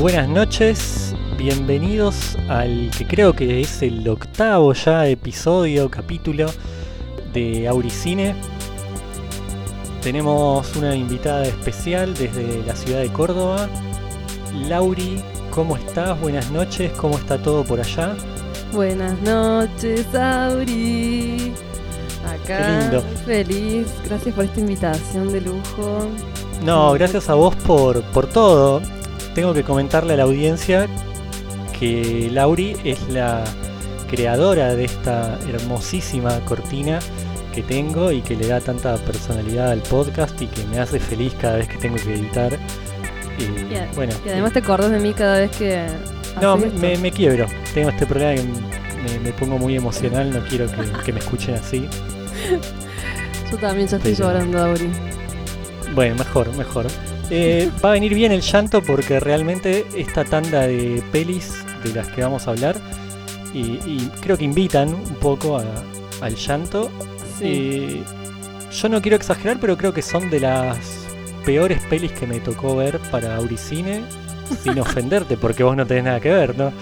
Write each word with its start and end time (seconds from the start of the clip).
Buenas 0.00 0.28
noches, 0.30 1.14
bienvenidos 1.36 2.38
al 2.48 2.90
que 2.96 3.06
creo 3.06 3.34
que 3.34 3.60
es 3.60 3.82
el 3.82 4.08
octavo 4.08 4.72
ya 4.72 5.06
episodio, 5.06 5.90
capítulo 5.90 6.46
de 7.34 7.68
Auricine. 7.68 8.34
Tenemos 10.02 10.74
una 10.76 10.96
invitada 10.96 11.44
especial 11.44 12.14
desde 12.14 12.62
la 12.66 12.74
ciudad 12.74 13.00
de 13.00 13.12
Córdoba. 13.12 13.68
Lauri, 14.68 15.20
¿cómo 15.50 15.76
estás? 15.76 16.18
Buenas 16.18 16.50
noches, 16.50 16.90
¿cómo 16.92 17.18
está 17.18 17.36
todo 17.36 17.62
por 17.62 17.78
allá? 17.80 18.16
Buenas 18.72 19.20
noches, 19.20 20.06
Auri. 20.14 21.52
Acá, 22.26 22.58
Qué 22.58 22.80
lindo. 22.80 23.02
feliz. 23.26 23.86
Gracias 24.06 24.34
por 24.34 24.44
esta 24.46 24.60
invitación 24.60 25.30
de 25.30 25.42
lujo. 25.42 26.06
No, 26.64 26.92
gracias 26.92 27.28
a 27.28 27.34
vos 27.34 27.54
por, 27.56 28.00
por 28.14 28.26
todo. 28.26 28.80
Tengo 29.40 29.54
que 29.54 29.62
comentarle 29.62 30.12
a 30.12 30.16
la 30.18 30.24
audiencia 30.24 30.86
que 31.78 32.28
Lauri 32.30 32.76
es 32.84 33.08
la 33.08 33.42
creadora 34.10 34.74
de 34.74 34.84
esta 34.84 35.38
hermosísima 35.48 36.40
cortina 36.40 36.98
que 37.54 37.62
tengo 37.62 38.12
y 38.12 38.20
que 38.20 38.36
le 38.36 38.48
da 38.48 38.60
tanta 38.60 38.96
personalidad 38.98 39.70
al 39.70 39.80
podcast 39.80 40.38
y 40.42 40.46
que 40.46 40.62
me 40.66 40.78
hace 40.78 41.00
feliz 41.00 41.32
cada 41.40 41.56
vez 41.56 41.68
que 41.68 41.78
tengo 41.78 41.96
que 41.96 42.12
editar. 42.16 42.52
Y, 43.38 43.94
bueno, 43.96 44.12
Y 44.26 44.28
además 44.28 44.52
te 44.52 44.58
acordás 44.58 44.90
de 44.90 44.98
mí 45.00 45.14
cada 45.14 45.38
vez 45.38 45.50
que. 45.56 45.86
no, 46.42 46.58
me, 46.58 46.66
me- 46.66 46.98
me 46.98 47.10
quiebro. 47.10 47.46
Tengo 47.72 47.88
este 47.88 48.04
problema 48.04 48.34
que 48.34 48.42
me, 48.44 49.20
me 49.20 49.32
pongo 49.32 49.56
muy 49.56 49.74
emocional, 49.74 50.30
no 50.34 50.46
quiero 50.50 50.66
que, 50.66 50.82
que 51.06 51.12
me 51.14 51.20
escuchen 51.20 51.54
así. 51.54 51.88
Yo 53.50 53.56
también 53.56 53.88
ya 53.88 53.96
estoy 53.96 54.12
Pero- 54.14 54.28
llorando, 54.28 54.62
Auri. 54.66 54.90
Bueno, 55.94 56.16
mejor, 56.16 56.54
mejor. 56.58 56.84
Eh, 57.30 57.70
va 57.84 57.90
a 57.90 57.92
venir 57.92 58.12
bien 58.14 58.32
el 58.32 58.40
llanto 58.40 58.82
porque 58.82 59.20
realmente 59.20 59.86
esta 59.96 60.24
tanda 60.24 60.62
de 60.62 61.00
pelis 61.12 61.64
de 61.84 61.94
las 61.94 62.08
que 62.08 62.22
vamos 62.22 62.48
a 62.48 62.50
hablar 62.50 62.76
y, 63.54 63.60
y 63.86 64.10
creo 64.20 64.36
que 64.36 64.44
invitan 64.44 64.92
un 64.92 65.14
poco 65.20 65.58
a- 65.58 65.64
al 66.22 66.34
llanto. 66.34 66.90
Sí. 67.38 67.44
Eh, 67.44 68.02
yo 68.72 68.88
no 68.88 69.00
quiero 69.00 69.16
exagerar, 69.16 69.58
pero 69.60 69.76
creo 69.76 69.92
que 69.94 70.02
son 70.02 70.28
de 70.30 70.40
las 70.40 71.06
peores 71.44 71.80
pelis 71.88 72.12
que 72.12 72.26
me 72.26 72.40
tocó 72.40 72.76
ver 72.76 72.98
para 73.10 73.36
Auricine, 73.36 74.02
sin 74.62 74.78
ofenderte, 74.80 75.36
porque 75.36 75.62
vos 75.62 75.76
no 75.76 75.86
tenés 75.86 76.04
nada 76.04 76.20
que 76.20 76.30
ver, 76.30 76.56
¿no? 76.58 76.72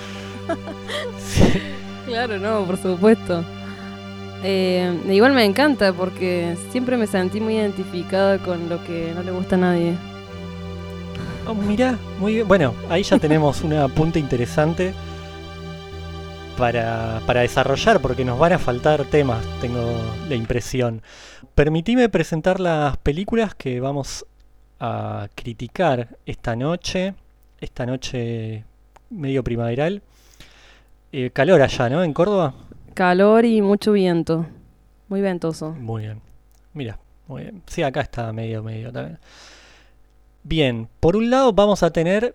Sí. 1.19 1.43
Claro, 2.09 2.39
no, 2.39 2.65
por 2.65 2.79
supuesto. 2.79 3.45
Eh, 4.43 4.91
igual 5.11 5.35
me 5.35 5.45
encanta 5.45 5.93
porque 5.93 6.57
siempre 6.71 6.97
me 6.97 7.07
sentí 7.07 7.39
muy 7.39 7.57
identificada 7.57 8.39
con 8.39 8.71
lo 8.71 8.83
que 8.83 9.13
no 9.15 9.23
le 9.23 9.31
gusta 9.31 9.57
a 9.57 9.59
nadie. 9.59 9.93
Oh, 11.49 11.55
mirá, 11.55 11.99
muy 12.21 12.35
bien. 12.35 12.47
Bueno, 12.47 12.75
ahí 12.91 13.03
ya 13.03 13.19
tenemos 13.19 13.63
una 13.63 13.89
punta 13.95 14.19
interesante 14.19 14.93
para, 16.59 17.23
para 17.27 17.41
desarrollar, 17.41 18.01
porque 18.01 18.23
nos 18.23 18.39
van 18.39 18.53
a 18.53 18.59
faltar 18.59 19.07
temas, 19.07 19.43
tengo 19.59 19.81
la 20.29 20.35
impresión. 20.35 21.01
Permitime 21.55 22.11
presentar 22.11 22.61
las 22.61 22.99
películas 22.99 23.55
que 23.55 23.81
vamos 23.81 24.27
a 24.79 25.29
criticar 25.35 26.19
esta 26.27 26.55
noche, 26.55 27.15
esta 27.63 27.87
noche 27.87 28.65
medio 29.09 29.43
primaveral. 29.43 30.03
Eh, 31.13 31.31
calor 31.31 31.63
allá, 31.63 31.89
¿no? 31.89 32.05
En 32.05 32.13
Córdoba. 32.13 32.53
Calor 32.93 33.47
y 33.47 33.63
mucho 33.63 33.93
viento. 33.93 34.45
Muy 35.09 35.23
ventoso. 35.23 35.71
Muy 35.71 36.03
bien. 36.03 36.21
Mira, 36.75 36.99
muy 37.27 37.45
bien. 37.45 37.63
Sí, 37.65 37.83
acá 37.83 38.03
está 38.03 38.31
medio, 38.35 38.63
medio 38.63 38.93
también. 38.93 39.19
Bien, 40.49 40.89
por 41.01 41.15
un 41.15 41.29
lado 41.29 41.53
vamos 41.53 41.83
a 41.83 41.91
tener 41.93 42.35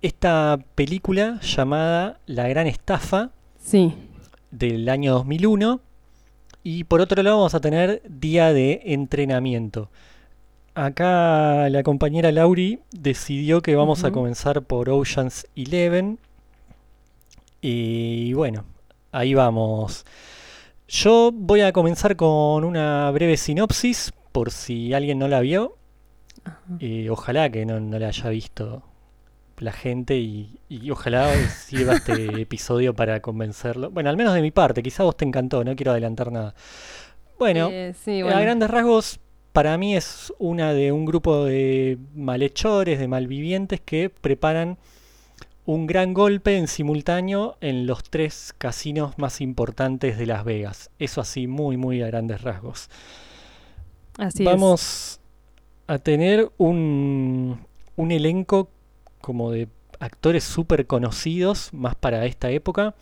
esta 0.00 0.58
película 0.74 1.38
llamada 1.42 2.18
La 2.26 2.48
Gran 2.48 2.66
Estafa 2.66 3.30
Sí. 3.56 3.94
del 4.50 4.88
año 4.88 5.12
2001 5.12 5.80
y 6.64 6.82
por 6.82 7.00
otro 7.00 7.22
lado 7.22 7.36
vamos 7.36 7.54
a 7.54 7.60
tener 7.60 8.02
Día 8.08 8.52
de 8.52 8.80
Entrenamiento. 8.86 9.90
Acá 10.74 11.68
la 11.68 11.84
compañera 11.84 12.32
Lauri 12.32 12.80
decidió 12.90 13.60
que 13.62 13.76
vamos 13.76 14.02
a 14.02 14.10
comenzar 14.10 14.62
por 14.62 14.90
Ocean's 14.90 15.46
Eleven 15.54 16.18
y 17.60 18.32
bueno, 18.32 18.64
ahí 19.12 19.34
vamos. 19.34 20.04
Yo 20.88 21.30
voy 21.32 21.60
a 21.60 21.72
comenzar 21.72 22.16
con 22.16 22.64
una 22.64 23.08
breve 23.12 23.36
sinopsis 23.36 24.12
por 24.32 24.50
si 24.50 24.94
alguien 24.94 25.20
no 25.20 25.28
la 25.28 25.38
vio. 25.38 25.76
Eh, 26.78 27.08
ojalá 27.10 27.50
que 27.50 27.64
no, 27.66 27.80
no 27.80 27.98
la 27.98 28.08
haya 28.08 28.28
visto 28.30 28.82
la 29.58 29.72
gente 29.72 30.16
y, 30.18 30.58
y 30.68 30.90
ojalá 30.90 31.32
sirva 31.48 31.94
este 31.94 32.24
episodio 32.42 32.94
para 32.94 33.20
convencerlo. 33.22 33.90
Bueno, 33.90 34.10
al 34.10 34.16
menos 34.16 34.34
de 34.34 34.42
mi 34.42 34.50
parte, 34.50 34.82
quizá 34.82 35.04
vos 35.04 35.16
te 35.16 35.24
encantó, 35.24 35.64
no 35.64 35.76
quiero 35.76 35.92
adelantar 35.92 36.32
nada. 36.32 36.54
Bueno, 37.38 37.68
Eh, 37.70 37.94
sí, 38.04 38.22
a 38.22 38.24
bueno. 38.24 38.40
grandes 38.40 38.70
rasgos, 38.70 39.20
para 39.52 39.76
mí 39.78 39.96
es 39.96 40.32
una 40.38 40.72
de 40.72 40.92
un 40.92 41.04
grupo 41.04 41.44
de 41.44 41.98
malhechores, 42.14 42.98
de 42.98 43.08
malvivientes 43.08 43.80
que 43.80 44.10
preparan 44.10 44.78
un 45.64 45.86
gran 45.86 46.12
golpe 46.14 46.56
en 46.56 46.66
simultáneo 46.68 47.56
en 47.60 47.86
los 47.86 48.02
tres 48.04 48.54
casinos 48.58 49.18
más 49.18 49.40
importantes 49.40 50.18
de 50.18 50.26
Las 50.26 50.44
Vegas. 50.44 50.90
Eso 50.98 51.20
así, 51.20 51.46
muy, 51.46 51.76
muy 51.76 52.02
a 52.02 52.06
grandes 52.08 52.42
rasgos. 52.42 52.90
Así 54.18 54.50
es. 54.52 54.60
Vamos 54.60 55.20
a 55.94 55.98
tener 55.98 56.50
un, 56.58 57.58
un 57.96 58.10
elenco 58.12 58.68
como 59.20 59.50
de 59.52 59.68
actores 60.00 60.44
súper 60.44 60.86
conocidos, 60.86 61.70
más 61.72 61.94
para 61.94 62.24
esta 62.26 62.50
época. 62.50 62.94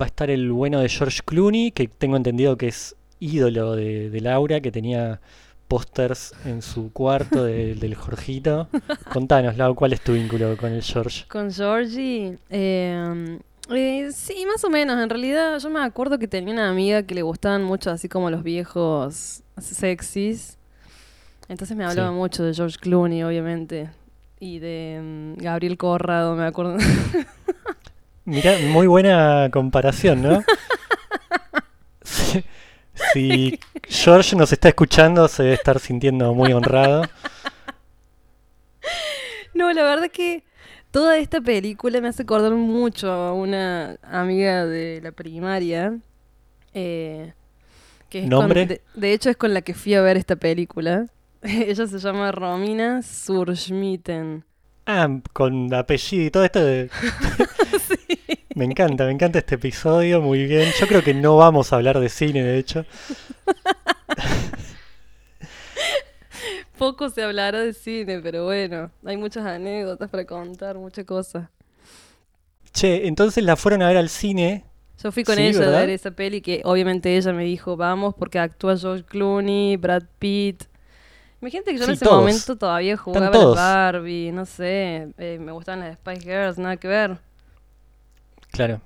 Va 0.00 0.04
a 0.04 0.06
estar 0.06 0.30
el 0.30 0.52
bueno 0.52 0.80
de 0.80 0.88
George 0.88 1.20
Clooney, 1.24 1.72
que 1.72 1.88
tengo 1.88 2.16
entendido 2.16 2.56
que 2.56 2.68
es 2.68 2.94
ídolo 3.20 3.74
de, 3.74 4.10
de 4.10 4.20
Laura, 4.20 4.60
que 4.60 4.70
tenía 4.70 5.20
pósters 5.66 6.32
en 6.44 6.62
su 6.62 6.92
cuarto 6.92 7.42
de- 7.44 7.74
del 7.80 7.94
Jorgito. 7.96 8.68
Contanos, 9.12 9.56
Lau, 9.56 9.74
¿cuál 9.74 9.92
es 9.92 10.00
tu 10.00 10.12
vínculo 10.12 10.56
con 10.56 10.72
el 10.72 10.82
George? 10.82 11.24
Con 11.28 11.50
Georgie, 11.52 12.38
eh, 12.48 13.38
eh, 13.70 14.08
sí, 14.14 14.46
más 14.46 14.62
o 14.64 14.70
menos. 14.70 15.02
En 15.02 15.10
realidad, 15.10 15.58
yo 15.58 15.68
me 15.68 15.80
acuerdo 15.80 16.18
que 16.18 16.28
tenía 16.28 16.54
una 16.54 16.70
amiga 16.70 17.02
que 17.02 17.14
le 17.16 17.22
gustaban 17.22 17.64
mucho, 17.64 17.90
así 17.90 18.08
como 18.08 18.30
los 18.30 18.42
viejos 18.44 19.42
sexys. 19.60 20.57
Entonces 21.48 21.76
me 21.76 21.84
hablaba 21.84 22.10
Sí. 22.10 22.14
mucho 22.14 22.42
de 22.44 22.54
George 22.54 22.76
Clooney, 22.78 23.22
obviamente. 23.22 23.90
Y 24.40 24.58
de 24.58 25.00
mm, 25.38 25.42
Gabriel 25.42 25.76
Corrado, 25.78 26.36
me 26.36 26.44
acuerdo. 26.44 26.76
Mirá, 28.24 28.58
muy 28.58 28.86
buena 28.86 29.48
comparación, 29.52 30.22
¿no? 30.22 30.44
Si, 32.02 32.42
si 33.12 33.60
George 33.86 34.34
nos 34.34 34.50
está 34.52 34.68
escuchando, 34.68 35.28
se 35.28 35.42
debe 35.42 35.54
estar 35.54 35.78
sintiendo 35.78 36.32
muy 36.34 36.52
honrado. 36.52 37.02
no, 39.54 39.72
la 39.72 39.82
verdad 39.82 40.10
que 40.10 40.42
toda 40.90 41.18
esta 41.18 41.40
película 41.40 42.00
me 42.00 42.08
hace 42.08 42.22
acordar 42.22 42.52
mucho 42.52 43.10
a 43.10 43.32
una 43.34 43.96
amiga 44.02 44.64
de 44.66 45.00
la 45.02 45.12
primaria. 45.12 45.98
eh, 46.74 47.32
que 48.08 48.20
es 48.20 48.24
con- 48.24 48.30
¿Nombre? 48.30 48.66
de, 48.66 48.80
de 48.94 49.12
hecho, 49.12 49.28
es 49.30 49.36
con 49.36 49.52
la 49.52 49.60
que 49.62 49.74
fui 49.74 49.94
a 49.94 50.00
ver 50.00 50.16
esta 50.16 50.36
película. 50.36 51.06
Ella 51.42 51.86
se 51.86 51.98
llama 51.98 52.32
Romina 52.32 53.02
Surschmitten. 53.02 54.44
Ah, 54.86 55.08
con 55.32 55.72
apellido 55.74 56.24
y 56.26 56.30
todo 56.30 56.44
esto. 56.44 56.64
de- 56.64 56.90
Me 58.54 58.64
encanta, 58.64 59.04
me 59.04 59.12
encanta 59.12 59.38
este 59.38 59.54
episodio, 59.54 60.20
muy 60.20 60.44
bien. 60.46 60.72
Yo 60.80 60.86
creo 60.88 61.02
que 61.04 61.14
no 61.14 61.36
vamos 61.36 61.72
a 61.72 61.76
hablar 61.76 62.00
de 62.00 62.08
cine, 62.08 62.42
de 62.42 62.58
hecho. 62.58 62.84
Poco 66.76 67.08
se 67.10 67.22
hablará 67.22 67.60
de 67.60 67.72
cine, 67.72 68.20
pero 68.20 68.44
bueno, 68.44 68.90
hay 69.04 69.16
muchas 69.16 69.44
anécdotas 69.46 70.08
para 70.10 70.24
contar, 70.24 70.76
muchas 70.76 71.04
cosas. 71.04 71.48
Che, 72.72 73.06
entonces 73.08 73.42
la 73.44 73.56
fueron 73.56 73.82
a 73.82 73.88
ver 73.88 73.96
al 73.96 74.08
cine. 74.08 74.64
Yo 75.02 75.10
fui 75.12 75.24
con 75.24 75.36
Sí, 75.36 75.42
ella 75.42 75.60
¿verdad? 75.60 75.76
a 75.76 75.80
ver 75.80 75.90
esa 75.90 76.10
peli 76.12 76.40
que 76.40 76.60
obviamente 76.64 77.16
ella 77.16 77.32
me 77.32 77.44
dijo, 77.44 77.76
vamos, 77.76 78.14
porque 78.16 78.38
actúa 78.38 78.76
George 78.76 79.04
Clooney, 79.04 79.76
Brad 79.76 80.04
Pitt. 80.18 80.64
Imagínate 81.40 81.72
que 81.72 81.78
yo 81.78 81.86
Sí, 81.86 81.92
en 81.92 81.94
ese 81.94 82.04
todos. 82.04 82.18
momento 82.18 82.56
todavía 82.56 82.96
jugaba 82.96 83.42
a 83.44 83.46
Barbie, 83.46 84.32
no 84.32 84.44
sé, 84.46 85.12
eh, 85.18 85.38
me 85.40 85.52
gustaban 85.52 85.80
las 85.80 85.94
Spice 85.96 86.20
Girls, 86.22 86.58
nada 86.58 86.76
que 86.76 86.88
ver. 86.88 87.18
Claro. 88.50 88.80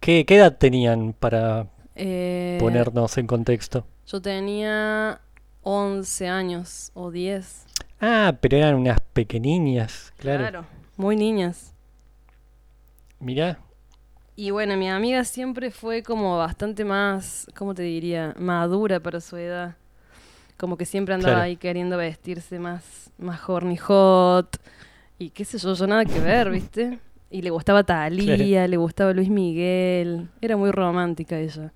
¿Qué, 0.00 0.24
qué 0.26 0.36
edad 0.36 0.56
tenían 0.58 1.12
para 1.14 1.68
Eh, 1.94 2.58
ponernos 2.58 3.16
en 3.18 3.26
contexto? 3.26 3.86
Yo 4.06 4.20
tenía 4.22 5.20
11 5.62 6.28
años 6.28 6.90
o 6.94 7.10
10. 7.10 7.66
Ah, 8.00 8.36
pero 8.40 8.56
eran 8.58 8.74
unas 8.74 9.00
pequeñiñas, 9.00 10.12
claro. 10.18 10.50
claro 10.50 10.66
muy 10.96 11.16
niñas. 11.16 11.74
Mirá, 13.20 13.58
Y 14.36 14.50
bueno, 14.50 14.76
mi 14.76 14.88
amiga 14.90 15.24
siempre 15.24 15.70
fue 15.70 16.02
como 16.02 16.38
bastante 16.38 16.84
más, 16.84 17.46
¿cómo 17.56 17.74
te 17.74 17.82
diría? 17.82 18.34
Madura 18.38 19.00
para 19.00 19.20
su 19.20 19.36
edad. 19.36 19.76
Como 20.62 20.76
que 20.76 20.86
siempre 20.86 21.12
andaba 21.12 21.32
Claro. 21.34 21.44
ahí 21.46 21.56
queriendo 21.56 21.96
vestirse 21.96 22.60
más, 22.60 23.10
más 23.18 23.40
horny 23.48 23.76
hot. 23.78 24.58
Y 25.18 25.30
qué 25.30 25.44
sé 25.44 25.58
yo, 25.58 25.74
yo 25.74 25.88
nada 25.88 26.04
que 26.04 26.20
ver, 26.20 26.50
¿viste? 26.50 27.00
Y 27.30 27.42
le 27.42 27.50
gustaba 27.50 27.82
Thalía, 27.82 28.68
le 28.68 28.76
gustaba 28.76 29.12
Luis 29.12 29.28
Miguel. 29.28 30.28
Era 30.40 30.56
muy 30.56 30.70
romántica 30.70 31.36
ella. 31.36 31.72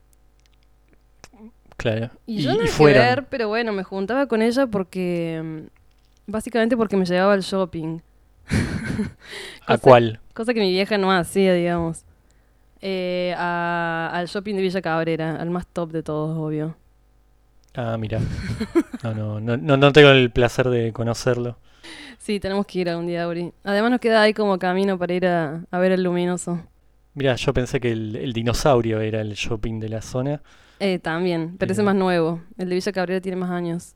Claro. 1.77 2.11
Y, 2.27 2.39
yo 2.43 2.55
nada 2.55 2.65
que 2.79 2.85
ver, 2.85 3.27
pero 3.29 3.49
bueno, 3.49 3.73
me 3.73 3.83
juntaba 3.83 4.27
con 4.29 4.41
ella 4.41 4.69
porque. 4.69 5.43
mm, 5.45 6.31
Básicamente 6.31 6.77
porque 6.77 6.97
me 6.97 7.05
llevaba 7.05 7.33
al 7.33 7.41
shopping. 7.43 7.99
¿A 9.67 9.79
cuál? 9.79 10.21
Cosa 10.33 10.55
que 10.55 10.61
mi 10.61 10.71
vieja 10.71 10.97
no 10.97 11.11
hacía, 11.11 11.55
digamos. 11.55 12.05
Eh, 12.81 13.35
a- 13.37 14.11
al 14.15 14.29
shopping 14.29 14.55
de 14.55 14.63
Villa 14.63 14.81
Cabrera, 14.81 15.35
al 15.41 15.51
más 15.51 15.67
top 15.67 15.91
de 15.91 16.05
todos, 16.05 16.39
obvio. 16.39 16.77
Ah, 17.77 17.97
mira. 17.99 18.21
No, 19.03 19.15
no, 19.15 19.41
no, 19.41 19.77
no, 19.77 19.93
tengo 19.93 20.11
el 20.11 20.31
placer 20.31 20.69
de 20.71 20.93
conocerlo. 20.93 21.59
Sí, 22.19 22.41
tenemos 22.41 22.67
que 22.67 22.81
ir 22.81 22.89
algún 22.89 23.07
día, 23.07 23.25
Auri. 23.25 23.53
Además 23.65 23.91
nos 23.93 24.01
queda 24.01 24.23
ahí 24.23 24.33
como 24.35 24.59
camino 24.59 24.99
para 24.99 25.15
ir 25.15 25.27
a, 25.27 25.63
a 25.71 25.79
ver 25.79 25.93
el 25.93 26.03
luminoso. 26.03 26.63
Mira, 27.15 27.37
yo 27.37 27.53
pensé 27.55 27.79
que 27.81 27.93
el, 27.93 28.17
el 28.17 28.33
dinosaurio 28.33 29.01
era 29.01 29.21
el 29.21 29.35
shopping 29.35 29.79
de 29.81 29.89
la 29.89 30.03
zona. 30.03 30.43
Eh, 30.81 30.99
también, 30.99 31.57
pero 31.59 31.73
ese 31.73 31.81
Eh. 31.81 31.85
es 31.85 31.87
más 31.87 31.95
nuevo. 31.95 32.41
El 32.59 32.69
de 32.69 32.75
Villa 32.75 32.93
Cabrera 32.93 33.21
tiene 33.21 33.37
más 33.37 33.51
años. 33.51 33.95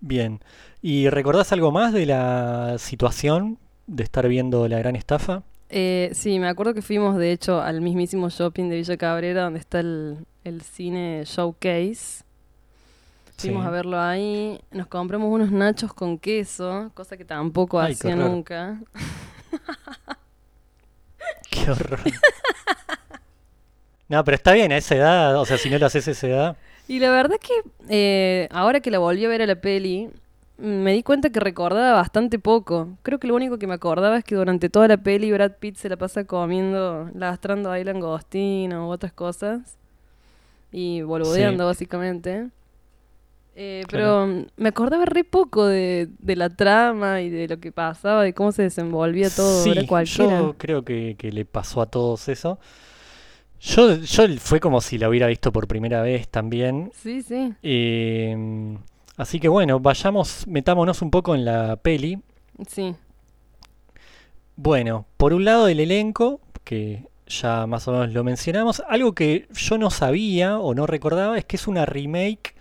Bien. 0.00 0.40
¿Y 0.80 1.08
recordás 1.08 1.52
algo 1.52 1.70
más 1.72 1.92
de 1.92 2.06
la 2.06 2.76
situación 2.78 3.58
de 3.86 4.02
estar 4.02 4.28
viendo 4.28 4.66
la 4.68 4.78
gran 4.78 4.96
estafa? 4.96 5.42
Eh, 5.68 6.10
sí, 6.12 6.38
me 6.38 6.48
acuerdo 6.48 6.74
que 6.74 6.82
fuimos 6.82 7.16
de 7.16 7.32
hecho 7.32 7.60
al 7.62 7.80
mismísimo 7.80 8.28
shopping 8.28 8.68
de 8.68 8.76
Villa 8.76 8.96
Cabrera 8.96 9.44
donde 9.44 9.58
está 9.58 9.80
el, 9.80 10.18
el 10.44 10.60
cine 10.62 11.22
Showcase. 11.24 12.24
Fuimos 13.38 13.62
Sí. 13.62 13.68
a 13.68 13.70
verlo 13.70 14.00
ahí, 14.00 14.60
nos 14.70 14.86
compramos 14.86 15.28
unos 15.32 15.50
nachos 15.50 15.92
con 15.92 16.18
queso, 16.18 16.90
cosa 16.94 17.16
que 17.16 17.24
tampoco 17.24 17.80
Ay, 17.80 17.92
hacía 17.92 18.14
nunca. 18.14 18.78
Qué 21.50 21.70
horror. 21.70 22.00
No, 24.08 24.22
pero 24.24 24.34
está 24.34 24.52
bien 24.52 24.72
a 24.72 24.76
esa 24.76 24.94
edad, 24.94 25.38
o 25.40 25.44
sea, 25.46 25.56
si 25.58 25.70
no 25.70 25.78
lo 25.78 25.86
haces 25.86 26.06
a 26.08 26.10
esa 26.10 26.26
edad. 26.26 26.56
Y 26.88 26.98
la 26.98 27.10
verdad 27.10 27.36
que 27.40 27.52
eh, 27.88 28.48
ahora 28.50 28.80
que 28.80 28.90
la 28.90 28.98
volví 28.98 29.24
a 29.24 29.28
ver 29.28 29.42
a 29.42 29.46
la 29.46 29.56
peli, 29.56 30.10
me 30.58 30.92
di 30.92 31.02
cuenta 31.02 31.30
que 31.30 31.40
recordaba 31.40 31.92
bastante 31.94 32.38
poco. 32.38 32.88
Creo 33.02 33.18
que 33.18 33.26
lo 33.26 33.34
único 33.34 33.58
que 33.58 33.66
me 33.66 33.74
acordaba 33.74 34.18
es 34.18 34.24
que 34.24 34.34
durante 34.34 34.68
toda 34.68 34.88
la 34.88 34.96
peli 34.98 35.32
Brad 35.32 35.52
Pitt 35.58 35.76
se 35.76 35.88
la 35.88 35.96
pasa 35.96 36.24
comiendo, 36.24 37.10
lastrando 37.14 37.70
ahí 37.70 37.84
langostino 37.84 38.88
u 38.88 38.90
otras 38.90 39.12
cosas. 39.12 39.76
Y 40.70 41.02
boludeando, 41.02 41.66
básicamente. 41.66 42.48
Eh, 43.54 43.84
pero 43.90 44.26
mm, 44.26 44.46
me 44.56 44.70
acordaba 44.70 45.04
re 45.04 45.24
poco 45.24 45.66
de, 45.66 46.08
de 46.18 46.36
la 46.36 46.48
trama 46.48 47.20
y 47.20 47.28
de 47.28 47.48
lo 47.48 47.60
que 47.60 47.70
pasaba, 47.72 48.22
de 48.22 48.32
cómo 48.32 48.52
se 48.52 48.62
desenvolvía 48.62 49.28
todo. 49.30 49.62
Sí, 49.62 49.74
yo 50.04 50.54
creo 50.56 50.84
que, 50.84 51.16
que 51.18 51.32
le 51.32 51.44
pasó 51.44 51.82
a 51.82 51.86
todos 51.86 52.28
eso. 52.28 52.58
Yo, 53.60 53.96
yo 53.96 54.24
fue 54.38 54.58
como 54.58 54.80
si 54.80 54.98
la 54.98 55.08
hubiera 55.08 55.28
visto 55.28 55.52
por 55.52 55.68
primera 55.68 56.02
vez 56.02 56.28
también. 56.28 56.90
Sí, 56.94 57.22
sí. 57.22 57.52
Eh, 57.62 58.76
así 59.16 59.38
que 59.38 59.48
bueno, 59.48 59.78
vayamos, 59.78 60.46
metámonos 60.48 61.00
un 61.00 61.10
poco 61.10 61.34
en 61.34 61.44
la 61.44 61.76
peli. 61.76 62.18
Sí. 62.68 62.94
Bueno, 64.56 65.06
por 65.16 65.32
un 65.32 65.44
lado 65.44 65.68
el 65.68 65.78
elenco, 65.78 66.40
que 66.64 67.04
ya 67.26 67.66
más 67.66 67.86
o 67.86 67.92
menos 67.92 68.12
lo 68.12 68.24
mencionamos. 68.24 68.82
Algo 68.88 69.14
que 69.14 69.46
yo 69.52 69.78
no 69.78 69.90
sabía 69.90 70.58
o 70.58 70.74
no 70.74 70.86
recordaba 70.86 71.38
es 71.38 71.44
que 71.44 71.56
es 71.56 71.68
una 71.68 71.86
remake 71.86 72.54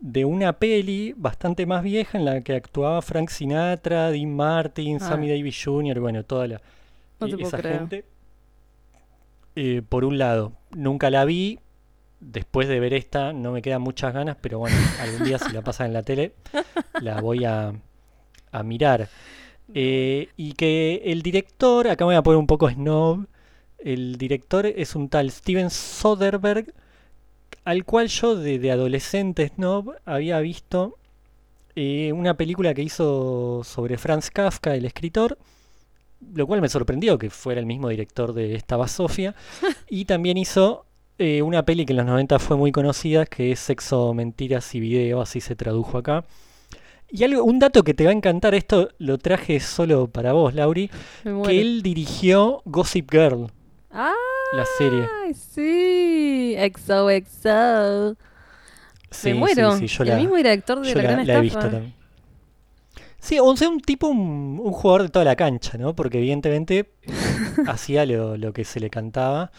de 0.00 0.24
una 0.24 0.54
peli 0.54 1.14
bastante 1.16 1.66
más 1.66 1.82
vieja 1.82 2.16
en 2.18 2.24
la 2.24 2.40
que 2.40 2.54
actuaba 2.54 3.02
Frank 3.02 3.28
Sinatra, 3.28 4.10
Dean 4.10 4.34
Martin, 4.34 4.96
Ah. 5.00 5.08
Sammy 5.10 5.28
Davis 5.28 5.60
Jr., 5.64 6.00
bueno, 6.00 6.24
toda 6.24 6.46
la, 6.48 6.60
No 7.20 7.26
e- 7.26 7.30
puedo 7.30 7.46
esa 7.48 7.58
creer. 7.58 7.78
gente. 7.80 8.04
Eh, 9.56 9.82
por 9.88 10.04
un 10.04 10.18
lado, 10.18 10.52
nunca 10.74 11.10
la 11.10 11.24
vi. 11.24 11.58
Después 12.20 12.68
de 12.68 12.80
ver 12.80 12.92
esta, 12.92 13.32
no 13.32 13.50
me 13.52 13.62
quedan 13.62 13.80
muchas 13.82 14.12
ganas, 14.12 14.36
pero 14.40 14.58
bueno, 14.58 14.76
algún 15.00 15.24
día 15.24 15.38
si 15.38 15.52
la 15.52 15.62
pasan 15.62 15.86
en 15.88 15.92
la 15.94 16.02
tele, 16.02 16.34
la 17.00 17.20
voy 17.20 17.44
a, 17.44 17.72
a 18.52 18.62
mirar. 18.62 19.08
Eh, 19.74 20.28
y 20.36 20.52
que 20.52 21.00
el 21.06 21.22
director, 21.22 21.88
acá 21.88 22.04
me 22.04 22.08
voy 22.08 22.16
a 22.16 22.22
poner 22.22 22.38
un 22.38 22.46
poco 22.46 22.68
snob, 22.70 23.26
el 23.78 24.16
director 24.16 24.66
es 24.66 24.94
un 24.94 25.08
tal 25.08 25.30
Steven 25.30 25.70
Soderbergh, 25.70 26.74
al 27.64 27.84
cual 27.84 28.08
yo 28.08 28.36
de, 28.36 28.58
de 28.58 28.70
adolescente 28.70 29.48
snob 29.48 29.94
había 30.04 30.40
visto 30.40 30.98
eh, 31.76 32.12
una 32.12 32.34
película 32.34 32.74
que 32.74 32.82
hizo 32.82 33.62
sobre 33.64 33.96
Franz 33.96 34.30
Kafka, 34.30 34.74
el 34.74 34.84
escritor, 34.84 35.38
lo 36.34 36.46
cual 36.46 36.60
me 36.60 36.68
sorprendió 36.68 37.16
que 37.16 37.30
fuera 37.30 37.60
el 37.60 37.66
mismo 37.66 37.88
director 37.88 38.32
de 38.32 38.54
esta 38.54 38.76
Basofia, 38.76 39.34
y 39.88 40.04
también 40.04 40.36
hizo 40.36 40.86
eh, 41.18 41.42
una 41.42 41.64
peli 41.64 41.86
que 41.86 41.92
en 41.92 41.98
los 41.98 42.06
90 42.06 42.38
fue 42.38 42.56
muy 42.56 42.72
conocida, 42.72 43.24
que 43.24 43.52
es 43.52 43.60
Sexo, 43.60 44.12
Mentiras 44.14 44.74
y 44.74 44.80
Video, 44.80 45.20
así 45.20 45.40
se 45.40 45.56
tradujo 45.56 45.98
acá. 45.98 46.24
Y 47.08 47.24
algo, 47.24 47.42
un 47.44 47.58
dato 47.58 47.82
que 47.82 47.94
te 47.94 48.04
va 48.04 48.10
a 48.10 48.14
encantar, 48.14 48.54
esto 48.54 48.90
lo 48.98 49.18
traje 49.18 49.58
solo 49.58 50.06
para 50.08 50.32
vos, 50.32 50.54
Lauri, 50.54 50.90
que 51.44 51.60
él 51.60 51.82
dirigió 51.82 52.62
Gossip 52.64 53.10
Girl, 53.10 53.50
¡Ah! 53.90 54.14
La 54.52 54.64
serie. 54.78 55.06
Ay, 55.24 55.34
sí, 55.34 56.56
XOXO. 56.74 58.16
Sí, 59.10 59.28
Me 59.30 59.34
muero. 59.34 59.72
sí, 59.76 59.88
sí, 59.88 59.96
yo 59.96 60.02
el 60.04 60.08
la, 60.10 60.16
mismo 60.16 60.36
director 60.36 60.80
de 60.80 60.88
yo 60.88 60.94
La 60.96 61.02
Gran 61.02 61.26
la 61.26 61.34
he 61.38 61.40
visto 61.40 61.58
también. 61.58 61.94
Sí, 63.18 63.38
o 63.40 63.54
sea, 63.56 63.68
un 63.68 63.80
tipo, 63.80 64.06
un, 64.08 64.60
un 64.62 64.72
jugador 64.72 65.02
de 65.02 65.08
toda 65.10 65.24
la 65.24 65.36
cancha, 65.36 65.76
¿no? 65.76 65.94
Porque 65.94 66.18
evidentemente 66.18 66.90
hacía 67.66 68.06
lo, 68.06 68.36
lo 68.36 68.52
que 68.52 68.64
se 68.64 68.80
le 68.80 68.88
cantaba. 68.88 69.50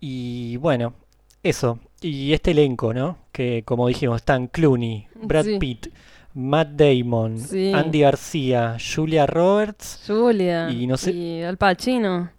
Y 0.00 0.56
bueno, 0.58 0.94
eso. 1.42 1.78
Y 2.00 2.32
este 2.32 2.50
elenco, 2.50 2.92
¿no? 2.92 3.18
Que 3.32 3.62
como 3.64 3.88
dijimos, 3.88 4.16
están 4.16 4.48
Clooney, 4.48 5.08
Brad 5.22 5.44
Sí. 5.44 5.58
Pitt, 5.58 5.86
Matt 6.34 6.68
Damon, 6.72 7.38
Sí. 7.38 7.72
Andy 7.72 8.00
García, 8.00 8.76
Julia 8.78 9.26
Roberts. 9.26 10.02
Julia. 10.06 10.68
Y 10.70 10.86
no 10.86 10.96
sé- 10.96 11.12
Y 11.12 11.42
Al 11.42 11.56
Pacino. 11.56 12.30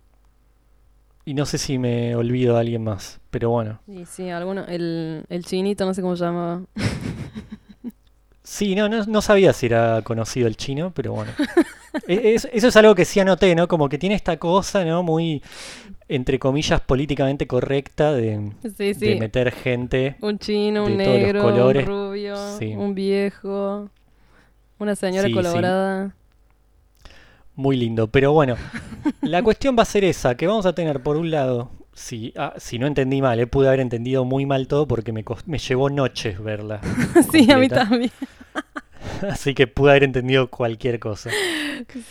Y 1.30 1.36
no 1.36 1.46
sé 1.46 1.60
si 1.60 1.78
me 1.78 2.16
olvido 2.16 2.56
de 2.56 2.62
alguien 2.62 2.84
más, 2.84 3.20
pero 3.30 3.52
bueno. 3.52 3.80
Y 3.88 4.06
sí, 4.06 4.30
alguno. 4.30 4.66
El, 4.68 5.26
el 5.30 5.46
chinito, 5.46 5.86
no 5.86 5.94
sé 5.94 6.02
cómo 6.02 6.16
se 6.16 6.24
llamaba. 6.26 6.62
Sí, 8.44 8.74
no, 8.74 8.90
no, 8.90 9.06
no 9.06 9.22
sabía 9.22 9.54
si 9.54 9.68
era 9.68 10.02
conocido 10.02 10.48
el 10.48 10.58
chino, 10.58 10.92
pero 10.96 11.14
bueno. 11.14 11.32
E- 12.08 12.34
es- 12.36 12.48
eso 12.52 12.68
es 12.68 12.76
algo 12.78 12.94
que 12.96 13.04
sí 13.06 13.20
anoté, 13.20 13.54
¿no? 13.56 13.68
Como 13.68 13.90
que 13.90 13.98
tiene 13.98 14.14
esta 14.16 14.38
cosa, 14.38 14.84
¿no? 14.86 15.02
Muy, 15.04 15.42
entre 16.08 16.38
comillas, 16.40 16.82
políticamente 16.82 17.46
correcta 17.48 18.12
de, 18.14 18.52
Sí, 18.78 18.94
de 18.94 19.20
meter 19.20 19.52
gente. 19.52 20.16
Un 20.22 20.38
chino, 20.40 20.84
un 20.86 20.90
los 20.90 20.98
negro, 20.98 21.42
colores. 21.44 21.88
un 21.88 21.94
rubio, 22.10 22.36
Sí. 22.60 22.74
un 22.76 22.94
viejo, 22.96 23.90
una 24.80 24.96
señora 24.96 25.28
colorada. 25.34 26.16
Muy 27.60 27.76
lindo. 27.76 28.08
Pero 28.08 28.32
bueno, 28.32 28.56
la 29.20 29.44
cuestión 29.44 29.76
va 29.78 29.82
a 29.82 29.86
ser 29.86 30.06
esa, 30.06 30.36
que 30.36 30.48
vamos 30.48 30.66
a 30.66 30.72
tener 30.72 31.04
por 31.04 31.18
un 31.18 31.30
lado, 31.30 31.70
si, 31.94 32.32
ah, 32.38 32.54
si 32.58 32.80
no 32.80 32.88
entendí 32.88 33.22
mal, 33.22 33.38
eh, 33.38 33.48
pude 33.48 33.68
haber 33.68 33.82
entendido 33.82 34.24
muy 34.24 34.46
mal 34.46 34.66
todo 34.70 34.88
porque 34.88 35.12
me, 35.12 35.26
me 35.46 35.58
llevó 35.58 35.90
noches 35.90 36.42
verla. 36.42 36.80
sí, 37.34 37.52
a 37.52 37.58
mí 37.58 37.68
también. 37.68 38.12
Así 39.30 39.54
que 39.54 39.68
pude 39.68 39.92
haber 39.92 40.06
entendido 40.06 40.50
cualquier 40.50 41.02
cosa. 41.02 41.32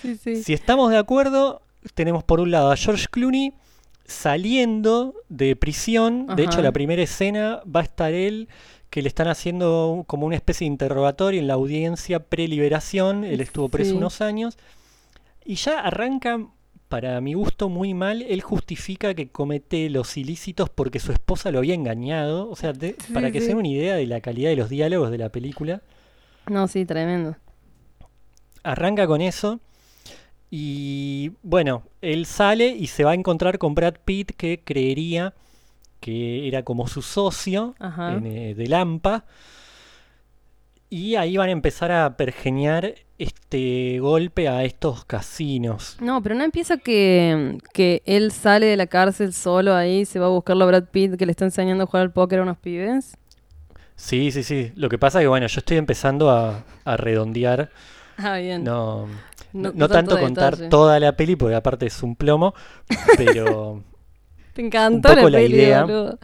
Sí, 0.03 0.17
sí. 0.23 0.43
Si 0.43 0.53
estamos 0.53 0.91
de 0.91 0.99
acuerdo, 0.99 1.63
tenemos 1.95 2.25
por 2.25 2.41
un 2.41 2.51
lado 2.51 2.71
a 2.71 2.77
George 2.77 3.07
Clooney 3.11 3.55
saliendo 4.05 5.15
de 5.31 5.57
prisión. 5.57 6.27
De 6.37 6.45
hecho, 6.45 6.61
la 6.61 6.73
primera 6.73 7.01
escena 7.01 7.63
va 7.65 7.81
a 7.81 7.85
estar 7.85 8.13
él, 8.13 8.49
que 8.91 9.01
le 9.01 9.09
están 9.09 9.29
haciendo 9.29 10.05
como 10.07 10.27
una 10.27 10.37
especie 10.37 10.67
de 10.67 10.73
interrogatorio 10.73 11.41
en 11.41 11.47
la 11.47 11.55
audiencia 11.55 12.21
pre-liberación. 12.21 13.25
Él 13.25 13.41
estuvo 13.41 13.71
preso 13.71 13.93
Sí. 13.93 13.97
unos 13.97 14.21
años. 14.21 14.59
Y 15.49 15.55
ya 15.55 15.81
arranca, 15.81 16.47
para 16.91 17.21
mi 17.23 17.33
gusto, 17.33 17.69
muy 17.71 17.95
mal. 17.95 18.21
Él 18.21 18.43
justifica 18.43 19.15
que 19.15 19.29
comete 19.31 19.89
los 19.89 20.17
ilícitos 20.19 20.69
porque 20.69 20.99
su 21.01 21.11
esposa 21.11 21.51
lo 21.51 21.59
había 21.59 21.73
engañado. 21.75 22.51
O 22.51 22.55
sea, 22.57 22.73
de- 22.75 22.97
Sí, 23.05 23.13
para 23.15 23.31
que 23.31 23.39
sí. 23.41 23.47
se 23.47 23.49
den 23.53 23.59
una 23.59 23.69
idea 23.69 23.95
de 23.95 24.07
la 24.07 24.21
calidad 24.21 24.51
de 24.51 24.57
los 24.57 24.69
diálogos 24.69 25.11
de 25.11 25.19
la 25.19 25.31
película. 25.31 25.81
No, 26.51 26.69
sí, 26.69 26.85
tremendo. 26.85 27.37
Arranca 28.63 29.07
con 29.07 29.21
eso. 29.23 29.61
Y 30.51 31.33
bueno, 31.43 31.83
él 32.01 32.27
sale 32.27 32.69
y 32.69 32.87
se 32.89 33.05
va 33.05 33.13
a 33.13 33.15
encontrar 33.15 33.59
con 33.59 33.75
Brad 33.75 33.95
Pitt, 34.05 34.33
que 34.37 34.61
creería 34.65 35.35
que 36.01 36.47
era 36.49 36.63
como 36.63 36.87
su 36.89 37.03
socio 37.03 37.75
en, 38.17 38.27
eh, 38.27 38.55
de 38.55 38.67
Lampa. 38.67 39.25
Y 40.91 41.17
ahí 41.17 41.37
van 41.37 41.49
a 41.51 41.53
empezar 41.53 41.93
a 41.93 42.17
pergeñar 42.17 42.95
este 43.19 43.99
golpe 44.01 44.49
a 44.49 44.65
estos 44.65 45.05
casinos. 45.05 45.97
No, 46.01 46.23
pero 46.23 46.35
no 46.35 46.45
empieza 46.45 46.79
que, 46.79 47.59
que 47.75 48.03
él 48.07 48.33
sale 48.33 48.67
de 48.67 48.77
la 48.77 48.87
cárcel 48.87 49.33
solo 49.35 49.75
ahí, 49.75 50.05
se 50.05 50.19
va 50.19 50.27
a 50.27 50.31
buscarlo 50.31 50.65
a 50.65 50.69
Brad 50.69 50.85
Pitt 50.85 51.17
que 51.17 51.27
le 51.27 51.33
está 51.33 51.45
enseñando 51.45 51.85
a 51.85 51.87
jugar 51.87 52.03
al 52.05 52.13
póker 52.13 52.39
a 52.39 52.43
unos 52.43 52.57
pibes. 52.59 53.17
Sí, 53.97 54.31
sí, 54.31 54.43
sí. 54.45 54.73
Lo 54.77 54.89
que 54.89 54.97
pasa 54.99 55.19
es 55.19 55.25
que, 55.25 55.29
bueno, 55.29 55.47
yo 55.47 55.59
estoy 55.59 55.77
empezando 55.77 56.31
a, 56.31 56.65
a 56.85 56.97
redondear. 56.97 57.71
Ah, 58.17 58.39
bien. 58.39 58.65
No. 58.65 59.07
No, 59.07 59.09
No- 59.53 59.69
no 59.71 59.73
no 59.75 59.89
tanto 59.89 60.11
tanto 60.15 60.21
contar 60.25 60.53
detalle. 60.53 60.71
toda 60.71 61.01
la 61.01 61.13
peli, 61.17 61.37
porque 61.37 61.55
aparte 61.57 61.87
es 61.87 62.03
un 62.03 62.15
plomo, 62.17 62.55
pero... 63.17 63.83
Te 64.55 64.63
encantó 64.67 65.09
Un 65.11 65.15
poco 65.15 65.29
la 65.31 65.39
la 65.39 65.39
peli, 65.39 65.55
idea. 65.57 65.83
boludo. 65.83 66.19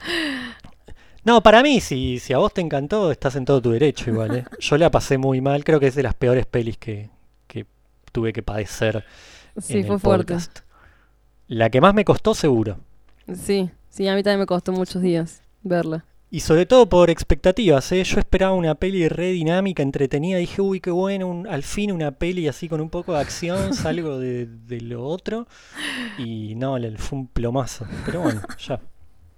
No, 1.25 1.43
para 1.43 1.63
mí, 1.63 1.81
si, 1.81 2.19
si 2.19 2.33
a 2.33 2.39
vos 2.39 2.53
te 2.53 2.61
encantó, 2.61 3.11
estás 3.11 3.35
en 3.37 3.45
todo 3.45 3.63
tu 3.63 3.71
derecho 3.71 4.11
igual, 4.11 4.37
¿eh? 4.37 4.45
Yo 4.61 4.77
la 4.77 4.91
pasé 4.91 5.17
muy 5.19 5.41
mal, 5.41 5.65
creo 5.65 5.81
que 5.81 5.87
es 5.87 5.95
de 5.95 6.03
las 6.03 6.15
peores 6.15 6.45
pelis 6.47 6.77
que, 6.77 7.09
que 7.47 7.67
tuve 8.13 8.33
que 8.33 8.43
padecer 8.43 9.05
Sí, 9.59 9.79
en 9.79 9.87
fue 9.87 9.95
el 9.97 10.01
fuerte. 10.01 10.25
podcast. 10.35 10.59
La 11.49 11.71
que 11.71 11.81
más 11.81 11.95
me 11.95 12.05
costó, 12.05 12.35
seguro. 12.35 12.79
Sí, 13.35 13.71
sí, 13.89 14.07
a 14.09 14.15
mí 14.15 14.23
también 14.23 14.41
me 14.41 14.47
costó 14.47 14.73
muchos 14.73 15.01
días 15.01 15.43
verla. 15.63 16.05
Y 16.31 16.41
sobre 16.41 16.67
todo 16.67 16.89
por 16.89 17.11
expectativas, 17.11 17.93
¿eh? 17.93 18.03
Yo 18.03 18.19
esperaba 18.19 18.55
una 18.55 18.75
peli 18.75 19.09
re 19.09 19.31
dinámica, 19.31 19.83
entretenida. 19.85 20.39
Dije, 20.39 20.61
uy, 20.61 20.81
qué 20.81 20.91
bueno, 20.91 21.29
un- 21.29 21.47
al 21.47 21.63
fin 21.63 21.93
una 21.93 22.11
peli 22.11 22.49
así 22.49 22.69
con 22.69 22.81
un 22.81 22.91
poco 22.91 23.13
de 23.15 23.21
acción, 23.21 23.73
salgo 23.73 24.19
de, 24.19 24.47
de 24.47 24.81
lo 24.81 25.05
otro. 25.07 25.47
Y 26.19 26.55
no, 26.57 26.77
le- 26.79 26.99
fue 26.99 27.21
un 27.21 27.29
plomazo. 27.29 27.87
Pero 28.05 28.23
bueno, 28.23 28.43
ya. 28.59 28.81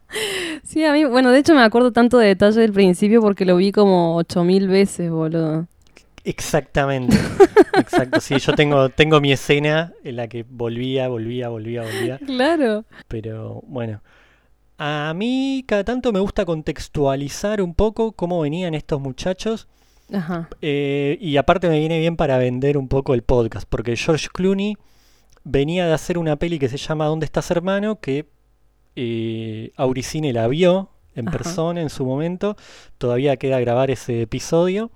Sí, 0.64 0.84
a 0.84 0.92
mí, 0.92 1.04
bueno, 1.04 1.30
de 1.30 1.38
hecho 1.38 1.54
me 1.54 1.62
acuerdo 1.62 1.92
tanto 1.92 2.18
de 2.18 2.28
detalle 2.28 2.60
del 2.60 2.72
principio 2.72 3.20
porque 3.20 3.44
lo 3.44 3.56
vi 3.56 3.72
como 3.72 4.16
8000 4.16 4.68
veces, 4.68 5.10
boludo. 5.10 5.66
Exactamente. 6.24 7.16
Exacto, 7.78 8.20
sí, 8.20 8.38
yo 8.38 8.52
tengo, 8.54 8.88
tengo 8.88 9.20
mi 9.20 9.32
escena 9.32 9.92
en 10.02 10.16
la 10.16 10.26
que 10.28 10.44
volvía, 10.48 11.08
volvía, 11.08 11.48
volvía, 11.48 11.82
volvía. 11.82 12.18
Claro. 12.18 12.84
Pero 13.06 13.62
bueno, 13.66 14.02
a 14.78 15.12
mí 15.14 15.64
cada 15.68 15.84
tanto 15.84 16.12
me 16.12 16.18
gusta 16.20 16.44
contextualizar 16.44 17.62
un 17.62 17.74
poco 17.74 18.12
cómo 18.12 18.40
venían 18.40 18.74
estos 18.74 19.00
muchachos. 19.00 19.68
Ajá. 20.12 20.48
eh, 20.62 21.18
y 21.20 21.36
aparte 21.36 21.68
me 21.68 21.80
viene 21.80 21.98
bien 21.98 22.16
para 22.16 22.38
vender 22.38 22.78
un 22.78 22.86
poco 22.88 23.12
el 23.14 23.22
podcast, 23.22 23.66
porque 23.68 23.96
George 23.96 24.28
Clooney 24.32 24.76
venía 25.42 25.86
de 25.86 25.92
hacer 25.94 26.16
una 26.18 26.36
peli 26.36 26.58
que 26.60 26.68
se 26.68 26.76
llama 26.76 27.06
¿Dónde 27.06 27.26
estás 27.26 27.50
hermano? 27.50 28.00
que 28.00 28.26
eh, 28.96 29.72
Auricine 29.76 30.32
la 30.32 30.48
vio 30.48 30.90
en 31.14 31.28
Ajá. 31.28 31.38
persona 31.38 31.80
en 31.80 31.90
su 31.90 32.04
momento, 32.04 32.56
todavía 32.98 33.36
queda 33.36 33.60
grabar 33.60 33.90
ese 33.90 34.22
episodio, 34.22 34.90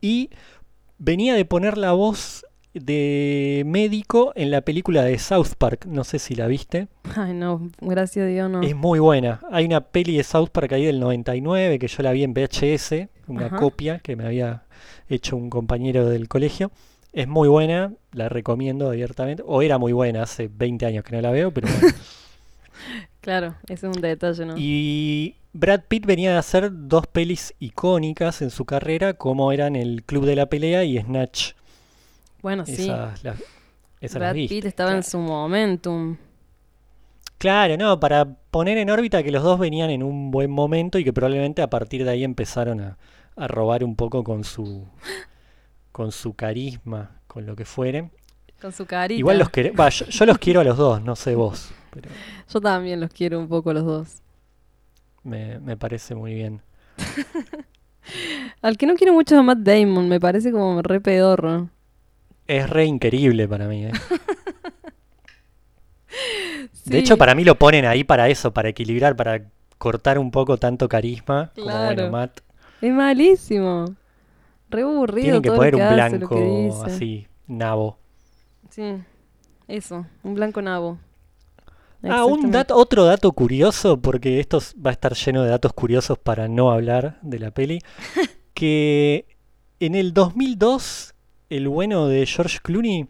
y 0.00 0.30
venía 0.98 1.34
de 1.34 1.44
poner 1.44 1.78
la 1.78 1.92
voz 1.92 2.44
de 2.74 3.62
médico 3.66 4.32
en 4.34 4.50
la 4.50 4.62
película 4.62 5.02
de 5.02 5.18
South 5.18 5.54
Park, 5.58 5.86
no 5.86 6.04
sé 6.04 6.18
si 6.18 6.34
la 6.34 6.46
viste. 6.46 6.88
Ay, 7.16 7.34
no, 7.34 7.68
gracias 7.80 8.24
a 8.24 8.28
Dios, 8.28 8.50
no. 8.50 8.62
Es 8.62 8.74
muy 8.74 8.98
buena. 8.98 9.40
Hay 9.50 9.66
una 9.66 9.80
peli 9.80 10.16
de 10.16 10.24
South 10.24 10.48
Park 10.50 10.72
ahí 10.72 10.84
del 10.86 10.98
99 11.00 11.78
que 11.78 11.88
yo 11.88 12.02
la 12.02 12.12
vi 12.12 12.22
en 12.24 12.32
VHS, 12.34 13.08
una 13.26 13.46
Ajá. 13.46 13.56
copia 13.56 13.98
que 13.98 14.16
me 14.16 14.24
había 14.24 14.64
hecho 15.08 15.36
un 15.36 15.50
compañero 15.50 16.08
del 16.08 16.28
colegio. 16.28 16.70
Es 17.12 17.28
muy 17.28 17.48
buena, 17.48 17.92
la 18.12 18.30
recomiendo 18.30 18.88
abiertamente. 18.88 19.42
O 19.46 19.60
era 19.60 19.76
muy 19.76 19.92
buena, 19.92 20.22
hace 20.22 20.48
20 20.48 20.86
años 20.86 21.04
que 21.04 21.14
no 21.14 21.20
la 21.20 21.30
veo, 21.30 21.52
pero 21.52 21.68
bueno. 21.68 21.88
Claro, 23.22 23.54
ese 23.68 23.86
es 23.88 23.96
un 23.96 24.02
detalle, 24.02 24.44
¿no? 24.44 24.54
Y 24.58 25.36
Brad 25.54 25.82
Pitt 25.88 26.04
venía 26.04 26.32
de 26.32 26.36
hacer 26.38 26.70
dos 26.72 27.06
pelis 27.06 27.54
icónicas 27.60 28.42
en 28.42 28.50
su 28.50 28.64
carrera, 28.66 29.14
como 29.14 29.50
eran 29.52 29.76
El 29.76 30.02
Club 30.04 30.26
de 30.26 30.36
la 30.36 30.46
Pelea 30.46 30.84
y 30.84 30.98
Snatch. 31.00 31.52
Bueno, 32.42 32.66
sí. 32.66 32.72
Esas, 32.72 33.22
las, 33.24 33.36
esas 34.00 34.14
las 34.20 34.20
Brad 34.20 34.34
viste, 34.34 34.56
Pitt 34.56 34.64
estaba 34.66 34.92
en 34.94 35.02
su 35.04 35.18
momentum. 35.18 36.16
Claro, 37.38 37.76
no, 37.76 37.98
para 37.98 38.24
poner 38.50 38.78
en 38.78 38.90
órbita 38.90 39.22
que 39.22 39.32
los 39.32 39.42
dos 39.42 39.58
venían 39.58 39.90
en 39.90 40.02
un 40.02 40.30
buen 40.30 40.50
momento 40.50 40.98
y 40.98 41.04
que 41.04 41.12
probablemente 41.12 41.62
a 41.62 41.70
partir 41.70 42.04
de 42.04 42.10
ahí 42.10 42.22
empezaron 42.24 42.80
a, 42.80 42.98
a 43.36 43.48
robar 43.48 43.82
un 43.82 43.96
poco 43.96 44.22
con 44.22 44.44
su 44.44 44.86
con 45.90 46.10
su 46.12 46.34
carisma, 46.34 47.20
con 47.26 47.44
lo 47.46 47.54
que 47.54 47.64
fuere. 47.64 48.10
Con 48.60 48.72
su 48.72 48.86
carita. 48.86 49.18
Igual 49.18 49.38
los 49.38 49.48
quere- 49.50 49.72
va, 49.78 49.88
yo, 49.90 50.06
yo 50.06 50.26
los 50.26 50.38
quiero 50.38 50.60
a 50.60 50.64
los 50.64 50.76
dos, 50.76 51.02
no 51.02 51.16
sé 51.16 51.34
vos, 51.34 51.72
pero 51.92 52.10
Yo 52.52 52.60
también 52.60 53.00
los 53.00 53.10
quiero 53.10 53.38
un 53.38 53.48
poco 53.48 53.72
los 53.72 53.84
dos. 53.84 54.22
me, 55.22 55.58
me 55.60 55.76
parece 55.76 56.14
muy 56.14 56.34
bien. 56.34 56.62
Al 58.62 58.76
que 58.76 58.86
no 58.86 58.94
quiero 58.94 59.12
mucho 59.12 59.34
es 59.34 59.40
a 59.40 59.42
Matt 59.42 59.58
Damon, 59.58 60.08
me 60.08 60.20
parece 60.20 60.50
como 60.52 60.82
re 60.82 61.00
pedorro. 61.00 61.68
Es 62.46 62.68
re 62.68 62.84
increíble 62.86 63.46
para 63.46 63.68
mí, 63.68 63.86
¿eh? 63.86 63.92
Sí, 66.72 66.90
De 66.90 66.98
hecho, 66.98 67.16
para 67.16 67.34
mí 67.34 67.44
lo 67.44 67.56
ponen 67.58 67.84
ahí 67.84 68.04
para 68.04 68.28
eso, 68.28 68.52
para 68.52 68.68
equilibrar, 68.68 69.16
para 69.16 69.44
cortar 69.78 70.18
un 70.18 70.30
poco 70.30 70.58
tanto 70.58 70.88
carisma. 70.88 71.52
Como 71.54 71.66
bueno. 71.84 72.10
Matt. 72.10 72.40
Es 72.80 72.92
malísimo. 72.92 73.94
Re 74.68 74.82
aburrido 74.82 75.40
Tienen 75.40 75.42
que 75.42 75.48
todo 75.50 75.56
poner 75.58 75.74
que 75.74 75.82
un 75.82 75.88
blanco 75.94 76.84
así, 76.84 77.26
nabo. 77.46 77.98
Sí, 78.70 78.94
eso, 79.68 80.06
un 80.22 80.34
blanco 80.34 80.62
nabo. 80.62 80.98
Ah, 82.04 82.24
un 82.24 82.50
dato, 82.50 82.76
otro 82.76 83.04
dato 83.04 83.32
curioso, 83.32 84.00
porque 84.00 84.40
esto 84.40 84.58
va 84.84 84.90
a 84.90 84.92
estar 84.92 85.14
lleno 85.14 85.42
de 85.42 85.50
datos 85.50 85.72
curiosos 85.72 86.18
para 86.18 86.48
no 86.48 86.70
hablar 86.70 87.18
de 87.22 87.38
la 87.38 87.50
peli, 87.52 87.78
que 88.54 89.26
en 89.80 89.94
el 89.94 90.12
2002 90.14 91.14
el 91.50 91.68
bueno 91.68 92.08
de 92.08 92.26
George 92.26 92.58
Clooney 92.62 93.06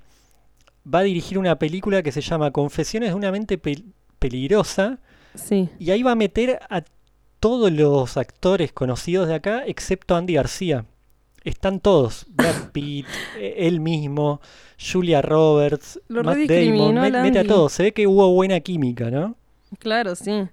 va 0.92 1.00
a 1.00 1.02
dirigir 1.02 1.38
una 1.38 1.58
película 1.58 2.02
que 2.02 2.12
se 2.12 2.20
llama 2.20 2.50
Confesiones 2.50 3.11
de 3.11 3.14
una 3.14 3.30
mente 3.30 3.61
pel- 3.61 3.84
peligrosa 4.18 4.99
Sí, 5.34 5.68
y 5.78 5.90
ahí 5.90 6.02
va 6.02 6.12
a 6.12 6.16
meter 6.16 6.58
a 6.68 6.82
todos 7.40 7.72
los 7.72 8.16
actores 8.16 8.72
conocidos 8.72 9.28
de 9.28 9.34
acá 9.34 9.62
excepto 9.66 10.14
Andy 10.14 10.34
García. 10.34 10.84
Están 11.44 11.80
todos, 11.80 12.26
Brad 12.28 12.70
Pitt, 12.72 13.06
eh, 13.37 13.54
él 13.58 13.80
mismo, 13.80 14.40
Julia 14.78 15.20
Roberts, 15.22 16.00
Lo 16.08 16.22
Matt 16.22 16.38
Damon, 16.38 16.94
mete 17.22 17.38
a 17.40 17.44
todos. 17.46 17.72
Se 17.72 17.82
ve 17.82 17.92
que 17.92 18.06
hubo 18.06 18.32
buena 18.32 18.61
química, 18.61 19.11
¿no? 19.11 19.37
claro, 19.78 20.14
sí. 20.14 20.44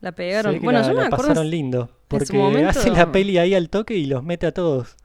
La 0.00 0.12
pegaron. 0.12 0.60
Bueno, 0.62 0.80
la, 0.80 0.86
yo 0.86 0.94
me 0.94 1.00
la 1.00 1.06
acuerdo 1.06 1.28
pasaron 1.28 1.50
lindo, 1.50 1.90
porque 2.08 2.32
momento- 2.36 2.68
hace 2.70 2.90
la 2.90 3.10
peli 3.12 3.38
ahí 3.38 3.54
al 3.54 3.70
toque 3.70 3.94
y 3.94 4.06
los 4.06 4.22
mete 4.22 4.46
a 4.46 4.52
todos. 4.52 4.96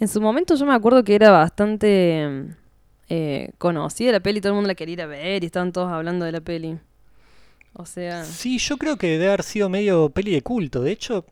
En 0.00 0.08
su 0.08 0.20
momento 0.20 0.54
yo 0.56 0.66
me 0.66 0.74
acuerdo 0.74 1.04
que 1.04 1.14
era 1.14 1.30
bastante 1.30 2.44
eh, 3.08 3.50
conocida 3.58 4.12
la 4.12 4.20
peli, 4.20 4.40
todo 4.40 4.50
el 4.50 4.54
mundo 4.56 4.68
la 4.68 4.74
quería 4.74 4.92
ir 4.94 5.02
a 5.02 5.06
ver 5.06 5.42
y 5.42 5.46
estaban 5.46 5.72
todos 5.72 5.90
hablando 5.90 6.24
de 6.24 6.32
la 6.32 6.40
peli. 6.40 6.78
O 7.72 7.86
sea, 7.86 8.24
Sí, 8.24 8.58
yo 8.58 8.76
creo 8.78 8.96
que 8.96 9.06
debe 9.12 9.28
haber 9.28 9.42
sido 9.42 9.68
medio 9.68 10.08
peli 10.10 10.32
de 10.32 10.42
culto. 10.42 10.82
De 10.82 10.92
hecho, 10.92 11.24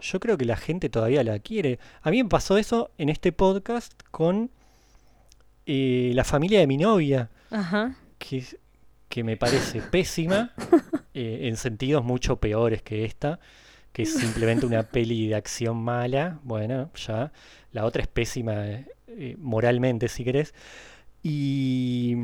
yo 0.00 0.20
creo 0.20 0.38
que 0.38 0.44
la 0.44 0.56
gente 0.56 0.88
todavía 0.88 1.24
la 1.24 1.38
quiere. 1.38 1.78
A 2.02 2.10
mí 2.10 2.22
me 2.22 2.28
pasó 2.28 2.58
eso 2.58 2.90
en 2.98 3.08
este 3.08 3.32
podcast 3.32 3.92
con 4.10 4.50
eh, 5.66 6.12
la 6.14 6.24
familia 6.24 6.60
de 6.60 6.66
mi 6.66 6.76
novia, 6.76 7.30
ajá. 7.50 7.96
que, 8.18 8.44
que 9.08 9.24
me 9.24 9.36
parece 9.36 9.80
pésima, 9.90 10.52
eh, 11.14 11.40
en 11.42 11.56
sentidos 11.56 12.04
mucho 12.04 12.36
peores 12.36 12.82
que 12.82 13.04
esta, 13.04 13.40
que 13.92 14.02
es 14.02 14.14
simplemente 14.14 14.66
una 14.66 14.84
peli 14.84 15.28
de 15.28 15.34
acción 15.34 15.76
mala. 15.76 16.38
Bueno, 16.42 16.90
ya. 16.94 17.32
La 17.72 17.84
otra 17.84 18.02
es 18.02 18.08
pésima 18.08 18.64
eh, 18.66 19.36
moralmente, 19.38 20.08
si 20.08 20.24
querés. 20.24 20.54
Y, 21.22 22.16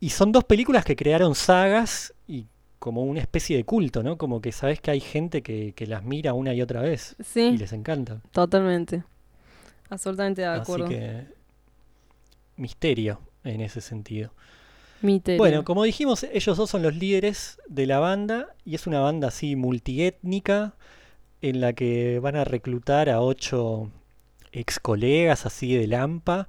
y 0.00 0.10
son 0.10 0.32
dos 0.32 0.44
películas 0.44 0.84
que 0.84 0.96
crearon 0.96 1.34
sagas 1.34 2.13
como 2.84 3.02
una 3.02 3.20
especie 3.20 3.56
de 3.56 3.64
culto, 3.64 4.02
¿no? 4.02 4.18
Como 4.18 4.42
que 4.42 4.52
sabes 4.52 4.78
que 4.78 4.90
hay 4.90 5.00
gente 5.00 5.42
que, 5.42 5.72
que 5.74 5.86
las 5.86 6.04
mira 6.04 6.34
una 6.34 6.52
y 6.52 6.60
otra 6.60 6.82
vez 6.82 7.16
y 7.18 7.24
Sí, 7.24 7.56
les 7.56 7.72
encanta. 7.72 8.20
totalmente. 8.30 9.04
Absolutamente 9.88 10.42
de 10.42 10.48
Así 10.48 10.60
acuerdo. 10.60 10.88
que 10.88 11.24
misterio 12.56 13.20
en 13.42 13.62
ese 13.62 13.80
sentido. 13.80 14.32
Misterio. 15.00 15.38
Bueno, 15.38 15.64
como 15.64 15.84
dijimos, 15.84 16.24
ellos 16.24 16.58
dos 16.58 16.68
son 16.68 16.82
los 16.82 16.94
líderes 16.94 17.58
de 17.68 17.86
la 17.86 18.00
banda 18.00 18.48
y 18.66 18.74
es 18.74 18.86
una 18.86 19.00
banda 19.00 19.28
así 19.28 19.56
multiétnica 19.56 20.74
en 21.40 21.62
la 21.62 21.72
que 21.72 22.18
van 22.20 22.36
a 22.36 22.44
reclutar 22.44 23.08
a 23.08 23.22
ocho 23.22 23.90
ex 24.52 24.78
colegas 24.78 25.46
así 25.46 25.74
de 25.74 25.86
Lampa 25.86 26.48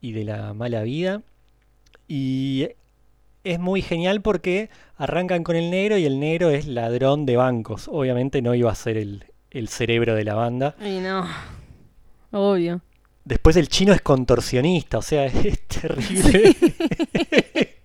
y 0.00 0.12
de 0.12 0.22
la 0.24 0.54
mala 0.54 0.82
vida. 0.82 1.22
Y 2.06 2.68
es 3.44 3.58
muy 3.58 3.82
genial 3.82 4.22
porque 4.22 4.70
arrancan 4.96 5.42
con 5.42 5.56
el 5.56 5.70
negro 5.70 5.98
y 5.98 6.06
el 6.06 6.20
negro 6.20 6.50
es 6.50 6.66
ladrón 6.66 7.26
de 7.26 7.36
bancos. 7.36 7.88
Obviamente 7.88 8.42
no 8.42 8.54
iba 8.54 8.70
a 8.70 8.74
ser 8.74 8.96
el, 8.96 9.24
el 9.50 9.68
cerebro 9.68 10.14
de 10.14 10.24
la 10.24 10.34
banda. 10.34 10.76
Y 10.80 11.00
no. 11.00 11.26
Obvio. 12.30 12.80
Después 13.24 13.56
el 13.56 13.68
chino 13.68 13.92
es 13.92 14.00
contorsionista, 14.00 14.98
o 14.98 15.02
sea, 15.02 15.26
es 15.44 15.66
terrible. 15.68 16.56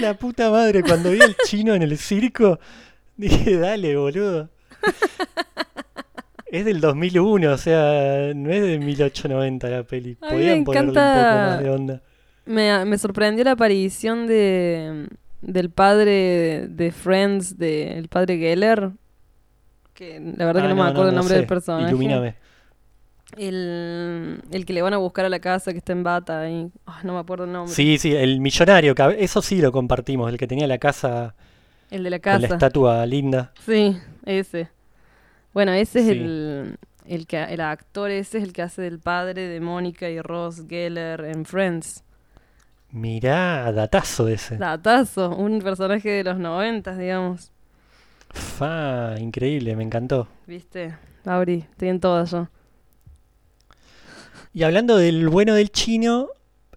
La 0.00 0.14
puta 0.14 0.50
madre, 0.50 0.82
cuando 0.82 1.10
vi 1.10 1.20
al 1.20 1.36
chino 1.46 1.74
en 1.74 1.82
el 1.82 1.98
circo, 1.98 2.60
dije, 3.16 3.56
dale, 3.56 3.96
boludo. 3.96 4.48
Es 6.46 6.64
del 6.64 6.80
2001, 6.80 7.52
o 7.52 7.58
sea, 7.58 8.32
no 8.34 8.50
es 8.50 8.62
de 8.62 8.78
1890 8.78 9.68
la 9.68 9.82
peli. 9.82 10.14
Podían 10.14 10.64
ponerle 10.64 10.90
un 10.90 10.94
poco 10.94 11.04
más 11.04 11.60
de 11.60 11.70
onda. 11.70 12.02
Me, 12.48 12.84
me 12.84 12.98
sorprendió 12.98 13.44
la 13.44 13.52
aparición 13.52 14.26
de 14.26 15.08
del 15.40 15.70
padre 15.70 16.66
de 16.68 16.90
Friends, 16.90 17.58
del 17.58 18.08
padre 18.08 18.38
Geller. 18.38 18.90
Que 19.94 20.18
la 20.36 20.46
verdad 20.46 20.62
que 20.62 20.66
Ah, 20.68 20.74
no, 20.74 20.82
me 20.82 20.88
acuerdo 20.90 21.08
el 21.10 21.14
no 21.14 21.20
nombre 21.20 21.34
sé. 21.34 21.38
del 21.40 21.46
personaje. 21.46 21.88
Ilumíname. 21.88 22.34
El, 23.36 24.40
el 24.50 24.64
que 24.64 24.72
le 24.72 24.80
van 24.82 24.94
a 24.94 24.96
buscar 24.96 25.26
a 25.26 25.28
la 25.28 25.38
casa 25.38 25.72
que 25.72 25.78
está 25.78 25.92
en 25.92 26.02
bata 26.02 26.48
y 26.50 26.70
ah, 26.86 27.00
no 27.04 27.12
me 27.14 27.20
acuerdo 27.20 27.44
el 27.44 27.52
nombre. 27.52 27.74
Sí, 27.74 27.98
sí, 27.98 28.14
el 28.14 28.40
millonario, 28.40 28.94
eso 29.18 29.42
sí 29.42 29.60
lo 29.60 29.70
compartimos, 29.70 30.30
el 30.30 30.38
que 30.38 30.46
tenía 30.46 30.66
la 30.66 30.78
casa 30.78 31.34
El 31.90 32.04
de 32.04 32.10
la 32.10 32.18
con 32.20 32.32
la 32.32 32.40
casa. 32.40 32.54
estatua 32.54 33.04
linda. 33.06 33.52
Sí, 33.66 33.96
ese. 34.24 34.68
Bueno, 35.52 35.72
ese 35.72 35.98
es 36.00 36.04
Sí. 36.06 36.12
el, 36.12 36.78
el 37.06 37.26
que 37.26 37.42
el 37.44 37.60
actor 37.60 38.10
ese 38.10 38.38
es 38.38 38.44
el 38.44 38.52
que 38.54 38.62
hace 38.62 38.80
del 38.82 38.98
padre 38.98 39.46
de 39.46 39.60
Mónica 39.60 40.08
y 40.08 40.20
Ross 40.20 40.62
Geller 40.66 41.20
en 41.26 41.44
Friends. 41.44 42.04
Mirá, 42.90 43.70
datazo 43.72 44.28
ese. 44.28 44.56
Datazo, 44.56 45.36
un 45.36 45.60
personaje 45.60 46.08
de 46.08 46.24
los 46.24 46.38
noventas, 46.38 46.98
digamos. 46.98 47.52
Fa, 48.30 49.14
increíble, 49.18 49.76
me 49.76 49.84
encantó. 49.84 50.28
¿Viste? 50.46 50.96
Auri, 51.24 51.66
estoy 51.70 51.88
en 51.88 52.00
todo 52.00 52.24
yo. 52.24 52.48
Y 54.54 54.62
hablando 54.62 54.96
del 54.96 55.28
bueno 55.28 55.54
del 55.54 55.70
chino, 55.70 56.28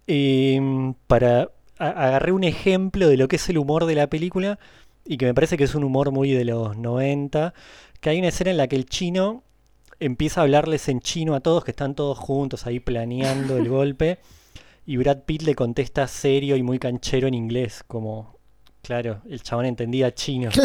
em, 0.07 0.93
para 1.07 1.49
agarré 1.77 2.31
un 2.31 2.43
ejemplo 2.43 3.07
de 3.07 3.17
lo 3.17 3.27
que 3.27 3.37
es 3.37 3.49
el 3.49 3.57
humor 3.57 3.85
de 3.85 3.95
la 3.95 4.07
película 4.07 4.59
y 5.03 5.17
que 5.17 5.25
me 5.25 5.33
parece 5.33 5.57
que 5.57 5.63
es 5.63 5.73
un 5.73 5.83
humor 5.83 6.11
muy 6.11 6.31
de 6.31 6.45
los 6.45 6.77
90, 6.77 7.53
que 7.99 8.09
hay 8.09 8.19
una 8.19 8.27
escena 8.27 8.51
en 8.51 8.57
la 8.57 8.67
que 8.67 8.75
el 8.75 8.85
chino 8.85 9.43
empieza 9.99 10.41
a 10.41 10.43
hablarles 10.43 10.89
en 10.89 10.99
chino 10.99 11.33
a 11.33 11.39
todos, 11.39 11.63
que 11.63 11.71
están 11.71 11.95
todos 11.95 12.19
juntos 12.19 12.67
ahí 12.67 12.79
planeando 12.79 13.57
el 13.57 13.67
golpe, 13.69 14.19
y 14.85 14.97
Brad 14.97 15.23
Pitt 15.25 15.43
le 15.43 15.55
contesta 15.55 16.07
serio 16.07 16.55
y 16.55 16.63
muy 16.63 16.79
canchero 16.79 17.27
en 17.27 17.33
inglés, 17.33 17.83
como, 17.87 18.37
claro, 18.81 19.21
el 19.29 19.41
chabón 19.41 19.65
entendía 19.65 20.13
chino. 20.13 20.49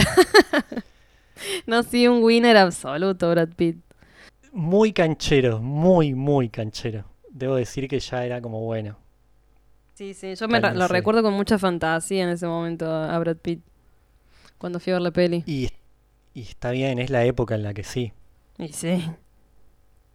No, 1.66 1.82
sí, 1.82 2.08
un 2.08 2.22
winner 2.22 2.56
absoluto, 2.56 3.30
Brad 3.30 3.50
Pitt. 3.50 3.76
Muy 4.52 4.92
canchero, 4.92 5.60
muy, 5.60 6.14
muy 6.14 6.48
canchero. 6.48 7.04
Debo 7.30 7.56
decir 7.56 7.88
que 7.88 8.00
ya 8.00 8.24
era 8.24 8.40
como 8.40 8.60
bueno. 8.62 8.96
Sí, 9.94 10.14
sí, 10.14 10.34
yo 10.34 10.48
me 10.48 10.60
lo 10.60 10.88
recuerdo 10.88 11.22
con 11.22 11.34
mucha 11.34 11.58
fantasía 11.58 12.24
en 12.24 12.30
ese 12.30 12.46
momento 12.46 12.90
a 12.90 13.14
a 13.14 13.18
Brad 13.18 13.36
Pitt. 13.36 13.60
Cuando 14.58 14.80
fui 14.80 14.92
a 14.92 14.96
ver 14.96 15.02
la 15.02 15.10
peli. 15.10 15.44
Y, 15.46 15.68
y 16.32 16.42
está 16.42 16.70
bien, 16.70 16.98
es 16.98 17.10
la 17.10 17.24
época 17.24 17.54
en 17.54 17.62
la 17.62 17.74
que 17.74 17.84
sí. 17.84 18.12
Y 18.58 18.68
sí. 18.68 19.04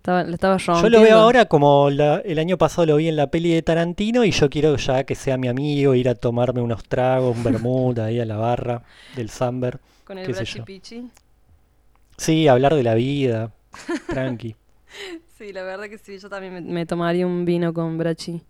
Estaba, 0.02 0.24
le 0.24 0.34
estaba 0.34 0.58
Yo 0.58 0.90
lo 0.90 1.02
veo 1.02 1.20
ahora 1.20 1.46
como 1.46 1.92
la- 1.92 2.22
el 2.26 2.40
año 2.40 2.58
pasado 2.58 2.88
lo 2.88 2.96
vi 2.96 3.08
en 3.08 3.16
la 3.16 3.28
peli 3.28 3.54
de 3.54 3.62
Tarantino 3.62 4.26
y 4.26 4.32
yo 4.32 4.50
quiero 4.50 4.76
ya 4.76 5.04
que 5.04 5.14
sea 5.14 5.38
mi 5.38 5.48
amigo, 5.48 5.94
ir 5.94 6.10
a 6.10 6.16
tomarme 6.16 6.60
unos 6.60 6.84
tragos, 6.86 7.38
un 7.38 7.44
vermut 7.44 8.00
ahí 8.00 8.20
a 8.20 8.26
la 8.26 8.36
barra 8.36 8.82
del 9.16 9.30
Samber. 9.30 9.80
Con 10.04 10.18
el 10.18 10.26
qué 10.26 10.34
sé 10.34 10.40
Brachi 10.40 10.58
yo. 10.58 10.66
Pichi. 10.66 11.08
Sí, 12.18 12.48
hablar 12.48 12.74
de 12.74 12.82
la 12.82 12.96
vida, 12.96 13.52
tranqui. 14.08 14.56
Sí, 15.38 15.54
la 15.54 15.64
verdad 15.64 15.86
que 15.86 15.98
sí, 15.98 16.20
yo 16.20 16.30
también 16.30 16.54
me, 16.54 16.62
me 16.62 16.86
tomaría 16.86 17.26
un 17.26 17.46
vino 17.46 17.74
con 17.74 17.98
Brachi. 17.98 18.42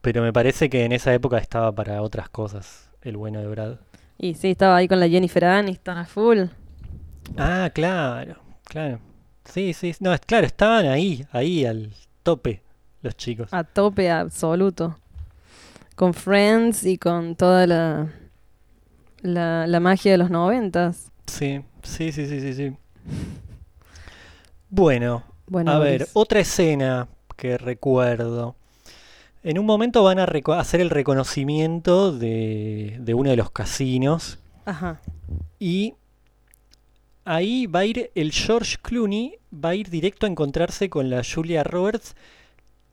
Pero 0.00 0.22
me 0.22 0.32
parece 0.32 0.68
que 0.70 0.84
en 0.84 0.92
esa 0.92 1.12
época 1.14 1.38
estaba 1.38 1.72
para 1.72 2.02
otras 2.02 2.28
cosas, 2.28 2.90
el 3.02 3.16
bueno 3.16 3.40
de 3.40 3.46
Brad. 3.48 3.76
Y 4.18 4.34
sí, 4.34 4.50
estaba 4.50 4.76
ahí 4.76 4.88
con 4.88 4.98
la 4.98 5.08
Jennifer 5.08 5.44
Aniston 5.44 5.98
a 5.98 6.06
full. 6.06 6.44
Ah, 7.36 7.70
claro, 7.74 8.36
claro. 8.64 8.98
Sí, 9.44 9.72
sí, 9.74 9.94
no, 10.00 10.12
es 10.12 10.20
claro, 10.20 10.46
estaban 10.46 10.86
ahí, 10.86 11.26
ahí 11.32 11.64
al 11.64 11.92
tope 12.22 12.62
los 13.02 13.16
chicos. 13.16 13.52
A 13.52 13.64
tope 13.64 14.10
absoluto. 14.10 14.98
Con 15.96 16.14
Friends 16.14 16.84
y 16.84 16.98
con 16.98 17.36
toda 17.36 17.66
la, 17.66 18.08
la, 19.20 19.66
la 19.66 19.80
magia 19.80 20.12
de 20.12 20.18
los 20.18 20.30
noventas. 20.30 21.12
Sí, 21.26 21.60
sí, 21.82 22.10
sí, 22.12 22.26
sí, 22.26 22.40
sí, 22.40 22.54
sí. 22.54 22.76
Bueno, 24.70 25.22
Bueno, 25.46 25.70
a 25.72 25.78
ver, 25.78 26.08
otra 26.14 26.40
escena 26.40 27.08
que 27.36 27.58
recuerdo. 27.58 28.56
En 29.42 29.58
un 29.58 29.66
momento 29.66 30.02
van 30.02 30.18
a 30.18 30.24
hacer 30.58 30.80
el 30.80 30.90
reconocimiento 30.90 32.12
de, 32.12 32.96
de 33.00 33.14
uno 33.14 33.30
de 33.30 33.36
los 33.36 33.50
casinos 33.50 34.38
Ajá. 34.64 35.00
y 35.58 35.94
ahí 37.24 37.66
va 37.66 37.80
a 37.80 37.86
ir 37.86 38.10
el 38.14 38.32
George 38.32 38.76
Clooney, 38.82 39.38
va 39.52 39.70
a 39.70 39.74
ir 39.74 39.90
directo 39.90 40.26
a 40.26 40.28
encontrarse 40.28 40.88
con 40.90 41.10
la 41.10 41.22
Julia 41.24 41.64
Roberts, 41.64 42.14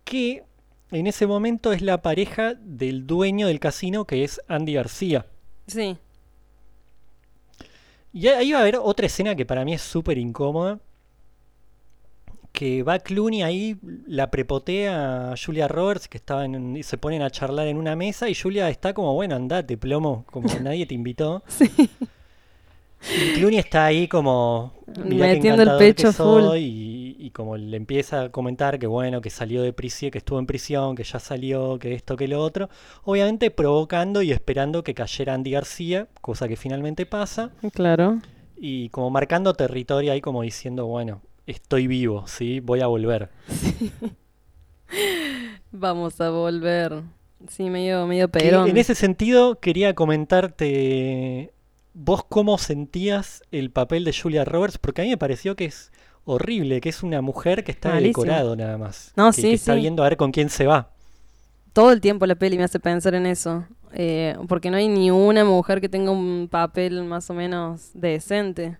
que 0.04 0.44
en 0.92 1.08
ese 1.08 1.28
momento 1.28 1.72
es 1.72 1.82
la 1.82 2.02
pareja 2.02 2.54
del 2.56 3.08
dueño 3.08 3.48
del 3.48 3.60
casino, 3.60 4.06
que 4.06 4.24
es 4.24 4.42
Andy 4.48 4.74
García. 4.74 5.26
Sí. 5.68 5.98
Y 8.14 8.28
ahí 8.28 8.52
va 8.52 8.60
a 8.60 8.62
haber 8.62 8.76
otra 8.76 9.06
escena 9.06 9.36
que 9.36 9.46
para 9.46 9.64
mí 9.64 9.74
es 9.74 9.82
súper 9.82 10.18
incómoda. 10.18 10.80
Que 12.52 12.84
va 12.84 13.00
Clooney 13.00 13.44
ahí, 13.44 13.78
la 14.06 14.30
prepotea 14.30 15.32
a 15.32 15.36
Julia 15.38 15.70
Roberts, 15.70 16.10
que 16.10 16.18
estaba 16.18 16.44
en, 16.44 16.76
y 16.76 16.84
se 16.84 16.98
ponen 16.98 17.22
a 17.22 17.30
charlar 17.30 17.68
en 17.68 17.78
una 17.78 17.96
mesa, 17.96 18.28
y 18.28 18.36
Julia 18.36 18.70
está 18.70 18.94
como, 18.94 19.14
bueno, 19.14 19.36
andate, 19.36 19.78
plomo, 19.78 20.26
como 20.30 20.50
nadie 20.62 20.86
te 20.86 20.94
invitó. 20.94 21.44
Sí. 21.48 21.90
Y 23.10 23.34
Clooney 23.34 23.58
está 23.60 23.86
ahí 23.86 24.08
como, 24.08 24.74
Metiendo 25.06 25.64
el 25.64 25.78
pecho 25.78 26.12
full. 26.14 26.56
y, 26.58 27.16
y 27.20 27.32
como 27.32 27.58
le 27.58 27.78
empieza 27.78 28.24
a 28.24 28.30
comentar 28.30 28.78
que 28.78 28.88
bueno, 28.88 29.22
que 29.22 29.30
salió 29.30 29.64
de 29.64 29.74
prisión, 29.74 30.12
que 30.12 30.20
estuvo 30.20 30.38
en 30.40 30.46
prisión, 30.46 30.96
que 30.96 31.04
ya 31.04 31.20
salió, 31.20 31.80
que 31.80 31.94
esto, 31.94 32.16
que 32.16 32.28
lo 32.28 32.42
otro. 32.42 32.70
Obviamente 33.04 33.50
provocando 33.52 34.22
y 34.22 34.32
esperando 34.32 34.84
que 34.84 34.94
cayera 34.94 35.34
Andy 35.34 35.52
García, 35.52 36.08
cosa 36.22 36.48
que 36.48 36.56
finalmente 36.58 37.06
pasa. 37.06 37.52
Claro. 37.74 38.20
Y 38.56 38.90
como 38.90 39.10
marcando 39.10 39.54
territorio 39.56 40.12
ahí 40.12 40.22
como 40.22 40.44
diciendo, 40.44 40.86
bueno, 40.86 41.22
estoy 41.48 41.88
vivo, 41.88 42.26
¿sí? 42.28 42.60
Voy 42.60 42.82
a 42.82 42.88
volver. 42.88 43.30
Vamos 45.72 46.20
a 46.22 46.30
volver. 46.30 47.02
Sí, 47.48 47.70
medio, 47.70 48.06
medio 48.06 48.28
Que 48.30 48.40
perón. 48.40 48.70
en 48.70 48.78
ese 48.78 48.94
sentido 48.94 49.60
quería 49.60 49.96
comentarte 49.96 51.54
vos 51.94 52.24
cómo 52.28 52.58
sentías 52.58 53.44
el 53.52 53.72
papel 53.72 54.04
de 54.06 54.14
Julia 54.14 54.46
Roberts, 54.46 54.78
porque 54.78 55.02
a 55.02 55.04
mí 55.04 55.10
me 55.10 55.18
pareció 55.18 55.56
que 55.56 55.66
es 55.66 55.92
horrible, 56.26 56.82
que 56.82 56.90
es 56.90 57.04
una 57.04 57.22
mujer 57.22 57.64
que 57.64 57.72
está 57.72 57.96
decorado 58.00 58.56
nada 58.56 58.78
más. 58.78 59.12
No, 59.16 59.28
que, 59.32 59.34
sí, 59.34 59.42
que 59.44 59.54
está 59.54 59.74
sí. 59.74 59.80
viendo 59.82 60.04
a 60.04 60.10
ver 60.10 60.18
con 60.18 60.32
quién 60.32 60.50
se 60.50 60.68
va. 60.68 60.90
Todo 61.74 61.92
el 61.92 62.02
tiempo 62.02 62.26
la 62.26 62.36
peli 62.36 62.58
me 62.58 62.64
hace 62.64 62.80
pensar 62.80 63.16
en 63.16 63.26
eso. 63.26 63.66
Eh, 63.94 64.38
porque 64.48 64.70
no 64.72 64.78
hay 64.78 64.88
ni 64.88 65.12
una 65.12 65.44
mujer 65.44 65.82
que 65.82 65.90
tenga 65.90 66.12
un 66.12 66.48
papel 66.50 67.04
más 67.04 67.30
o 67.30 67.34
menos 67.34 67.92
decente. 67.94 68.78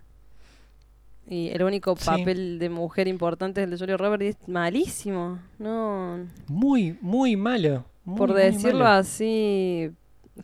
Y 1.26 1.48
el 1.50 1.62
único 1.62 1.94
Sí. 1.96 2.04
papel 2.06 2.58
de 2.58 2.68
mujer 2.68 3.08
importante 3.08 3.60
es 3.60 3.64
el 3.64 3.70
de 3.70 3.78
Julia 3.78 3.96
Roberts 3.96 4.24
y 4.24 4.28
es 4.28 4.36
malísimo. 4.48 5.38
No, 5.58 6.18
Muy, 6.48 6.96
muy 7.00 7.36
malo. 7.36 7.84
muy, 8.04 8.16
por 8.18 8.32
decirlo 8.34 8.84
malo. 8.84 8.98
así, 9.00 9.90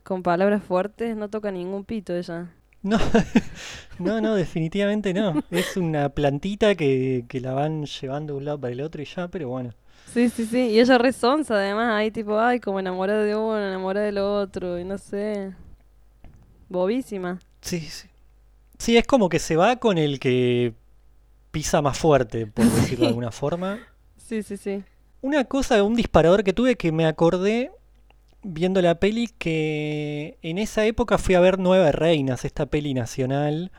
con 0.02 0.22
palabras 0.22 0.62
fuertes, 0.62 1.16
no 1.16 1.28
toca 1.28 1.50
ningún 1.50 1.84
pito 1.84 2.14
ella. 2.14 2.50
No, 2.88 2.98
no, 3.98 4.20
no, 4.22 4.34
definitivamente 4.34 5.12
no. 5.12 5.42
Es 5.50 5.76
una 5.76 6.08
plantita 6.08 6.74
que, 6.74 7.26
que 7.28 7.40
la 7.40 7.52
van 7.52 7.84
llevando 7.84 8.32
de 8.32 8.38
un 8.38 8.44
lado 8.46 8.58
para 8.58 8.72
el 8.72 8.80
otro 8.80 9.02
y 9.02 9.04
ya, 9.04 9.28
pero 9.28 9.50
bueno. 9.50 9.74
Sí, 10.12 10.30
sí, 10.30 10.46
sí. 10.46 10.70
Y 10.70 10.80
ella 10.80 10.96
re 10.96 11.12
sonsa, 11.12 11.56
además, 11.56 11.92
ahí 11.92 12.10
tipo, 12.10 12.38
ay, 12.40 12.60
como 12.60 12.80
enamorada 12.80 13.22
de 13.24 13.36
uno, 13.36 13.58
enamorada 13.58 14.06
del 14.06 14.18
otro, 14.18 14.78
y 14.78 14.84
no 14.84 14.96
sé. 14.96 15.52
Bobísima. 16.70 17.38
Sí, 17.60 17.80
sí. 17.80 18.08
Sí, 18.78 18.96
es 18.96 19.06
como 19.06 19.28
que 19.28 19.38
se 19.38 19.56
va 19.56 19.76
con 19.76 19.98
el 19.98 20.18
que 20.18 20.72
pisa 21.50 21.82
más 21.82 21.98
fuerte, 21.98 22.46
por 22.46 22.64
decirlo 22.64 23.02
de 23.04 23.08
alguna 23.08 23.32
forma. 23.32 23.80
Sí, 24.16 24.42
sí, 24.42 24.56
sí. 24.56 24.82
Una 25.20 25.44
cosa, 25.44 25.82
un 25.82 25.94
disparador 25.94 26.42
que 26.42 26.54
tuve 26.54 26.76
que 26.76 26.90
me 26.90 27.04
acordé 27.04 27.70
viendo 28.42 28.80
la 28.82 29.00
peli 29.00 29.28
que 29.38 30.38
en 30.42 30.58
esa 30.58 30.84
época 30.86 31.18
fui 31.18 31.34
a 31.34 31.40
ver 31.40 31.58
Nueve 31.58 31.92
Reinas, 31.92 32.44
esta 32.44 32.66
peli 32.66 32.94
nacional 32.94 33.72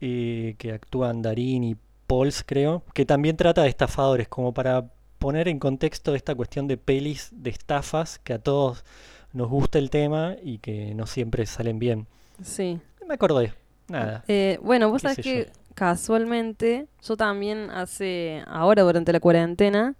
eh, 0.00 0.54
que 0.58 0.72
actúan 0.72 1.22
Darín 1.22 1.64
y 1.64 1.76
Pauls, 2.06 2.44
creo, 2.46 2.84
que 2.94 3.04
también 3.04 3.36
trata 3.36 3.62
de 3.62 3.68
estafadores, 3.68 4.28
como 4.28 4.54
para 4.54 4.90
poner 5.18 5.48
en 5.48 5.58
contexto 5.58 6.14
esta 6.14 6.34
cuestión 6.34 6.68
de 6.68 6.76
pelis 6.76 7.30
de 7.32 7.50
estafas, 7.50 8.18
que 8.18 8.34
a 8.34 8.38
todos 8.38 8.84
nos 9.32 9.48
gusta 9.48 9.78
el 9.78 9.90
tema 9.90 10.36
y 10.42 10.58
que 10.58 10.94
no 10.94 11.06
siempre 11.06 11.46
salen 11.46 11.78
bien. 11.78 12.06
Sí. 12.42 12.78
Me 13.06 13.14
acordé, 13.14 13.52
nada. 13.88 14.24
Eh, 14.28 14.58
bueno, 14.62 14.90
vos 14.90 15.02
sabés 15.02 15.18
que 15.18 15.46
yo. 15.46 15.52
casualmente 15.74 16.86
yo 17.02 17.16
también 17.16 17.70
hace, 17.70 18.42
ahora 18.46 18.82
durante 18.82 19.12
la 19.12 19.20
cuarentena, 19.20 19.94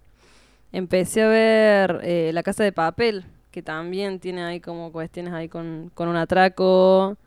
empecé 0.71 1.23
a 1.23 1.27
ver 1.27 1.99
eh, 2.03 2.31
La 2.33 2.43
Casa 2.43 2.63
de 2.63 2.71
Papel, 2.71 3.25
que 3.57 3.63
también 3.63 4.19
tiene 4.19 4.43
ahí 4.43 4.59
como 4.59 4.91
cuestiones 4.91 5.33
ahí 5.33 5.49
con, 5.49 5.89
con 5.95 6.07
un 6.09 6.15
atraco 6.15 7.17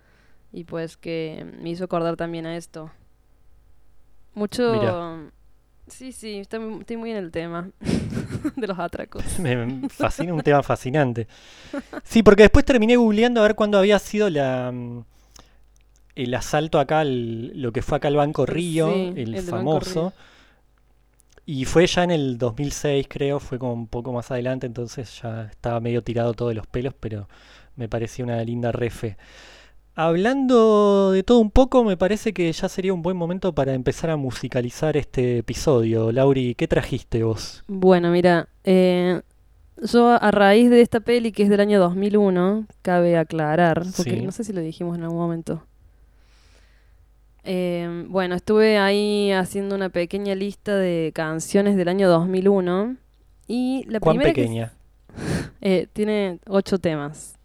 y 0.53 0.63
pues 0.63 0.97
que 0.97 1.45
me 1.61 1.71
hizo 1.71 1.83
acordar 1.87 2.15
también 2.15 2.47
a 2.47 2.57
esto. 2.57 2.93
Mucho... 4.35 4.63
Sí, 5.89 6.13
sí, 6.13 6.39
estoy, 6.39 6.61
mu- 6.61 6.79
estoy 6.83 6.97
muy 6.97 7.11
en 7.11 7.17
el 7.17 7.33
tema 7.33 7.69
de 8.57 8.67
los 8.69 8.79
atracos. 8.79 9.25
Me 9.41 9.89
fascina, 9.89 10.33
un 10.33 10.41
tema 10.41 10.63
fascinante. 10.63 11.27
Sí, 12.05 12.23
porque 12.23 12.45
después 12.45 12.65
terminé 12.65 12.95
googleando 12.95 13.41
a 13.41 13.43
ver 13.43 13.57
cuándo 13.57 13.77
había 13.77 13.99
sido 13.99 14.31
la 14.31 14.71
mm, 14.73 15.03
el 16.15 16.35
asalto 16.35 16.79
acá, 16.79 17.01
al- 17.01 17.61
lo 17.61 17.73
que 17.73 17.83
fue 17.83 17.97
acá 17.97 18.09
al 18.09 18.17
Banco 18.17 18.47
Río, 18.47 18.87
Sí, 18.87 19.13
el 19.17 19.35
el 19.35 19.47
Banco 19.47 19.81
famoso. 19.81 20.13
Y 21.53 21.65
fue 21.65 21.85
ya 21.89 22.05
en 22.05 22.13
el 22.13 22.39
2006, 22.39 23.07
creo, 23.09 23.41
fue 23.41 23.59
como 23.59 23.73
un 23.73 23.89
poco 23.89 24.13
más 24.13 24.31
adelante, 24.31 24.69
entonces 24.69 25.21
ya 25.21 25.47
estaba 25.51 25.81
medio 25.81 26.01
tirado 26.01 26.33
todos 26.33 26.55
los 26.55 26.65
pelos, 26.69 26.95
pero 27.01 27.29
me 27.75 27.89
parecía 27.89 28.25
una 28.25 28.41
linda 28.45 28.71
refe. 28.71 29.17
Hablando 29.97 31.11
de 31.11 31.25
todo 31.25 31.41
un 31.41 31.51
poco, 31.51 31.83
me 31.83 31.97
parece 31.97 32.33
que 32.33 32.53
ya 32.53 32.69
sería 32.69 32.95
un 32.95 33.03
buen 33.03 33.17
momento 33.17 33.53
para 33.53 33.75
empezar 33.75 34.11
a 34.11 34.17
musicalizar 34.17 34.97
este 34.97 35.39
episodio. 35.39 36.13
Lauri, 36.13 36.55
¿qué 36.55 36.69
trajiste 36.69 37.25
vos? 37.25 37.65
Bueno, 37.67 38.13
mira, 38.13 38.49
eh, 38.63 39.21
yo 39.83 40.09
a 40.09 40.31
raíz 40.31 40.71
de 40.71 40.83
esta 40.83 41.01
peli 41.01 41.33
que 41.33 41.43
es 41.43 41.49
del 41.49 41.59
año 41.59 41.81
2001, 41.81 42.67
cabe 42.83 43.19
aclarar, 43.19 43.83
porque 43.97 44.19
Sí. 44.19 44.23
no 44.25 44.31
sé 44.31 44.45
si 44.45 44.53
lo 44.53 44.61
dijimos 44.61 44.97
en 44.97 45.03
algún 45.03 45.19
momento. 45.19 45.65
Eh, 47.45 48.05
bueno, 48.09 48.35
estuve 48.35 48.79
ahí 48.79 49.33
haciendo 49.33 49.75
una 49.75 49.89
pequeña 49.89 50.35
lista 50.35 50.77
de 50.77 51.11
canciones 51.15 51.77
del 51.77 51.89
año 51.89 52.09
2001 52.09 52.97
y 53.47 53.85
la 53.89 53.99
¿Cuán 54.01 54.17
primera 54.17 54.35
que- 54.35 54.43
pequeña? 54.43 54.73
eh, 55.61 55.87
tiene 55.93 56.39
ocho 56.47 56.79
temas. 56.79 57.39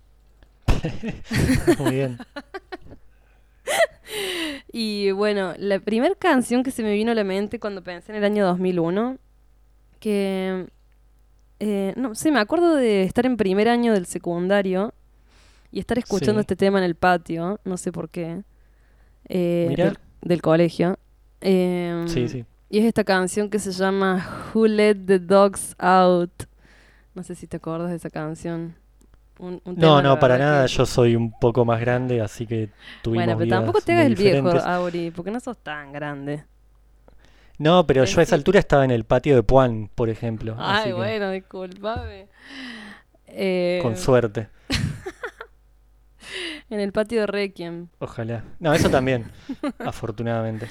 Muy 1.79 1.91
bien. 1.95 2.17
Y 4.71 5.11
bueno, 5.11 5.53
la 5.57 5.79
primera 5.79 6.13
canción 6.15 6.61
que 6.63 6.69
se 6.71 6.83
me 6.83 6.93
vino 6.93 7.11
a 7.11 7.15
la 7.15 7.23
mente 7.23 7.59
cuando 7.59 7.83
pensé 7.83 8.11
en 8.11 8.17
el 8.17 8.23
año 8.23 8.45
2001, 8.45 9.17
que 9.99 10.67
eh, 11.59 11.93
no 11.95 12.13
sé, 12.13 12.31
me 12.31 12.39
acuerdo 12.39 12.75
de 12.75 13.03
estar 13.03 13.25
en 13.25 13.37
primer 13.37 13.67
año 13.69 13.93
del 13.93 14.05
secundario 14.05 14.93
y 15.71 15.79
estar 15.79 15.97
escuchando 15.97 16.39
Sí. 16.41 16.41
este 16.41 16.55
tema 16.55 16.77
en 16.79 16.83
el 16.83 16.95
patio, 16.95 17.59
no 17.63 17.77
sé 17.77 17.91
por 17.91 18.09
qué, 18.09 18.43
eh, 19.29 19.73
del, 19.75 19.97
del 20.21 20.41
colegio. 20.41 20.97
Em, 21.41 22.07
Sí, 22.07 22.27
sí. 22.27 22.45
Y 22.69 22.79
es 22.79 22.85
esta 22.85 23.03
canción 23.03 23.49
que 23.49 23.59
se 23.59 23.71
llama 23.71 24.49
Who 24.53 24.67
Let 24.67 24.95
the 25.05 25.19
Dogs 25.19 25.75
Out. 25.77 26.43
No 27.13 27.23
sé 27.23 27.35
si 27.35 27.47
te 27.47 27.57
acuerdas 27.57 27.89
de 27.91 27.95
esa 27.97 28.09
canción. 28.09 28.75
Un- 29.37 29.61
un 29.65 29.75
tema, 29.75 29.87
No, 29.87 30.01
no, 30.01 30.19
para 30.19 30.37
nada. 30.37 30.65
que- 30.65 30.73
Yo 30.73 30.85
soy 30.85 31.15
un 31.15 31.31
poco 31.39 31.63
más 31.65 31.79
grande, 31.79 32.21
así 32.21 32.47
que 32.47 32.69
tuvimos 33.01 33.25
Bueno, 33.25 33.37
pero 33.37 33.49
tampoco 33.49 33.81
te 33.81 33.91
hagas 33.93 34.05
el 34.07 34.15
viejo. 34.15 34.49
Auri, 34.49 35.11
porque 35.11 35.31
no 35.31 35.39
sos 35.39 35.57
tan 35.57 35.91
grande. 35.91 36.43
No, 37.57 37.85
pero 37.87 38.03
yo 38.03 38.19
a 38.19 38.23
esa 38.23 38.35
altura 38.35 38.59
estaba 38.59 38.83
en 38.83 38.91
el 38.91 39.05
patio 39.05 39.35
de 39.35 39.43
Puan, 39.43 39.89
por 39.93 40.09
ejemplo. 40.09 40.55
así 40.59 40.79
Ay, 40.83 40.85
que, 40.87 40.93
bueno, 40.93 41.31
disculpame. 41.31 42.27
Eh, 43.27 43.79
Con 43.81 43.95
suerte. 43.97 44.49
en 46.69 46.79
el 46.79 46.91
patio 46.91 47.21
de 47.21 47.27
Requiem. 47.27 47.87
Ojalá. 47.99 48.43
No, 48.59 48.73
eso 48.73 48.89
también, 48.89 49.25
afortunadamente. 49.79 50.67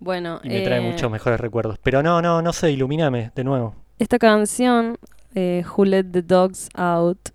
Bueno, 0.00 0.40
Y 0.44 0.48
me 0.48 0.60
trae 0.60 0.78
eh, 0.78 0.90
muchos 0.90 1.10
mejores 1.10 1.40
recuerdos. 1.40 1.78
Pero 1.82 2.02
no, 2.02 2.22
no, 2.22 2.42
no 2.42 2.52
sé, 2.52 2.70
ilumíname 2.70 3.32
de 3.34 3.44
nuevo. 3.44 3.74
esta 3.98 4.18
canción, 4.18 4.96
eh, 5.34 5.64
Who 5.76 5.84
Let 5.86 6.04
the 6.12 6.22
Dogs 6.22 6.68
Out, 6.74 7.30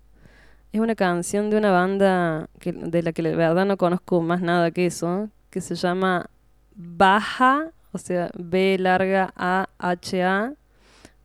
es 0.72 0.80
una 0.80 0.94
canción 0.94 1.50
de 1.50 1.56
una 1.58 1.70
banda 1.70 2.48
que, 2.58 2.72
de 2.72 3.02
la 3.02 3.12
que 3.12 3.22
la 3.22 3.36
verdad 3.36 3.64
no 3.66 3.76
conozco 3.76 4.20
más 4.22 4.40
nada 4.40 4.70
que 4.70 4.86
eso, 4.86 5.28
que 5.50 5.60
se 5.60 5.74
llama 5.74 6.30
Baja, 6.74 7.70
o 7.92 7.98
sea, 7.98 8.30
B 8.36 8.76
larga 8.78 9.32
A 9.36 9.68
H 9.78 10.22
A 10.24 10.54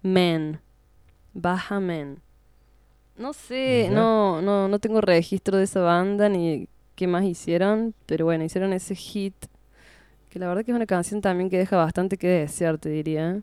Men. 0.03 0.59
Baja 1.33 1.79
Men. 1.79 2.21
No 3.17 3.33
sé, 3.33 3.89
no, 3.91 4.41
no, 4.41 4.67
no 4.67 4.79
tengo 4.79 5.01
registro 5.01 5.57
de 5.57 5.63
esa 5.63 5.81
banda 5.81 6.29
ni 6.29 6.67
qué 6.99 7.07
más 7.07 7.23
hicieron, 7.23 7.93
pero 8.07 8.25
bueno, 8.25 8.43
hicieron 8.43 8.73
ese 8.73 8.93
hit, 8.93 9.33
que 10.29 10.37
la 10.37 10.49
verdad 10.49 10.65
que 10.65 10.71
es 10.71 10.75
una 10.75 10.85
canción 10.85 11.21
también 11.21 11.49
que 11.49 11.57
deja 11.57 11.77
bastante 11.77 12.17
que 12.17 12.27
desear, 12.27 12.77
te 12.77 12.89
diría. 12.89 13.41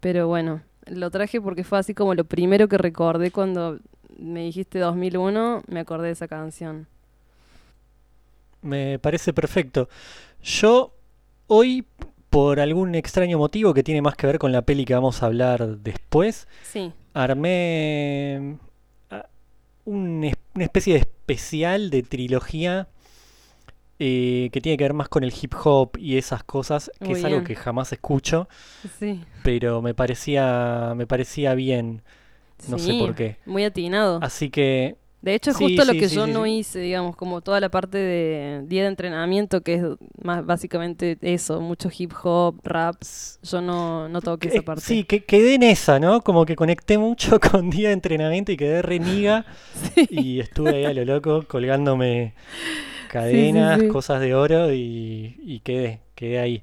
Pero 0.00 0.26
bueno, 0.26 0.62
lo 0.86 1.10
traje 1.10 1.38
porque 1.38 1.64
fue 1.64 1.78
así 1.78 1.92
como 1.92 2.14
lo 2.14 2.24
primero 2.24 2.68
que 2.68 2.78
recordé 2.78 3.30
cuando 3.30 3.78
me 4.18 4.44
dijiste 4.44 4.78
2001, 4.78 5.64
me 5.66 5.80
acordé 5.80 6.06
de 6.06 6.12
esa 6.14 6.28
canción. 6.28 6.86
Me 8.62 8.98
parece 8.98 9.34
perfecto. 9.34 9.90
Yo 10.42 10.94
hoy, 11.48 11.84
por 12.30 12.58
algún 12.58 12.94
extraño 12.94 13.36
motivo 13.36 13.74
que 13.74 13.82
tiene 13.82 14.00
más 14.00 14.16
que 14.16 14.26
ver 14.26 14.38
con 14.38 14.50
la 14.50 14.62
peli 14.62 14.86
que 14.86 14.94
vamos 14.94 15.22
a 15.22 15.26
hablar 15.26 15.76
después, 15.76 16.48
Sí, 16.62 16.90
armé 17.12 18.56
un 19.84 20.32
una 20.54 20.64
especie 20.64 20.94
de 20.94 21.00
especial 21.00 21.90
de 21.90 22.02
trilogía 22.02 22.88
eh, 23.98 24.50
que 24.52 24.60
tiene 24.60 24.76
que 24.76 24.84
ver 24.84 24.94
más 24.94 25.08
con 25.08 25.22
el 25.22 25.32
hip 25.40 25.54
hop 25.62 25.96
y 25.96 26.16
esas 26.16 26.42
cosas, 26.42 26.90
que 26.98 27.10
Muy 27.10 27.18
es 27.18 27.24
algo 27.24 27.44
que 27.44 27.54
jamás 27.54 27.92
escucho, 27.92 28.48
sí. 28.98 29.22
pero 29.44 29.80
me 29.80 29.94
parecía, 29.94 30.92
me 30.96 31.06
parecía 31.06 31.54
bien, 31.54 32.02
no 32.68 32.78
sé 32.78 32.94
por 32.98 33.14
qué. 33.14 33.36
Muy 33.46 33.64
atinado. 33.64 34.18
Así 34.20 34.50
que 34.50 34.96
De 35.22 35.34
hecho, 35.34 35.50
es 35.52 35.56
Sí, 35.56 35.64
justo 35.64 35.84
lo 35.84 35.96
que 35.96 36.08
sí, 36.08 36.16
yo 36.16 36.26
no 36.26 36.46
hice, 36.46 36.80
digamos, 36.80 37.16
como 37.16 37.40
toda 37.42 37.60
la 37.60 37.70
parte 37.70 37.98
de 37.98 38.62
día 38.66 38.82
de 38.82 38.88
entrenamiento, 38.88 39.62
que 39.62 39.74
es 39.74 39.82
más 40.22 40.44
básicamente 40.44 41.16
eso, 41.22 41.60
mucho 41.60 41.90
hip 41.96 42.12
hop, 42.24 42.60
rap. 42.64 42.96
Yo 43.42 43.60
no, 43.60 44.08
no 44.08 44.22
toqué 44.22 44.48
Eh, 44.48 44.50
esa 44.50 44.62
parte. 44.62 44.82
Sí, 44.82 45.04
que 45.04 45.24
quedé 45.24 45.54
en 45.54 45.62
esa, 45.62 45.98
¿no? 46.00 46.22
Como 46.22 46.44
que 46.46 46.56
conecté 46.56 46.98
mucho 46.98 47.38
con 47.52 47.70
día 47.70 47.88
de 47.88 47.94
entrenamiento 47.94 48.52
y 48.52 48.56
quedé 48.56 48.82
reniga 48.82 49.46
y 50.10 50.40
estuve 50.40 50.76
ahí 50.76 50.86
a 50.86 50.94
lo 50.94 51.04
loco 51.04 51.46
colgándome 51.46 52.34
cadenas, 53.08 53.84
cosas 53.84 54.20
de 54.20 54.34
oro 54.34 54.72
y, 54.72 55.36
y 55.42 55.60
quedé, 55.60 56.00
quedé 56.14 56.38
ahí. 56.40 56.62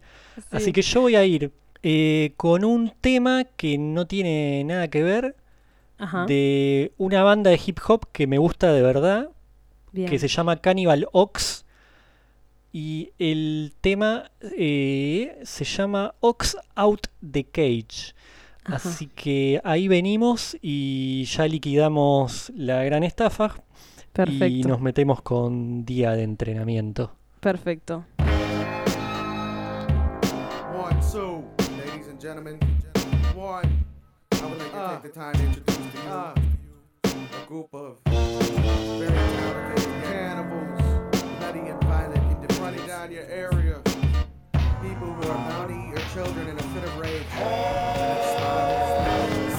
Así 0.51 0.71
Sí. 0.71 0.73
que 0.73 0.81
yo 0.81 1.01
voy 1.01 1.15
a 1.15 1.25
ir 1.25 1.51
eh, 1.83 2.33
con 2.37 2.65
un 2.65 2.93
tema 3.01 3.45
que 3.45 3.77
no 3.77 4.07
tiene 4.07 4.63
nada 4.65 4.89
que 4.89 5.03
ver 5.03 5.35
Ajá, 5.99 6.25
de 6.25 6.93
una 6.97 7.21
banda 7.23 7.51
de 7.51 7.59
hip 7.63 7.77
hop 7.87 8.07
que 8.11 8.25
me 8.25 8.37
gusta 8.39 8.73
de 8.73 8.81
verdad, 8.81 9.29
bien. 9.91 10.09
que 10.09 10.17
se 10.17 10.27
llama 10.27 10.55
Cannibal 10.61 11.07
Ox. 11.11 11.65
Y 12.71 13.11
el 13.17 13.73
tema 13.81 14.31
eh, 14.41 15.39
se 15.43 15.65
llama 15.65 16.13
Ox 16.19 16.55
Out 16.75 17.07
the 17.31 17.43
Cage. 17.43 18.13
Ajá. 18.63 18.75
Así 18.75 19.07
que 19.07 19.59
ahí 19.63 19.87
venimos 19.87 20.55
y 20.61 21.23
ya 21.25 21.47
liquidamos 21.47 22.51
la 22.55 22.83
gran 22.83 23.03
estafa 23.03 23.55
y 23.55 24.11
Perfecto, 24.11 24.67
nos 24.67 24.81
metemos 24.81 25.21
con 25.21 25.83
día 25.85 26.11
de 26.11 26.23
entrenamiento. 26.23 27.11
perfecto. 27.39 28.05
One, 30.75 30.99
two, 31.11 31.43
ladies 31.77 32.07
and 32.09 32.19
gentlemen. 32.21 32.59
One, 33.35 33.69
I 34.79 34.93
would 34.93 35.01
take 35.01 35.11
uh. 35.11 35.13
the 35.13 35.19
time 35.19 35.33
to 35.33 35.43
introduce 35.43 35.75
to 35.75 35.83
you 35.83 36.09
uh. 36.09 36.33
a 37.03 37.47
group 37.47 37.67
of 37.73 37.97
very 38.05 39.11
talented 39.11 40.03
cannibals, 40.05 40.81
bloody 41.39 41.59
and 41.59 41.83
violent, 41.83 42.17
and 42.17 42.59
running 42.59 42.87
down 42.87 43.11
your 43.11 43.25
area. 43.25 43.81
People 44.81 45.11
who 45.13 45.29
are 45.29 45.49
bounty 45.49 45.91
or 45.91 45.99
children 46.13 46.47
in 46.47 46.57
a 46.57 46.63
fit 46.63 46.83
of 46.85 46.97
rage. 46.97 47.27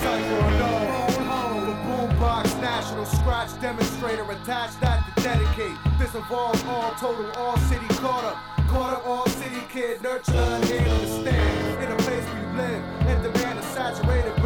Psycho 0.00 0.40
no, 0.56 0.68
phone 0.88 1.26
home, 1.26 1.66
the 1.66 1.74
boombox 1.84 2.58
national 2.62 3.04
scratch 3.04 3.60
demonstrator 3.60 4.22
attached 4.22 4.80
that 4.80 5.04
to 5.04 5.22
dedicate. 5.22 5.76
This 5.98 6.14
involves 6.14 6.64
all 6.64 6.92
total, 6.92 7.30
all 7.32 7.58
city 7.68 7.86
caught 7.96 8.24
up. 8.24 8.38
Caught 8.68 8.92
up, 8.94 9.06
all 9.06 9.26
city 9.26 9.60
kid, 9.68 10.00
nurture, 10.00 10.32
unable 10.32 10.98
to 11.00 11.06
stand. 11.20 11.84
In 11.84 11.90
a 11.92 11.96
place 11.96 12.24
we 12.24 12.40
live, 12.56 12.82
in 13.08 13.22
demand 13.22 13.58
a 13.58 13.62
saturated, 13.62 14.39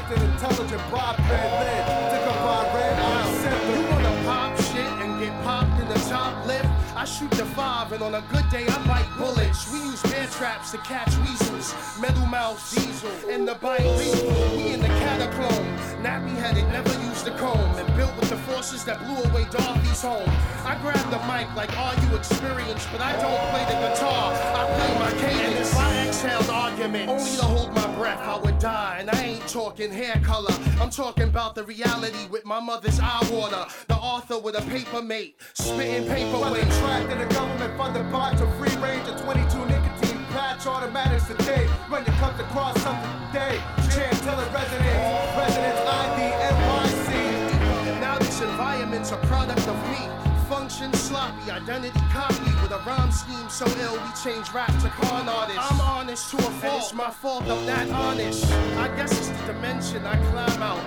frequency 0.00 0.32
intelligent 0.32 0.82
red 0.92 1.18
lid. 1.60 1.84
To 2.10 2.18
combine 2.26 2.74
red, 2.74 2.98
accept 2.98 3.64
You 3.66 3.82
wanna 3.90 4.22
pop 4.24 4.56
shit 4.56 4.92
and 5.02 5.20
get 5.20 5.32
popped 5.42 5.80
in 5.80 5.88
the 5.88 5.98
top 6.08 6.46
lip? 6.46 6.64
I 6.96 7.04
shoot 7.04 7.30
the 7.32 7.46
five, 7.46 7.92
and 7.92 8.02
on 8.02 8.14
a 8.14 8.22
good 8.32 8.48
day 8.50 8.66
I 8.66 8.86
bite 8.86 9.08
bullets. 9.18 9.72
We 9.72 9.78
use 9.78 10.02
bear 10.02 10.26
traps 10.26 10.70
to 10.72 10.78
catch 10.78 11.16
weasels, 11.18 11.74
metal 12.00 12.26
mouth 12.26 12.60
diesel, 12.74 13.10
and 13.30 13.46
the 13.48 13.54
bite 13.54 13.84
lethal. 13.84 14.56
We 14.56 14.72
in 14.74 14.80
the 14.80 14.88
catacomb, 14.88 15.64
nappy 16.02 16.34
headed, 16.36 16.66
never 16.68 16.92
used 17.08 17.26
a 17.26 17.36
comb, 17.38 17.76
and 17.76 17.86
built 17.96 18.14
with 18.16 18.30
the 18.30 18.36
forces 18.48 18.84
that 18.84 18.98
blew 19.04 19.22
away 19.30 19.46
Dorothy's 19.50 20.02
home. 20.02 20.30
I 20.64 20.76
grab 20.82 21.04
the 21.10 21.20
mic 21.30 21.48
like, 21.56 21.72
are 21.78 21.94
you 22.04 22.16
experienced? 22.16 22.88
But 22.92 23.00
I 23.00 23.12
don't 23.20 23.42
play 23.50 23.64
the 23.64 23.78
guitar, 23.80 24.32
I 24.34 24.62
play 24.76 24.92
my 24.98 25.12
cadence. 25.20 25.99
And 26.22 26.28
if 26.28 26.34
I 26.34 26.42
exhaled 26.42 26.50
argument, 26.50 27.08
only 27.08 27.36
to 27.36 27.44
hold 27.44 27.74
my 27.74 27.86
breath, 27.96 28.20
I 28.20 28.36
would 28.38 28.58
die. 28.58 28.98
And 29.00 29.10
I 29.10 29.22
ain't 29.22 29.48
talking 29.48 29.90
hair 29.90 30.20
color, 30.22 30.52
I'm 30.80 30.90
talking 30.90 31.24
about 31.24 31.54
the 31.54 31.64
reality 31.64 32.26
with 32.30 32.44
my 32.44 32.60
mother's 32.60 33.00
eye 33.00 33.26
water. 33.32 33.64
The 33.88 33.94
author 33.94 34.38
with 34.38 34.54
a 34.54 34.62
paper 34.70 35.00
mate, 35.02 35.36
spitting 35.54 36.08
paperweight. 36.08 36.68
tracked 36.80 37.12
in 37.12 37.20
a 37.20 37.26
government 37.28 37.76
funded 37.78 38.10
box 38.12 38.40
or 38.40 38.50
free 38.58 38.74
range 38.82 39.08
of 39.08 39.20
22 39.22 39.66
nicotine 39.66 40.24
patch 40.26 40.66
automatics 40.66 41.30
a 41.30 41.38
day. 41.38 41.66
When 41.88 42.04
you 42.04 42.12
come 42.12 42.38
across 42.38 42.80
something 42.82 43.10
today, 43.32 43.56
Chantilly 43.88 44.44
residents, 44.52 45.36
residents 45.36 45.80
ID 45.80 46.20
NYC. 46.52 48.00
Now 48.00 48.18
this 48.18 48.40
environment's 48.42 49.12
a 49.12 49.16
product 49.28 49.66
of 49.66 49.76
me. 49.88 50.06
Fashion 50.48 50.92
sloppy, 50.94 51.50
identity 51.50 51.98
copy 52.10 52.49
with 52.70 52.80
a 52.80 52.84
rhyme 52.84 53.10
scheme 53.10 53.48
so 53.48 53.66
ill 53.80 53.94
we 53.94 54.10
change 54.22 54.50
rap 54.52 54.70
to 54.80 54.88
con 54.90 55.28
artists. 55.28 55.60
I'm 55.70 55.80
honest 55.80 56.30
to 56.30 56.36
a 56.36 56.40
fault, 56.40 56.64
and 56.64 56.82
it's 56.82 56.94
my 56.94 57.10
fault 57.10 57.42
I'm 57.44 57.66
not 57.66 57.88
honest. 57.90 58.44
I 58.76 58.88
guess 58.96 59.12
it's 59.12 59.28
the 59.28 59.52
dimension 59.52 60.04
I 60.06 60.16
climb 60.30 60.62
out. 60.62 60.80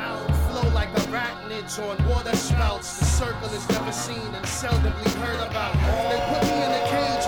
Flow 0.50 0.70
like 0.74 0.90
arachnids 0.94 1.80
on 1.80 1.98
water 2.08 2.36
spouts. 2.36 3.00
The 3.00 3.06
circle 3.06 3.50
is 3.50 3.68
never 3.70 3.92
seen 3.92 4.28
and 4.38 4.46
seldomly 4.46 5.14
heard 5.24 5.42
about. 5.50 5.74
They 6.10 6.20
put 6.32 6.44
me 6.44 6.58
in 6.64 6.72
a 6.72 6.84
cage 6.94 7.23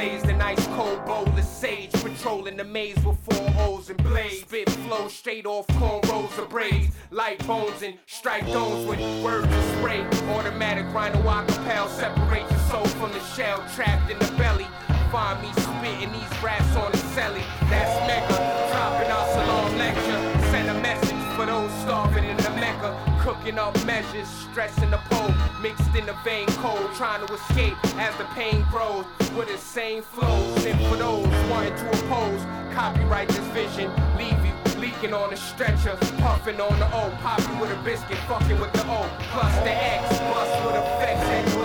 an 0.00 0.40
ice 0.40 0.66
cold 0.68 1.04
bowl 1.04 1.28
of 1.28 1.44
sage. 1.44 1.92
Patrolling 1.92 2.56
the 2.56 2.64
maze 2.64 2.96
with 3.04 3.18
four 3.18 3.50
holes 3.50 3.90
and 3.90 4.02
blades. 4.02 4.40
Spit 4.40 4.70
flow 4.70 5.08
straight 5.08 5.44
off 5.44 5.66
cornrows 5.68 6.38
of 6.38 6.48
braids. 6.48 6.94
Light 7.10 7.46
bones 7.46 7.82
and 7.82 7.98
strike 8.06 8.46
domes 8.46 8.86
with 8.86 8.98
words 9.22 9.46
of 9.46 9.64
spray. 9.76 10.00
Automatic 10.30 10.86
rhino 10.94 11.20
acapel 11.28 11.88
separate 11.88 12.50
your 12.50 12.60
soul 12.70 12.86
from 12.86 13.12
the 13.12 13.20
shell 13.36 13.62
trapped 13.74 14.10
in 14.10 14.18
the 14.18 14.32
belly. 14.38 14.66
Find 15.12 15.42
me 15.42 15.52
spitting 15.52 16.12
these 16.12 16.42
raps 16.42 16.74
on 16.76 16.92
the 16.92 16.98
celly. 17.12 17.44
That's 17.68 17.94
mega. 18.06 18.36
Dropping 18.72 19.10
our 19.10 19.28
salon 19.32 19.76
lecture. 19.76 20.50
Send 20.50 20.70
a 20.70 20.80
message 20.80 21.36
for 21.36 21.44
those 21.44 21.70
starving 21.82 22.24
in 22.24 22.36
the 22.38 22.50
Mecca. 22.50 23.09
Cooking 23.20 23.58
up 23.58 23.74
measures, 23.84 24.26
stressing 24.50 24.90
the 24.90 24.96
pole. 25.10 25.34
Mixed 25.60 25.94
in 25.94 26.06
the 26.06 26.14
vein 26.24 26.46
cold, 26.62 26.90
trying 26.94 27.26
to 27.26 27.34
escape 27.34 27.76
as 27.96 28.16
the 28.16 28.24
pain 28.36 28.64
grows. 28.70 29.04
With 29.36 29.48
the 29.48 29.58
same 29.58 30.02
flows. 30.02 30.64
And 30.64 30.80
for 30.86 30.96
those 30.96 31.26
wanting 31.50 31.76
to 31.76 31.88
oppose, 31.90 32.42
copyright 32.74 33.28
this 33.28 33.46
vision. 33.48 33.90
Leave 34.16 34.42
you 34.44 34.54
leaking 34.80 35.12
on 35.12 35.32
a 35.32 35.36
stretcher. 35.36 35.96
Puffing 36.18 36.60
on 36.60 36.78
the 36.78 36.86
O. 36.86 37.10
Popping 37.20 37.58
with 37.60 37.70
a 37.70 37.82
biscuit, 37.84 38.16
fucking 38.26 38.58
with 38.58 38.72
the 38.72 38.82
O. 38.88 39.08
Plus 39.32 39.54
the 39.58 39.70
X, 39.70 40.18
bust 40.18 40.64
with 40.64 40.76
effects 40.76 41.59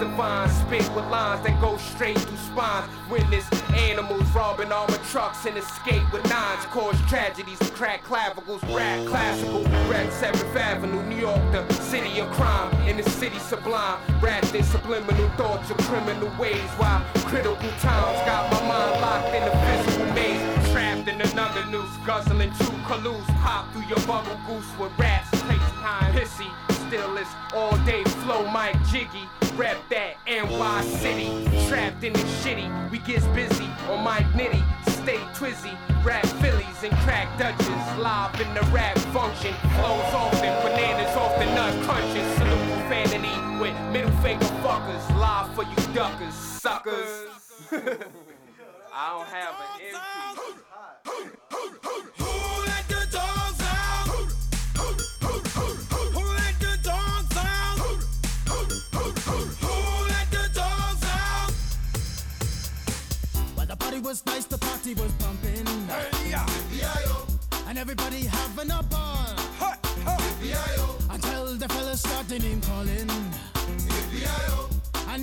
divine, 0.00 0.48
spit 0.48 0.88
with 0.94 1.04
lines 1.08 1.44
that 1.44 1.60
go 1.60 1.76
straight 1.76 2.18
through 2.18 2.36
spines. 2.38 2.88
Witness 3.10 3.46
animals 3.74 4.26
robbing 4.30 4.72
armored 4.72 5.02
trucks 5.04 5.44
and 5.44 5.56
escape 5.56 6.02
with 6.12 6.24
nines. 6.28 6.64
Cause 6.66 6.98
tragedies, 7.08 7.58
crack 7.74 8.02
clavicles, 8.02 8.62
rap 8.64 9.06
classical. 9.06 9.62
Rap 9.92 10.08
7th 10.08 10.56
Avenue, 10.56 11.02
New 11.02 11.16
York, 11.16 11.40
the 11.52 11.72
city 11.74 12.18
of 12.18 12.30
crime. 12.32 12.72
In 12.88 12.96
the 12.96 13.02
city 13.10 13.38
sublime, 13.38 13.98
wrapped 14.20 14.54
in 14.54 14.64
subliminal 14.64 15.28
thoughts 15.36 15.70
of 15.70 15.76
criminal 15.78 16.30
ways. 16.38 16.70
While 16.80 17.04
critical 17.28 17.70
times 17.80 18.18
got 18.24 18.50
my 18.50 18.60
mind 18.66 19.00
locked 19.02 19.34
in 19.34 19.44
the 19.44 19.54
physical 19.66 20.06
maze. 20.14 20.72
Trapped 20.72 21.08
in 21.08 21.20
another 21.20 21.64
noose, 21.66 21.96
guzzling 22.06 22.52
two 22.58 22.72
caloos. 22.88 23.26
Pop 23.42 23.70
through 23.72 23.84
your 23.84 24.00
bubble 24.06 24.38
goose 24.46 24.70
with 24.78 24.92
rats, 24.98 25.28
crazy 25.42 25.60
high, 25.84 26.10
pissy. 26.12 26.69
Still 26.90 27.18
it's 27.18 27.30
all 27.54 27.76
day 27.86 28.02
flow, 28.02 28.44
Mike 28.48 28.74
Jiggy. 28.88 29.22
Rap 29.54 29.76
that 29.90 30.16
NY 30.26 30.82
City. 30.82 31.28
Trapped 31.68 32.02
in 32.02 32.12
the 32.12 32.18
shitty, 32.42 32.90
we 32.90 32.98
gets 32.98 33.24
busy 33.28 33.68
on 33.88 34.02
Mike 34.02 34.26
Nitty. 34.32 34.60
Stay 34.88 35.18
twizzy, 35.38 35.72
rap 36.04 36.26
Phillies 36.42 36.82
and 36.82 36.92
crack 37.04 37.28
Dutches. 37.38 37.68
Live 37.96 38.40
in 38.40 38.52
the 38.54 38.62
rap 38.72 38.98
function. 39.14 39.54
Flows 39.78 40.12
often, 40.12 40.52
bananas 40.64 41.14
off 41.14 41.38
the 41.38 41.44
nut 41.54 41.72
crunches. 41.84 42.26
Salute 42.34 42.66
profanity 42.74 43.38
with 43.60 43.76
middle 43.92 44.10
finger 44.20 44.46
fuckers. 44.64 45.08
Live 45.16 45.54
for 45.54 45.62
you 45.62 45.76
duckers, 45.94 46.34
suckers. 46.34 47.28
I 48.92 49.12
don't 49.12 49.28
have 49.28 49.54
an 49.60 49.66
MP. 49.94 50.00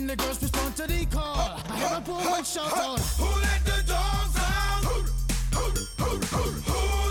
The 0.08 0.16
girls 0.16 0.40
respond 0.40 0.74
to 0.74 0.86
the 0.86 1.04
call. 1.06 1.60
I 1.68 1.76
hear 1.76 1.98
a 1.98 2.00
woman 2.00 2.42
shout 2.42 2.72
out. 2.72 2.98
Who 3.20 3.26
let 3.42 3.62
the 3.66 3.82
dogs 3.86 4.36
out? 4.38 4.84
Who 4.84 5.04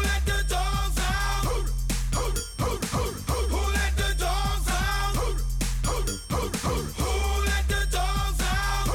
let 0.01 0.25
the 0.25 0.41
dogs 0.49 0.97
out? 0.97 1.45
Who 1.45 1.57
let 3.77 3.93
the 4.01 4.09
dogs 4.17 4.67
out? 4.67 5.13
Who 6.97 7.13
let 7.45 7.67
the 7.69 7.81
dogs 7.91 8.41
out? 8.41 8.89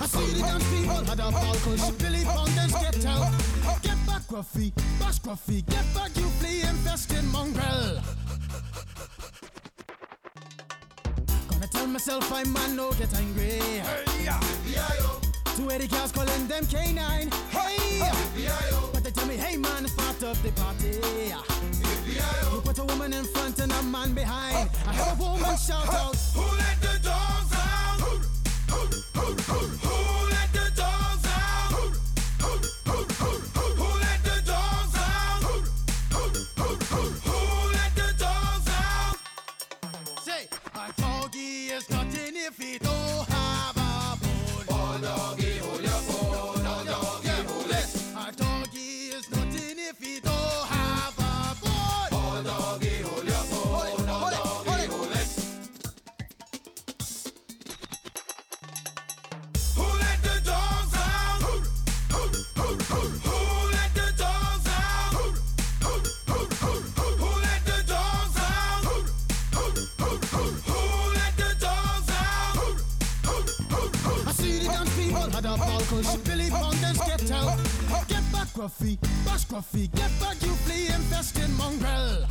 I 0.00 0.06
see 0.06 0.32
the 0.32 0.40
dance 0.40 0.64
people 0.70 1.04
had 1.04 1.20
a 1.20 1.30
ball 1.30 1.56
cause 1.56 1.90
Billy 1.92 2.24
Fountains 2.24 2.72
get 2.72 3.04
out. 3.04 3.32
Get 3.82 3.98
back, 4.06 4.22
Gruffy, 4.28 4.72
bash 4.98 5.20
Gruffy, 5.20 5.62
get 5.66 5.84
back, 5.94 6.16
you 6.16 6.28
flea 6.40 6.62
infested 6.62 7.24
mongrel. 7.24 8.00
Myself 11.92 12.32
I'm 12.32 12.52
man, 12.52 12.76
no 12.76 12.92
get 12.92 13.12
angry. 13.14 13.60
Two 15.56 15.70
eighty 15.70 15.88
girls 15.88 16.12
calling 16.12 16.46
them 16.46 16.64
K9. 16.64 17.32
Hey, 17.50 18.00
but 18.92 19.02
they 19.02 19.10
tell 19.10 19.26
me, 19.26 19.36
hey 19.36 19.56
man, 19.56 19.84
it's 19.84 19.94
part 19.94 20.22
of 20.22 20.42
the 20.42 20.52
party. 20.52 21.00
You 22.52 22.60
put 22.60 22.78
a 22.78 22.84
woman 22.84 23.12
in 23.12 23.24
front 23.24 23.58
and 23.60 23.72
a 23.72 23.82
man 23.82 24.14
behind. 24.14 24.70
I 24.86 24.92
have 24.92 25.20
a 25.20 25.22
woman 25.22 25.56
shout 25.56 25.88
out. 25.88 26.16
Who 26.34 26.42
let 26.42 26.80
the 26.80 26.98
dogs 27.02 27.52
out? 27.54 28.00
Who 28.00 28.82
let 28.82 29.80
the 29.84 30.19
Gruffy, 78.60 79.00
bash 79.24 79.46
Gruffy, 79.46 79.90
get 79.96 80.10
back, 80.20 80.36
you 80.42 80.52
flea 80.68 80.88
infested 80.88 81.48
mongrel. 81.56 82.28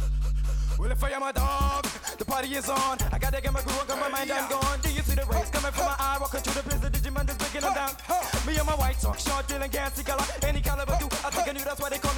Well, 0.78 0.92
if 0.92 1.04
I 1.04 1.10
am 1.10 1.24
a 1.24 1.34
dog, 1.34 1.88
the 2.20 2.24
party 2.24 2.54
is 2.54 2.70
on. 2.70 3.00
I 3.12 3.18
gotta 3.18 3.42
get 3.42 3.52
my 3.52 3.63
groove 3.63 3.80
on, 3.82 3.88
got 3.88 4.00
my 4.00 4.10
mind, 4.10 4.32
I'm 4.32 4.48
gone. 4.48 4.80
Do 4.84 4.94
you 4.94 5.02
see 5.02 5.15
the 5.15 5.26
rays 5.26 5.50
coming 5.50 5.72
from 5.72 5.86
my 5.86 5.96
eye? 5.98 6.18
Walking 6.22 6.42
through 6.42 6.54
the 6.54 6.70
prison, 6.70 6.92
Digimon 6.94 7.28
is 7.28 7.36
breaking 7.36 7.62
them 7.62 7.74
down. 7.74 7.98
Me 8.46 8.56
and 8.56 8.68
my 8.68 8.76
white 8.78 9.00
talk, 9.02 9.18
short, 9.18 9.48
dealing, 9.48 9.72
gassy 9.72 10.04
color. 10.04 10.24
Any 10.44 10.62
caliber 10.62 10.96
do, 11.00 11.06
I 11.26 11.34
think 11.34 11.50
I 11.50 11.52
knew 11.52 11.65
that's 11.65 11.82
why 11.82 11.89
they 11.89 11.98
call 11.98 12.09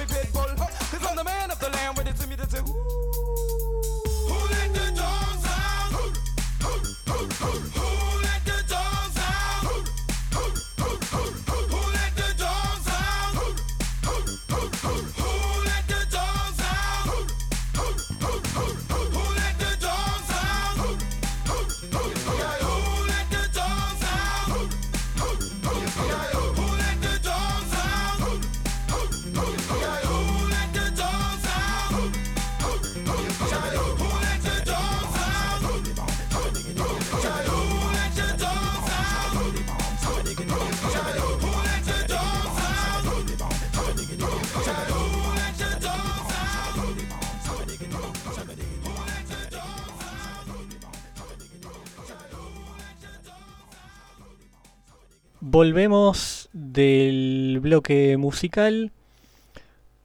volvemos 55.66 56.48
del 56.52 57.60
bloque 57.62 58.16
musical. 58.16 58.90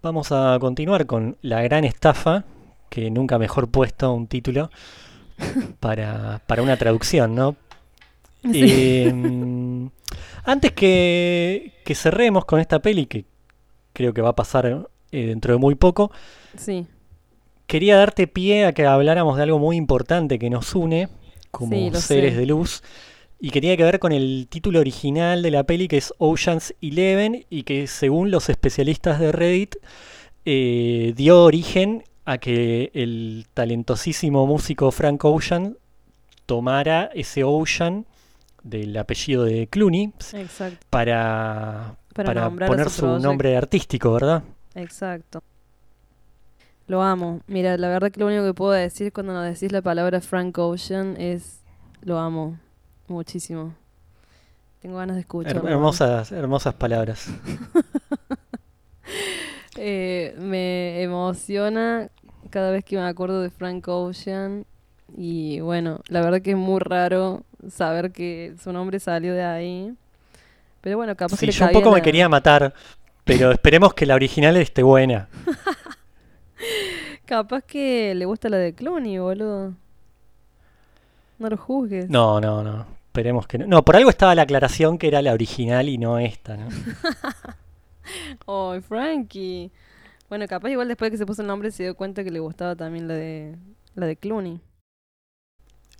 Vamos 0.03 0.31
a 0.31 0.55
continuar 0.61 1.07
con 1.07 1.35
La 1.41 1.63
Gran 1.63 1.83
Estafa, 1.83 2.43
que 2.91 3.09
nunca 3.09 3.39
mejor 3.39 3.67
puesto 3.67 4.13
un 4.13 4.27
título 4.27 4.69
para, 5.79 6.43
para 6.45 6.61
una 6.61 6.77
traducción, 6.77 7.33
¿no? 7.33 7.55
Eh, 8.53 9.11
antes 10.45 10.73
que, 10.73 11.73
que 11.83 11.95
cerremos 11.95 12.45
con 12.45 12.59
esta 12.59 12.77
peli, 12.79 13.07
que 13.07 13.25
creo 13.93 14.13
que 14.13 14.21
va 14.21 14.29
a 14.29 14.35
pasar 14.35 14.87
eh, 15.11 15.25
dentro 15.25 15.53
de 15.53 15.59
muy 15.59 15.73
poco, 15.73 16.11
Sí, 16.55 16.85
quería 17.65 17.97
darte 17.97 18.27
pie 18.27 18.65
a 18.67 18.73
que 18.73 18.85
habláramos 18.85 19.37
de 19.37 19.41
algo 19.43 19.57
muy 19.57 19.75
importante 19.75 20.37
que 20.37 20.51
nos 20.51 20.75
une 20.75 21.09
como 21.49 21.71
Sí, 21.71 21.89
seres 21.95 22.33
sé. 22.35 22.39
de 22.41 22.45
luz 22.45 22.83
y 23.39 23.51
que 23.51 23.61
tiene 23.61 23.77
que 23.77 23.83
ver 23.83 23.99
con 23.99 24.11
el 24.11 24.47
título 24.49 24.79
original 24.79 25.41
de 25.41 25.51
la 25.51 25.63
peli 25.63 25.87
que 25.87 25.97
es 25.97 26.13
Ocean's 26.17 26.73
Eleven 26.81 27.45
y 27.49 27.63
que 27.63 27.87
según 27.87 28.31
los 28.31 28.49
especialistas 28.49 29.19
de 29.19 29.31
Reddit 29.31 29.75
eh, 30.45 31.13
dio 31.15 31.43
origen 31.43 32.03
a 32.25 32.39
que 32.39 32.91
el 32.93 33.45
talentosísimo 33.53 34.47
músico 34.47 34.91
Frank 34.91 35.23
Ocean 35.23 35.77
tomara 36.45 37.09
ese 37.13 37.43
Ocean 37.43 38.05
del 38.63 38.97
apellido 38.97 39.43
de 39.43 39.67
Clooney 39.67 40.13
exacto. 40.33 40.85
para, 40.89 41.95
Para 42.13 42.49
para 42.49 42.67
poner 42.67 42.89
su 42.89 43.01
su 43.01 43.19
nombre 43.19 43.55
artístico, 43.55 44.13
¿verdad? 44.13 44.43
Exacto. 44.73 45.43
Lo 46.87 47.01
amo. 47.01 47.41
Mira, 47.47 47.77
la 47.77 47.89
verdad 47.89 48.11
que 48.11 48.19
lo 48.19 48.27
único 48.27 48.45
que 48.45 48.53
puedo 48.53 48.71
decir 48.71 49.11
cuando 49.13 49.33
nos 49.33 49.45
decís 49.45 49.71
la 49.71 49.81
palabra 49.81 50.21
Frank 50.21 50.57
Ocean 50.57 51.15
es 51.19 51.61
lo 52.01 52.17
amo 52.17 52.57
muchísimo. 53.07 53.73
Tengo 54.81 54.97
ganas 54.97 55.15
de 55.15 55.21
Her- 55.21 55.25
escucharlo. 55.25 55.67
hermosas, 55.69 56.31
hermosas 56.31 56.73
palabras. 56.75 57.27
Eh, 59.79 60.33
me 60.39 61.03
emociona 61.03 62.09
cada 62.49 62.71
vez 62.71 62.83
que 62.83 62.95
me 62.97 63.03
acuerdo 63.03 63.41
de 63.41 63.49
Frank 63.51 63.87
Ocean. 63.87 64.65
Y 65.15 65.59
bueno, 65.59 65.99
la 66.07 66.21
verdad 66.21 66.41
que 66.41 66.51
es 66.51 66.57
muy 66.57 66.79
raro 66.79 67.43
saber 67.69 68.11
que 68.11 68.55
su 68.61 68.73
nombre 68.73 68.99
salió 68.99 69.33
de 69.35 69.43
ahí. 69.43 69.93
Pero 70.81 70.97
bueno, 70.97 71.15
capaz 71.15 71.35
que 71.35 71.39
Sí, 71.41 71.45
le 71.47 71.51
yo 71.51 71.65
un 71.65 71.71
poco 71.73 71.91
me 71.91 72.01
quería 72.01 72.27
matar, 72.27 72.73
pero 73.23 73.51
esperemos 73.53 73.93
que 73.93 74.05
la 74.07 74.15
original 74.15 74.57
esté 74.57 74.81
buena. 74.83 75.29
Capaz 77.25 77.61
que 77.61 78.15
le 78.15 78.25
gusta 78.25 78.49
la 78.49 78.57
de 78.57 78.73
Clooney, 78.73 79.19
boludo. 79.19 79.73
No 81.37 81.49
lo 81.49 81.57
juzgues. 81.57 82.09
No, 82.09 82.39
no, 82.41 82.63
no. 82.63 82.85
Esperemos 83.17 83.47
que 83.47 83.57
no. 83.57 83.65
No, 83.65 83.83
por 83.83 83.95
algo 83.95 84.11
estaba 84.11 84.35
la 84.35 84.43
aclaración 84.43 84.99
que 84.99 85.07
era 85.07 85.23
la 85.23 85.33
original 85.33 85.89
y 85.89 85.97
no 85.97 86.19
esta, 86.19 86.55
¿no? 86.55 86.67
Oh, 88.45 88.79
Frankie. 88.79 89.71
Bueno, 90.29 90.45
capaz 90.47 90.69
igual 90.69 90.87
después 90.87 91.07
de 91.07 91.11
que 91.13 91.17
se 91.17 91.25
puso 91.25 91.41
el 91.41 91.47
nombre 91.47 91.71
se 91.71 91.81
dio 91.81 91.95
cuenta 91.95 92.23
que 92.23 92.29
le 92.29 92.39
gustaba 92.39 92.75
también 92.75 93.07
la 93.07 93.15
de 93.15 93.55
la 93.95 94.05
de 94.05 94.17
Clooney. 94.17 94.59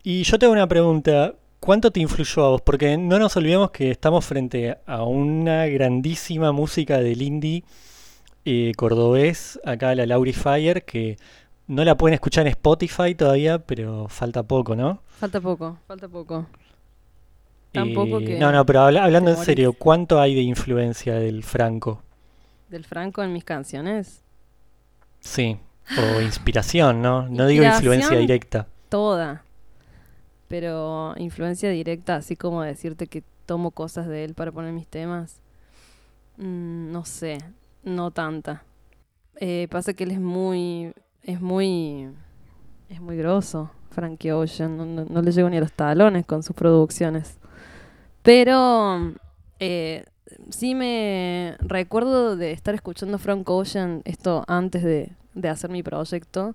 Y 0.04 0.22
yo 0.22 0.38
tengo 0.38 0.54
una 0.54 0.68
pregunta. 0.68 1.34
¿Cuánto 1.60 1.90
te 1.90 2.00
influyó 2.02 2.46
a 2.46 2.50
vos? 2.50 2.62
Porque 2.62 2.98
no 2.98 3.18
nos 3.18 3.36
olvidemos 3.36 3.72
que 3.72 3.90
estamos 3.90 4.24
frente 4.24 4.78
a 4.86 5.04
una 5.04 5.66
grandísima 5.66 6.52
música 6.52 7.00
del 7.00 7.24
indie 7.24 7.64
eh, 8.46 8.74
cordobés, 8.78 9.60
acá 9.66 9.96
la 9.96 10.06
Laurifier, 10.06 10.86
que 10.86 11.18
no 11.66 11.84
la 11.84 11.98
pueden 11.98 12.14
escuchar 12.14 12.46
en 12.46 12.52
Spotify 12.52 13.16
todavía, 13.16 13.58
pero 13.58 14.08
falta 14.08 14.44
poco, 14.44 14.76
¿no? 14.76 15.02
Falta 15.20 15.42
poco, 15.42 15.80
falta 15.88 16.08
poco. 16.08 16.46
Tampoco 17.78 18.20
que 18.20 18.38
No, 18.40 18.52
no, 18.52 18.66
pero 18.66 18.82
habla- 18.82 19.04
hablando 19.04 19.32
en 19.32 19.38
serio. 19.38 19.74
¿cuánto 19.74 20.20
hay 20.20 20.36
de 20.36 20.42
influencia 20.42 21.16
del 21.16 21.44
Franco? 21.44 22.04
del 22.70 22.84
Franco 22.84 23.24
en 23.24 23.32
mis 23.32 23.46
canciones. 23.46 24.22
Sí, 25.22 25.58
o 25.98 26.22
inspiración, 26.22 27.02
¿no? 27.02 27.28
No 27.30 27.48
digo 27.48 27.64
influencia 27.64 28.18
directa. 28.18 28.68
Toda. 28.90 29.44
Pero 30.48 31.14
influencia 31.18 31.70
directa, 31.70 32.16
así 32.18 32.36
como 32.36 32.62
decirte 32.62 33.08
que 33.08 33.24
tomo 33.46 33.72
cosas 33.72 34.08
de 34.08 34.24
él 34.26 34.34
para 34.34 34.52
poner 34.52 34.74
mis 34.74 34.88
temas. 34.88 35.40
mm, 36.38 36.92
no 36.92 37.04
sé, 37.06 37.38
no 37.84 38.12
tanta. 38.12 38.64
Eh, 39.40 39.68
pasa 39.72 39.94
que 39.94 40.04
él 40.04 40.12
es 40.12 40.20
muy, 40.20 40.94
es 41.24 41.42
muy, 41.42 42.10
es 42.90 43.02
muy 43.02 43.18
grosso, 43.18 43.72
Frankie 43.92 44.32
Ocean. 44.32 44.78
No, 44.78 44.86
no- 44.86 45.06
no 45.10 45.22
le 45.22 45.32
llego 45.32 45.50
ni 45.50 45.58
a 45.58 45.62
los 45.62 45.72
talones 45.74 46.26
con 46.26 46.44
sus 46.44 46.56
producciones. 46.56 47.38
Pero 48.28 49.14
eh, 49.62 50.04
sí 50.50 50.76
me 50.76 51.56
recuerdo 51.60 52.36
de 52.36 52.52
estar 52.52 52.76
escuchando 52.76 53.20
Frank 53.20 53.50
Ocean, 53.50 54.02
esto 54.04 54.44
antes 54.48 54.84
de, 54.84 55.12
de 55.34 55.48
hacer 55.48 55.70
mi 55.70 55.82
proyecto, 55.82 56.54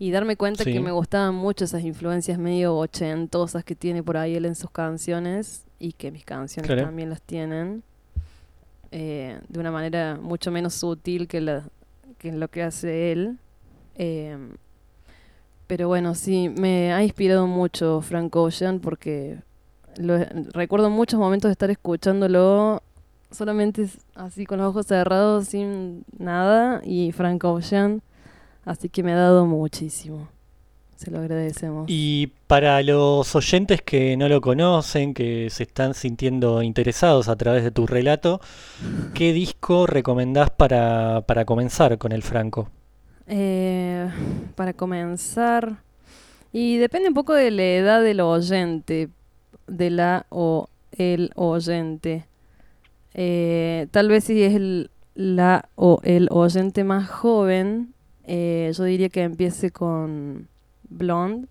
y 0.00 0.10
darme 0.10 0.34
cuenta 0.34 0.64
Sí. 0.64 0.72
que 0.72 0.80
me 0.80 0.90
gustaban 0.90 1.36
mucho 1.36 1.66
esas 1.66 1.84
influencias 1.84 2.36
medio 2.36 2.76
ochentosas 2.76 3.62
que 3.62 3.76
tiene 3.76 4.02
por 4.02 4.16
ahí 4.16 4.34
él 4.34 4.44
en 4.44 4.56
sus 4.56 4.72
canciones, 4.72 5.64
y 5.78 5.92
que 5.92 6.10
mis 6.10 6.24
canciones 6.24 6.66
Claro. 6.66 6.82
también 6.88 7.10
las 7.10 7.22
tienen, 7.22 7.84
eh, 8.90 9.38
de 9.48 9.60
una 9.60 9.70
manera 9.70 10.18
mucho 10.20 10.50
menos 10.50 10.74
sutil 10.74 11.28
que, 11.28 11.40
la, 11.42 11.62
que 12.18 12.32
lo 12.32 12.48
que 12.48 12.64
hace 12.64 13.12
él. 13.12 13.38
Eh, 13.94 14.36
pero 15.68 15.86
bueno, 15.86 16.16
sí, 16.16 16.48
me 16.48 16.92
ha 16.92 17.04
inspirado 17.04 17.46
mucho 17.46 18.00
Frank 18.00 18.34
Ocean 18.34 18.80
porque 18.80 19.38
lo, 19.96 20.18
recuerdo 20.52 20.90
muchos 20.90 21.18
momentos 21.18 21.48
de 21.48 21.52
estar 21.52 21.70
escuchándolo 21.70 22.82
solamente 23.30 23.88
así 24.14 24.46
con 24.46 24.58
los 24.58 24.68
ojos 24.68 24.86
cerrados, 24.86 25.48
sin 25.48 26.04
nada, 26.18 26.80
y 26.84 27.12
Frank 27.12 27.42
Ocean, 27.44 28.02
así 28.64 28.88
que 28.88 29.02
me 29.02 29.12
ha 29.12 29.16
dado 29.16 29.46
muchísimo. 29.46 30.28
Se 30.96 31.10
lo 31.10 31.18
agradecemos. 31.18 31.86
Y 31.88 32.28
para 32.46 32.80
los 32.82 33.34
oyentes 33.34 33.82
que 33.82 34.16
no 34.16 34.28
lo 34.28 34.40
conocen, 34.40 35.14
que 35.14 35.48
se 35.50 35.64
están 35.64 35.94
sintiendo 35.94 36.62
interesados 36.62 37.28
a 37.28 37.34
través 37.34 37.64
de 37.64 37.72
tu 37.72 37.88
relato, 37.88 38.40
¿qué 39.12 39.32
disco 39.32 39.88
recomendás 39.88 40.50
para, 40.50 41.22
para 41.26 41.44
comenzar 41.44 41.98
con 41.98 42.12
el 42.12 42.22
Franco? 42.22 42.68
Eh, 43.26 44.08
para 44.54 44.74
comenzar, 44.74 45.82
y 46.52 46.76
depende 46.76 47.08
un 47.08 47.14
poco 47.14 47.32
de 47.32 47.50
la 47.50 47.64
edad 47.64 48.02
del 48.02 48.20
oyente, 48.20 49.08
de 49.66 49.90
la 49.90 50.26
o 50.30 50.68
el 50.92 51.30
oyente. 51.34 52.26
Eh, 53.14 53.86
tal 53.90 54.08
vez 54.08 54.24
si 54.24 54.42
es 54.42 54.54
el, 54.54 54.90
la 55.14 55.68
o 55.74 56.00
el 56.02 56.28
oyente 56.30 56.84
más 56.84 57.08
joven, 57.08 57.94
eh, 58.24 58.72
yo 58.76 58.84
diría 58.84 59.08
que 59.08 59.22
empiece 59.22 59.70
con 59.70 60.48
Blonde. 60.88 61.48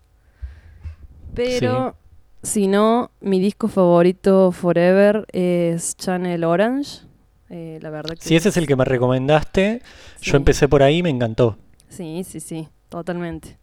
Pero 1.34 1.96
si 2.42 2.66
no, 2.66 3.10
mi 3.20 3.40
disco 3.40 3.68
favorito 3.68 4.52
forever 4.52 5.26
es 5.32 5.96
Channel 5.96 6.44
Orange. 6.44 7.00
Eh, 7.48 7.78
la 7.82 7.90
verdad 7.90 8.14
que 8.14 8.22
Si 8.22 8.34
ese 8.34 8.48
es 8.48 8.56
el 8.56 8.66
que 8.66 8.76
me 8.76 8.84
recomendaste, 8.84 9.82
sí. 10.20 10.30
yo 10.30 10.36
empecé 10.36 10.68
por 10.68 10.82
ahí 10.82 10.98
y 10.98 11.02
me 11.02 11.10
encantó. 11.10 11.58
Sí, 11.88 12.24
sí, 12.24 12.40
sí, 12.40 12.68
totalmente. 12.88 13.58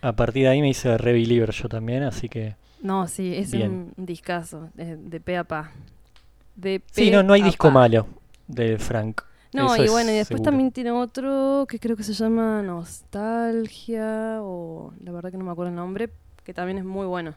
A 0.00 0.12
partir 0.14 0.44
de 0.44 0.50
ahí 0.50 0.60
me 0.60 0.68
hice 0.68 0.96
re 0.98 1.12
believer 1.12 1.50
yo 1.50 1.68
también, 1.68 2.02
así 2.02 2.28
que... 2.28 2.54
No, 2.80 3.08
sí, 3.08 3.34
es 3.34 3.50
Bien. 3.50 3.92
un 3.96 4.06
discazo, 4.06 4.70
eh, 4.78 4.96
de 4.98 5.20
pe 5.20 5.36
a 5.36 5.44
pa. 5.44 5.72
De 6.56 6.82
Sí, 6.92 7.10
no, 7.10 7.22
no 7.22 7.32
hay 7.34 7.42
disco 7.42 7.68
pa. 7.68 7.74
malo 7.74 8.06
de 8.46 8.78
Frank. 8.78 9.22
No, 9.52 9.74
eso 9.74 9.84
y 9.84 9.88
bueno, 9.88 10.10
y 10.10 10.14
después 10.14 10.38
seguro. 10.38 10.50
también 10.50 10.70
tiene 10.72 10.90
otro 10.90 11.66
que 11.68 11.78
creo 11.78 11.96
que 11.96 12.02
se 12.02 12.12
llama 12.12 12.62
Nostalgia, 12.62 14.38
o 14.42 14.92
la 15.02 15.10
verdad 15.12 15.30
que 15.30 15.38
no 15.38 15.44
me 15.44 15.50
acuerdo 15.50 15.70
el 15.70 15.76
nombre, 15.76 16.10
que 16.44 16.52
también 16.54 16.78
es 16.78 16.84
muy 16.84 17.06
bueno. 17.06 17.34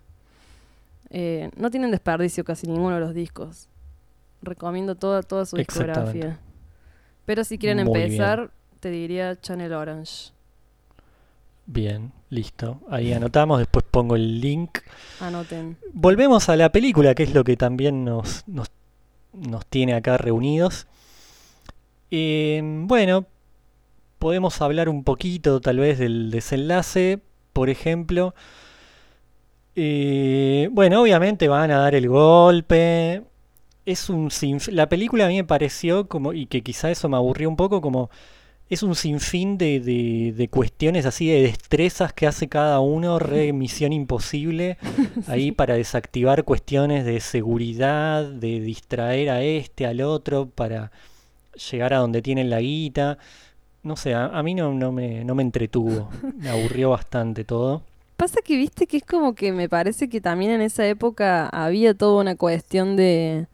Eh, 1.09 1.49
no 1.55 1.69
tienen 1.71 1.91
desperdicio 1.91 2.43
casi 2.43 2.67
ninguno 2.67 2.95
de 2.95 3.01
los 3.01 3.13
discos. 3.13 3.67
Recomiendo 4.41 4.95
toda, 4.95 5.21
toda 5.23 5.45
su 5.45 5.55
discografía. 5.57 6.39
Pero 7.25 7.43
si 7.43 7.57
quieren 7.57 7.85
Muy 7.85 7.93
bien. 7.99 8.11
empezar, 8.11 8.51
te 8.79 8.89
diría 8.89 9.39
Channel 9.39 9.73
Orange. 9.73 10.31
Bien, 11.73 12.11
listo. 12.29 12.81
Ahí 12.89 13.13
anotamos, 13.13 13.59
después 13.59 13.85
pongo 13.89 14.17
el 14.17 14.41
link. 14.41 14.79
Anoten. 15.21 15.77
Volvemos 15.93 16.49
a 16.49 16.57
la 16.57 16.69
película, 16.69 17.15
que 17.15 17.23
es 17.23 17.33
lo 17.33 17.45
que 17.45 17.55
también 17.55 18.03
nos, 18.03 18.43
nos, 18.45 18.69
nos 19.31 19.65
tiene 19.67 19.93
acá 19.93 20.17
reunidos. 20.17 20.87
Eh, 22.11 22.61
bueno, 22.63 23.25
podemos 24.19 24.61
hablar 24.61 24.89
un 24.89 25.05
poquito 25.05 25.61
tal 25.61 25.79
vez 25.79 25.97
del 25.97 26.29
desenlace, 26.29 27.21
por 27.53 27.69
ejemplo. 27.69 28.35
Eh, 29.77 30.67
bueno, 30.73 31.01
obviamente 31.01 31.47
van 31.47 31.71
a 31.71 31.77
dar 31.77 31.95
el 31.95 32.09
golpe. 32.09 33.23
Es 33.85 34.09
un 34.09 34.29
sinf- 34.29 34.71
La 34.73 34.89
película 34.89 35.25
a 35.25 35.29
mí 35.29 35.37
me 35.37 35.45
pareció 35.45 36.09
como, 36.09 36.33
y 36.33 36.47
que 36.47 36.63
quizá 36.63 36.91
eso 36.91 37.07
me 37.07 37.15
aburrió 37.15 37.47
un 37.47 37.55
poco, 37.55 37.79
como 37.79 38.09
es 38.71 38.83
un 38.83 38.95
sinfín 38.95 39.57
de, 39.57 39.81
de, 39.81 40.31
de 40.31 40.47
cuestiones 40.47 41.05
así 41.05 41.27
de 41.27 41.41
destrezas 41.41 42.13
que 42.13 42.25
hace 42.25 42.47
cada 42.47 42.79
uno, 42.79 43.19
re 43.19 43.51
misión 43.53 43.91
imposible, 43.91 44.77
ahí 45.27 45.51
para 45.51 45.75
desactivar 45.75 46.45
cuestiones 46.45 47.03
de 47.03 47.19
seguridad, 47.19 48.23
de 48.23 48.61
distraer 48.61 49.29
a 49.29 49.43
este, 49.43 49.85
al 49.85 49.99
otro, 49.99 50.47
para 50.47 50.89
llegar 51.69 51.93
a 51.93 51.97
donde 51.97 52.21
tienen 52.21 52.49
la 52.49 52.61
guita. 52.61 53.17
No 53.83 53.97
sé, 53.97 54.13
a, 54.13 54.27
a 54.27 54.41
mí 54.41 54.55
no, 54.55 54.73
no, 54.73 54.93
me, 54.93 55.25
no 55.25 55.35
me 55.35 55.43
entretuvo, 55.43 56.09
me 56.37 56.47
aburrió 56.47 56.89
bastante 56.91 57.43
todo. 57.43 57.83
Pasa 58.15 58.39
que 58.41 58.55
viste 58.55 58.87
que 58.87 58.97
es 58.97 59.03
como 59.03 59.35
que 59.35 59.51
me 59.51 59.67
parece 59.67 60.07
que 60.07 60.21
también 60.21 60.51
en 60.51 60.61
esa 60.61 60.87
época 60.87 61.49
había 61.49 61.93
toda 61.93 62.21
una 62.21 62.37
cuestión 62.37 62.95
de, 62.95 63.47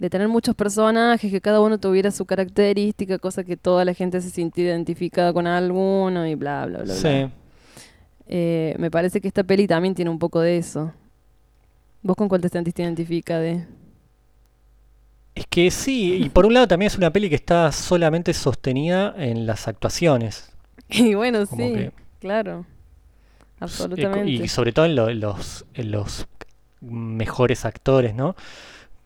de 0.00 0.10
tener 0.10 0.26
muchos 0.28 0.56
personajes, 0.56 1.30
que 1.30 1.40
cada 1.40 1.60
uno 1.60 1.78
tuviera 1.78 2.10
su 2.10 2.24
característica, 2.24 3.18
cosa 3.18 3.44
que 3.44 3.56
toda 3.56 3.84
la 3.84 3.94
gente 3.94 4.20
se 4.20 4.30
sintiera 4.30 4.70
identificada 4.70 5.32
con 5.32 5.46
alguno 5.46 6.26
y 6.26 6.34
bla, 6.34 6.66
bla, 6.66 6.78
bla. 6.82 6.84
bla. 6.86 6.94
Sí. 6.94 7.30
Eh, 8.26 8.74
me 8.78 8.90
parece 8.90 9.20
que 9.20 9.28
esta 9.28 9.44
peli 9.44 9.66
también 9.66 9.94
tiene 9.94 10.10
un 10.10 10.18
poco 10.18 10.40
de 10.40 10.56
eso. 10.56 10.92
¿Vos 12.02 12.16
con 12.16 12.28
cuál 12.28 12.40
te 12.40 12.48
sentiste 12.48 12.82
identificada 12.82 13.40
de? 13.40 13.66
Es 15.34 15.46
que 15.48 15.70
sí, 15.70 16.14
y 16.24 16.28
por 16.30 16.46
un 16.46 16.54
lado 16.54 16.66
también 16.66 16.88
es 16.88 16.96
una 16.96 17.12
peli 17.12 17.28
que 17.28 17.34
está 17.36 17.70
solamente 17.70 18.32
sostenida 18.34 19.14
en 19.16 19.46
las 19.46 19.68
actuaciones. 19.68 20.50
Y 20.88 21.14
bueno, 21.14 21.46
Como 21.46 21.66
sí, 21.68 21.72
que- 21.74 21.92
claro. 22.18 22.66
Absolutamente. 23.60 24.30
Y 24.30 24.48
sobre 24.48 24.72
todo 24.72 24.86
en, 24.86 24.96
lo- 24.96 25.08
en 25.10 25.20
los, 25.20 25.66
en 25.74 25.90
los 25.92 26.26
mejores 26.80 27.64
actores, 27.66 28.14
¿no? 28.14 28.34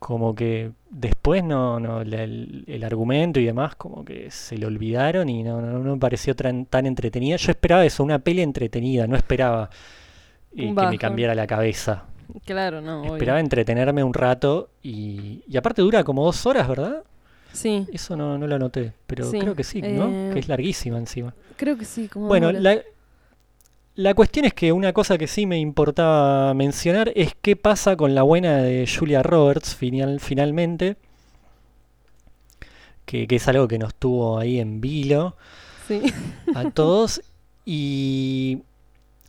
Como 0.04 0.34
que 0.34 0.70
después 0.90 1.42
no, 1.42 1.80
no 1.80 2.04
la- 2.04 2.24
el, 2.24 2.62
el 2.66 2.84
argumento 2.84 3.40
y 3.40 3.46
demás, 3.46 3.74
como 3.74 4.04
que 4.04 4.30
se 4.30 4.58
lo 4.58 4.66
olvidaron 4.66 5.30
y 5.30 5.42
no, 5.42 5.62
no, 5.62 5.78
no 5.78 5.94
me 5.94 5.98
pareció 5.98 6.36
tan, 6.36 6.66
tan 6.66 6.84
entretenida. 6.84 7.36
Yo 7.36 7.50
esperaba 7.50 7.86
eso, 7.86 8.04
una 8.04 8.18
peli 8.18 8.42
entretenida, 8.42 9.06
no 9.06 9.16
esperaba 9.16 9.70
eh, 10.54 10.74
que 10.78 10.86
me 10.88 10.98
cambiara 10.98 11.34
la 11.34 11.46
cabeza. 11.46 12.04
Claro, 12.44 12.82
no, 12.82 13.00
obvio. 13.00 13.12
Esperaba 13.14 13.40
entretenerme 13.40 14.04
un 14.04 14.12
rato 14.12 14.68
y, 14.82 15.42
y 15.48 15.56
aparte 15.56 15.80
dura 15.80 16.04
como 16.04 16.22
dos 16.26 16.44
horas, 16.44 16.68
¿verdad? 16.68 17.02
Sí, 17.54 17.86
Eso 17.90 18.14
no, 18.14 18.36
no 18.36 18.46
lo 18.46 18.58
noté, 18.58 18.92
pero 19.06 19.30
Sí, 19.30 19.38
creo 19.38 19.54
que 19.54 19.64
sí, 19.64 19.80
¿no? 19.80 20.08
eh, 20.10 20.30
Que 20.34 20.40
es 20.40 20.48
larguísima 20.48 20.98
encima. 20.98 21.34
creo 21.56 21.78
que 21.78 21.86
sí. 21.86 22.08
Como 22.08 22.26
Bueno, 22.26 22.52
la, 22.52 22.78
la 23.96 24.14
cuestión 24.14 24.44
es 24.44 24.54
que 24.54 24.72
una 24.72 24.92
cosa 24.92 25.18
que 25.18 25.26
sí 25.26 25.46
me 25.46 25.58
importaba 25.58 26.52
mencionar 26.54 27.12
es 27.14 27.34
qué 27.40 27.56
pasa 27.56 27.96
con 27.96 28.14
la 28.14 28.22
buena 28.22 28.58
de 28.58 28.86
Julia 28.88 29.22
Roberts 29.22 29.74
final, 29.76 30.20
finalmente, 30.20 30.96
que, 33.04 33.26
que 33.26 33.36
es 33.36 33.48
algo 33.48 33.68
que 33.68 33.78
nos 33.78 33.94
tuvo 33.94 34.38
ahí 34.38 34.58
en 34.58 34.80
vilo 34.80 35.36
Sí. 35.86 36.00
a 36.54 36.70
todos. 36.70 37.20
Y 37.66 38.58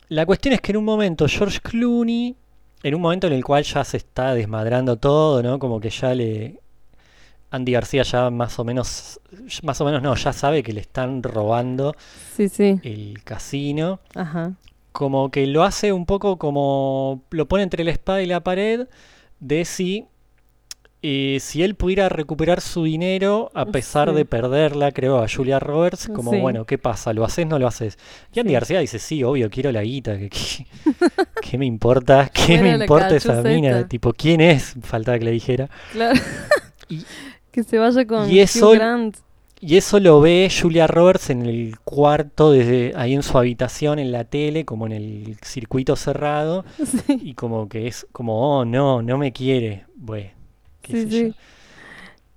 la 0.08 0.24
cuestión 0.26 0.54
es 0.54 0.60
que 0.60 0.72
en 0.72 0.78
un 0.78 0.84
momento 0.84 1.26
George 1.28 1.60
Clooney, 1.60 2.34
en 2.82 2.94
un 2.94 3.00
momento 3.00 3.26
en 3.26 3.34
el 3.34 3.44
cual 3.44 3.62
ya 3.64 3.84
se 3.84 3.98
está 3.98 4.34
desmadrando 4.34 4.96
todo, 4.96 5.42
¿no? 5.42 5.58
Como 5.58 5.80
que 5.80 5.90
ya 5.90 6.14
le... 6.14 6.58
Andy 7.50 7.72
García 7.72 8.02
ya 8.02 8.30
más 8.30 8.58
o 8.58 8.64
menos, 8.64 9.20
más 9.62 9.80
o 9.80 9.84
menos 9.84 10.02
no, 10.02 10.14
ya 10.14 10.32
sabe 10.32 10.62
que 10.62 10.72
le 10.72 10.80
están 10.80 11.22
robando 11.22 11.94
Sí, 12.36 12.48
sí. 12.48 12.80
el 12.82 13.22
casino. 13.24 14.00
Ajá. 14.14 14.52
Como 14.92 15.30
que 15.30 15.46
lo 15.46 15.62
hace 15.62 15.92
un 15.92 16.06
poco 16.06 16.38
como 16.38 17.22
lo 17.30 17.46
pone 17.46 17.62
entre 17.62 17.84
la 17.84 17.90
espada 17.92 18.22
y 18.22 18.26
la 18.26 18.40
pared 18.42 18.88
de 19.40 19.64
si, 19.66 20.06
eh, 21.02 21.36
si 21.40 21.62
él 21.62 21.74
pudiera 21.76 22.08
recuperar 22.08 22.60
su 22.62 22.84
dinero 22.84 23.50
a 23.54 23.66
pesar 23.66 24.08
Sí. 24.08 24.14
de 24.16 24.24
perderla, 24.24 24.90
creo, 24.92 25.18
a 25.22 25.28
Julia 25.28 25.58
Roberts, 25.60 26.08
como 26.12 26.32
bueno, 26.40 26.64
¿qué 26.64 26.78
pasa? 26.78 27.12
¿Lo 27.12 27.24
haces 27.24 27.46
no 27.46 27.58
lo 27.58 27.68
haces? 27.68 27.98
Y 28.32 28.40
Andy. 28.40 28.54
García 28.54 28.80
dice, 28.80 28.98
sí, 28.98 29.22
obvio, 29.22 29.50
quiero 29.50 29.70
la 29.70 29.82
guita, 29.82 30.18
que, 30.18 30.30
que- 30.30 30.66
¿qué 31.42 31.58
me 31.58 31.66
importa? 31.66 32.30
¿Qué 32.32 32.54
me 32.56 32.70
Bueno, 32.70 32.84
importa 32.84 33.14
esa 33.16 33.42
mina? 33.42 33.86
Tipo, 33.86 34.12
¿quién 34.14 34.40
es? 34.40 34.74
Faltaba 34.82 35.18
que 35.18 35.26
le 35.26 35.30
dijera. 35.32 35.68
Claro. 35.92 36.18
Y- 36.88 37.04
que 37.56 37.64
se 37.64 37.78
vaya 37.78 38.06
con 38.06 38.30
y 38.30 38.38
eso- 38.40 38.70
Hugh 38.70 38.74
Grant. 38.76 39.16
Y 39.58 39.78
eso 39.78 39.98
lo 39.98 40.20
ve 40.20 40.50
Julia 40.50 40.86
Roberts 40.86 41.30
en 41.30 41.46
el 41.46 41.78
cuarto, 41.80 42.52
desde 42.52 42.92
ahí 42.94 43.14
en 43.14 43.22
su 43.22 43.38
habitación, 43.38 43.98
en 43.98 44.12
la 44.12 44.24
tele, 44.24 44.66
como 44.66 44.84
en 44.86 44.92
el 44.92 45.36
circuito 45.42 45.96
cerrado. 45.96 46.64
Sí, 47.06 47.18
Y 47.22 47.32
como 47.34 47.66
que 47.68 47.86
es 47.88 48.06
como, 48.12 48.58
oh, 48.58 48.64
no, 48.66 49.00
no 49.00 49.16
me 49.16 49.32
quiere. 49.32 49.86
Bueno, 49.96 50.30
qué 50.82 50.92
sí, 50.92 51.02
sé 51.04 51.10
sí. 51.10 51.28
yo. 51.28 51.34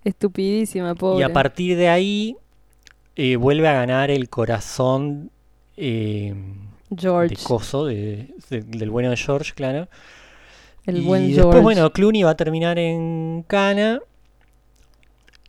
Estupidísima, 0.05 0.95
pobre. 0.95 1.19
Y 1.19 1.23
a 1.23 1.33
partir 1.33 1.75
de 1.77 1.89
ahí 1.89 2.37
eh, 3.17 3.35
vuelve 3.35 3.67
a 3.67 3.73
ganar 3.73 4.09
el 4.11 4.29
corazón 4.29 5.29
eh, 5.75 6.33
George, 6.97 7.35
de 7.35 7.43
Coso, 7.43 7.85
de- 7.85 8.29
de- 8.49 8.61
del 8.61 8.89
bueno 8.89 9.09
de 9.09 9.17
George, 9.17 9.51
claro. 9.53 9.89
el 10.85 10.97
y 10.97 11.01
buen 11.01 11.23
después, 11.27 11.43
George. 11.43 11.61
bueno, 11.61 11.91
Clooney 11.91 12.23
va 12.23 12.31
a 12.31 12.37
terminar 12.37 12.79
en 12.79 13.43
Cana. 13.45 13.99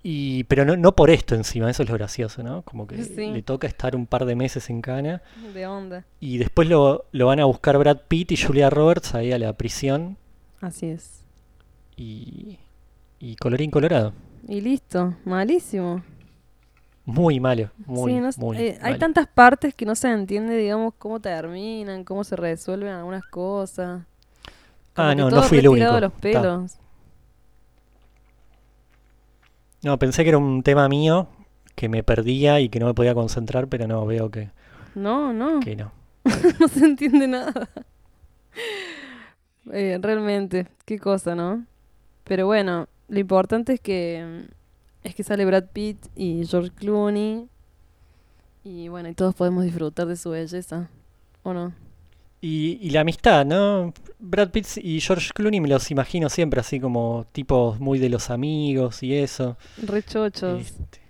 Y, 0.03 0.45
pero 0.45 0.65
no, 0.65 0.77
no 0.77 0.97
por 0.97 1.11
esto 1.11 1.35
encima, 1.35 1.71
eso 1.71 1.83
es 1.83 1.89
lo 1.91 1.95
gracioso, 1.95 2.43
¿no? 2.43 2.63
Como 2.63 2.87
que 2.87 3.05
Sí. 3.05 3.27
le 3.33 3.43
toca 3.43 3.67
estar 3.67 3.95
un 3.95 4.07
par 4.07 4.25
de 4.25 4.35
meses 4.35 4.71
en 4.71 4.81
Cana. 4.81 5.21
De 5.53 5.67
onda. 5.67 6.05
Y 6.21 6.39
después 6.39 6.69
lo, 6.69 7.05
lo 7.13 7.27
van 7.27 7.39
a 7.41 7.45
buscar 7.45 7.77
Brad 7.77 7.99
Pitt 8.09 8.33
y 8.33 8.37
Julia 8.39 8.71
Roberts 8.71 9.15
ahí 9.15 9.31
a 9.33 9.39
la 9.39 9.53
prisión. 9.53 10.17
Así 10.63 10.87
es. 10.87 11.23
Y, 11.97 12.59
y 13.19 13.37
colorín 13.37 13.71
colorado. 13.71 14.15
Y 14.49 14.63
listo, 14.63 15.17
malísimo. 15.27 16.03
Muy 17.05 17.41
malo, 17.41 17.71
muy, 17.87 18.13
Sí, 18.13 18.21
no 18.21 18.29
s- 18.29 18.41
muy 18.41 18.57
eh, 18.57 18.79
hay 18.81 18.93
malo. 18.93 18.99
tantas 18.99 19.27
partes 19.27 19.75
que 19.75 19.85
no 19.85 19.95
se 19.97 20.11
entiende, 20.11 20.57
digamos, 20.57 20.95
cómo 20.97 21.19
terminan, 21.21 22.05
cómo 22.05 22.25
se 22.25 22.37
resuelven 22.37 22.93
algunas 22.93 23.25
cosas. 23.25 24.03
Como 24.95 25.09
Ah, 25.09 25.15
no, 25.15 25.29
no 25.31 25.43
fui 25.43 25.59
el 25.59 25.69
único. 25.69 25.99
los 26.01 26.13
pelos. 26.13 26.73
No, 29.83 29.99
pensé 29.99 30.23
que 30.23 30.31
era 30.31 30.39
un 30.39 30.63
tema 30.63 30.89
mío 30.89 31.29
que 31.75 31.89
me 31.89 32.03
perdía 32.03 32.61
y 32.61 32.69
que 32.69 32.81
no 32.81 32.87
me 32.87 32.95
podía 32.95 33.15
concentrar, 33.15 33.69
pero 33.69 33.87
no, 33.87 34.05
veo 34.05 34.31
que, 34.31 34.51
No, 34.95 35.33
no, 35.33 35.61
que 35.61 35.77
no. 35.77 35.93
no 36.61 36.69
se 36.69 36.85
entiende 36.85 37.29
nada. 37.29 37.69
Eh, 39.73 39.99
realmente, 40.01 40.67
qué 40.85 40.99
cosa, 40.99 41.37
¿no? 41.37 41.65
Pero 42.25 42.47
bueno, 42.47 42.89
lo 43.09 43.19
importante 43.21 43.75
es 43.75 43.81
que 43.81 44.49
es 45.05 45.15
que 45.15 45.23
sale 45.23 45.45
Brad 45.45 45.67
Pitt 45.73 46.07
y 46.17 46.45
George 46.47 46.71
Clooney 46.71 47.49
y 48.65 48.89
bueno, 48.89 49.09
y 49.09 49.15
todos 49.15 49.35
podemos 49.35 49.65
disfrutar 49.65 50.07
de 50.07 50.17
su 50.17 50.31
belleza, 50.31 50.91
¿o 51.43 51.55
no? 51.55 51.73
Y, 52.43 52.79
y 52.81 52.91
la 52.91 53.01
amistad, 53.03 53.45
¿no? 53.45 53.93
Brad 54.19 54.51
Pitt 54.51 54.67
y 54.79 55.01
George 55.01 55.31
Clooney 55.35 55.61
me 55.61 55.69
los 55.69 55.91
imagino 55.91 56.29
siempre 56.31 56.61
así 56.61 56.81
como 56.81 57.27
tipos 57.33 57.79
muy 57.81 57.99
de 57.99 58.09
los 58.09 58.31
amigos 58.31 59.03
y 59.03 59.15
eso. 59.15 59.57
Re 59.83 60.03
chochos. 60.03 60.61
Este, 60.63 61.01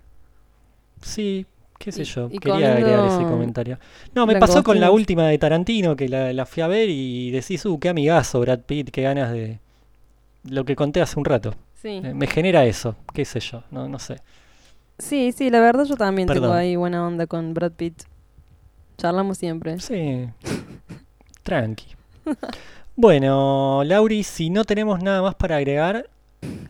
sí, 1.01 1.45
qué 1.79 1.91
sé 1.91 2.01
Y- 2.01 2.05
yo, 2.05 2.29
y 2.31 2.37
quería 2.39 2.73
agregar 2.73 3.05
ese 3.07 3.23
comentario. 3.23 3.79
No, 4.13 4.25
me 4.25 4.35
pasó 4.37 4.61
con 4.63 4.79
la 4.79 4.91
última 4.91 5.27
de 5.27 5.37
Tarantino, 5.37 5.95
que 5.95 6.09
la, 6.09 6.33
la 6.33 6.45
fui 6.45 6.63
a 6.63 6.67
ver 6.67 6.89
y 6.89 7.31
decís, 7.31 7.65
uh, 7.65 7.79
qué 7.79 7.89
amigazo 7.89 8.39
Brad 8.41 8.59
Pitt, 8.59 8.89
qué 8.91 9.01
ganas 9.03 9.31
de... 9.31 9.59
Lo 10.43 10.65
que 10.65 10.75
conté 10.75 11.01
hace 11.01 11.17
un 11.19 11.25
rato. 11.25 11.53
Sí. 11.81 12.01
Eh, 12.03 12.13
Me 12.13 12.27
genera 12.27 12.65
eso, 12.65 12.95
qué 13.13 13.25
sé 13.25 13.39
yo, 13.39 13.63
no, 13.71 13.87
no 13.87 13.99
sé. 13.99 14.17
Sí, 14.99 15.31
sí, 15.31 15.49
la 15.49 15.59
verdad 15.61 15.85
yo 15.85 15.95
también 15.95 16.27
tengo 16.27 16.51
ahí 16.51 16.75
buena 16.75 17.05
onda 17.07 17.25
con 17.25 17.53
Brad 17.53 17.71
Pitt. 17.71 18.03
Charlamos 18.97 19.37
siempre. 19.37 19.79
Sí, 19.79 20.27
tranqui. 21.43 21.87
Bueno, 22.95 23.83
Lauri, 23.83 24.23
si 24.23 24.49
no 24.49 24.63
tenemos 24.65 25.01
nada 25.01 25.21
más 25.21 25.35
para 25.35 25.57
agregar 25.57 26.09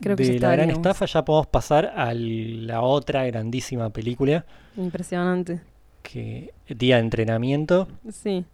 Creo 0.00 0.16
que 0.16 0.24
de 0.24 0.38
la 0.40 0.52
gran 0.52 0.70
estafa, 0.70 1.06
ya 1.06 1.24
podemos 1.24 1.46
pasar 1.46 1.92
a 1.96 2.12
la 2.14 2.82
otra 2.82 3.24
grandísima 3.26 3.90
película, 3.90 4.44
Impresionante. 4.76 5.60
que 6.02 6.52
Día 6.68 6.96
de 6.96 7.02
Entrenamiento. 7.02 7.88
Sí. 8.10 8.44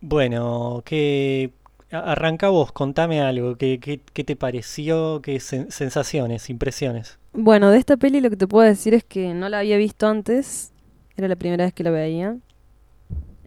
Bueno, 0.00 0.82
que 0.84 1.52
arranca 1.90 2.48
vos, 2.50 2.70
contame 2.72 3.20
algo, 3.20 3.56
¿qué, 3.56 3.80
qué, 3.80 4.00
qué 4.12 4.24
te 4.24 4.36
pareció? 4.36 5.20
¿Qué 5.22 5.36
sen- 5.38 5.70
sensaciones, 5.70 6.50
impresiones? 6.50 7.18
Bueno, 7.32 7.70
de 7.70 7.78
esta 7.78 7.96
peli 7.96 8.20
lo 8.20 8.30
que 8.30 8.36
te 8.36 8.46
puedo 8.46 8.66
decir 8.66 8.94
es 8.94 9.04
que 9.04 9.34
no 9.34 9.48
la 9.48 9.60
había 9.60 9.76
visto 9.76 10.06
antes. 10.06 10.72
Era 11.16 11.28
la 11.28 11.36
primera 11.36 11.64
vez 11.64 11.74
que 11.74 11.82
la 11.84 11.90
veía. 11.90 12.36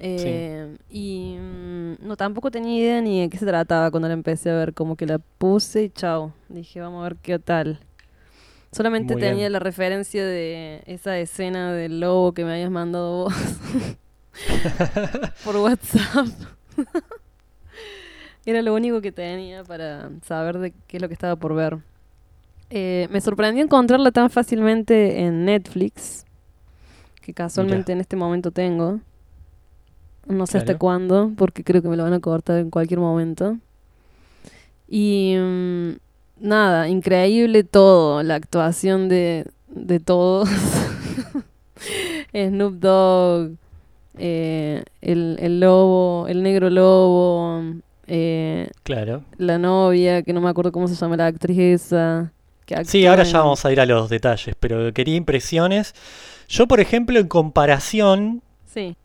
Eh, 0.03 0.77
Y 0.89 1.37
mm, 1.39 2.07
no, 2.07 2.17
tampoco 2.17 2.49
tenía 2.49 2.75
idea 2.79 3.01
ni 3.01 3.21
de 3.21 3.29
qué 3.29 3.37
se 3.37 3.45
trataba 3.45 3.91
cuando 3.91 4.07
la 4.07 4.15
empecé 4.15 4.49
a 4.49 4.55
ver. 4.55 4.73
Como 4.73 4.95
que 4.95 5.05
la 5.05 5.19
puse 5.19 5.83
y 5.83 5.89
chao. 5.89 6.33
Dije, 6.49 6.81
vamos 6.81 7.01
a 7.01 7.03
ver 7.03 7.17
qué 7.17 7.37
tal. 7.39 7.79
Solamente 8.71 9.13
Muy 9.13 9.21
tenía 9.21 9.35
bien. 9.41 9.51
la 9.53 9.59
referencia 9.59 10.25
de 10.25 10.81
esa 10.87 11.17
escena 11.19 11.71
del 11.73 11.99
lobo 11.99 12.31
que 12.33 12.45
me 12.45 12.53
habías 12.53 12.71
mandado 12.71 13.25
vos 13.25 13.33
por 15.43 15.57
WhatsApp. 15.57 16.27
Era 18.45 18.61
lo 18.61 18.73
único 18.73 19.01
que 19.01 19.11
tenía 19.11 19.63
para 19.63 20.09
saber 20.25 20.57
de 20.57 20.71
qué 20.87 20.97
es 20.97 21.01
lo 21.01 21.07
que 21.09 21.13
estaba 21.13 21.35
por 21.35 21.53
ver. 21.53 21.77
Eh, 22.69 23.07
me 23.11 23.21
sorprendió 23.21 23.63
encontrarla 23.63 24.11
tan 24.11 24.29
fácilmente 24.29 25.25
en 25.25 25.45
Netflix, 25.45 26.25
que 27.21 27.33
casualmente 27.33 27.91
en 27.91 27.99
este 27.99 28.15
momento 28.15 28.51
tengo. 28.51 28.99
No 30.31 30.47
sé 30.47 30.57
hasta 30.59 30.77
cuándo, 30.77 31.31
porque 31.37 31.63
creo 31.63 31.81
que 31.81 31.87
me 31.89 31.97
lo 31.97 32.03
van 32.03 32.13
a 32.13 32.19
cortar 32.19 32.57
en 32.59 32.69
cualquier 32.69 32.99
momento. 32.99 33.57
Y 34.87 35.35
mm, 35.37 35.91
nada, 36.41 36.89
increíble 36.89 37.63
todo, 37.63 38.23
la 38.23 38.35
actuación 38.35 39.09
de, 39.09 39.45
de 39.69 39.99
todos. 39.99 40.49
Snoop 42.33 42.73
Dogg, 42.79 43.51
eh, 44.17 44.83
el, 45.01 45.37
el 45.39 45.59
lobo, 45.59 46.27
el 46.27 46.43
negro 46.43 46.69
lobo, 46.69 47.61
eh, 48.07 48.69
Claro. 48.83 49.23
la 49.37 49.57
novia, 49.57 50.21
que 50.23 50.33
no 50.33 50.41
me 50.41 50.49
acuerdo 50.49 50.71
cómo 50.71 50.87
se 50.87 50.95
llama 50.95 51.17
la 51.17 51.27
actriz 51.27 51.57
esa. 51.57 52.31
Que 52.65 52.85
Sí, 52.85 53.05
ahora 53.05 53.23
en- 53.23 53.29
ya 53.29 53.39
vamos 53.39 53.65
a 53.65 53.71
ir 53.71 53.79
a 53.81 53.85
los 53.85 54.09
detalles, 54.09 54.55
pero 54.59 54.93
quería 54.93 55.15
impresiones. 55.15 55.93
Yo, 56.47 56.67
por 56.67 56.79
ejemplo, 56.79 57.19
en 57.19 57.27
comparación 57.27 58.41
Sí, 58.65 58.95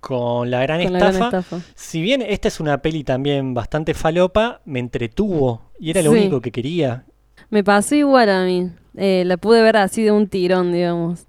con 0.00 0.50
La 0.50 0.62
Gran 0.62 0.82
con 0.82 0.92
la 0.94 0.98
Estafa, 0.98 1.28
gran 1.30 1.40
estafa. 1.42 1.60
si 1.74 2.00
bien 2.02 2.22
esta 2.22 2.48
es 2.48 2.58
una 2.60 2.80
peli 2.82 3.04
también 3.04 3.54
bastante 3.54 3.94
falopa, 3.94 4.60
me 4.64 4.78
entretuvo 4.80 5.62
y 5.78 5.90
era 5.90 6.02
lo 6.02 6.12
Sí. 6.12 6.18
único 6.18 6.40
que 6.40 6.50
quería. 6.50 7.04
Me 7.50 7.62
pasó 7.64 7.94
igual 7.94 8.28
a 8.30 8.44
mí. 8.44 8.70
Eh, 8.96 9.24
la 9.26 9.36
pude 9.36 9.62
ver 9.62 9.76
así 9.76 10.02
de 10.02 10.10
un 10.12 10.26
tirón, 10.28 10.72
digamos. 10.72 11.24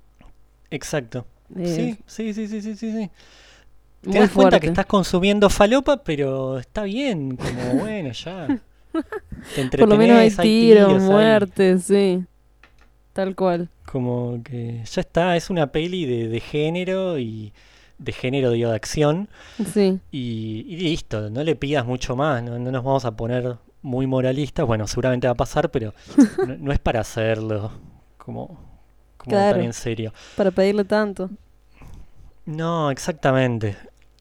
Exacto. 0.70 1.26
Eh, 1.58 1.98
Sí, 2.08 2.34
sí, 2.34 2.34
sí, 2.34 2.48
sí, 2.48 2.62
sí, 2.62 2.76
sí. 2.76 2.92
sí. 2.92 3.10
Te 4.02 4.10
muy 4.10 4.20
das 4.20 4.32
cuenta 4.32 4.60
que 4.60 4.68
estás 4.68 4.86
consumiendo 4.88 5.50
falopa, 5.50 5.98
pero 6.04 6.58
está 6.58 6.84
bien, 6.84 7.36
como 7.38 7.74
bueno, 7.82 8.12
ya. 8.14 8.48
Te 9.56 9.78
Por 9.78 9.90
lo 9.90 9.98
menos 9.98 10.18
hay 10.18 10.28
entretenés, 10.28 10.38
tiros, 10.38 11.02
muertes, 11.04 11.84
sí. 11.84 12.24
Tal 13.14 13.36
cual. 13.36 13.70
Como 13.86 14.42
que 14.44 14.82
ya 14.86 15.02
está, 15.02 15.36
es 15.36 15.50
una 15.50 15.68
peli 15.72 16.06
de, 16.06 16.28
de 16.30 16.40
género 16.40 17.20
y 17.20 17.54
de 18.02 18.12
género, 18.12 18.52
digo, 18.52 18.70
de 18.70 18.76
acción. 18.76 19.30
Sí. 19.74 20.00
Y, 20.12 20.66
y 20.68 20.78
listo, 20.78 21.30
no 21.30 21.44
le 21.44 21.56
pidas 21.56 21.86
mucho 21.86 22.16
más, 22.16 22.42
no, 22.44 22.58
no 22.60 22.72
nos 22.72 22.84
vamos 22.84 23.06
a 23.06 23.12
poner 23.16 23.58
muy 23.82 24.08
moralistas. 24.08 24.66
Bueno, 24.66 24.88
seguramente 24.88 25.28
va 25.28 25.34
a 25.34 25.36
pasar, 25.36 25.70
pero 25.72 25.94
no, 26.48 26.58
no 26.58 26.72
es 26.72 26.80
para 26.80 27.02
hacerlo 27.02 27.72
como, 28.18 28.48
como 29.18 29.30
Claro. 29.32 29.58
tan 29.58 29.66
en 29.66 29.74
serio. 29.74 30.14
Para 30.36 30.52
pedirle 30.52 30.84
tanto. 30.84 31.30
No, 32.46 32.90
exactamente. 32.92 33.78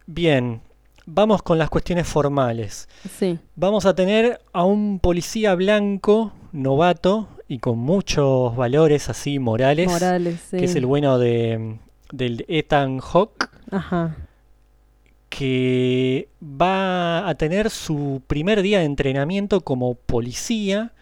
Bien, 0.07 0.61
vamos 1.07 1.43
con 1.43 1.59
las 1.59 1.71
cuestiones 1.71 2.07
formales. 2.07 2.89
Sí. 3.19 3.39
Vamos 3.57 3.87
a 3.87 3.95
tener 3.95 4.41
a 4.53 4.65
un 4.65 4.99
policía 5.01 5.55
blanco, 5.55 6.33
novato 6.53 7.29
y 7.49 7.59
con 7.59 7.79
muchos 7.79 8.55
valores 8.57 9.09
así 9.09 9.39
morales, 9.39 9.89
Morales, 9.89 10.41
sí. 10.51 10.59
que 10.59 10.65
es 10.67 10.75
el 10.77 10.87
bueno 10.87 11.19
de, 11.19 11.79
del 12.13 12.45
Ethan 12.49 12.99
Hawke. 13.01 13.49
Ajá. 13.71 14.17
que 15.29 16.29
va 16.43 17.29
a 17.29 17.35
tener 17.37 17.71
su 17.71 18.21
primer 18.27 18.63
día 18.63 18.81
de 18.81 18.85
entrenamiento 18.87 19.61
como 19.61 19.95
policía 19.95 20.93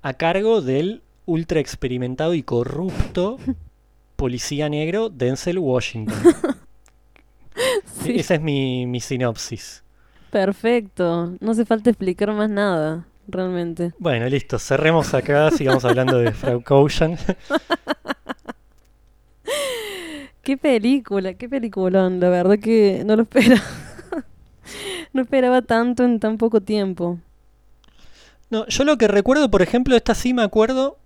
a 0.00 0.14
cargo 0.14 0.62
del 0.62 1.02
ultra 1.26 1.60
experimentado 1.60 2.32
y 2.32 2.42
corrupto 2.42 3.36
policía 4.16 4.68
negro 4.70 5.10
Denzel 5.10 5.58
Washington. 5.58 6.16
Sí. 8.02 8.12
Esa 8.20 8.36
es 8.36 8.40
mi, 8.40 8.86
mi 8.86 9.00
sinopsis. 9.00 9.82
Perfecto. 10.30 11.34
No 11.40 11.50
hace 11.50 11.64
falta 11.64 11.90
explicar 11.90 12.32
más 12.32 12.48
nada, 12.48 13.04
realmente. 13.26 13.92
Bueno, 13.98 14.28
listo, 14.28 14.60
cerremos 14.60 15.12
acá, 15.12 15.50
sigamos 15.50 15.84
hablando 15.84 16.18
de 16.18 16.30
Frau 16.34 16.62
Ocean. 16.68 17.18
Qué 20.48 20.56
película, 20.56 21.34
qué 21.34 21.46
peliculón. 21.46 22.20
La 22.20 22.30
verdad 22.30 22.58
que 22.58 23.02
no 23.04 23.16
lo 23.16 23.24
esperaba. 23.24 23.60
no 25.12 25.20
esperaba 25.20 25.60
tanto 25.60 26.04
en 26.04 26.20
tan 26.20 26.38
poco 26.38 26.62
tiempo. 26.62 27.18
No, 28.48 28.66
yo 28.66 28.84
lo 28.84 28.96
que 28.96 29.08
recuerdo, 29.08 29.50
por 29.50 29.60
ejemplo, 29.60 29.94
esta 29.94 30.14
sí 30.14 30.32
me 30.32 30.40
acuerdo 30.40 30.96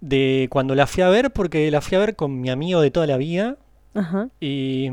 de 0.00 0.48
cuando 0.50 0.74
la 0.74 0.86
fui 0.86 1.02
a 1.02 1.10
ver, 1.10 1.30
porque 1.30 1.70
la 1.70 1.82
fui 1.82 1.98
a 1.98 2.00
ver 2.00 2.16
con 2.16 2.40
mi 2.40 2.48
amigo 2.48 2.80
de 2.80 2.90
toda 2.90 3.06
la 3.06 3.18
vida, 3.18 3.58
Ajá. 3.92 4.30
Y, 4.40 4.88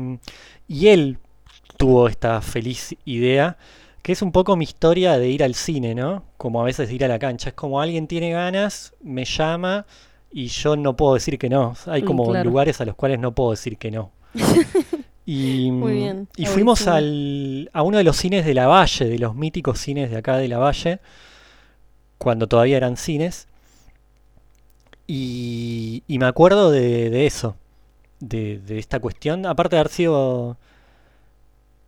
y 0.66 0.88
él 0.88 1.16
tuvo 1.78 2.08
esta 2.08 2.42
feliz 2.42 2.94
idea, 3.06 3.56
que 4.02 4.12
es 4.12 4.20
un 4.20 4.32
poco 4.32 4.54
mi 4.54 4.64
historia 4.64 5.16
de 5.16 5.30
ir 5.30 5.42
al 5.42 5.54
cine, 5.54 5.94
¿no? 5.94 6.24
Como 6.36 6.60
a 6.60 6.64
veces 6.64 6.90
de 6.90 6.94
ir 6.94 7.06
a 7.06 7.08
la 7.08 7.18
cancha. 7.18 7.48
Es 7.48 7.54
como 7.54 7.80
alguien 7.80 8.06
tiene 8.06 8.32
ganas, 8.32 8.92
me 9.00 9.24
llama 9.24 9.86
y 10.30 10.48
yo 10.48 10.76
no 10.76 10.96
puedo 10.96 11.14
decir 11.14 11.38
que 11.38 11.48
no. 11.48 11.74
Hay 11.86 12.02
Mm, 12.02 12.06
como 12.06 12.26
claro. 12.28 12.48
lugares 12.50 12.80
a 12.80 12.84
los 12.84 12.94
cuales 12.96 13.18
no 13.18 13.32
puedo 13.32 13.50
decir 13.52 13.78
que 13.78 13.90
no. 13.90 14.10
Y, 15.30 15.70
Muy 15.70 15.92
bien, 15.92 16.26
y 16.36 16.46
fuimos 16.46 16.86
al, 16.88 17.68
a 17.74 17.82
uno 17.82 17.98
de 17.98 18.04
los 18.04 18.16
cines 18.16 18.46
de 18.46 18.54
la 18.54 18.66
Valle, 18.66 19.04
de 19.04 19.18
los 19.18 19.34
míticos 19.34 19.78
cines 19.78 20.10
de 20.10 20.16
acá 20.16 20.38
de 20.38 20.48
la 20.48 20.56
Valle, 20.58 21.00
cuando 22.16 22.46
todavía 22.46 22.78
eran 22.78 22.96
cines. 22.96 23.46
Y, 25.06 26.02
y 26.06 26.18
me 26.18 26.26
acuerdo 26.26 26.70
de, 26.70 27.10
de 27.10 27.26
eso, 27.26 27.56
de, 28.20 28.58
de 28.58 28.78
esta 28.78 29.00
cuestión, 29.00 29.46
aparte 29.46 29.76
de 29.76 29.80
haber 29.80 29.92
sido 29.92 30.56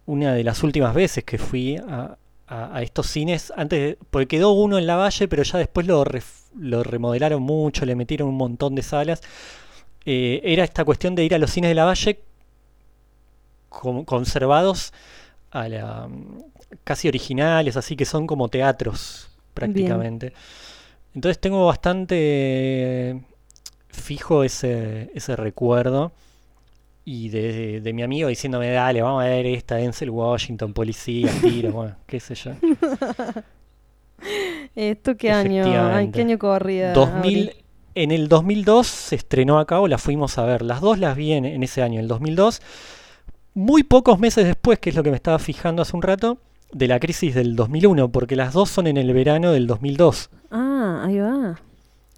una 0.06 0.34
de 0.34 0.44
las 0.44 0.62
últimas 0.62 0.94
veces 0.94 1.24
que 1.24 1.38
fui 1.38 1.76
a, 1.76 2.16
a- 2.50 2.76
a 2.76 2.82
estos 2.82 3.06
cines, 3.06 3.52
antes, 3.56 3.96
porque 4.10 4.26
quedó 4.28 4.50
uno 4.50 4.76
en 4.78 4.86
la 4.86 4.96
Valle, 4.96 5.28
pero 5.28 5.42
ya 5.44 5.58
después 5.58 5.86
lo, 5.86 6.04
remodelaron 6.82 7.42
mucho, 7.42 7.86
le 7.86 7.94
metieron 7.94 8.28
un 8.28 8.36
montón 8.36 8.74
de 8.74 8.82
salas. 8.82 9.22
Eh, 10.04 10.40
era 10.44 10.64
esta 10.64 10.84
cuestión 10.84 11.14
de 11.14 11.24
ir 11.24 11.34
a 11.34 11.38
los 11.38 11.50
cines 11.50 11.70
de 11.70 11.74
la 11.76 11.84
Valle 11.84 12.20
con- 13.68 14.04
conservados 14.04 14.92
a 15.50 15.68
la, 15.68 16.08
casi 16.84 17.08
originales, 17.08 17.76
así 17.76 17.96
que 17.96 18.04
son 18.04 18.26
como 18.26 18.48
teatros 18.48 19.30
prácticamente. 19.54 20.32
Entonces 21.14 21.40
tengo 21.40 21.66
bastante 21.66 23.20
fijo 23.88 24.44
ese, 24.44 25.10
ese 25.14 25.36
recuerdo 25.36 26.12
y 27.04 27.28
de, 27.28 27.80
de 27.80 27.92
mi 27.92 28.02
amigo 28.02 28.28
diciéndome, 28.28 28.70
dale, 28.70 29.02
vamos 29.02 29.22
a 29.22 29.26
ver 29.26 29.46
esta 29.46 29.76
Denzel 29.76 30.10
Washington, 30.10 30.72
policía, 30.72 31.30
tiro, 31.40 31.72
bueno, 31.72 31.96
qué 32.06 32.20
sé 32.20 32.34
yo. 32.34 32.52
¿Esto 34.76 35.16
qué 35.16 35.30
año? 35.30 35.64
Ay. 35.92 36.10
¿qué 36.10 36.20
año 36.22 36.38
corría? 36.38 36.92
2000, 36.92 37.38
Auri? 37.48 37.64
en 37.94 38.10
el 38.10 38.28
2002 38.28 38.86
se 38.86 39.16
estrenó 39.16 39.58
acá 39.58 39.80
o 39.80 39.88
la 39.88 39.98
fuimos 39.98 40.38
a 40.38 40.44
ver. 40.44 40.62
Las 40.62 40.80
dos 40.80 40.98
las 40.98 41.16
vi 41.16 41.32
en, 41.32 41.44
en 41.46 41.62
ese 41.62 41.82
año, 41.82 42.00
el 42.00 42.08
2002. 42.08 42.60
Muy 43.54 43.82
pocos 43.82 44.18
meses 44.18 44.46
después, 44.46 44.78
que 44.78 44.90
es 44.90 44.96
lo 44.96 45.02
que 45.02 45.10
me 45.10 45.16
estaba 45.16 45.38
fijando 45.38 45.82
hace 45.82 45.96
un 45.96 46.02
rato, 46.02 46.38
de 46.72 46.86
la 46.86 47.00
crisis 47.00 47.34
del 47.34 47.56
2001, 47.56 48.12
porque 48.12 48.36
las 48.36 48.52
dos 48.52 48.70
son 48.70 48.86
en 48.86 48.96
el 48.96 49.12
verano 49.12 49.52
del 49.52 49.66
2002. 49.66 50.30
Ah, 50.50 51.02
ahí 51.04 51.18
va. 51.18 51.60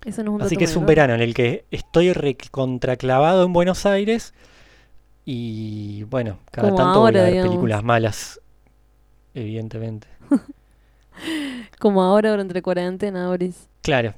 Eso 0.04 0.24
no 0.24 0.32
es 0.32 0.34
un 0.34 0.42
Así 0.42 0.56
que 0.56 0.64
es 0.64 0.76
un 0.76 0.84
verano 0.84 1.14
en 1.14 1.20
el 1.20 1.32
que 1.32 1.64
estoy 1.70 2.12
contraclavado 2.50 3.44
en 3.44 3.52
Buenos 3.52 3.86
Aires 3.86 4.34
y 5.24 6.04
bueno, 6.04 6.38
cada 6.50 6.68
Como 6.68 6.76
tanto 6.78 7.00
voy 7.00 7.08
ahora, 7.08 7.20
a 7.20 7.22
ver 7.24 7.32
digamos. 7.32 7.50
películas 7.50 7.84
malas, 7.84 8.40
evidentemente. 9.34 10.08
Como 11.78 12.02
ahora 12.02 12.30
durante 12.30 12.54
la 12.54 12.62
cuarentena, 12.62 13.26
Auris. 13.26 13.68
Claro, 13.82 14.14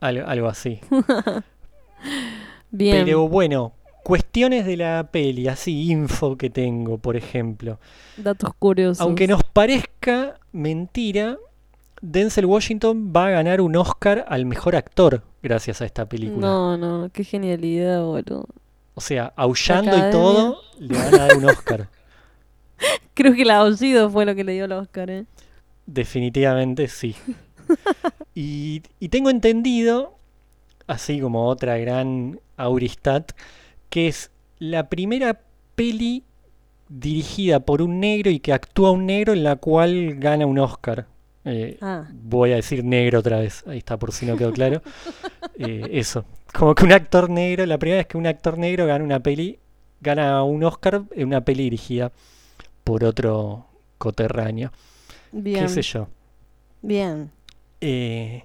algo, 0.00 0.26
algo 0.26 0.48
así. 0.48 0.80
Bien. 2.70 3.04
Pero 3.04 3.28
bueno, 3.28 3.72
cuestiones 4.02 4.66
de 4.66 4.76
la 4.76 5.08
peli, 5.10 5.48
así, 5.48 5.90
info 5.90 6.36
que 6.36 6.50
tengo, 6.50 6.98
por 6.98 7.16
ejemplo. 7.16 7.78
Datos 8.16 8.50
curiosos. 8.58 9.00
Aunque 9.00 9.26
nos 9.26 9.42
parezca 9.44 10.38
mentira, 10.52 11.38
Denzel 12.00 12.46
Washington 12.46 13.12
va 13.14 13.26
a 13.26 13.30
ganar 13.30 13.60
un 13.60 13.76
Oscar 13.76 14.24
al 14.28 14.46
mejor 14.46 14.76
actor 14.76 15.22
gracias 15.42 15.80
a 15.82 15.84
esta 15.84 16.08
película. 16.08 16.46
No, 16.46 16.76
no, 16.76 17.10
qué 17.10 17.24
genialidad, 17.24 18.02
boludo. 18.02 18.46
O 18.98 19.00
sea, 19.00 19.32
aullando 19.36 19.96
y 19.96 20.10
todo, 20.10 20.60
le 20.80 20.98
van 20.98 21.14
a 21.14 21.18
dar 21.18 21.36
un 21.36 21.44
Oscar. 21.44 21.88
Creo 23.14 23.32
que 23.32 23.42
el 23.42 23.50
aullido 23.52 24.10
fue 24.10 24.26
lo 24.26 24.34
que 24.34 24.42
le 24.42 24.54
dio 24.54 24.64
el 24.64 24.72
Oscar, 24.72 25.08
¿eh? 25.08 25.24
Definitivamente 25.86 26.88
sí. 26.88 27.14
Y, 28.34 28.82
y 28.98 29.08
tengo 29.08 29.30
entendido, 29.30 30.16
así 30.88 31.20
como 31.20 31.46
otra 31.46 31.76
gran 31.78 32.40
Auristat, 32.56 33.32
que 33.88 34.08
es 34.08 34.32
la 34.58 34.88
primera 34.88 35.40
peli 35.76 36.24
dirigida 36.88 37.60
por 37.60 37.82
un 37.82 38.00
negro 38.00 38.30
y 38.30 38.40
que 38.40 38.52
actúa 38.52 38.90
un 38.90 39.06
negro 39.06 39.32
en 39.32 39.44
la 39.44 39.56
cual 39.56 40.16
gana 40.16 40.44
un 40.46 40.58
Oscar. 40.58 41.06
Eh, 41.44 41.78
Ah, 41.80 42.06
voy 42.12 42.52
a 42.52 42.56
decir 42.56 42.84
negro 42.84 43.20
otra 43.20 43.38
vez, 43.38 43.64
ahí 43.66 43.78
está 43.78 43.96
por 43.96 44.12
si 44.12 44.26
no 44.26 44.36
quedó 44.36 44.52
claro. 44.52 44.82
Eh, 45.60 45.88
eso, 45.98 46.24
como 46.52 46.74
que 46.74 46.84
un 46.84 46.92
actor 46.92 47.30
negro, 47.30 47.66
la 47.66 47.78
primera 47.78 47.98
vez 47.98 48.06
que 48.06 48.18
un 48.18 48.26
actor 48.26 48.58
negro 48.58 48.86
gana 48.86 49.04
una 49.04 49.20
peli, 49.20 49.58
gana 50.00 50.42
un 50.42 50.64
Oscar 50.64 51.02
en 51.12 51.26
una 51.28 51.42
peli 51.42 51.64
dirigida 51.64 52.12
por 52.84 53.04
otro 53.04 53.66
coterráneo. 53.98 54.72
bien. 55.32 55.64
¿Qué 55.64 55.68
sé 55.68 55.82
yo? 55.82 56.08
Bien. 56.82 57.30
Eh, 57.80 58.44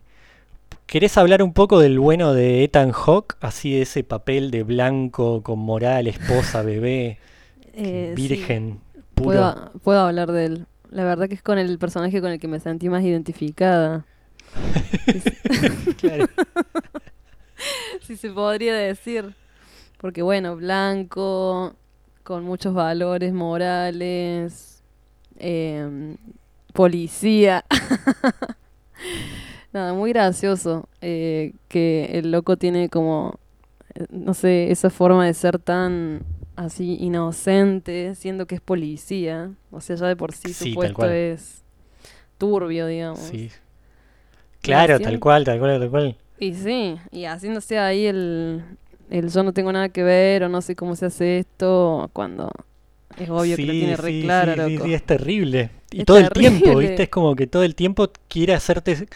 ¿Querés 0.85 1.17
hablar 1.17 1.41
un 1.41 1.53
poco 1.53 1.79
del 1.79 1.99
bueno 1.99 2.33
de 2.33 2.63
Ethan 2.63 2.91
Hawke? 2.91 3.35
Así 3.39 3.73
de 3.73 3.83
ese 3.83 4.03
papel 4.03 4.51
de 4.51 4.63
blanco, 4.63 5.41
con 5.41 5.59
moral, 5.59 6.07
esposa, 6.07 6.61
bebé, 6.61 7.17
Eh, 7.75 8.13
sí, 8.15 8.21
virgen, 8.21 8.79
puro. 9.15 9.29
puedo, 9.29 9.71
puedo 9.83 9.99
hablar 10.01 10.31
de 10.31 10.45
él. 10.45 10.67
La 10.91 11.03
verdad 11.05 11.27
que 11.27 11.33
es 11.33 11.41
con 11.41 11.57
el 11.57 11.79
personaje 11.79 12.21
con 12.21 12.29
el 12.31 12.39
que 12.39 12.47
me 12.47 12.59
sentí 12.59 12.87
más 12.89 13.03
identificada. 13.03 14.05
Claro. 15.97 16.27
si 18.01 18.17
se 18.17 18.29
podría 18.29 18.75
decir. 18.75 19.35
Porque 19.97 20.21
bueno, 20.21 20.55
blanco, 20.55 21.75
con 22.23 22.43
muchos 22.43 22.73
valores 22.73 23.33
morales, 23.33 24.83
em, 25.37 26.17
policía. 26.73 27.65
Nada, 29.73 29.93
muy 29.93 30.11
gracioso 30.11 30.87
eh, 31.01 31.53
que 31.67 32.05
el 32.13 32.31
loco 32.31 32.57
tiene 32.57 32.89
como, 32.89 33.39
eh, 33.95 34.05
no 34.09 34.33
sé, 34.33 34.71
esa 34.71 34.89
forma 34.89 35.25
de 35.25 35.33
ser 35.33 35.57
tan 35.57 36.21
así 36.55 36.97
inocente, 36.99 38.13
siendo 38.15 38.45
que 38.45 38.55
es 38.55 38.61
policía. 38.61 39.51
O 39.71 39.81
sea, 39.81 39.95
ya 39.95 40.07
de 40.07 40.15
por 40.15 40.33
sí 40.33 40.53
su 40.53 40.65
Sí, 40.65 40.69
tal 40.71 40.75
puesto 40.75 40.95
cual. 40.95 41.11
es 41.11 41.63
turbio, 42.37 42.87
digamos. 42.87 43.19
Sí. 43.19 43.49
Claro, 44.61 44.99
tal 44.99 45.19
cual, 45.19 45.43
tal 45.43 45.59
cual, 45.59 45.79
tal 45.79 45.89
cual. 45.89 46.17
Y 46.39 46.53
sí, 46.55 46.97
y 47.11 47.25
haciéndose 47.25 47.79
ahí 47.79 48.05
el, 48.05 48.63
el 49.09 49.29
yo 49.29 49.43
no 49.43 49.53
tengo 49.53 49.71
nada 49.71 49.89
que 49.89 50.03
ver 50.03 50.43
o 50.43 50.49
no 50.49 50.61
sé 50.61 50.75
cómo 50.75 50.95
se 50.95 51.05
hace 51.05 51.39
esto 51.39 52.09
cuando 52.13 52.51
es 53.17 53.29
obvio 53.29 53.55
que 53.55 53.65
lo 53.65 53.73
tiene 53.73 53.95
re 53.95 54.09
sí, 54.11 54.21
claro, 54.23 54.53
sí, 54.53 54.61
sí, 54.65 54.73
loco. 54.73 54.85
sí, 54.85 54.93
es 54.93 55.03
terrible. 55.05 55.69
Y 55.91 55.99
Es 55.99 56.05
todo 56.05 56.17
el 56.17 56.29
tiempo. 56.29 56.75
¿viste? 56.77 57.03
Es 57.03 57.09
como 57.09 57.35
que 57.35 57.47
todo 57.47 57.63
el 57.63 57.75
tiempo 57.75 58.11
quiere 58.27 58.53
hacerte 58.53 59.07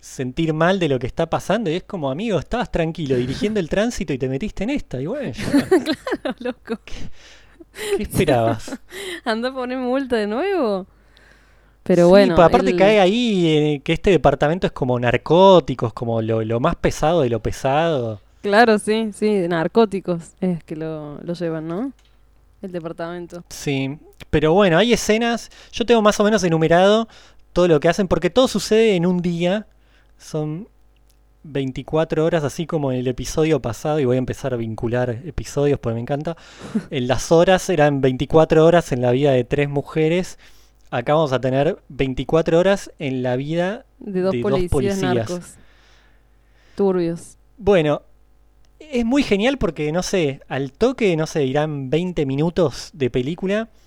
sentir 0.00 0.52
mal 0.54 0.78
de 0.78 0.88
lo 0.88 0.98
que 0.98 1.06
está 1.06 1.28
pasando 1.28 1.70
y 1.70 1.74
es 1.76 1.82
como, 1.84 2.10
amigo, 2.10 2.38
estabas 2.38 2.70
tranquilo 2.70 3.16
dirigiendo 3.16 3.58
el 3.60 3.68
tránsito 3.68 4.12
y 4.12 4.18
te 4.18 4.28
metiste 4.28 4.64
en 4.64 4.70
esta. 4.70 5.00
Y 5.00 5.06
bueno, 5.06 5.32
ya, 5.32 6.34
loco. 6.40 6.80
¿qué 7.96 8.02
esperabas? 8.02 8.78
Anda 9.24 9.48
a 9.48 9.54
poner 9.54 9.78
multa 9.78 10.16
de 10.16 10.26
nuevo. 10.26 10.86
Pero 11.88 12.04
Sí, 12.04 12.08
bueno, 12.10 12.40
aparte 12.40 12.70
él- 12.70 12.76
cae 12.76 13.00
ahí 13.00 13.46
eh, 13.48 13.80
que 13.82 13.94
este 13.94 14.10
departamento 14.10 14.66
es 14.66 14.72
como 14.72 15.00
narcóticos, 15.00 15.92
como 15.94 16.22
lo, 16.22 16.44
lo 16.44 16.60
más 16.60 16.76
pesado 16.76 17.22
de 17.22 17.30
lo 17.30 17.40
pesado. 17.42 18.20
Claro, 18.42 18.78
sí, 18.78 19.10
sí, 19.12 19.48
narcóticos 19.48 20.34
es 20.40 20.62
que 20.62 20.76
lo, 20.76 21.18
lo 21.22 21.32
llevan, 21.34 21.66
¿no? 21.66 21.92
El 22.62 22.72
departamento. 22.72 23.42
Sí, 23.48 23.98
pero 24.30 24.52
bueno, 24.52 24.78
hay 24.78 24.92
escenas, 24.92 25.50
yo 25.72 25.84
tengo 25.86 26.02
más 26.02 26.20
o 26.20 26.24
menos 26.24 26.44
enumerado 26.44 27.08
todo 27.52 27.66
lo 27.68 27.80
que 27.80 27.88
hacen, 27.88 28.06
porque 28.06 28.30
todo 28.30 28.48
sucede 28.48 28.94
en 28.94 29.06
un 29.06 29.22
día, 29.22 29.66
son 30.18 30.68
24 31.44 32.24
horas, 32.24 32.44
así 32.44 32.66
como 32.66 32.92
en 32.92 32.98
el 32.98 33.06
episodio 33.08 33.60
pasado, 33.62 33.98
y 34.00 34.04
voy 34.04 34.16
a 34.16 34.18
empezar 34.18 34.52
a 34.52 34.56
vincular 34.56 35.10
episodios 35.24 35.78
porque 35.78 35.94
me 35.94 36.00
encanta. 36.02 36.36
En 36.90 37.08
las 37.08 37.32
horas 37.32 37.68
eran 37.70 38.00
24 38.00 38.64
horas 38.66 38.92
en 38.92 39.00
la 39.02 39.10
vida 39.12 39.32
de 39.32 39.44
tres 39.44 39.68
mujeres, 39.68 40.38
acá 40.90 41.14
vamos 41.14 41.32
a 41.32 41.40
tener 41.40 41.78
24 41.88 42.58
horas 42.58 42.90
en 42.98 43.22
la 43.22 43.36
vida 43.36 43.84
De 43.98 44.20
dos 44.20 44.32
de 44.32 44.40
dos 44.40 44.64
policías, 44.70 45.00
narcos. 45.00 45.54
Turbios. 46.74 47.36
Bueno, 47.56 48.02
es 48.78 49.04
muy 49.04 49.22
genial 49.22 49.58
porque, 49.58 49.90
no 49.92 50.02
sé, 50.02 50.40
al 50.48 50.72
toque, 50.72 51.16
no 51.16 51.26
sé, 51.26 51.44
irán 51.44 51.90
20 51.90 52.26
minutos 52.26 52.90
de 52.92 53.10
película. 53.10 53.68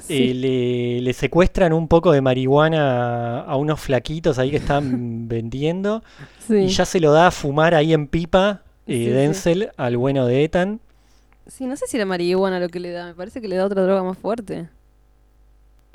Sí. 0.00 0.30
eh, 0.30 0.34
le, 0.34 1.00
le 1.02 1.12
secuestran 1.12 1.72
un 1.72 1.86
poco 1.88 2.10
de 2.12 2.20
marihuana 2.20 3.40
a, 3.40 3.40
a 3.42 3.56
unos 3.56 3.78
flaquitos 3.80 4.38
ahí 4.38 4.50
que 4.50 4.56
están 4.56 5.28
vendiendo. 5.28 6.02
Sí. 6.48 6.56
Y 6.56 6.68
ya 6.68 6.84
se 6.84 6.98
lo 7.00 7.12
da 7.12 7.28
a 7.28 7.30
fumar 7.30 7.74
ahí 7.74 7.92
en 7.92 8.08
pipa 8.08 8.62
eh, 8.86 9.04
sí. 9.06 9.10
Denzel 9.10 9.70
al 9.76 9.96
bueno 9.96 10.26
de 10.26 10.42
Ethan. 10.44 10.80
Sí, 11.46 11.66
no 11.66 11.76
sé 11.76 11.86
si 11.86 11.96
era 11.96 12.06
marihuana 12.06 12.58
lo 12.58 12.68
que 12.68 12.80
le 12.80 12.90
da, 12.90 13.06
me 13.06 13.14
parece 13.14 13.40
que 13.40 13.48
le 13.48 13.56
da 13.56 13.66
otra 13.66 13.82
droga 13.82 14.02
más 14.02 14.18
fuerte. 14.18 14.68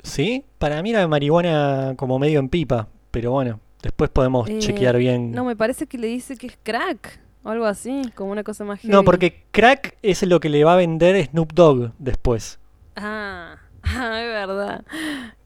¿Sí? 0.02 0.44
Para 0.58 0.82
mí 0.82 0.90
era 0.90 1.06
marihuana 1.08 1.94
como 1.96 2.18
medio 2.18 2.38
en 2.40 2.48
pipa. 2.48 2.88
Pero 3.10 3.32
bueno, 3.32 3.60
después 3.82 4.10
podemos 4.10 4.48
Eh, 4.48 4.58
chequear 4.58 4.96
bien. 4.96 5.32
No, 5.32 5.44
me 5.44 5.56
parece 5.56 5.86
que 5.86 5.98
le 5.98 6.06
dice 6.06 6.36
que 6.36 6.46
es 6.46 6.58
crack 6.62 7.20
o 7.42 7.48
algo 7.50 7.64
así, 7.66 8.02
como 8.14 8.32
una 8.32 8.44
cosa 8.44 8.64
más 8.64 8.84
No, 8.84 9.02
porque 9.04 9.44
crack 9.50 9.96
es 10.02 10.22
lo 10.22 10.40
que 10.40 10.48
le 10.48 10.62
va 10.64 10.74
a 10.74 10.76
vender 10.76 11.26
Snoop 11.26 11.52
Dogg 11.52 11.92
después. 11.98 12.58
Ah, 12.96 13.56
ah, 13.82 14.20
es 14.22 14.28
verdad. 14.28 14.84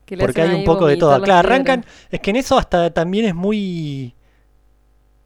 Que 0.05 0.17
le 0.17 0.25
Porque 0.25 0.43
hay 0.43 0.55
un 0.55 0.65
poco 0.65 0.87
de 0.87 0.97
todo. 0.99 1.21
Claro, 1.23 1.49
arrancan. 1.49 1.81
piedras. 1.83 2.07
Es 2.11 2.21
que 2.21 2.31
en 2.31 2.37
eso 2.37 2.59
hasta 2.59 2.91
también 2.91 3.25
es 3.27 3.35
muy. 3.35 4.15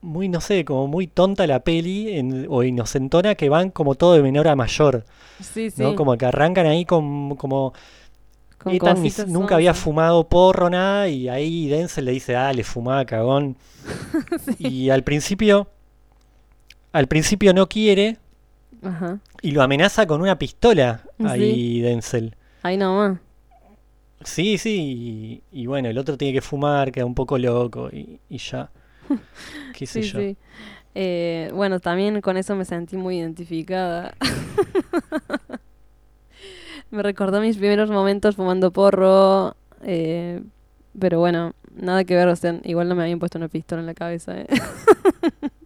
Muy, 0.00 0.28
no 0.28 0.40
sé, 0.40 0.64
como 0.64 0.86
muy 0.86 1.08
tonta 1.08 1.44
la 1.48 1.64
peli 1.64 2.16
en- 2.16 2.46
o 2.48 2.62
inocentona 2.62 3.34
que 3.34 3.48
van 3.48 3.70
como 3.70 3.96
todo 3.96 4.12
de 4.12 4.22
menor 4.22 4.46
a 4.46 4.54
mayor. 4.54 5.04
Sí, 5.40 5.70
sí. 5.72 5.82
¿no? 5.82 5.96
Como 5.96 6.16
que 6.16 6.24
arrancan 6.26 6.66
ahí 6.66 6.84
con, 6.84 7.34
como. 7.34 7.72
Con 8.58 8.74
Ethan 8.74 9.02
ni- 9.02 9.08
cositas 9.10 9.28
nunca 9.28 9.54
había 9.54 9.72
fumado 9.74 10.28
porro, 10.28 10.68
nada, 10.70 11.08
y 11.08 11.28
ahí 11.28 11.68
Denzel 11.68 12.04
le 12.06 12.12
dice, 12.12 12.36
ah, 12.36 12.52
le 12.52 12.64
fumaba 12.64 13.04
cagón. 13.04 13.56
Y 14.58 14.90
al 14.90 15.02
principio. 15.04 15.68
Al 16.92 17.06
principio 17.06 17.52
no 17.54 17.68
quiere 17.68 18.16
Ajá. 18.82 19.18
y 19.42 19.50
lo 19.52 19.62
amenaza 19.62 20.06
con 20.06 20.20
una 20.22 20.38
pistola 20.38 21.02
Sí. 21.18 21.26
ahí 21.26 21.80
Denzel. 21.80 22.34
Ahí 22.62 22.76
nomás. 22.76 23.18
Sí, 24.24 24.58
sí, 24.58 25.42
y, 25.52 25.60
y 25.62 25.66
bueno, 25.66 25.88
el 25.88 25.96
otro 25.98 26.16
tiene 26.18 26.34
que 26.34 26.40
fumar, 26.40 26.90
queda 26.90 27.04
un 27.04 27.14
poco 27.14 27.38
loco 27.38 27.88
y, 27.92 28.18
y 28.28 28.38
ya. 28.38 28.70
¿Qué 29.74 29.86
sé 29.86 30.02
Sí, 30.02 30.08
yo? 30.10 30.18
sí. 30.18 30.36
Eh, 30.94 31.50
bueno, 31.54 31.78
también 31.78 32.20
con 32.20 32.36
eso 32.36 32.56
me 32.56 32.64
sentí 32.64 32.96
muy 32.96 33.18
identificada. 33.18 34.14
me 36.90 37.02
recordó 37.02 37.40
mis 37.40 37.56
primeros 37.56 37.90
momentos 37.90 38.36
fumando 38.36 38.70
porro. 38.72 39.54
eh, 39.82 40.42
pero 40.98 41.20
bueno, 41.20 41.54
nada 41.76 42.02
que 42.04 42.16
ver, 42.16 42.26
o 42.28 42.34
sea, 42.36 42.58
igual 42.64 42.88
no 42.88 42.94
me 42.96 43.02
habían 43.02 43.18
puesto 43.20 43.38
una 43.38 43.48
pistola 43.48 43.80
en 43.80 43.86
la 43.86 43.94
cabeza. 43.94 44.36
¿eh? 44.40 44.46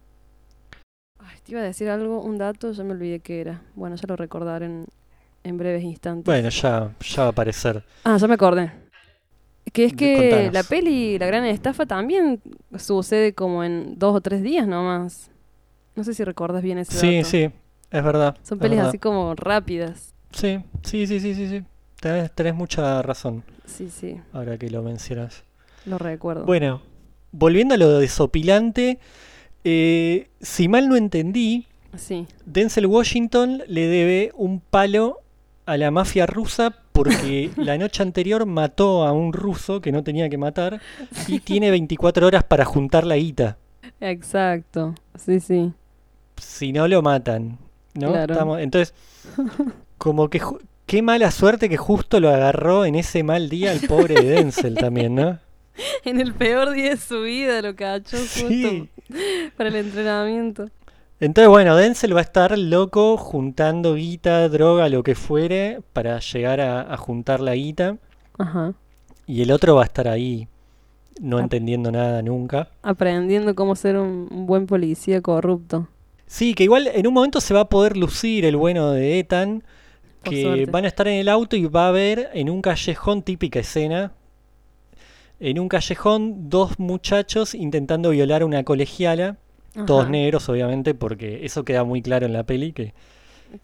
Ay, 1.19 1.37
te 1.43 1.51
iba 1.53 1.61
a 1.61 1.63
decir 1.63 1.89
algo, 1.89 2.21
un 2.21 2.37
dato, 2.37 2.71
ya 2.71 2.83
me 2.83 2.91
olvidé 2.91 3.19
qué 3.19 3.41
era. 3.41 3.61
Bueno, 3.75 3.95
ya 3.95 4.05
lo 4.07 4.15
recordaré 4.15 4.65
en, 4.67 4.85
en 5.43 5.57
breves 5.57 5.83
instantes. 5.83 6.25
Bueno, 6.25 6.49
ya, 6.49 6.91
ya 6.99 7.21
va 7.21 7.27
a 7.27 7.31
aparecer. 7.31 7.83
Ah, 8.03 8.17
ya 8.17 8.27
me 8.27 8.33
acordé. 8.35 8.71
Que 9.71 9.85
es 9.85 9.93
que 9.93 10.29
contanos. 10.29 10.53
la 10.53 10.63
peli 10.63 11.17
La 11.17 11.25
Gran 11.25 11.45
Estafa 11.45 11.85
también 11.85 12.41
sucede 12.77 13.33
como 13.33 13.63
en 13.63 13.97
dos 13.97 14.13
o 14.15 14.21
tres 14.21 14.43
días 14.43 14.67
nomás. 14.67 15.31
No 15.95 16.03
sé 16.03 16.13
si 16.13 16.23
recuerdas 16.23 16.61
bien 16.61 16.77
ese 16.79 16.91
Sí, 16.97 17.15
dato. 17.17 17.29
sí, 17.29 17.49
es 17.89 18.03
verdad. 18.03 18.35
Son 18.43 18.57
es 18.57 18.61
pelis 18.61 18.77
verdad. 18.77 18.89
así 18.89 18.99
como 18.99 19.33
rápidas. 19.35 20.12
Sí, 20.33 20.59
sí, 20.83 21.07
sí, 21.07 21.19
sí, 21.19 21.33
sí, 21.35 21.47
sí. 21.47 21.63
Tenés, 22.01 22.31
tenés 22.33 22.53
mucha 22.53 23.01
razón 23.01 23.43
Sí, 23.65 23.89
sí, 23.89 24.19
ahora 24.33 24.57
que 24.57 24.69
lo 24.69 24.83
mencionas. 24.83 25.43
lo 25.85 25.97
recuerdo. 25.97 26.45
Bueno, 26.45 26.81
volviendo 27.31 27.75
a 27.75 27.77
lo 27.77 27.99
desopilante, 27.99 28.99
eh, 29.63 30.27
si 30.41 30.67
mal 30.67 30.89
no 30.89 30.95
entendí, 30.95 31.67
Sí, 31.95 32.25
Denzel 32.45 32.87
Washington 32.87 33.61
le 33.67 33.85
debe 33.87 34.31
un 34.35 34.59
palo 34.61 35.19
a 35.67 35.77
la 35.77 35.91
mafia 35.91 36.25
rusa 36.25 36.75
porque 36.91 37.51
la 37.57 37.77
noche 37.77 38.01
anterior 38.01 38.45
mató 38.47 39.05
a 39.05 39.11
un 39.11 39.31
ruso 39.31 39.79
que 39.79 39.91
no 39.91 40.03
tenía 40.03 40.27
que 40.27 40.37
matar 40.39 40.81
y 41.27 41.39
tiene 41.39 41.69
24 41.69 42.25
horas 42.27 42.43
para 42.43 42.65
juntar 42.65 43.05
la 43.05 43.15
guita. 43.15 43.57
exacto. 44.01 44.95
Sí, 45.15 45.39
sí. 45.39 45.71
Si 46.37 46.73
no 46.73 46.87
lo 46.87 47.01
matan, 47.03 47.59
¿no? 47.93 48.09
Claro. 48.11 48.33
Estamos- 48.33 48.59
entonces, 48.59 48.93
como 50.03 50.29
que 50.29 50.41
qué 50.85 51.01
mala 51.01 51.31
suerte 51.31 51.69
que 51.69 51.77
justo 51.77 52.19
lo 52.19 52.27
agarró 52.29 52.83
en 52.83 52.95
ese 52.95 53.23
mal 53.23 53.47
día 53.47 53.71
el 53.71 53.87
pobre 53.87 54.15
de 54.15 54.31
Denzel 54.31 54.75
también, 54.75 55.15
¿no? 55.15 55.39
En 56.03 56.19
el 56.19 56.33
peor 56.33 56.71
día 56.71 56.89
de 56.89 56.97
su 56.97 57.21
vida 57.21 57.61
lo 57.61 57.73
cachó 57.75 58.17
justo 58.17 58.47
Sí. 58.49 58.89
para 59.55 59.69
el 59.69 59.75
entrenamiento. 59.77 60.69
Entonces, 61.21 61.49
bueno, 61.49 61.77
Denzel 61.77 62.13
va 62.13 62.19
a 62.19 62.23
estar 62.23 62.57
loco 62.59 63.15
juntando 63.15 63.95
guita, 63.95 64.49
droga, 64.49 64.89
lo 64.89 65.03
que 65.03 65.15
fuere, 65.15 65.79
para 65.93 66.19
llegar 66.19 66.59
a, 66.59 66.81
a 66.93 66.97
juntar 66.97 67.39
la 67.39 67.55
guita. 67.55 67.95
Ajá. 68.37 68.73
Y 69.25 69.41
el 69.41 69.51
otro 69.51 69.75
va 69.75 69.83
a 69.83 69.85
estar 69.85 70.09
ahí, 70.09 70.49
no 71.21 71.39
entendiendo 71.39 71.91
nada 71.93 72.21
nunca. 72.21 72.67
Aprendiendo 72.81 73.55
cómo 73.55 73.75
ser 73.77 73.97
un, 73.97 74.27
un 74.29 74.45
buen 74.45 74.67
policía 74.67 75.21
corrupto. 75.21 75.87
Sí, 76.27 76.53
que 76.55 76.65
igual 76.65 76.87
en 76.93 77.07
un 77.07 77.13
momento 77.13 77.39
se 77.39 77.53
va 77.53 77.61
a 77.61 77.69
poder 77.69 77.95
lucir 77.95 78.43
el 78.45 78.57
bueno 78.57 78.91
de 78.91 79.17
Ethan, 79.19 79.63
Por 80.23 80.33
que 80.33 80.43
suerte. 80.43 80.71
van 80.71 80.85
a 80.85 80.87
estar 80.87 81.07
en 81.07 81.15
el 81.15 81.29
auto 81.29 81.55
y 81.55 81.65
va 81.65 81.87
a 81.87 81.91
ver 81.91 82.29
en 82.33 82.49
un 82.49 82.61
callejón, 82.61 83.21
típica 83.23 83.59
escena, 83.59 84.13
en 85.39 85.59
un 85.59 85.67
callejón 85.67 86.49
dos 86.49 86.79
muchachos 86.79 87.53
intentando 87.53 88.11
violar 88.11 88.41
a 88.41 88.45
una 88.45 88.63
colegiala, 88.63 89.37
todos 89.85 90.09
negros 90.09 90.47
obviamente, 90.49 90.93
porque 90.93 91.45
eso 91.45 91.65
queda 91.65 91.83
muy 91.83 92.01
claro 92.01 92.25
en 92.25 92.33
la 92.33 92.43
peli, 92.43 92.73
que, 92.73 92.93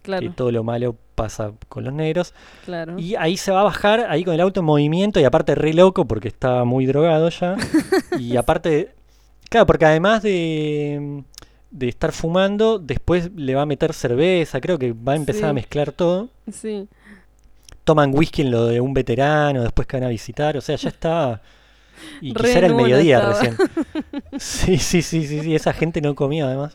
que 0.04 0.30
todo 0.36 0.52
lo 0.52 0.64
malo 0.64 0.96
pasa 1.16 1.54
con 1.68 1.84
los 1.84 1.94
negros. 1.94 2.34
claro. 2.66 2.98
Y 3.00 3.16
ahí 3.16 3.38
se 3.38 3.52
va 3.52 3.62
a 3.62 3.64
bajar, 3.64 4.08
ahí 4.10 4.24
con 4.24 4.34
el 4.34 4.42
auto 4.42 4.60
en 4.60 4.66
movimiento, 4.66 5.20
y 5.20 5.24
aparte 5.24 5.56
re 5.56 5.74
loco 5.74 6.06
porque 6.06 6.28
estaba 6.28 6.66
muy 6.66 6.86
drogado 6.86 7.30
ya. 7.30 7.56
y 8.20 8.36
aparte, 8.38 8.94
Claro, 9.50 9.66
porque 9.66 9.86
además 9.86 10.22
de, 10.22 11.24
de 11.72 11.88
estar 11.90 12.12
fumando, 12.12 12.80
después 12.80 13.30
le 13.36 13.56
va 13.56 13.62
a 13.64 13.66
meter 13.66 13.94
cerveza, 13.94 14.60
creo 14.60 14.80
que 14.80 14.94
va 14.94 15.14
a 15.14 15.16
empezar 15.16 15.50
a 15.50 15.54
mezclar 15.54 15.92
todo. 15.92 16.30
Sí. 16.52 16.88
Toman 17.84 18.14
whisky 18.16 18.42
en 18.44 18.52
lo 18.52 18.66
de 18.66 18.82
un 18.82 18.94
veterano, 18.94 19.64
después 19.64 19.88
que 19.88 19.98
van 19.98 20.04
a 20.06 20.10
visitar, 20.10 20.58
o 20.58 20.62
sea, 20.62 20.76
ya 20.76 20.90
está... 20.90 21.42
Y 22.22 22.34
Re 22.34 22.48
quizá 22.48 22.58
era 22.60 22.68
el 22.68 22.76
mediodía 22.76 23.18
estaba. 23.18 23.34
recién. 23.34 23.58
Sí, 24.40 24.78
sí, 24.78 25.02
sí, 25.02 25.28
sí, 25.28 25.42
sí, 25.42 25.54
esa 25.54 25.74
gente 25.74 26.00
no 26.00 26.16
comía 26.16 26.46
además. 26.46 26.74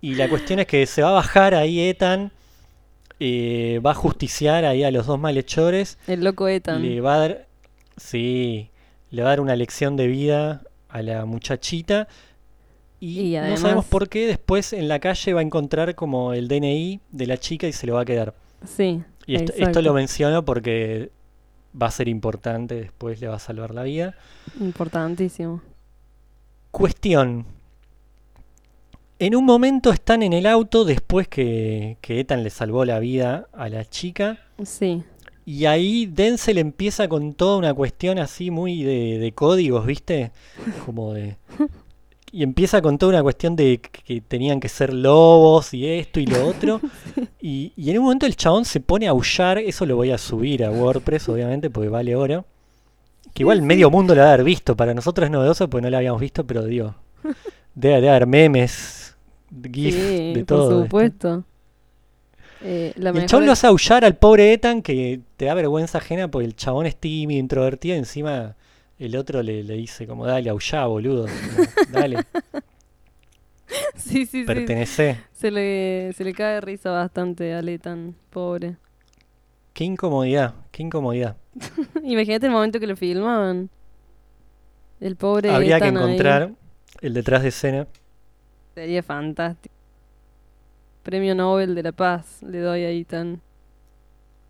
Y 0.00 0.14
la 0.14 0.28
cuestión 0.28 0.60
es 0.60 0.66
que 0.66 0.86
se 0.86 1.02
va 1.02 1.08
a 1.08 1.12
bajar 1.12 1.54
ahí 1.54 1.80
Ethan, 1.80 2.30
eh, 3.18 3.80
va 3.84 3.90
a 3.90 3.94
justiciar 3.94 4.64
ahí 4.64 4.84
a 4.84 4.90
los 4.92 5.06
dos 5.06 5.18
malhechores, 5.18 5.98
El 6.06 6.22
loco 6.22 6.46
Ethan. 6.48 6.80
le 6.80 7.00
va 7.00 7.14
a 7.16 7.18
dar, 7.18 7.46
sí, 7.96 8.70
le 9.10 9.22
va 9.22 9.28
a 9.28 9.32
dar 9.32 9.40
una 9.40 9.56
lección 9.56 9.96
de 9.96 10.06
vida 10.06 10.62
a 10.88 11.02
la 11.02 11.24
muchachita 11.24 12.06
y, 13.00 13.34
Y 13.34 13.40
no 13.40 13.56
sabemos 13.56 13.86
por 13.86 14.08
qué 14.08 14.26
después 14.26 14.74
en 14.74 14.86
la 14.86 14.98
calle 14.98 15.32
va 15.32 15.40
a 15.40 15.42
encontrar 15.42 15.94
como 15.94 16.34
el 16.34 16.48
DNI 16.48 17.00
de 17.10 17.26
la 17.26 17.38
chica 17.38 17.66
y 17.66 17.72
se 17.72 17.86
lo 17.86 17.94
va 17.94 18.02
a 18.02 18.04
quedar. 18.04 18.34
Sí. 18.66 19.02
Y 19.26 19.36
esto, 19.36 19.80
lo 19.80 19.94
menciono 19.94 20.44
porque 20.44 21.10
va 21.80 21.86
a 21.86 21.90
ser 21.90 22.08
importante, 22.08 22.74
después 22.74 23.20
le 23.20 23.28
va 23.28 23.36
a 23.36 23.38
salvar 23.38 23.74
la 23.74 23.84
vida. 23.84 24.14
Importantísimo. 24.60 25.62
Cuestión. 26.70 27.46
En 29.18 29.34
un 29.34 29.44
momento 29.44 29.92
están 29.92 30.22
en 30.22 30.32
el 30.32 30.46
auto 30.46 30.84
después 30.84 31.28
que, 31.28 31.96
que 32.00 32.20
Ethan 32.20 32.42
le 32.42 32.50
salvó 32.50 32.84
la 32.84 32.98
vida 32.98 33.48
a 33.52 33.68
la 33.68 33.84
chica. 33.84 34.40
Sí. 34.64 35.02
Y 35.46 35.66
ahí 35.66 36.06
Denzel 36.06 36.58
empieza 36.58 37.08
con 37.08 37.34
toda 37.34 37.56
una 37.56 37.72
cuestión 37.72 38.18
así 38.18 38.50
muy 38.50 38.82
de, 38.82 39.18
de 39.18 39.32
códigos, 39.32 39.86
¿viste? 39.86 40.32
Como 40.84 41.14
de... 41.14 41.36
Y 42.32 42.42
empieza 42.42 42.80
con 42.80 42.96
toda 42.96 43.10
una 43.10 43.22
cuestión 43.22 43.56
de 43.56 43.80
que 43.80 44.20
tenían 44.20 44.60
que 44.60 44.68
ser 44.68 44.94
lobos 44.94 45.74
y 45.74 45.86
esto 45.88 46.20
y 46.20 46.26
lo 46.26 46.46
otro. 46.48 46.80
Y, 47.40 47.72
y 47.76 47.90
en 47.90 47.98
un 47.98 48.04
momento 48.04 48.26
el 48.26 48.36
chabón 48.36 48.64
se 48.64 48.80
pone 48.80 49.08
a 49.08 49.10
aullar, 49.10 49.58
eso 49.58 49.84
lo 49.86 49.96
voy 49.96 50.10
a 50.10 50.18
subir 50.18 50.64
a 50.64 50.70
WordPress, 50.70 51.28
obviamente, 51.28 51.70
porque 51.70 51.88
vale 51.88 52.14
oro. 52.14 52.44
Que 53.34 53.42
igual 53.42 53.62
medio 53.62 53.90
mundo 53.90 54.14
lo 54.14 54.22
ha 54.22 54.26
de 54.26 54.32
haber 54.32 54.44
visto, 54.44 54.76
para 54.76 54.94
nosotros 54.94 55.26
es 55.26 55.30
novedoso 55.30 55.68
porque 55.68 55.82
no 55.82 55.90
lo 55.90 55.96
habíamos 55.96 56.20
visto, 56.20 56.44
pero 56.46 56.64
digo, 56.64 56.94
debe, 57.74 57.96
debe 57.96 58.10
haber 58.10 58.26
memes, 58.26 59.16
GIF, 59.50 59.94
sí, 59.94 60.32
de 60.34 60.44
por 60.44 60.46
todo. 60.46 60.68
¿viste? 60.68 60.84
supuesto. 60.84 61.44
Eh, 62.62 62.92
la 62.96 63.10
Y 63.12 63.18
el 63.18 63.26
chabón 63.26 63.46
lo 63.46 63.52
hace 63.52 63.66
aullar 63.66 64.04
al 64.04 64.16
pobre 64.16 64.52
Ethan 64.52 64.82
que 64.82 65.20
te 65.36 65.46
da 65.46 65.54
vergüenza 65.54 65.98
ajena 65.98 66.30
porque 66.30 66.46
el 66.46 66.56
chabón 66.56 66.86
es 66.86 66.96
tímido, 66.96 67.40
introvertido, 67.40 67.94
y 67.96 67.98
encima 67.98 68.54
el 69.00 69.16
otro 69.16 69.42
le, 69.42 69.64
le 69.64 69.74
dice 69.74 70.06
como 70.06 70.26
dale, 70.26 70.50
aullá, 70.50 70.86
boludo. 70.86 71.26
como, 71.46 71.66
dale, 71.88 72.26
Sí, 73.94 74.26
sí, 74.26 74.44
sí. 74.44 74.44
pertenecé. 74.44 75.18
Se 75.32 75.50
le, 75.50 76.12
se 76.14 76.24
le 76.24 76.34
cae 76.34 76.54
de 76.54 76.60
risa 76.60 76.90
bastante 76.90 77.54
a 77.54 77.60
Ethan, 77.60 78.14
pobre. 78.30 78.76
Qué 79.72 79.84
incomodidad, 79.84 80.54
qué 80.70 80.82
incomodidad. 80.82 81.36
Imagínate 82.02 82.46
el 82.46 82.52
momento 82.52 82.80
que 82.80 82.86
lo 82.86 82.96
filmaban. 82.96 83.70
El 85.00 85.16
pobre 85.16 85.50
Habría 85.50 85.78
que 85.80 85.88
ahí. 85.88 85.90
encontrar 85.90 86.52
el 87.00 87.14
detrás 87.14 87.42
de 87.42 87.48
escena. 87.48 87.88
Sería 88.74 89.02
fantástico. 89.02 89.74
Premio 91.02 91.34
Nobel 91.34 91.74
de 91.74 91.82
la 91.82 91.92
Paz 91.92 92.42
le 92.42 92.58
doy 92.60 92.84
a 92.84 92.90
Ethan. 92.90 93.42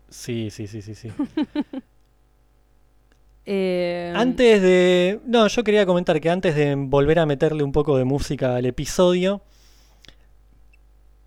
Sí, 0.09 0.49
sí, 0.51 0.67
sí, 0.67 0.81
sí, 0.81 0.93
sí. 0.95 1.09
Eh, 3.53 4.13
Antes 4.15 4.61
de... 4.61 5.19
No, 5.25 5.45
yo 5.47 5.63
quería 5.65 5.85
comentar 5.85 6.21
que 6.21 6.29
antes 6.29 6.55
de 6.55 6.73
volver 6.75 7.19
a 7.19 7.25
meterle 7.25 7.63
un 7.63 7.73
poco 7.73 7.97
de 7.97 8.05
música 8.05 8.55
al 8.55 8.65
episodio, 8.65 9.41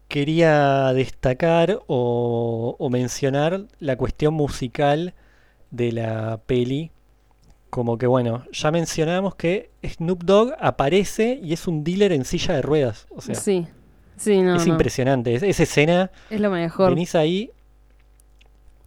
quería 0.09 0.93
destacar 0.95 1.81
o, 1.87 2.77
o 2.79 2.91
mencionar 2.91 3.67
la 3.79 3.97
cuestión 3.97 4.33
musical 4.35 5.13
de 5.71 5.93
la 5.93 6.41
peli. 6.47 6.91
Como 7.71 7.99
que, 7.99 8.07
bueno, 8.07 8.45
ya 8.53 8.71
mencionamos 8.71 9.35
que 9.35 9.71
Snoop 9.85 10.23
Dogg 10.25 10.55
aparece 10.61 11.41
y 11.43 11.53
es 11.53 11.67
un 11.67 11.83
dealer 11.85 12.13
en 12.13 12.25
silla 12.25 12.55
de 12.55 12.63
ruedas. 12.63 13.07
O 13.11 13.21
sea, 13.21 13.35
sí, 13.35 13.67
sí, 14.17 14.41
no, 14.41 14.57
es 14.57 14.67
no. 14.67 14.73
impresionante. 14.73 15.35
Es- 15.35 15.43
esa 15.43 15.65
escena, 15.65 16.11
Es 16.31 16.41
lo 16.41 16.51
mejor. 16.51 16.91
venís 16.91 17.15
ahí 17.15 17.51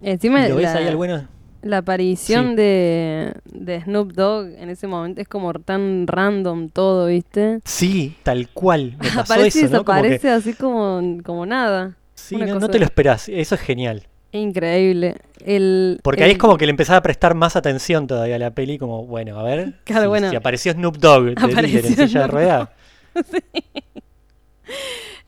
Encima 0.01 0.45
y 0.45 0.49
lo 0.49 0.55
ves 0.55 0.69
ahí 0.69 0.87
al 0.87 0.95
bueno. 0.95 1.27
La 1.61 1.77
aparición 1.79 2.51
Sí. 2.51 2.55
de, 2.57 3.33
de 3.45 3.81
Snoop 3.81 4.13
Dogg 4.13 4.47
en 4.57 4.69
ese 4.69 4.87
momento 4.87 5.21
es 5.21 5.27
como 5.27 5.53
tan 5.53 6.07
random 6.07 6.69
todo, 6.69 7.07
¿viste? 7.07 7.59
Sí, 7.65 8.15
tal 8.23 8.49
cual. 8.49 8.95
Me 9.01 9.09
pasó 9.15 9.33
Aparece 9.33 9.59
y 9.59 9.63
eso, 9.65 9.73
¿no? 9.77 9.85
Como 9.85 10.01
que- 10.01 10.09
desaparece 10.09 10.29
así 10.31 10.53
como, 10.53 11.01
como 11.23 11.45
nada. 11.45 11.95
Sí, 12.13 12.35
no, 12.35 12.67
te 12.69 12.79
lo 12.79 12.85
esperás, 12.85 13.29
eso 13.29 13.55
es 13.55 13.61
genial. 13.61 14.03
Increíble. 14.31 15.15
El, 15.45 15.99
Porque 16.03 16.23
ahí 16.23 16.31
es 16.31 16.37
como 16.37 16.57
que 16.57 16.65
le 16.65 16.71
empezás 16.71 16.97
a 16.97 17.01
prestar 17.01 17.33
más 17.35 17.55
atención 17.55 18.07
todavía 18.07 18.35
a 18.35 18.39
la 18.39 18.51
peli, 18.51 18.77
como, 18.77 19.05
bueno, 19.05 19.39
a 19.39 19.43
ver, 19.43 19.75
Claro, 19.85 20.03
si, 20.03 20.07
bueno. 20.07 20.29
si 20.29 20.35
apareció 20.35 20.73
Snoop 20.73 20.97
Dogg 20.97 21.25
de 21.25 21.31
Apareció 21.33 21.61
líder 21.81 21.85
en 21.85 21.93
silla 21.93 22.03
de 22.03 22.09
Snoop 22.09 22.31
ruedas. 22.31 22.69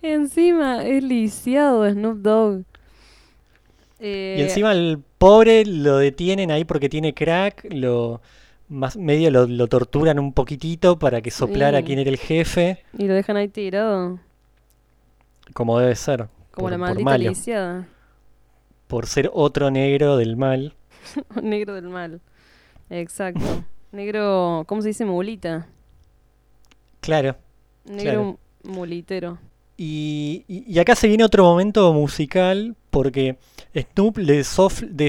Encima 0.02 0.86
es 0.86 1.04
lisiado 1.04 1.90
Snoop 1.90 2.18
Dogg. 2.20 2.64
Eh, 4.00 4.36
Y 4.40 4.42
encima 4.42 4.72
el 4.72 5.00
pobre 5.18 5.66
lo 5.66 5.98
detienen 5.98 6.52
ahí 6.52 6.64
porque 6.66 6.90
tiene 6.90 7.14
crack, 7.14 7.68
lo 7.72 8.22
más 8.70 8.96
medio 8.98 9.30
lo, 9.32 9.48
lo 9.48 9.68
torturan 9.68 10.20
un 10.20 10.32
poquitito 10.34 10.98
para 11.00 11.22
que 11.22 11.32
soplara 11.32 11.80
Sí. 11.80 11.84
quién 11.86 12.00
era 12.00 12.10
el 12.10 12.18
jefe, 12.18 12.84
Y 12.98 13.08
lo 13.08 13.14
dejan 13.14 13.36
ahí 13.38 13.48
tirado. 13.48 14.20
como 15.54 15.80
debe 15.80 15.96
ser, 15.96 16.28
Como 16.52 16.66
por, 16.70 16.72
la 16.72 16.78
por 16.78 17.02
maldita 17.02 17.18
lisiada. 17.18 17.88
por 18.88 19.08
ser 19.08 19.30
otro 19.34 19.72
negro 19.72 20.18
del 20.18 20.38
mal. 20.38 20.76
Negro 21.42 21.74
del 21.74 21.90
mal. 21.90 22.22
Exacto. 22.90 23.64
Negro, 23.92 24.64
¿cómo 24.68 24.82
se 24.82 24.90
dice? 24.90 25.04
Mulita. 25.06 25.68
Claro. 27.02 27.36
Negro 27.86 28.38
mulitero. 28.64 29.40
Y- 29.78 30.44
y 30.48 30.78
acá 30.80 30.96
se 30.96 31.08
viene 31.08 31.24
otro 31.24 31.44
momento 31.44 31.92
musical 31.94 32.76
porque 32.90 33.38
Snoop 33.76 34.18
le, 34.18 34.44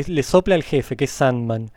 le 0.07 0.22
sopla 0.22 0.55
al 0.55 0.62
jefe, 0.62 0.97
que 0.97 1.05
es 1.05 1.11
Sandman. 1.11 1.70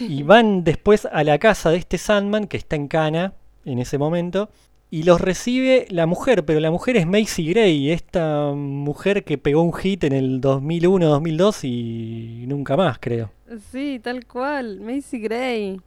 Y 0.00 0.22
van 0.22 0.64
después 0.64 1.06
a 1.10 1.24
la 1.24 1.38
casa 1.38 1.70
de 1.70 1.76
este 1.76 1.98
Sandman, 1.98 2.46
que 2.46 2.56
está 2.56 2.76
en 2.76 2.88
Cana 2.88 3.34
en 3.64 3.78
ese 3.78 3.98
momento, 3.98 4.48
y 4.90 5.02
los 5.02 5.20
recibe 5.20 5.86
la 5.90 6.06
mujer, 6.06 6.46
pero 6.46 6.60
la 6.60 6.70
mujer 6.70 6.96
es 6.96 7.06
Macy 7.06 7.50
Gray, 7.50 7.90
esta 7.90 8.52
mujer 8.54 9.24
que 9.24 9.36
pegó 9.36 9.62
un 9.62 9.74
hit 9.74 10.04
en 10.04 10.14
el 10.14 10.40
2001-2002 10.40 11.64
y 11.64 12.46
nunca 12.46 12.76
más, 12.76 12.98
creo. 12.98 13.30
Sí, 13.70 14.00
tal 14.02 14.26
cual. 14.26 14.80
Macy 14.80 15.18
Gray. 15.20 15.80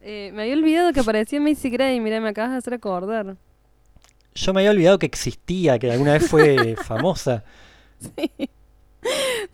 Eh, 0.00 0.30
me 0.34 0.42
había 0.42 0.54
olvidado 0.54 0.92
que 0.92 1.00
aparecía 1.00 1.40
Macy 1.40 1.70
Gray. 1.70 2.00
Mira, 2.00 2.20
me 2.20 2.28
acabas 2.30 2.52
de 2.52 2.56
hacer 2.58 2.74
acordar. 2.74 3.36
Yo 4.34 4.52
me 4.52 4.60
había 4.60 4.70
olvidado 4.70 4.98
que 4.98 5.06
existía, 5.06 5.78
que 5.78 5.90
alguna 5.90 6.14
vez 6.14 6.28
fue 6.28 6.74
famosa. 6.84 7.44
Sí, 8.00 8.50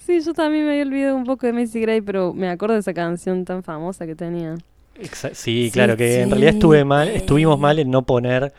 yo 0.09 0.33
también 0.35 0.65
me 0.65 0.73
había 0.73 0.83
olvidado 0.85 1.17
un 1.17 1.25
poco 1.25 1.47
de 1.47 1.53
Macy 1.53 1.81
Gray, 1.81 2.01
pero 2.01 2.33
me 2.33 2.49
acuerdo 2.49 2.75
de 2.75 2.81
esa 2.81 2.95
canción 2.95 3.45
tan 3.45 3.63
famosa 3.63 4.07
que 4.07 4.15
tenía. 4.15 4.55
Sí, 4.97 5.31
Sí, 5.35 5.71
claro, 5.73 5.97
que 5.97 6.21
en 6.21 6.25
sí, 6.27 6.31
realidad 6.31 6.55
estuve 6.55 6.85
mal, 6.85 7.09
estuvimos 7.09 7.59
mal 7.59 7.79
en 7.79 7.91
no 7.91 8.03
poner 8.03 8.53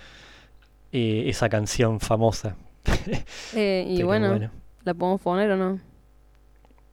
eh, 0.92 1.24
esa 1.28 1.48
canción 1.50 2.00
famosa. 2.00 2.56
Eh, 3.56 3.86
y 3.88 4.04
bueno, 4.04 4.38
¿la 4.84 4.94
podemos 4.94 5.22
poner 5.22 5.52
o 5.52 5.58
no? 5.58 5.80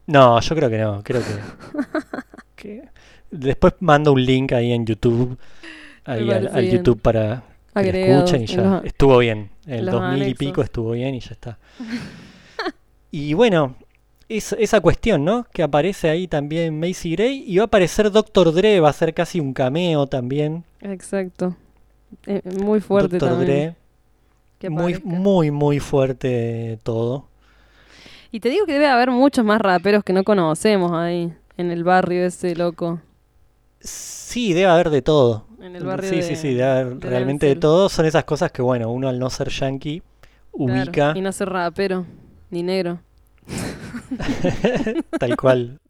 No, 0.07 0.40
yo 0.40 0.57
creo 0.57 0.70
que 0.70 0.78
no, 0.78 1.03
creo 1.03 1.20
que, 1.22 1.34
que- 2.57 2.88
Después 3.30 3.72
mando 3.80 4.12
un 4.12 4.22
link 4.24 4.53
ahí 4.53 4.72
en 4.72 4.84
YouTube, 4.84 5.38
ahí 6.05 6.30
al. 6.30 6.70
YouTube 6.70 7.01
para 7.01 7.43
que 7.74 7.90
lo 7.93 7.99
escuchen 7.99 8.43
y 8.43 8.47
ya 8.47 8.62
los- 8.62 8.84
estuvo 8.84 9.16
bien. 9.18 9.51
En 9.66 9.74
el 9.80 9.86
los 9.86 9.95
2000 9.95 10.28
y 10.28 10.34
pico 10.34 10.51
anexos. 10.61 10.64
estuvo 10.66 10.90
bien 10.93 11.14
y 11.14 11.20
ya 11.20 11.30
está. 11.30 11.59
y 13.12 13.34
bueno, 13.34 13.76
es- 14.28 14.56
esa 14.58 14.80
cuestión, 14.80 15.24
¿no? 15.24 15.46
Que 15.52 15.62
aparece 15.62 16.08
ahí 16.10 16.26
también 16.26 16.80
Macy 16.80 17.12
Gray 17.14 17.44
y 17.46 17.58
va 17.58 17.64
a 17.64 17.66
aparecer 17.66 18.10
Doctor 18.10 18.52
Dre, 18.52 18.80
va 18.80 18.88
a 18.88 18.92
ser 18.92 19.14
casi 19.14 19.38
un 19.38 19.52
cameo 19.52 20.06
también. 20.08 20.64
Exacto. 20.80 21.54
Eh, 22.26 22.42
muy 22.60 22.80
fuerte 22.80 23.18
también. 23.18 23.46
Dre. 23.46 23.76
que 24.58 24.70
Muy, 24.70 25.00
muy, 25.04 25.50
muy 25.50 25.78
fuerte 25.80 26.78
todo. 26.82 27.26
Y 28.30 28.40
te 28.40 28.48
digo 28.48 28.64
que 28.64 28.72
debe 28.74 28.86
haber 28.88 29.10
muchos 29.10 29.44
más 29.44 29.60
raperos 29.60 30.02
que 30.04 30.12
no 30.12 30.24
conocemos 30.24 30.92
ahí, 30.92 31.32
en 31.56 31.70
el 31.70 31.84
barrio 31.84 32.24
ese 32.24 32.54
loco. 32.56 33.00
Sí, 33.80 34.52
debe 34.52 34.66
haber 34.70 34.90
de 34.90 35.02
todo. 35.02 35.46
En 35.60 35.76
el 35.76 35.84
barrio 35.84 36.08
sí, 36.10 36.16
de- 36.16 36.22
sí, 36.22 36.36
sí, 36.36 36.48
debe 36.54 36.64
haber 36.70 36.94
de 36.96 37.08
realmente 37.10 37.46
de 37.46 37.56
todo. 37.56 37.88
Son 37.88 38.06
esas 38.06 38.24
cosas 38.24 38.52
que, 38.52 38.62
bueno, 38.62 38.90
uno 38.90 39.08
al 39.08 39.18
no 39.18 39.28
ser 39.30 39.48
yankee 39.50 40.00
Claro, 40.00 40.72
ubica 40.82 41.12
Y 41.16 41.20
no 41.20 41.32
ser 41.32 41.48
rapero, 41.48 42.06
ni 42.53 42.62
negro. 42.62 43.00
tal 45.18 45.36
cual. 45.36 45.80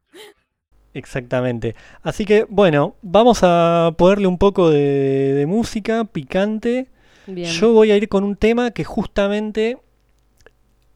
Exactamente. 0.95 1.75
Así 2.03 2.25
que, 2.25 2.47
bueno, 2.49 2.97
vamos 3.03 3.41
a 3.43 3.93
ponerle 3.99 4.27
un 4.27 4.39
poco 4.39 4.71
de, 4.71 5.35
de 5.35 5.47
música 5.47 6.05
picante 6.05 6.89
Bien. 7.27 7.49
Yo 7.51 7.73
voy 7.73 7.91
a 7.91 7.97
ir 7.97 8.09
con 8.09 8.25
un 8.25 8.37
tema 8.37 8.73
que 8.73 8.85
justamente, 8.85 9.79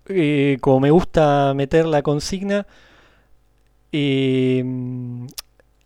eh, 0.08 0.58
como 0.60 0.80
me 0.80 0.90
gusta 0.90 1.52
meter 1.54 1.86
la 1.86 2.02
consigna, 2.02 2.66
eh, 3.92 4.64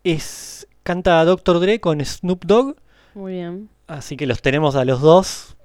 es 0.02 0.66
canta 0.82 1.24
Dr. 1.24 1.60
Dre 1.60 1.80
con 1.80 2.04
Snoop 2.04 2.44
Dogg, 2.46 2.76
Muy 3.14 3.34
bien. 3.34 3.68
así 3.86 4.16
que 4.16 4.26
los 4.26 4.40
tenemos 4.40 4.76
a 4.76 4.84
los 4.84 5.00
dos 5.00 5.56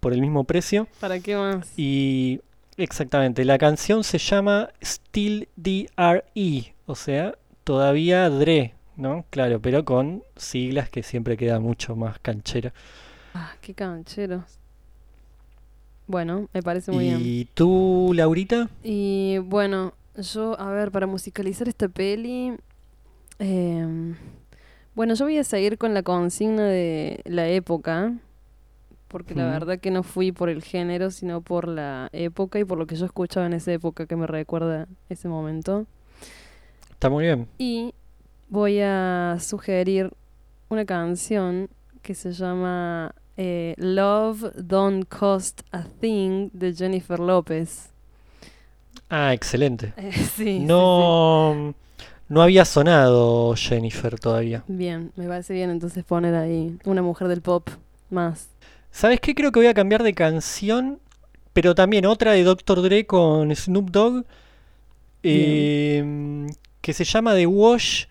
por 0.00 0.12
el 0.12 0.20
mismo 0.20 0.44
precio. 0.44 0.88
¿Para 0.98 1.20
qué 1.20 1.36
más? 1.36 1.72
Y 1.76 2.40
exactamente, 2.76 3.44
la 3.44 3.58
canción 3.58 4.04
se 4.04 4.18
llama 4.18 4.70
Still 4.82 5.48
D.R.E., 5.56 6.74
o 6.86 6.94
sea, 6.94 7.36
todavía 7.64 8.28
Dre, 8.30 8.74
¿no? 8.96 9.24
Claro, 9.30 9.60
pero 9.60 9.84
con 9.84 10.22
siglas 10.36 10.88
que 10.88 11.02
siempre 11.02 11.36
queda 11.36 11.58
mucho 11.60 11.96
más 11.96 12.18
canchera. 12.20 12.72
Ah, 13.34 13.54
qué 13.60 13.74
cancheros. 13.74 14.58
Bueno, 16.06 16.48
me 16.52 16.62
parece 16.62 16.92
muy 16.92 17.04
bien. 17.04 17.20
¿Y 17.20 17.46
tú, 17.46 18.12
Laurita? 18.14 18.68
Y 18.84 19.38
bueno, 19.38 19.94
yo, 20.16 20.58
a 20.58 20.70
ver, 20.70 20.90
para 20.90 21.06
musicalizar 21.06 21.68
esta 21.68 21.88
peli. 21.88 22.54
em, 23.38 24.14
bueno, 24.94 25.14
yo 25.14 25.26
voy 25.26 25.36
a 25.36 25.44
seguir 25.44 25.76
con 25.76 25.92
la 25.92 26.02
consigna 26.02 26.64
de 26.64 27.20
la 27.24 27.48
época. 27.48 28.14
Porque 29.08 29.34
la 29.34 29.46
verdad 29.46 29.78
que 29.78 29.90
no 29.90 30.02
fui 30.02 30.32
por 30.32 30.48
el 30.48 30.62
género, 30.62 31.10
sino 31.10 31.40
por 31.40 31.68
la 31.68 32.08
época 32.12 32.58
y 32.58 32.64
por 32.64 32.76
lo 32.76 32.86
que 32.86 32.96
yo 32.96 33.06
escuchaba 33.06 33.46
en 33.46 33.52
esa 33.52 33.72
época 33.72 34.06
que 34.06 34.16
me 34.16 34.26
recuerda 34.26 34.88
ese 35.08 35.28
momento. 35.28 35.86
Está 36.90 37.08
muy 37.08 37.24
bien. 37.24 37.46
Y 37.58 37.94
voy 38.48 38.80
a 38.80 39.36
sugerir 39.40 40.12
una 40.68 40.84
canción 40.84 41.68
que 42.02 42.14
se 42.14 42.32
llama 42.32 43.14
eh, 43.36 43.74
Love 43.76 44.52
Don't 44.56 45.08
Cost 45.08 45.62
a 45.72 45.84
Thing 45.84 46.50
de 46.52 46.74
Jennifer 46.74 47.20
López. 47.20 47.90
Ah, 49.08 49.32
excelente. 49.32 49.92
Eh, 49.96 50.10
sí, 50.12 50.24
sí, 50.24 50.44
sí. 50.44 50.58
No, 50.60 51.74
no 52.28 52.42
había 52.42 52.64
sonado 52.64 53.54
Jennifer 53.54 54.18
todavía. 54.18 54.64
Bien, 54.66 55.12
me 55.16 55.28
parece 55.28 55.54
bien 55.54 55.70
entonces 55.70 56.04
poner 56.04 56.34
ahí 56.34 56.76
una 56.84 57.02
mujer 57.02 57.28
del 57.28 57.40
pop 57.40 57.68
más. 58.10 58.48
¿Sabes 58.96 59.20
qué? 59.20 59.34
Creo 59.34 59.52
que 59.52 59.60
voy 59.60 59.66
a 59.66 59.74
cambiar 59.74 60.02
de 60.02 60.14
canción, 60.14 61.00
pero 61.52 61.74
también 61.74 62.06
otra 62.06 62.32
de 62.32 62.44
Dr. 62.44 62.80
Dre 62.80 63.04
con 63.06 63.54
Snoop 63.54 63.90
Dogg, 63.90 64.24
eh, 65.22 66.46
que 66.80 66.92
se 66.94 67.04
llama 67.04 67.34
The 67.34 67.46
Wash. 67.46 68.04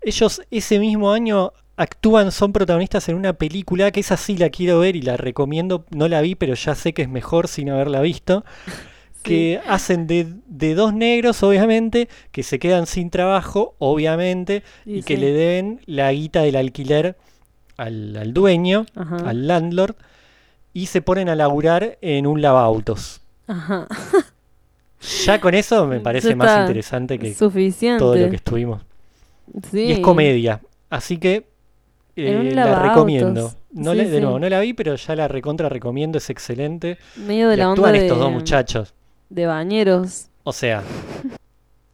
Ellos 0.00 0.42
ese 0.50 0.80
mismo 0.80 1.12
año 1.12 1.52
actúan, 1.76 2.32
son 2.32 2.52
protagonistas 2.52 3.08
en 3.08 3.14
una 3.14 3.34
película 3.34 3.92
que 3.92 4.00
esa 4.00 4.16
sí 4.16 4.36
la 4.36 4.50
quiero 4.50 4.80
ver 4.80 4.96
y 4.96 5.02
la 5.02 5.16
recomiendo. 5.16 5.84
No 5.90 6.08
la 6.08 6.20
vi, 6.20 6.34
pero 6.34 6.54
ya 6.54 6.74
sé 6.74 6.92
que 6.92 7.02
es 7.02 7.08
mejor 7.08 7.46
sin 7.46 7.70
haberla 7.70 8.00
visto. 8.00 8.44
Que 9.22 9.60
hacen 9.68 10.08
de, 10.08 10.26
de 10.46 10.74
dos 10.74 10.92
negros, 10.94 11.44
obviamente, 11.44 12.08
que 12.32 12.42
se 12.42 12.58
quedan 12.58 12.88
sin 12.88 13.08
trabajo, 13.08 13.76
obviamente, 13.78 14.64
y, 14.84 14.98
Y 14.98 15.02
que 15.04 15.14
sí. 15.14 15.20
le 15.20 15.32
deben 15.32 15.80
la 15.86 16.10
guita 16.12 16.42
del 16.42 16.56
alquiler 16.56 17.16
al, 17.76 18.16
al 18.16 18.34
dueño, 18.34 18.86
Ajá. 18.96 19.28
al 19.30 19.46
landlord, 19.46 19.94
y 20.72 20.86
se 20.86 21.02
ponen 21.02 21.28
a 21.28 21.34
laburar 21.34 21.98
en 22.00 22.26
un 22.26 22.40
lavautos. 22.42 23.20
Ajá. 23.46 23.86
Ya 25.24 25.40
con 25.40 25.54
eso 25.54 25.86
me 25.86 25.98
parece 26.00 26.34
más 26.36 26.60
interesante 26.60 27.18
que 27.18 27.34
Suficiente. 27.34 27.98
todo 27.98 28.14
lo 28.14 28.30
que 28.30 28.36
estuvimos. 28.36 28.82
Sí. 29.70 29.80
Y 29.80 29.92
es 29.92 29.98
comedia, 29.98 30.60
así 30.90 31.18
que 31.18 31.48
eh, 32.16 32.50
la 32.54 32.80
recomiendo. 32.88 33.52
No 33.72 33.92
Sí, 33.92 33.98
de 33.98 34.14
sí. 34.16 34.20
nuevo, 34.20 34.38
no 34.38 34.48
la 34.48 34.60
vi, 34.60 34.74
pero 34.74 34.94
ya 34.94 35.16
la 35.16 35.28
recontra 35.28 35.68
recomiendo, 35.68 36.18
es 36.18 36.28
excelente. 36.30 36.98
Medio 37.16 37.48
de 37.48 37.54
Y 37.54 37.56
la 37.56 37.70
onda 37.70 37.80
actúan 37.80 37.92
de, 37.94 37.98
estos 38.06 38.18
dos 38.18 38.30
muchachos. 38.30 38.94
de 39.30 39.46
bañeros. 39.46 40.26
O 40.44 40.52
sea. 40.52 40.82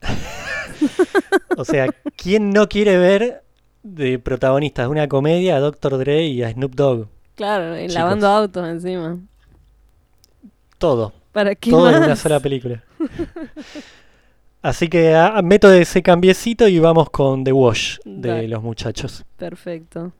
o 1.56 1.64
sea, 1.64 1.86
¿quién 2.16 2.50
no 2.50 2.68
quiere 2.68 2.98
ver 2.98 3.42
de 3.82 4.18
protagonistas 4.18 4.86
de 4.86 4.90
una 4.90 5.08
comedia 5.08 5.56
a 5.56 5.60
Dr. 5.60 5.98
Dre 5.98 6.24
y 6.24 6.42
a 6.42 6.50
Snoop 6.52 6.74
Dogg? 6.74 7.06
Claro, 7.38 7.78
y 7.78 7.86
lavando 7.86 8.26
autos 8.26 8.66
encima. 8.66 9.16
Todo. 10.76 11.12
¿Para 11.30 11.54
qué 11.54 11.70
Todo 11.70 11.88
en 11.88 12.02
una 12.02 12.16
sola 12.16 12.40
película. 12.40 12.82
Así 14.60 14.88
que 14.88 15.14
ah, 15.14 15.40
meto 15.40 15.72
ese 15.72 16.02
cambiecito 16.02 16.66
y 16.66 16.80
vamos 16.80 17.10
con 17.10 17.44
The 17.44 17.52
Wash 17.52 17.98
de 18.04 18.28
Dale. 18.28 18.48
los 18.48 18.60
muchachos. 18.60 19.24
Perfecto. 19.36 20.10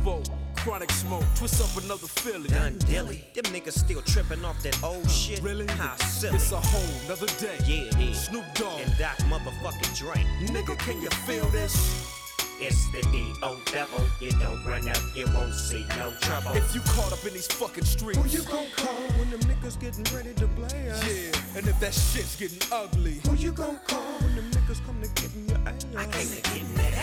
Spoke, 0.00 0.24
chronic 0.56 0.90
smoke, 0.90 1.24
twist 1.36 1.60
up 1.62 1.82
another 1.82 2.06
Philly. 2.06 2.48
Done 2.48 2.78
dilly. 2.86 3.24
Them 3.34 3.44
niggas 3.52 3.78
still 3.78 4.02
tripping 4.02 4.44
off 4.44 4.62
that 4.62 4.82
old 4.82 5.08
shit. 5.10 5.42
Really? 5.42 5.66
How 5.66 5.96
silly. 5.96 6.36
It's 6.36 6.52
a 6.52 6.60
whole 6.60 7.08
nother 7.08 7.26
day. 7.38 7.56
Yeah, 7.66 7.88
it 7.90 7.98
is. 8.10 8.24
Snoop 8.24 8.44
Dogg. 8.54 8.80
And 8.80 8.96
Doc 8.98 9.16
motherfucking 9.28 9.98
Dre. 9.98 10.24
Nigga, 10.46 10.78
can 10.78 11.00
you 11.02 11.10
feel 11.26 11.44
this? 11.50 11.76
It's 12.62 12.90
the 12.92 13.00
D.O. 13.10 13.58
devil. 13.72 14.04
You 14.20 14.32
don't 14.32 14.62
run 14.66 14.86
up, 14.86 14.98
you 15.16 15.24
won't 15.34 15.54
see 15.54 15.82
no 15.96 16.12
trouble. 16.20 16.52
If 16.52 16.74
you 16.74 16.82
caught 16.82 17.10
up 17.10 17.24
in 17.24 17.32
these 17.32 17.46
fucking 17.46 17.84
streets, 17.86 18.18
Who 18.18 18.28
you 18.28 18.44
gon' 18.44 18.66
call 18.76 19.00
when 19.18 19.30
them 19.30 19.40
niggas 19.40 19.80
getting 19.80 20.04
ready 20.14 20.34
to 20.34 20.46
play 20.48 20.90
us? 20.90 21.02
yeah, 21.08 21.56
and 21.56 21.66
if 21.66 21.80
that 21.80 21.94
shit's 21.94 22.36
getting 22.36 22.60
ugly, 22.70 23.18
Who 23.26 23.34
you 23.36 23.52
gon' 23.52 23.80
call 23.88 24.02
when 24.20 24.36
them 24.36 24.50
niggas 24.50 24.84
come 24.84 25.00
to 25.00 25.08
get 25.22 25.34
in 25.34 25.48
your 25.48 25.58
ass? 25.66 25.86
I 25.96 26.04
came 26.12 26.28
to 26.28 26.42
get 26.50 26.60
in 26.60 26.74
that 26.74 26.92
ass. 26.92 26.99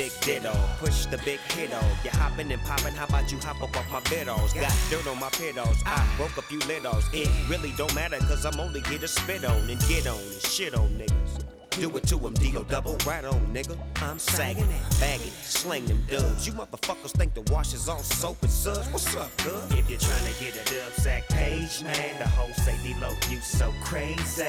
Big 0.00 0.18
ditto, 0.22 0.54
push 0.78 1.04
the 1.04 1.18
big 1.18 1.38
hit 1.52 1.74
on. 1.74 1.84
You 2.02 2.08
hopping 2.12 2.50
and 2.50 2.62
popping, 2.62 2.94
how 2.94 3.04
about 3.04 3.30
you 3.30 3.36
hop 3.36 3.62
up 3.62 3.76
off 3.76 3.92
my 3.92 4.00
biddles? 4.08 4.54
Got 4.54 4.72
dirt 4.88 5.06
on 5.06 5.20
my 5.20 5.28
pedals, 5.28 5.76
I 5.84 6.08
broke 6.16 6.38
a 6.38 6.40
few 6.40 6.58
littles. 6.60 7.04
It 7.12 7.28
really 7.50 7.74
don't 7.76 7.94
matter, 7.94 8.16
cause 8.20 8.46
I'm 8.46 8.58
only 8.58 8.80
here 8.88 8.98
to 8.98 9.06
spit 9.06 9.44
on 9.44 9.68
and 9.68 9.78
get 9.88 10.06
on 10.06 10.18
and 10.18 10.40
shit 10.40 10.74
on 10.74 10.88
niggas. 10.88 11.59
Do 11.70 11.96
it 11.96 12.02
to 12.08 12.16
them, 12.16 12.34
D.O. 12.34 12.64
double 12.64 12.96
right 13.06 13.24
on, 13.24 13.40
nigga. 13.54 13.78
I'm 14.02 14.18
sagging 14.18 14.64
it, 14.64 15.00
bagging 15.00 15.28
it, 15.28 15.32
slang 15.32 15.86
them 15.86 16.04
dubs. 16.10 16.46
You 16.46 16.52
motherfuckers 16.52 17.12
think 17.12 17.32
the 17.34 17.42
wash 17.52 17.72
is 17.72 17.88
all 17.88 18.02
soap 18.02 18.42
and 18.42 18.50
suds. 18.50 18.88
What's 18.88 19.14
up, 19.16 19.34
cuz? 19.38 19.78
If 19.78 19.88
you're 19.88 19.98
trying 19.98 20.32
to 20.32 20.44
get 20.44 20.54
a 20.54 20.74
dub 20.74 20.92
sack 20.94 21.28
page, 21.28 21.82
man, 21.82 22.18
the 22.18 22.26
whole 22.26 22.52
say 22.54 22.76
D-Lo, 22.82 23.10
you 23.30 23.40
so 23.40 23.72
crazy. 23.84 24.44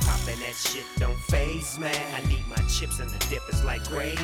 Poppin' 0.00 0.40
that 0.40 0.54
shit 0.54 0.84
don't 0.98 1.18
phase, 1.28 1.78
man. 1.78 1.94
I 2.14 2.26
need 2.28 2.44
my 2.48 2.56
chips 2.68 2.98
and 2.98 3.08
the 3.10 3.26
dip 3.30 3.42
is 3.50 3.62
like 3.64 3.84
gravy. 3.84 4.18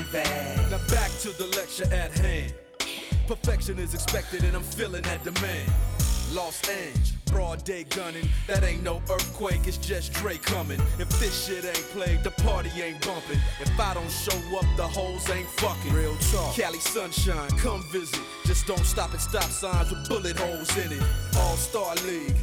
Now 0.70 0.80
back 0.90 1.10
to 1.20 1.30
the 1.38 1.46
lecture 1.56 1.92
at 1.94 2.12
hand. 2.18 2.52
Perfection 3.28 3.78
is 3.78 3.94
expected 3.94 4.44
and 4.44 4.56
I'm 4.56 4.62
feeling 4.62 5.02
that 5.02 5.22
demand. 5.22 5.70
Los 6.34 6.68
Angeles, 6.68 7.12
broad 7.26 7.62
day 7.64 7.84
gunning. 7.84 8.28
That 8.48 8.64
ain't 8.64 8.82
no 8.82 9.00
earthquake, 9.08 9.68
it's 9.68 9.76
just 9.76 10.12
Dre 10.14 10.36
coming. 10.36 10.80
If 10.98 11.08
this 11.20 11.46
shit 11.46 11.64
ain't 11.64 11.88
played, 11.94 12.24
the 12.24 12.32
party 12.42 12.70
ain't 12.82 13.00
bumping. 13.06 13.38
If 13.60 13.78
I 13.78 13.94
don't 13.94 14.10
show 14.10 14.36
up, 14.58 14.66
the 14.76 14.82
hoes 14.82 15.30
ain't 15.30 15.48
fucking. 15.48 15.92
Real 15.92 16.16
talk. 16.32 16.56
Cali 16.56 16.80
sunshine, 16.80 17.50
come 17.50 17.84
visit. 17.92 18.20
Just 18.46 18.66
don't 18.66 18.84
stop 18.84 19.14
at 19.14 19.20
stop 19.20 19.44
signs 19.44 19.90
with 19.90 20.08
bullet 20.08 20.36
holes 20.36 20.76
in 20.76 20.92
it. 20.92 21.02
All 21.36 21.56
Star 21.56 21.94
League, 22.06 22.34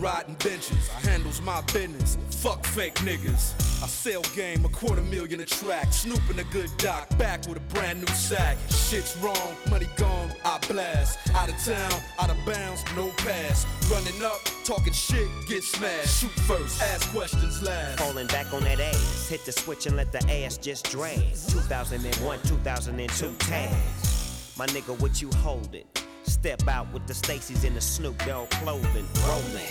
riding 0.00 0.34
benches. 0.34 0.88
Handles 0.88 1.40
my 1.42 1.60
business. 1.72 2.16
Fuck 2.30 2.64
fake 2.66 2.94
niggas. 2.96 3.54
I 3.82 3.86
sell 3.86 4.22
game, 4.34 4.64
a 4.64 4.68
quarter 4.68 5.02
million 5.02 5.40
a 5.40 5.46
track. 5.46 5.92
Snooping 5.92 6.38
a 6.38 6.44
good 6.44 6.70
doc, 6.78 7.08
back 7.18 7.46
with 7.46 7.58
a 7.58 7.74
brand 7.74 8.00
new 8.00 8.14
sack. 8.14 8.56
Shit's 8.68 9.16
wrong, 9.18 9.54
money 9.70 9.88
gone, 9.96 10.32
I 10.44 10.58
blast. 10.68 11.18
Out 11.34 11.48
of 11.48 11.56
town, 11.64 12.00
out 12.18 12.30
of 12.30 12.36
bounds, 12.46 12.82
no 12.96 13.08
pass. 13.18 13.66
Running 13.90 14.22
up, 14.22 14.40
talking 14.64 14.92
shit, 14.92 15.28
get 15.48 15.62
smashed. 15.62 16.20
Shoot 16.20 16.30
first, 16.30 16.82
ask 16.82 17.10
questions 17.10 17.62
last. 17.62 18.00
Falling 18.00 18.26
back 18.28 18.52
on 18.52 18.64
that 18.64 18.80
ass. 18.80 19.28
Hit 19.28 19.44
the 19.44 19.52
switch 19.52 19.86
and 19.86 19.96
let 19.96 20.12
the 20.12 20.18
ass 20.30 20.56
just 20.56 20.90
drag. 20.90 21.34
2001, 21.48 22.38
2002 22.44 23.34
tags. 23.38 24.54
My 24.58 24.66
nigga, 24.66 24.98
what 25.00 25.22
you 25.22 25.30
holding? 25.36 25.84
Step 26.30 26.68
out 26.68 26.90
with 26.92 27.06
the 27.06 27.12
Stacy's 27.12 27.64
in 27.64 27.74
the 27.74 27.80
Snoop 27.80 28.16
Dogg 28.24 28.48
clothing. 28.50 29.04
Rolling 29.26 29.66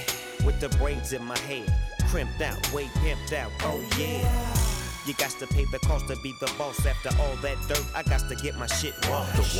with 0.45 0.59
the 0.59 0.67
braids 0.77 1.13
in 1.13 1.23
my 1.23 1.37
hair. 1.39 1.65
Crimped 2.09 2.41
out, 2.41 2.73
way 2.73 2.85
pimped 2.95 3.33
out. 3.33 3.49
Oh 3.61 3.81
yeah. 3.97 4.55
You 5.07 5.13
got 5.13 5.31
to 5.39 5.47
pay 5.47 5.65
the 5.71 5.79
cost 5.79 6.07
to 6.09 6.17
be 6.21 6.33
the 6.41 6.51
boss. 6.57 6.85
After 6.85 7.09
all 7.21 7.35
that 7.37 7.57
dirt, 7.69 7.85
I 7.95 8.03
got 8.03 8.27
to 8.27 8.35
get 8.35 8.55
my 8.57 8.67
shit 8.67 8.93
washed. 9.09 9.35
The 9.37 9.59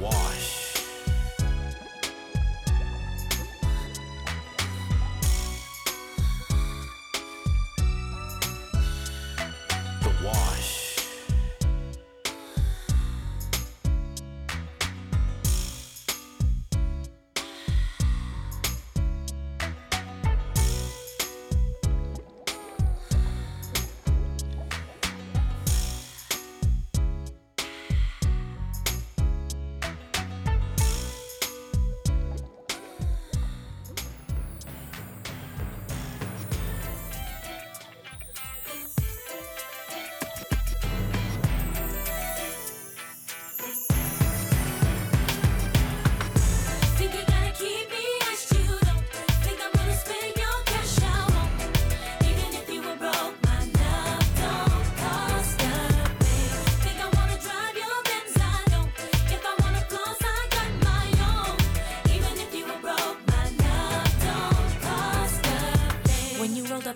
wash. 0.00 0.51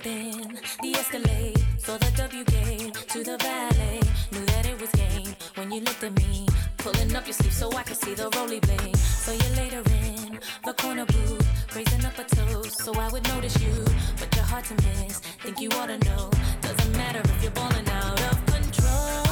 then 0.06 0.58
the 0.82 0.90
escalade. 1.00 1.58
Saw 1.78 1.96
the 1.98 2.10
W 2.16 2.44
game 2.44 2.92
to 3.12 3.18
the 3.28 3.36
valet. 3.38 4.00
Knew 4.32 4.46
that 4.52 4.64
it 4.66 4.80
was 4.80 4.90
game 4.92 5.34
when 5.56 5.70
you 5.72 5.80
looked 5.80 6.04
at 6.04 6.14
me. 6.22 6.46
Pulling 6.78 7.14
up 7.16 7.26
your 7.26 7.34
sleeve 7.34 7.52
so 7.52 7.66
I 7.72 7.82
could 7.82 8.00
see 8.04 8.14
the 8.14 8.28
roly 8.36 8.60
blade. 8.60 8.96
So 8.96 9.32
you 9.32 9.48
later 9.60 9.82
in 10.02 10.38
the 10.64 10.74
corner 10.82 11.06
booth. 11.06 11.46
Raising 11.74 12.04
up 12.04 12.18
a 12.18 12.24
toast 12.36 12.78
so 12.84 12.90
I 12.94 13.08
would 13.12 13.26
notice 13.34 13.56
you. 13.64 13.76
But 14.20 14.28
you're 14.34 14.50
hard 14.52 14.64
to 14.70 14.74
miss. 14.86 15.18
Think 15.42 15.60
you 15.60 15.70
ought 15.78 15.90
to 15.94 15.98
know. 16.08 16.30
Doesn't 16.60 16.92
matter 16.96 17.22
if 17.32 17.42
you're 17.42 17.56
balling 17.60 17.88
out 17.88 18.20
of 18.30 18.36
control. 18.46 19.26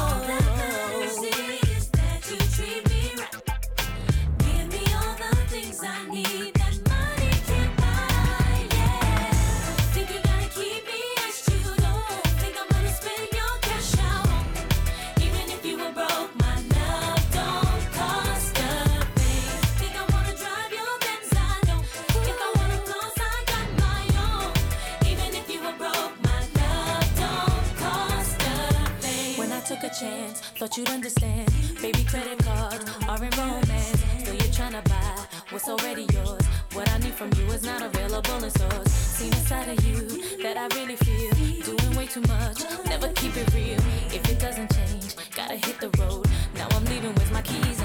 Thought 30.65 30.77
you'd 30.77 30.89
understand. 30.89 31.47
Baby, 31.79 32.03
credit 32.05 32.39
cards 32.39 32.83
are 33.07 33.23
in 33.23 33.29
romance. 33.37 34.03
Still 34.19 34.33
you're 34.33 34.53
tryna 34.57 34.83
buy 34.89 35.25
what's 35.51 35.69
already 35.69 36.07
yours. 36.11 36.41
What 36.73 36.89
I 36.89 36.97
need 36.97 37.13
from 37.13 37.29
you 37.37 37.45
is 37.53 37.63
not 37.63 37.83
available 37.83 38.43
in 38.43 38.49
stores. 38.49 38.91
Seen 38.91 39.31
a 39.31 39.41
side 39.47 39.69
of 39.69 39.85
you 39.85 40.01
that 40.41 40.57
I 40.57 40.65
really 40.75 40.95
feel. 40.95 41.33
Doing 41.69 41.95
way 41.95 42.07
too 42.07 42.21
much, 42.21 42.63
never 42.85 43.09
keep 43.09 43.37
it 43.37 43.53
real. 43.53 43.79
If 44.09 44.27
it 44.27 44.39
doesn't 44.39 44.73
change, 44.73 45.15
gotta 45.35 45.55
hit 45.55 45.79
the 45.79 45.89
road. 45.99 46.25
Now 46.55 46.67
I'm 46.71 46.85
leaving 46.85 47.13
with 47.13 47.31
my 47.31 47.43
keys, 47.43 47.79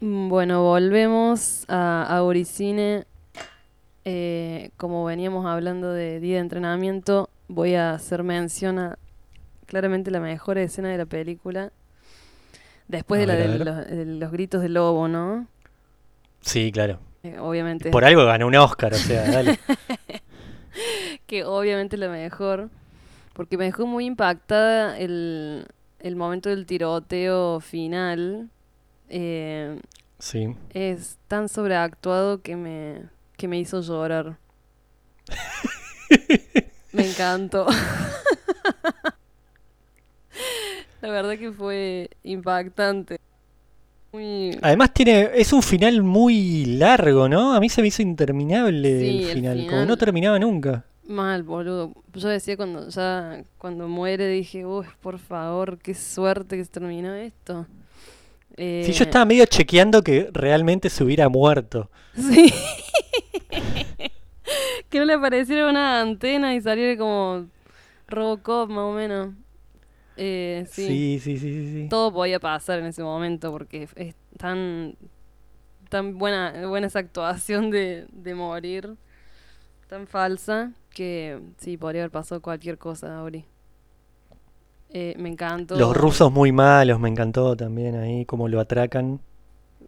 Bueno, 0.00 0.62
volvemos 0.62 1.64
a 1.68 2.02
Auricine. 2.18 3.06
Eh, 4.04 4.70
como 4.76 5.04
veníamos 5.04 5.46
hablando 5.46 5.92
de 5.92 6.20
día 6.20 6.34
de 6.34 6.40
entrenamiento, 6.42 7.30
voy 7.48 7.74
a 7.74 7.92
hacer 7.92 8.22
mención 8.22 8.78
a 8.78 8.98
claramente 9.66 10.10
la 10.10 10.20
mejor 10.20 10.58
escena 10.58 10.90
de 10.90 10.98
la 10.98 11.06
película. 11.06 11.72
Después 12.86 13.18
A 13.18 13.20
de 13.22 13.26
la 13.26 13.34
ver, 13.34 13.58
de 13.58 13.64
los, 13.64 13.86
de 13.86 14.04
los 14.06 14.30
gritos 14.30 14.62
del 14.62 14.74
lobo, 14.74 15.08
¿no? 15.08 15.46
Sí, 16.46 16.70
claro. 16.70 17.00
Eh, 17.24 17.38
obviamente. 17.40 17.90
Por 17.90 18.04
algo 18.04 18.24
ganó 18.24 18.46
un 18.46 18.54
Oscar, 18.54 18.94
o 18.94 18.96
sea, 18.96 19.28
dale. 19.28 19.58
que 21.26 21.42
obviamente 21.44 21.96
la 21.96 22.08
mejor, 22.08 22.70
porque 23.32 23.56
me 23.58 23.64
dejó 23.64 23.84
muy 23.86 24.06
impactada 24.06 24.96
el, 24.98 25.66
el 25.98 26.14
momento 26.16 26.48
del 26.48 26.64
tiroteo 26.66 27.58
final. 27.60 28.48
Eh, 29.08 29.80
Sí. 30.18 30.54
es 30.70 31.18
tan 31.28 31.48
sobreactuado 31.48 32.40
que 32.40 32.56
me, 32.56 33.02
que 33.36 33.48
me 33.48 33.58
hizo 33.58 33.80
llorar. 33.82 34.38
me 36.92 37.10
encantó. 37.10 37.66
La 41.02 41.10
verdad 41.10 41.36
que 41.38 41.52
fue 41.52 42.10
impactante. 42.22 43.20
Muy... 44.16 44.58
Además 44.62 44.94
tiene, 44.94 45.30
es 45.34 45.52
un 45.52 45.62
final 45.62 46.02
muy 46.02 46.64
largo, 46.64 47.28
¿no? 47.28 47.52
A 47.52 47.60
mí 47.60 47.68
se 47.68 47.82
me 47.82 47.88
hizo 47.88 48.00
interminable 48.00 48.98
Sí, 48.98 49.08
el 49.08 49.24
el 49.24 49.34
final, 49.34 49.66
como 49.68 49.84
no 49.84 49.96
terminaba 49.98 50.38
nunca. 50.38 50.84
Mal, 51.06 51.42
boludo. 51.42 51.92
Yo 52.14 52.28
decía 52.28 52.56
cuando 52.56 52.88
ya 52.88 53.44
cuando 53.58 53.88
muere 53.88 54.26
dije, 54.28 54.64
uy, 54.64 54.86
por 55.02 55.18
favor, 55.18 55.78
qué 55.78 55.94
suerte 55.94 56.56
que 56.56 56.64
se 56.64 56.70
terminó 56.70 57.14
esto. 57.14 57.66
Eh, 58.56 58.84
Sí, 58.86 58.92
yo 58.92 59.04
estaba 59.04 59.26
medio 59.26 59.44
chequeando 59.44 60.02
que 60.02 60.30
realmente 60.32 60.88
se 60.88 61.04
hubiera 61.04 61.28
muerto. 61.28 61.90
Sí. 62.16 62.50
que 64.88 64.98
no 64.98 65.04
le 65.04 65.12
apareciera 65.12 65.68
una 65.68 66.00
antena 66.00 66.54
y 66.54 66.62
saliera 66.62 66.96
como 66.98 67.46
Robocop 68.08 68.70
más 68.70 68.84
o 68.84 68.92
menos. 68.92 69.34
Eh, 70.16 70.64
sí. 70.70 70.86
Sí, 70.86 71.20
sí, 71.20 71.38
sí, 71.38 71.72
sí. 71.72 71.88
Todo 71.88 72.12
podía 72.12 72.40
pasar 72.40 72.78
en 72.78 72.86
ese 72.86 73.02
momento 73.02 73.50
porque 73.52 73.88
es 73.96 74.14
tan 74.38 74.96
tan 75.88 76.18
buena 76.18 76.66
buena 76.66 76.88
esa 76.88 76.98
actuación 76.98 77.70
de, 77.70 78.06
de 78.10 78.34
morir 78.34 78.96
tan 79.88 80.06
falsa 80.06 80.72
que 80.90 81.38
sí 81.58 81.76
podría 81.76 82.02
haber 82.02 82.10
pasado 82.10 82.40
cualquier 82.40 82.78
cosa, 82.78 83.18
Auri. 83.18 83.44
Eh, 84.90 85.14
me 85.18 85.28
encantó. 85.28 85.76
Los 85.76 85.96
rusos 85.96 86.32
muy 86.32 86.52
malos, 86.52 86.98
me 86.98 87.08
encantó 87.08 87.56
también 87.56 87.96
ahí, 87.96 88.24
como 88.24 88.48
lo 88.48 88.60
atracan. 88.60 89.20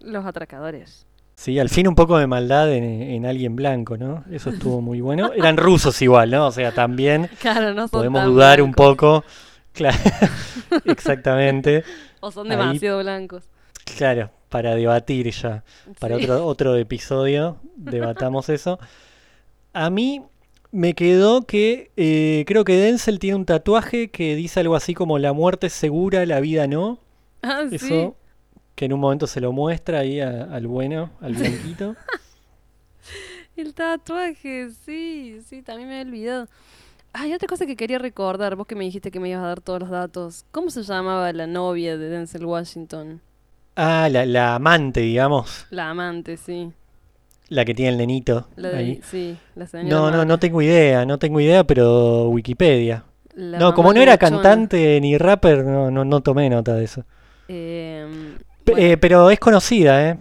Los 0.01 0.26
atracadores. 0.26 1.07
Sí, 1.35 1.59
al 1.59 1.68
fin 1.68 1.87
un 1.87 1.95
poco 1.95 2.18
de 2.18 2.26
maldad 2.26 2.72
en, 2.72 2.85
en 2.85 3.24
alguien 3.24 3.55
blanco, 3.55 3.97
¿no? 3.97 4.24
Eso 4.31 4.51
estuvo 4.51 4.81
muy 4.81 5.01
bueno. 5.01 5.33
Eran 5.33 5.57
rusos 5.57 6.03
igual, 6.03 6.31
¿no? 6.33 6.49
O 6.49 6.51
sea, 6.51 6.72
también 6.72 7.31
Claro, 7.41 7.74
no 7.74 7.83
son 7.83 8.01
podemos 8.01 8.24
dudar 8.24 8.61
un 8.61 8.74
poco. 8.74 9.24
Claro, 9.79 9.97
exactamente. 10.85 11.85
O 12.20 12.33
son 12.33 12.51
Ahí- 12.51 12.57
demasiado 12.59 12.99
blancos. 12.99 13.45
Claro, 13.97 14.31
para 14.49 14.74
debatir 14.74 15.31
ya. 15.31 15.62
Para 16.01 16.16
Sí. 16.18 16.24
otro, 16.24 16.45
otro 16.53 16.76
episodio, 16.76 17.59
debatamos 17.76 18.49
eso. 18.49 18.79
A 19.72 19.89
mí, 19.89 20.22
me 20.72 20.95
quedó 20.95 21.43
que 21.47 21.91
eh, 21.97 22.45
creo 22.47 22.64
que 22.64 22.76
Denzel 22.76 23.18
tiene 23.20 23.37
un 23.37 23.45
tatuaje 23.47 24.11
que 24.11 24.35
dice 24.35 24.61
algo 24.61 24.74
así 24.76 24.95
como 24.95 25.18
la 25.18 25.33
muerte 25.33 25.68
es 25.68 25.72
segura, 25.72 26.26
la 26.26 26.41
vida 26.41 26.66
no. 26.66 26.99
Ah, 27.43 27.62
sí. 27.70 27.76
Eso, 27.76 28.16
que 28.74 28.85
en 28.87 28.93
un 28.93 29.01
momento 29.01 29.26
se 29.29 29.41
lo 29.41 29.53
muestra 29.53 30.01
ahí 30.01 30.20
a- 30.20 30.43
al 30.53 30.66
bueno, 30.66 31.11
al 31.20 31.35
blanquito. 31.35 31.95
El 33.57 33.74
tatuaje, 33.74 34.68
sí, 34.85 35.41
sí, 35.47 35.62
también 35.62 35.89
me 35.89 35.99
he 35.99 36.03
olvidado. 36.03 36.49
Hay 37.12 37.32
otra 37.34 37.48
cosa 37.48 37.66
que 37.66 37.76
quería 37.76 37.98
recordar, 37.98 38.56
vos 38.56 38.66
que 38.66 38.74
me 38.76 38.84
dijiste 38.84 39.11
que 39.11 39.20
me 39.20 39.28
ibas 39.30 39.42
a 39.42 39.48
dar 39.48 39.61
todos 39.61 39.80
los 39.80 39.90
datos. 39.90 40.44
¿Cómo 40.50 40.70
se 40.70 40.82
llamaba 40.82 41.32
la 41.32 41.46
novia 41.46 41.96
de 41.96 42.09
Denzel 42.09 42.44
Washington? 42.44 43.20
Ah, 43.76 44.09
la, 44.11 44.26
la 44.26 44.54
amante, 44.56 45.00
digamos, 45.00 45.66
La 45.70 45.90
amante, 45.90 46.36
sí. 46.36 46.72
la 47.48 47.64
que 47.64 47.74
tiene 47.74 47.92
el 47.92 47.98
nenito. 47.98 48.48
La 48.56 48.72
de, 48.72 48.76
ahí. 48.78 49.00
sí, 49.02 49.38
la 49.54 49.66
señora. 49.66 49.88
No, 49.88 50.11
no, 50.11 50.24
no 50.24 50.38
tengo 50.38 50.62
idea, 50.62 51.06
no 51.06 51.18
tengo 51.18 51.40
idea, 51.40 51.64
pero 51.64 52.28
Wikipedia. 52.30 53.04
La 53.34 53.59
no, 53.59 53.72
como 53.74 53.92
no 53.92 54.00
era 54.02 54.18
cantante 54.18 55.00
ni 55.00 55.16
rapper, 55.18 55.64
no, 55.64 55.90
no, 55.90 56.04
no 56.04 56.20
tomé 56.22 56.50
nota 56.50 56.74
de 56.74 56.84
eso. 56.84 57.04
Em, 57.48 58.38
bueno, 58.64 58.86
eh, 58.86 58.96
pero 58.98 59.30
es 59.30 59.38
conocida, 59.40 60.11
¿eh? 60.11 60.18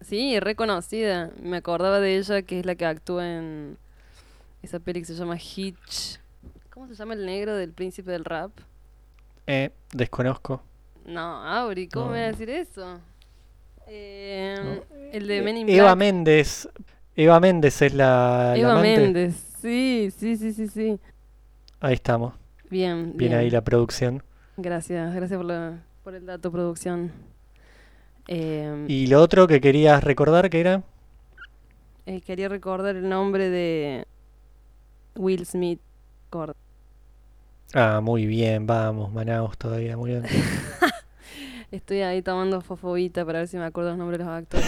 sí, 0.00 0.38
reconocida. 0.40 1.30
Me 1.42 1.58
acordaba 1.58 2.00
de 2.00 2.16
ella, 2.18 2.42
que 2.42 2.60
es 2.60 2.66
la 2.66 2.74
que 2.74 2.86
actúa 2.86 3.26
en 3.38 3.78
esa 4.62 4.80
peli 4.80 5.00
que 5.00 5.06
se 5.06 5.14
llama 5.14 5.36
Hitch. 5.38 6.20
¿Cómo 6.74 6.88
se 6.88 6.94
llama 6.96 7.14
el 7.14 7.24
negro 7.24 7.54
del 7.56 7.72
príncipe 7.72 8.10
del 8.10 8.24
rap? 8.24 8.50
Eh, 9.46 9.70
desconozco. 9.92 10.60
No, 11.06 11.20
Auri, 11.46 11.86
¿cómo 11.88 12.06
No. 12.06 12.12
me 12.12 12.20
va 12.22 12.24
a 12.26 12.32
decir 12.32 12.50
eso? 12.50 12.98
Em, 13.86 14.80
El 15.12 15.28
de 15.28 15.38
Eh, 15.38 15.42
Men 15.42 15.56
in 15.58 15.68
Eva 15.68 15.84
Black. 15.94 15.98
Méndez. 15.98 16.68
Eva 17.14 17.38
Méndez 17.38 17.80
es 17.82 17.94
la, 17.94 18.54
Eva. 18.56 18.80
Méndez, 18.80 19.34
sí, 19.60 20.10
sí, 20.16 20.36
sí, 20.36 20.52
sí, 20.52 20.66
sí. 20.66 20.98
Ahí 21.80 21.94
estamos. 21.94 22.34
Bien, 22.70 23.04
Bien 23.04 23.16
bien. 23.16 23.34
ahí 23.34 23.50
la 23.50 23.60
producción. 23.62 24.22
Gracias, 24.56 25.14
gracias 25.14 25.36
por, 25.36 25.46
la- 25.46 25.82
por 26.02 26.14
el 26.16 26.26
dato, 26.26 26.50
producción. 26.50 27.12
Em, 28.26 28.86
Y 28.88 29.06
lo 29.06 29.20
otro 29.20 29.46
que 29.46 29.60
querías 29.60 30.02
recordar 30.02 30.50
que 30.50 30.58
era. 30.60 30.82
eh, 32.06 32.20
quería 32.22 32.48
recordar 32.48 32.96
el 32.96 33.08
nombre 33.08 33.48
de 33.50 34.06
Will 35.14 35.46
Smith. 35.46 35.80
Cord- 36.30 36.56
Ah, 37.74 38.00
muy 38.00 38.26
bien, 38.26 38.66
vamos, 38.66 39.12
Manaus 39.12 39.58
todavía, 39.58 39.96
muy 39.96 40.10
bien. 40.12 40.24
Estoy 41.72 42.02
ahí 42.02 42.22
tomando 42.22 42.60
fofobita 42.60 43.24
para 43.24 43.40
ver 43.40 43.48
si 43.48 43.56
me 43.56 43.64
acuerdo 43.64 43.90
los 43.90 43.98
nombres 43.98 44.18
de 44.20 44.24
los 44.24 44.32
actores. 44.32 44.66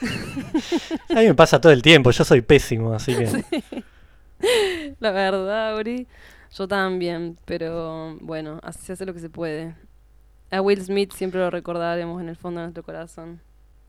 A 1.10 1.20
mí 1.20 1.26
me 1.26 1.34
pasa 1.34 1.60
todo 1.60 1.72
el 1.72 1.82
tiempo, 1.82 2.10
yo 2.10 2.24
soy 2.24 2.40
pésimo, 2.40 2.94
así 2.94 3.14
que. 3.14 3.44
La 5.00 5.10
verdad, 5.10 5.74
Auri. 5.76 6.06
Yo 6.56 6.66
también, 6.68 7.38
pero 7.44 8.16
bueno, 8.20 8.60
así 8.62 8.80
se 8.84 8.92
hace 8.94 9.06
lo 9.06 9.14
que 9.14 9.20
se 9.20 9.30
puede. 9.30 9.74
A 10.50 10.60
Will 10.60 10.82
Smith 10.82 11.12
siempre 11.12 11.40
lo 11.40 11.50
recordaremos 11.50 12.20
en 12.20 12.28
el 12.28 12.36
fondo 12.36 12.60
de 12.60 12.66
nuestro 12.66 12.82
corazón. 12.82 13.40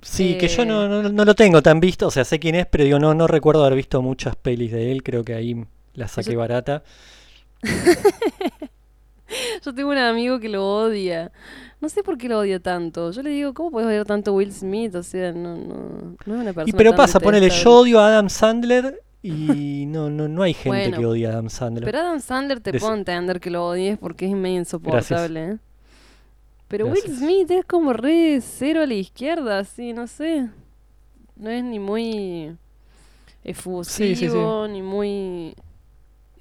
Sí, 0.01 0.37
que 0.37 0.47
yo 0.49 0.63
Eh, 0.63 0.65
no, 0.65 0.87
no, 0.87 1.09
no 1.09 1.25
lo 1.25 1.33
tengo 1.35 1.61
tan 1.61 1.79
visto, 1.79 2.07
o 2.07 2.11
sea, 2.11 2.23
sé 2.25 2.39
quién 2.39 2.55
es, 2.55 2.65
pero 2.67 2.83
digo, 2.83 2.99
no, 2.99 3.13
no 3.13 3.25
recuerdo 3.27 3.61
haber 3.65 3.75
visto 3.75 4.01
muchas 4.01 4.35
pelis 4.35 4.71
de 4.71 4.91
él, 4.91 5.01
creo 5.03 5.23
que 5.23 5.33
ahí 5.33 5.65
la 5.93 6.07
saqué 6.07 6.33
Yo- 6.33 6.39
barata. 6.39 6.83
Yo 9.65 9.73
tengo 9.73 9.89
un 9.89 9.97
amigo 9.97 10.39
que 10.39 10.49
lo 10.49 10.65
odia. 10.65 11.31
No 11.81 11.89
sé 11.89 12.03
por 12.03 12.17
qué 12.17 12.29
lo 12.29 12.39
odia 12.39 12.59
tanto. 12.59 13.11
Yo 13.11 13.23
le 13.23 13.31
digo, 13.31 13.53
¿cómo 13.53 13.71
puedes 13.71 13.87
odiar 13.87 14.05
tanto 14.05 14.31
a 14.31 14.33
Will 14.35 14.53
Smith? 14.53 14.95
O 14.95 15.03
sea, 15.03 15.31
no, 15.33 15.57
no, 15.57 16.15
no 16.25 16.35
es 16.35 16.41
una 16.41 16.53
persona 16.53 16.65
Y 16.67 16.73
pero 16.73 16.91
tan 16.91 16.97
pasa, 16.97 17.19
ponele, 17.19 17.49
yo 17.49 17.79
odio 17.79 17.99
a 17.99 18.07
Adam 18.07 18.29
Sandler 18.29 19.01
y 19.21 19.85
no, 19.87 20.09
no, 20.09 20.27
no 20.27 20.43
hay 20.43 20.53
gente 20.53 20.69
Bueno, 20.69 20.97
que 20.97 21.05
odia 21.05 21.29
a 21.29 21.31
Adam 21.33 21.49
Sandler. 21.49 21.85
Pero 21.85 21.99
Adam 21.99 22.19
Sandler 22.19 22.59
te 22.59 22.77
puedo 22.79 22.93
entender 22.93 23.39
que 23.39 23.49
lo 23.49 23.65
odies 23.65 23.97
porque 23.97 24.27
es 24.27 24.33
medio 24.33 24.59
insoportable. 24.59 25.51
¿eh? 25.51 25.57
Pero 26.67 26.87
Will. 26.87 27.01
Smith 27.01 27.51
es 27.51 27.65
como 27.65 27.93
re 27.93 28.39
cero 28.41 28.81
a 28.81 28.85
la 28.85 28.93
izquierda, 28.93 29.59
así, 29.59 29.93
no 29.93 30.07
sé. 30.07 30.49
No 31.35 31.49
es 31.49 31.63
ni 31.63 31.79
muy 31.79 32.55
efusivo, 33.43 33.83
Sí, 33.83 34.15
sí, 34.15 34.29
sí. 34.29 34.37
ni 34.69 34.81
muy 34.81 35.55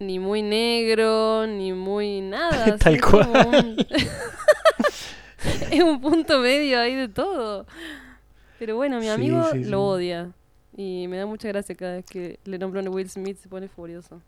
ni 0.02 0.18
muy 0.18 0.42
negro, 0.42 1.46
ni 1.46 1.72
muy 1.72 2.20
nada. 2.20 2.76
Tal 2.78 3.00
cual. 3.00 3.28
un- 3.28 3.76
es 5.70 5.82
un 5.82 6.00
punto 6.00 6.38
medio 6.40 6.78
ahí 6.80 6.94
de 6.94 7.08
todo. 7.08 7.66
Pero 8.58 8.76
bueno, 8.76 9.00
mi 9.00 9.08
amigo 9.08 9.42
sí, 9.52 9.64
sí. 9.64 9.70
lo 9.70 9.84
odia. 9.86 10.30
Y 10.76 11.06
me 11.08 11.16
da 11.18 11.26
mucha 11.26 11.48
gracia 11.48 11.74
cada 11.74 11.94
vez 11.96 12.04
que 12.06 12.38
le 12.44 12.58
nombran 12.58 12.86
a 12.86 12.90
Will 12.90 13.08
Smith, 13.10 13.38
se 13.38 13.48
pone 13.48 13.68
furioso. 13.68 14.20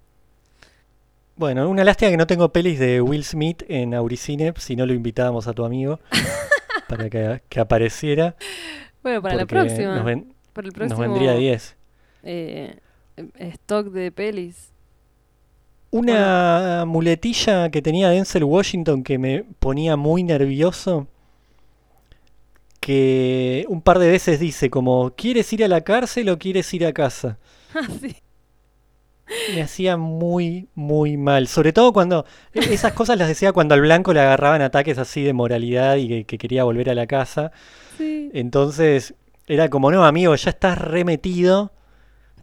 Bueno, 1.37 1.69
una 1.69 1.83
lástima 1.85 2.11
que 2.11 2.17
no 2.17 2.27
tengo 2.27 2.51
pelis 2.53 2.79
de 2.79 3.01
Will 3.01 3.25
Smith 3.25 3.63
en 3.69 3.95
Auricine, 3.95 4.53
si 4.59 4.77
no 4.77 4.87
lo 4.87 4.93
invitábamos 4.93 5.49
a 5.49 5.53
tu 5.53 5.65
amigo 5.65 5.99
para 6.89 7.09
que, 7.11 7.43
que 7.49 7.61
apareciera. 7.61 8.37
Bueno, 9.03 9.21
para 9.23 9.37
la 9.37 9.47
próxima. 9.47 9.97
Nos, 9.97 10.05
ven- 10.05 10.35
para 10.53 10.67
el 10.67 10.73
nos 10.73 10.75
próximo 10.75 11.01
vendría 11.01 11.35
10. 11.35 11.77
eh, 12.25 12.79
em- 13.17 13.31
stock 13.53 13.87
de 13.89 14.13
pelis. 14.13 14.71
Una 15.95 16.85
muletilla 16.87 17.71
que 17.71 17.81
tenía 17.81 18.11
Denzel 18.11 18.43
Washington 18.45 19.05
que 19.05 19.17
me 19.17 19.45
ponía 19.61 19.97
muy 19.97 20.25
nervioso, 20.25 21.07
que 22.81 23.65
un 23.69 23.81
par 23.83 23.99
de 23.99 24.11
veces 24.11 24.41
dice 24.41 24.71
como, 24.71 25.13
¿quieres 25.17 25.53
ir 25.53 25.65
a 25.65 25.69
la 25.69 25.83
cárcel 25.83 26.29
o 26.29 26.39
quieres 26.39 26.73
ir 26.75 26.87
a 26.87 26.93
casa? 26.93 27.39
Ah, 27.77 27.89
sí. 28.01 28.15
Me 29.47 29.63
hacía 29.63 29.97
muy, 29.97 30.69
muy 30.75 31.17
mal. 31.17 31.49
Sobre 31.49 31.73
todo 31.73 31.93
cuando 31.93 32.25
e- 32.55 32.73
esas 32.73 32.93
cosas 32.95 33.19
las 33.19 33.29
decía 33.29 33.53
cuando 33.53 33.75
al 33.75 33.81
blanco 33.83 34.13
le 34.13 34.21
agarraban 34.21 34.63
ataques 34.63 34.99
así 34.99 35.23
de 35.23 35.33
moralidad 35.33 35.97
y 35.97 36.09
que, 36.09 36.25
que 36.25 36.39
quería 36.39 36.65
volver 36.65 36.89
a 36.91 36.95
la 36.95 37.07
casa. 37.07 37.53
Sí. 37.99 38.31
Entonces 38.35 39.15
era 39.47 39.71
como, 39.71 39.91
no, 39.91 40.05
amigo, 40.07 40.35
ya 40.37 40.51
estás 40.51 40.79
remetido. 40.79 41.73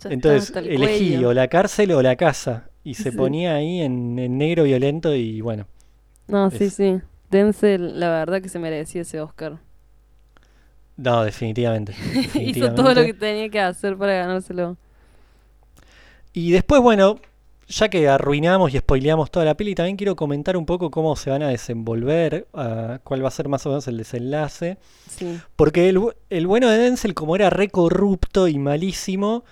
Ya 0.03 0.11
Entonces 0.11 0.53
elegí 0.55 1.23
o 1.25 1.33
la 1.33 1.49
cárcel 1.49 1.93
o 1.93 2.01
la 2.03 2.17
casa. 2.17 2.70
Y 2.83 2.95
se 2.95 3.11
ponía 3.11 3.55
ahí 3.55 3.81
en, 3.81 4.17
en 4.19 4.37
negro 4.37 4.63
violento 4.63 5.15
y 5.15 5.41
bueno. 5.41 5.67
No, 6.27 6.49
sí, 6.49 6.65
es- 6.65 6.73
sí. 6.73 6.99
Denzel, 7.29 7.99
la 7.99 8.09
verdad 8.09 8.41
que 8.41 8.49
se 8.49 8.59
merecía 8.59 9.01
ese 9.03 9.21
Oscar. 9.21 9.59
No, 10.97 11.23
definitivamente. 11.23 11.93
Hizo 12.35 12.73
todo 12.73 12.93
lo 12.93 13.03
que 13.03 13.13
tenía 13.13 13.49
que 13.49 13.59
hacer 13.59 13.97
para 13.97 14.13
ganárselo. 14.13 14.77
Y 16.33 16.51
después, 16.51 16.81
bueno, 16.81 17.19
ya 17.67 17.89
que 17.89 18.07
arruinamos 18.07 18.73
y 18.73 18.77
spoileamos 18.77 19.31
toda 19.31 19.45
la 19.45 19.55
peli, 19.55 19.75
también 19.75 19.97
quiero 19.97 20.15
comentar 20.15 20.55
un 20.57 20.65
poco 20.65 20.91
cómo 20.91 21.15
se 21.15 21.29
van 21.29 21.43
a 21.43 21.49
desenvolver, 21.49 22.47
cuál 23.03 23.23
va 23.23 23.27
a 23.27 23.31
ser 23.31 23.47
más 23.49 23.65
o 23.65 23.69
menos 23.69 23.87
el 23.87 23.97
desenlace. 23.97 24.77
Sí. 25.09 25.39
Porque 25.55 25.89
el, 25.89 25.99
el 26.29 26.47
bueno 26.47 26.69
de 26.69 26.77
Denzel, 26.77 27.13
como 27.13 27.35
era 27.35 27.49
re 27.49 27.69
corrupto 27.69 28.47
y 28.47 28.57
malísimo, 28.59 29.43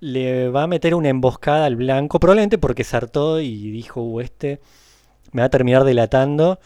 le 0.00 0.48
va 0.48 0.64
a 0.64 0.66
meter 0.66 0.94
una 0.94 1.08
emboscada 1.10 1.66
al 1.66 1.76
blanco, 1.76 2.18
probablemente 2.18 2.58
porque 2.58 2.84
se 2.84 2.96
hartó 2.96 3.40
y 3.40 3.70
dijo, 3.70 4.02
"Uh, 4.02 4.20
este 4.20 4.60
me 5.32 5.42
va 5.42 5.46
a 5.46 5.50
terminar 5.50 5.84
delatando. 5.84 6.58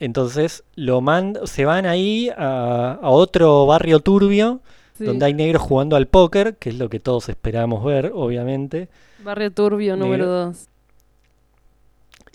Entonces 0.00 0.64
lo 0.74 1.00
manda, 1.00 1.46
se 1.46 1.64
van 1.64 1.86
ahí 1.86 2.30
a, 2.36 2.98
a 3.00 3.10
otro 3.10 3.64
barrio 3.66 4.00
turbio, 4.00 4.60
sí. 4.98 5.04
donde 5.04 5.26
hay 5.26 5.34
negros 5.34 5.62
jugando 5.62 5.96
al 5.96 6.06
póker, 6.08 6.56
que 6.56 6.70
es 6.70 6.78
lo 6.78 6.88
que 6.88 7.00
todos 7.00 7.28
esperamos 7.28 7.84
ver, 7.84 8.10
obviamente. 8.14 8.88
Barrio 9.22 9.52
Turbio 9.52 9.96
número 9.96 10.24
Negro. 10.24 10.44
2. 10.46 10.68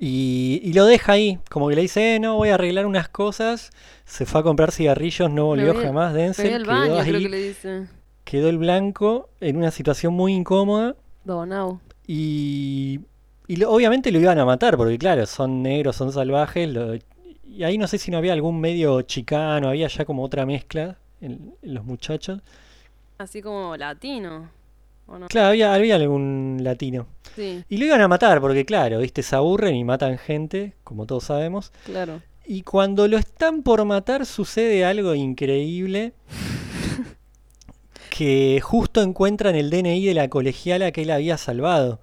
Y, 0.02 0.62
y 0.64 0.74
lo 0.74 0.86
deja 0.86 1.12
ahí, 1.12 1.40
como 1.50 1.68
que 1.68 1.76
le 1.76 1.82
dice, 1.82 2.16
"Eh, 2.16 2.20
no, 2.20 2.38
voy 2.38 2.50
a 2.50 2.56
arreglar 2.56 2.86
unas 2.86 3.10
cosas. 3.10 3.72
Se 4.06 4.26
fue 4.26 4.40
a 4.40 4.44
comprar 4.44 4.72
cigarrillos, 4.72 5.30
no 5.30 5.48
volvió 5.48 5.76
jamás. 5.76 6.14
Denzel 6.14 6.64
quedó 6.64 6.72
baño, 6.72 7.00
ahí, 7.00 7.10
creo 7.10 7.20
que 7.22 7.30
le 7.30 7.38
dice. 7.50 7.88
Quedó 8.30 8.50
el 8.50 8.60
blanco 8.60 9.30
en 9.42 9.58
una 9.58 9.72
situación 9.72 10.14
muy 10.14 10.34
incómoda. 10.34 10.96
Donau. 11.24 11.80
Y, 12.06 13.00
y 13.48 13.56
lo- 13.56 13.72
obviamente 13.72 14.12
lo 14.12 14.20
iban 14.20 14.38
a 14.38 14.46
matar, 14.46 14.78
porque 14.78 14.98
claro, 15.00 15.26
son 15.26 15.64
negros, 15.64 15.96
son 15.96 16.12
salvajes. 16.12 16.70
lo- 16.72 16.96
y 17.44 17.64
ahí 17.64 17.78
no 17.80 17.88
sé 17.88 17.98
si 17.98 18.12
no 18.12 18.18
había 18.20 18.34
algún 18.34 18.60
medio 18.62 19.02
chicano, 19.02 19.70
había 19.70 19.88
ya 19.88 20.06
como 20.06 20.24
otra 20.24 20.46
mezcla 20.46 20.98
en, 21.22 21.56
en 21.64 21.74
los 21.74 21.84
muchachos. 21.84 22.40
Así 23.18 23.42
como 23.42 23.76
latino. 23.76 24.50
¿O 25.08 25.18
no? 25.18 25.28
Claro, 25.28 25.48
había, 25.50 25.74
había 25.74 25.96
algún 25.96 26.60
latino. 26.62 27.08
Sí, 27.36 27.64
Y 27.68 27.78
lo 27.78 27.86
iban 27.86 28.02
a 28.02 28.08
matar, 28.08 28.40
porque 28.42 28.64
claro, 28.66 29.00
viste, 29.00 29.24
se 29.24 29.36
aburren 29.36 29.76
y 29.76 29.84
matan 29.84 30.18
gente, 30.20 30.74
como 30.84 31.06
todos 31.08 31.24
sabemos. 31.24 31.72
claro. 31.86 32.22
Y 32.46 32.64
cuando 32.64 33.08
lo 33.08 33.18
están 33.20 33.62
por 33.62 33.86
matar 33.86 34.26
sucede 34.26 34.84
algo 34.84 35.14
increíble. 35.14 36.14
Que 38.20 38.60
justo 38.62 39.02
encuentran 39.02 39.56
el 39.56 39.70
DNI 39.70 40.06
de 40.06 40.14
la 40.14 40.28
colegiala 40.28 40.92
que 40.92 41.04
él 41.04 41.12
había 41.12 41.38
salvado. 41.38 42.02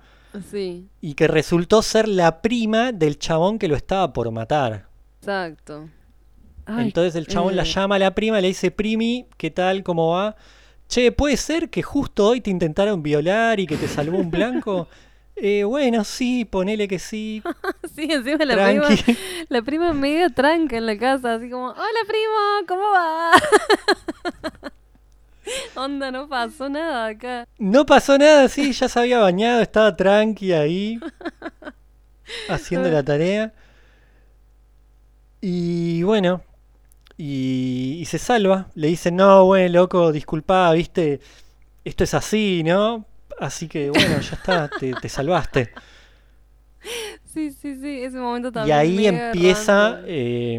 Sí, 0.51 0.89
Y 1.03 1.13
que 1.13 1.29
resultó 1.29 1.83
ser 1.83 2.09
la 2.09 2.41
prima 2.41 2.91
del 2.91 3.19
chabón 3.19 3.59
que 3.59 3.69
lo 3.69 3.77
estaba 3.77 4.15
por 4.15 4.31
matar. 4.31 4.89
exacto. 5.21 5.91
Ay, 6.65 6.87
Entonces 6.87 7.17
el 7.17 7.27
chabón 7.27 7.55
la 7.55 7.65
eh, 7.65 7.67
llama 7.67 7.97
a 7.97 7.99
la 7.99 8.15
prima, 8.15 8.41
le 8.41 8.49
dice, 8.49 8.71
Primi, 8.71 9.27
¿qué 9.37 9.51
tal? 9.51 9.83
¿Cómo 9.83 10.13
va? 10.13 10.37
Che, 10.89 11.13
¿puede 11.13 11.37
ser 11.37 11.69
que 11.69 11.83
justo 11.83 12.27
hoy 12.29 12.41
te 12.41 12.49
intentaron 12.49 13.03
violar 13.03 13.61
y 13.61 13.67
que 13.67 13.77
te 13.77 13.87
salvó 13.87 14.19
un 14.19 14.31
blanco? 14.31 14.89
Eh, 15.39 15.65
bueno, 15.65 16.03
sí, 16.03 16.47
ponele 16.47 16.89
que 16.89 16.99
sí. 16.99 17.43
Sí, 17.95 18.09
encima 18.11 18.43
la 18.47 18.59
prima, 18.59 18.97
Tranqui. 18.97 19.19
la 19.51 19.61
prima 19.61 19.93
media 19.93 20.31
tranca 20.31 20.79
en 20.79 20.87
la 20.87 20.97
casa, 20.97 21.35
así 21.35 21.51
como, 21.51 21.67
hola 21.73 22.01
primo, 22.07 22.67
¿cómo 22.67 22.85
va? 22.91 23.33
Onda, 25.75 26.11
no 26.11 26.29
pasó 26.29 26.69
nada 26.69 27.07
acá. 27.09 27.45
No 27.59 27.87
pasó 27.87 28.19
nada, 28.19 28.49
sí, 28.49 28.73
ya 28.73 28.89
se 28.89 28.99
había 29.01 29.19
bañado, 29.21 29.61
estaba 29.61 29.95
tranqui 29.97 30.53
ahí, 30.53 31.01
haciendo 32.49 32.91
la 32.91 33.03
tarea. 33.03 33.53
Y 35.41 36.03
bueno, 36.03 36.43
y, 37.17 37.99
y 38.01 38.05
se 38.07 38.19
salva. 38.19 38.69
Le 38.75 38.89
dicen, 38.89 39.17
no, 39.17 39.45
bueno, 39.47 39.75
loco, 39.81 40.13
disculpa, 40.13 40.73
viste, 40.73 41.21
esto 41.85 42.05
es 42.05 42.15
así, 42.15 42.63
¿no? 42.65 43.07
Así 43.41 43.69
que 43.69 43.91
bueno, 43.91 44.21
ya 44.21 44.35
está, 44.37 44.69
te, 44.81 44.95
te 44.95 45.09
salvaste. 45.09 45.73
Sí, 47.25 47.51
sí, 47.53 47.77
sí, 47.81 48.03
ese 48.03 48.19
momento 48.19 48.51
Y 48.51 48.53
también. 48.53 48.79
ahí 48.79 48.97
mega 48.97 49.09
empieza 49.09 50.01
eh, 50.05 50.59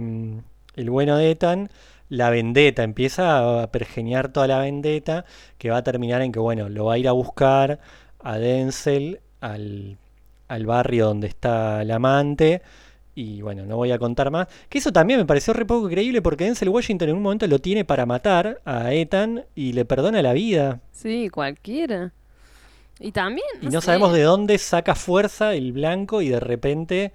el 0.75 0.89
bueno 0.89 1.17
de 1.17 1.31
Ethan, 1.31 1.69
la 2.09 2.29
vendetta, 2.29 2.83
empieza 2.83 3.63
a 3.63 3.71
pergeñar 3.71 4.31
toda 4.31 4.47
la 4.47 4.59
vendetta 4.59 5.25
que 5.57 5.69
va 5.69 5.77
a 5.77 5.83
terminar 5.83 6.21
en 6.21 6.31
que, 6.31 6.39
bueno, 6.39 6.69
lo 6.69 6.85
va 6.85 6.93
a 6.93 6.97
ir 6.97 7.07
a 7.07 7.11
buscar 7.11 7.79
a 8.19 8.37
Denzel 8.37 9.19
al, 9.41 9.97
al 10.47 10.65
barrio 10.65 11.07
donde 11.07 11.27
está 11.27 11.81
el 11.81 11.91
amante. 11.91 12.61
Y 13.15 13.41
bueno, 13.41 13.65
no 13.65 13.77
voy 13.77 13.91
a 13.91 13.97
contar 13.97 14.29
más. 14.29 14.47
Que 14.69 14.77
eso 14.77 14.91
también 14.93 15.19
me 15.19 15.25
pareció 15.25 15.53
re 15.53 15.65
poco 15.65 15.89
creíble 15.89 16.21
porque 16.21 16.45
Denzel 16.45 16.69
Washington 16.69 17.09
en 17.09 17.15
un 17.15 17.23
momento 17.23 17.47
lo 17.47 17.59
tiene 17.59 17.83
para 17.83 18.05
matar 18.05 18.61
a 18.63 18.93
Ethan 18.93 19.45
y 19.55 19.73
le 19.73 19.85
perdona 19.85 20.21
la 20.21 20.33
vida. 20.33 20.81
Sí, 20.91 21.29
cualquiera. 21.29 22.13
Y 22.99 23.11
también. 23.11 23.47
Y 23.61 23.69
no 23.69 23.81
sé, 23.81 23.87
sabemos 23.87 24.13
de 24.13 24.21
dónde 24.21 24.57
saca 24.59 24.95
fuerza 24.95 25.53
el 25.55 25.71
blanco 25.71 26.21
y 26.21 26.29
de 26.29 26.39
repente 26.39 27.13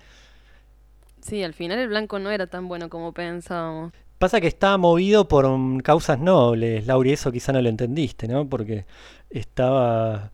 Sí, 1.22 1.42
al 1.42 1.54
final 1.54 1.78
el 1.78 1.88
blanco 1.88 2.18
no 2.18 2.30
era 2.30 2.46
tan 2.48 2.68
bueno 2.68 2.88
como 2.90 3.12
pensábamos. 3.12 3.92
Pasa 4.22 4.40
que 4.40 4.46
estaba 4.46 4.78
movido 4.78 5.26
por 5.26 5.48
mm, 5.48 5.80
causas 5.80 6.20
nobles, 6.20 6.86
Lauri, 6.86 7.10
eso 7.12 7.32
quizá 7.32 7.50
no 7.52 7.60
lo 7.60 7.68
entendiste, 7.68 8.28
¿no? 8.28 8.48
Porque 8.48 8.84
estaba. 9.30 10.30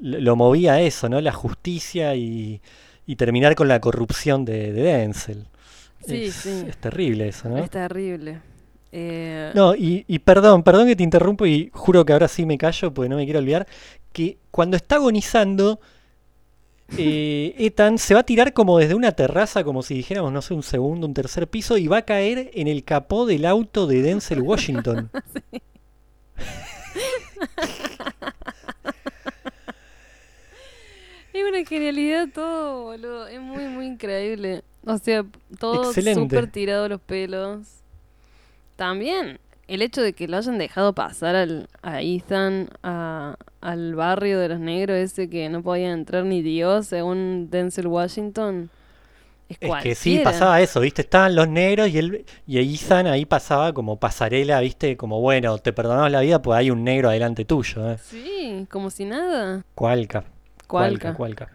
Lo 0.00 0.34
movía 0.34 0.80
eso, 0.80 1.08
¿no? 1.08 1.20
La 1.20 1.30
justicia 1.30 2.16
y, 2.16 2.60
y 3.06 3.14
terminar 3.14 3.54
con 3.54 3.68
la 3.68 3.80
corrupción 3.80 4.44
de, 4.44 4.72
de 4.72 4.82
Denzel. 4.82 5.46
Sí, 6.04 6.24
es, 6.24 6.34
sí. 6.34 6.64
es 6.66 6.76
terrible 6.78 7.28
eso, 7.28 7.48
¿no? 7.48 7.58
Es 7.58 7.70
terrible. 7.70 8.40
Eh, 8.90 9.52
No, 9.54 9.76
y, 9.76 10.04
y 10.08 10.18
perdón, 10.18 10.64
perdón 10.64 10.88
que 10.88 10.96
te 10.96 11.04
interrumpo 11.04 11.46
y 11.46 11.70
juro 11.72 12.04
que 12.04 12.12
ahora 12.12 12.26
sí 12.26 12.44
me 12.46 12.58
callo 12.58 12.92
porque 12.92 13.08
no 13.08 13.14
me 13.14 13.26
quiero 13.26 13.38
olvidar 13.38 13.64
que 14.12 14.38
cuando 14.50 14.76
está 14.76 14.96
agonizando, 14.96 15.78
eh, 16.96 17.54
Ethan 17.58 17.98
se 17.98 18.14
va 18.14 18.20
a 18.20 18.24
tirar 18.24 18.52
como 18.52 18.78
desde 18.78 18.94
una 18.94 19.12
terraza, 19.12 19.64
como 19.64 19.82
si 19.82 19.94
dijéramos, 19.94 20.32
no 20.32 20.42
sé, 20.42 20.54
un 20.54 20.62
segundo, 20.62 21.06
un 21.06 21.14
tercer 21.14 21.48
piso, 21.48 21.76
y 21.78 21.88
va 21.88 21.98
a 21.98 22.02
caer 22.02 22.50
en 22.54 22.68
el 22.68 22.84
capó 22.84 23.26
del 23.26 23.44
auto 23.46 23.86
de 23.86 24.02
Denzel 24.02 24.42
Washington. 24.42 25.10
Es 31.32 31.42
una 31.48 31.64
genialidad 31.64 32.28
todo, 32.34 32.82
boludo. 32.84 33.26
Es 33.28 33.40
muy, 33.40 33.64
muy 33.66 33.86
increíble. 33.86 34.62
O 34.84 34.98
sea, 34.98 35.24
todo 35.58 35.92
súper 35.92 36.50
tirado 36.50 36.88
los 36.88 37.00
pelos. 37.00 37.66
También 38.76 39.38
el 39.68 39.82
hecho 39.82 40.02
de 40.02 40.12
que 40.12 40.26
lo 40.26 40.36
hayan 40.38 40.58
dejado 40.58 40.94
pasar 40.94 41.36
al, 41.36 41.68
a 41.82 42.02
Ethan 42.02 42.68
a- 42.82 43.36
al 43.60 43.94
barrio 43.94 44.38
de 44.40 44.48
los 44.48 44.60
negros, 44.60 44.96
ese 44.98 45.28
que 45.30 45.48
no 45.48 45.62
podía 45.62 45.92
entrar 45.92 46.24
ni 46.24 46.42
Dios, 46.42 46.86
según 46.88 47.48
Denzel 47.50 47.86
Washington. 47.88 48.70
Es, 49.48 49.58
Es 49.60 49.76
que 49.76 49.94
sí, 49.96 50.20
pasaba 50.20 50.60
eso, 50.60 50.80
¿viste? 50.80 51.02
Estaban 51.02 51.34
los 51.34 51.48
negros 51.48 51.88
y 51.88 51.98
él 51.98 52.26
y 52.46 52.58
Ethan 52.58 53.06
ahí 53.06 53.26
pasaba 53.26 53.72
como 53.72 53.98
pasarela, 53.98 54.60
¿viste? 54.60 54.96
Como, 54.96 55.20
bueno, 55.20 55.58
te 55.58 55.72
perdonamos 55.72 56.10
la 56.12 56.20
vida, 56.20 56.40
pues 56.42 56.58
hay 56.58 56.70
un 56.70 56.84
negro 56.84 57.08
adelante 57.10 57.44
tuyo, 57.44 57.90
¿eh? 57.92 57.98
Sí, 57.98 58.66
como 58.70 58.90
si 58.90 59.04
nada. 59.04 59.64
Cualca, 59.74 60.24
Cualca. 60.66 61.14
cualca. 61.14 61.50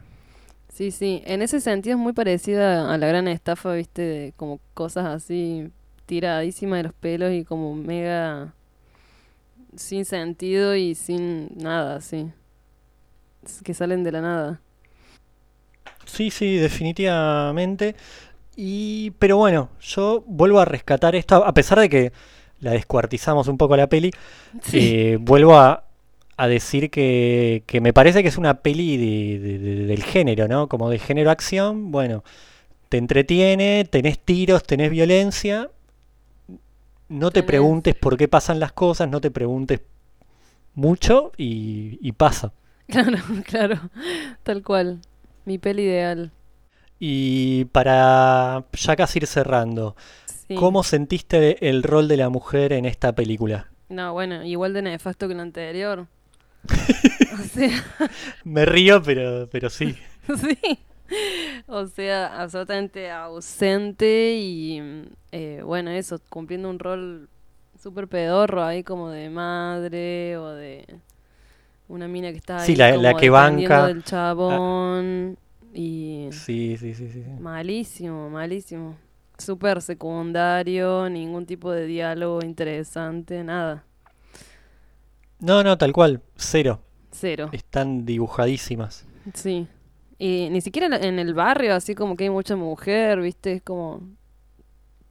Sí, 0.70 0.92
sí. 0.92 1.22
En 1.26 1.42
ese 1.42 1.62
sentido 1.62 1.96
es 1.98 2.02
muy 2.02 2.14
parecida 2.14 2.94
a 2.94 2.98
la 2.98 3.08
gran 3.08 3.28
estafa, 3.28 3.74
viste, 3.74 4.02
de 4.02 4.34
como 4.36 4.60
cosas 4.74 5.06
así 5.06 5.72
tiradísimas 6.06 6.80
de 6.80 6.84
los 6.86 6.94
pelos 6.94 7.34
y 7.34 7.46
como 7.46 7.76
mega 7.76 8.55
sin 9.78 10.06
sentido 10.06 10.76
y 10.76 10.96
sin 10.96 11.50
nada, 11.58 12.02
sí. 12.02 12.32
Que 13.64 13.74
salen 13.74 14.04
de 14.04 14.12
la 14.12 14.22
nada. 14.22 14.62
Sí, 16.06 16.30
sí, 16.32 16.56
definitivamente. 16.58 17.96
Y, 18.56 19.12
pero 19.20 19.38
bueno, 19.38 19.70
yo 19.82 20.24
vuelvo 20.28 20.60
a 20.60 20.66
rescatar 20.66 21.16
esto, 21.16 21.46
a 21.46 21.54
pesar 21.54 21.80
de 21.80 21.90
que 21.90 22.14
la 22.62 22.72
descuartizamos 22.72 23.48
un 23.48 23.58
poco 23.58 23.76
la 23.78 23.88
peli, 23.90 24.12
eh, 24.74 25.18
vuelvo 25.22 25.58
a, 25.58 25.86
a 26.38 26.48
decir 26.48 26.90
que, 26.92 27.64
que 27.68 27.82
me 27.82 27.94
parece 27.94 28.24
que 28.24 28.30
es 28.30 28.38
una 28.38 28.56
peli 28.62 28.98
de- 28.98 29.40
de- 29.40 29.60
de- 29.60 29.86
del 29.88 30.04
género, 30.04 30.48
¿no? 30.48 30.70
Como 30.70 30.90
de 30.90 31.00
género 31.00 31.32
acción, 31.32 31.92
bueno, 31.92 32.24
te 32.90 32.98
entretiene, 32.98 33.86
tenés 33.90 34.20
tiros, 34.20 34.64
tenés 34.64 34.92
violencia, 34.92 35.70
no 37.10 37.32
te 37.32 37.44
preguntes 37.44 37.96
por 37.96 38.18
qué 38.18 38.28
pasan 38.28 38.60
las 38.60 38.72
cosas, 38.74 39.10
no 39.10 39.22
te 39.22 39.32
preguntes 39.32 39.82
mucho 40.74 41.32
y, 41.38 41.98
y 42.02 42.12
pasa. 42.14 42.54
Claro, 42.88 43.18
claro. 43.48 43.80
Tal 44.44 44.62
cual. 44.62 45.02
Mi 45.46 45.58
peli 45.58 45.84
ideal. 45.84 46.32
Y 47.00 47.66
para 47.66 48.64
ya 48.74 48.96
casi 48.96 49.20
ir 49.20 49.28
cerrando, 49.28 49.96
Sí. 50.48 50.54
¿cómo 50.54 50.84
sentiste 50.84 51.68
el 51.68 51.82
rol 51.82 52.08
de 52.08 52.18
la 52.18 52.30
mujer 52.30 52.72
en 52.74 52.86
esta 52.86 53.14
película? 53.16 53.72
No, 53.90 54.14
bueno, 54.14 54.44
igual 54.44 54.74
de 54.74 54.84
nefasto 54.84 55.28
que 55.28 55.34
el 55.34 55.40
anterior. 55.40 56.06
o 57.34 57.44
sea, 57.52 57.84
Me 58.44 58.66
río, 58.66 59.02
pero, 59.02 59.50
pero 59.52 59.72
sí. 59.72 59.96
sí. 60.40 60.80
O 61.68 61.86
sea, 61.88 62.42
absolutamente 62.42 63.10
ausente 63.12 64.36
y 64.38 65.08
eh, 65.32 65.62
bueno, 65.64 65.90
eso, 65.92 66.20
cumpliendo 66.30 66.70
un 66.70 66.80
rol 66.80 67.30
súper 67.82 68.08
pedorro 68.08 68.64
ahí 68.64 68.84
como 68.84 69.10
de 69.10 69.30
madre 69.30 70.38
o 70.38 70.50
de 70.50 70.86
una 71.88 72.08
mina 72.08 72.32
que 72.32 72.38
está 72.38 72.62
ahí 72.62 72.68
Sí, 72.68 72.76
la- 72.76 72.92
la 72.98 73.12
como 73.14 73.18
que 73.20 73.26
dependiendo 73.32 73.76
banca. 73.76 73.88
del 73.88 74.04
chabón 74.04 75.38
y 75.74 76.30
Sí, 76.32 76.78
sí, 76.78 76.94
sí, 76.94 77.10
sí. 77.10 77.24
sí. 77.24 77.30
malísimo, 77.40 78.30
malísimo. 78.30 78.98
Súper 79.38 79.82
secundario, 79.82 81.10
ningún 81.10 81.46
tipo 81.46 81.72
de 81.72 81.86
diálogo 81.86 82.40
interesante, 82.44 83.44
nada. 83.44 83.84
No, 85.40 85.64
no, 85.64 85.78
tal 85.78 85.92
cual, 85.94 86.22
cero. 86.38 86.80
Cero. 87.12 87.50
Están 87.52 88.06
dibujadísimas. 88.06 89.06
Sí. 89.34 89.68
Y 90.18 90.50
ni 90.50 90.62
siquiera 90.62 90.96
en 90.98 91.20
el 91.20 91.34
barrio, 91.34 91.74
así 91.76 91.94
como 91.96 92.16
que 92.16 92.26
hay 92.26 92.30
mucha 92.30 92.56
mujer, 92.56 93.20
¿viste? 93.22 93.54
Es 93.54 93.62
como 93.62 94.02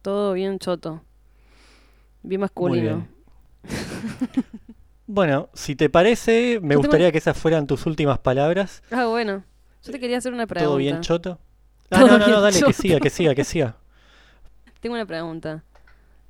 todo 0.01 0.33
bien 0.33 0.57
choto. 0.59 1.01
Bien 2.23 2.41
masculino. 2.41 2.81
bien. 2.81 3.07
Bueno, 5.07 5.49
si 5.53 5.75
te 5.75 5.87
parece, 5.87 6.59
me 6.61 6.73
Yo 6.73 6.79
tengo- 6.79 6.81
gustaría 6.81 7.11
que 7.11 7.19
esas 7.19 7.37
fueran 7.37 7.67
tus 7.67 7.85
últimas 7.85 8.17
palabras. 8.17 8.81
Ah, 8.89 9.05
bueno. 9.05 9.43
Yo 9.83 9.91
te 9.91 9.99
quería 9.99 10.17
hacer 10.17 10.33
una 10.33 10.47
pregunta. 10.47 10.67
¿Todo 10.67 10.77
bien 10.77 11.01
choto? 11.01 11.37
Ah, 11.91 11.99
no, 11.99 12.17
no, 12.17 12.27
no, 12.27 12.41
dale, 12.41 12.59
que 12.59 12.73
siga, 12.73 12.99
que 12.99 13.11
siga, 13.11 13.35
que 13.35 13.43
siga. 13.43 13.77
Tengo 14.79 14.95
una 14.95 15.05
pregunta. 15.05 15.63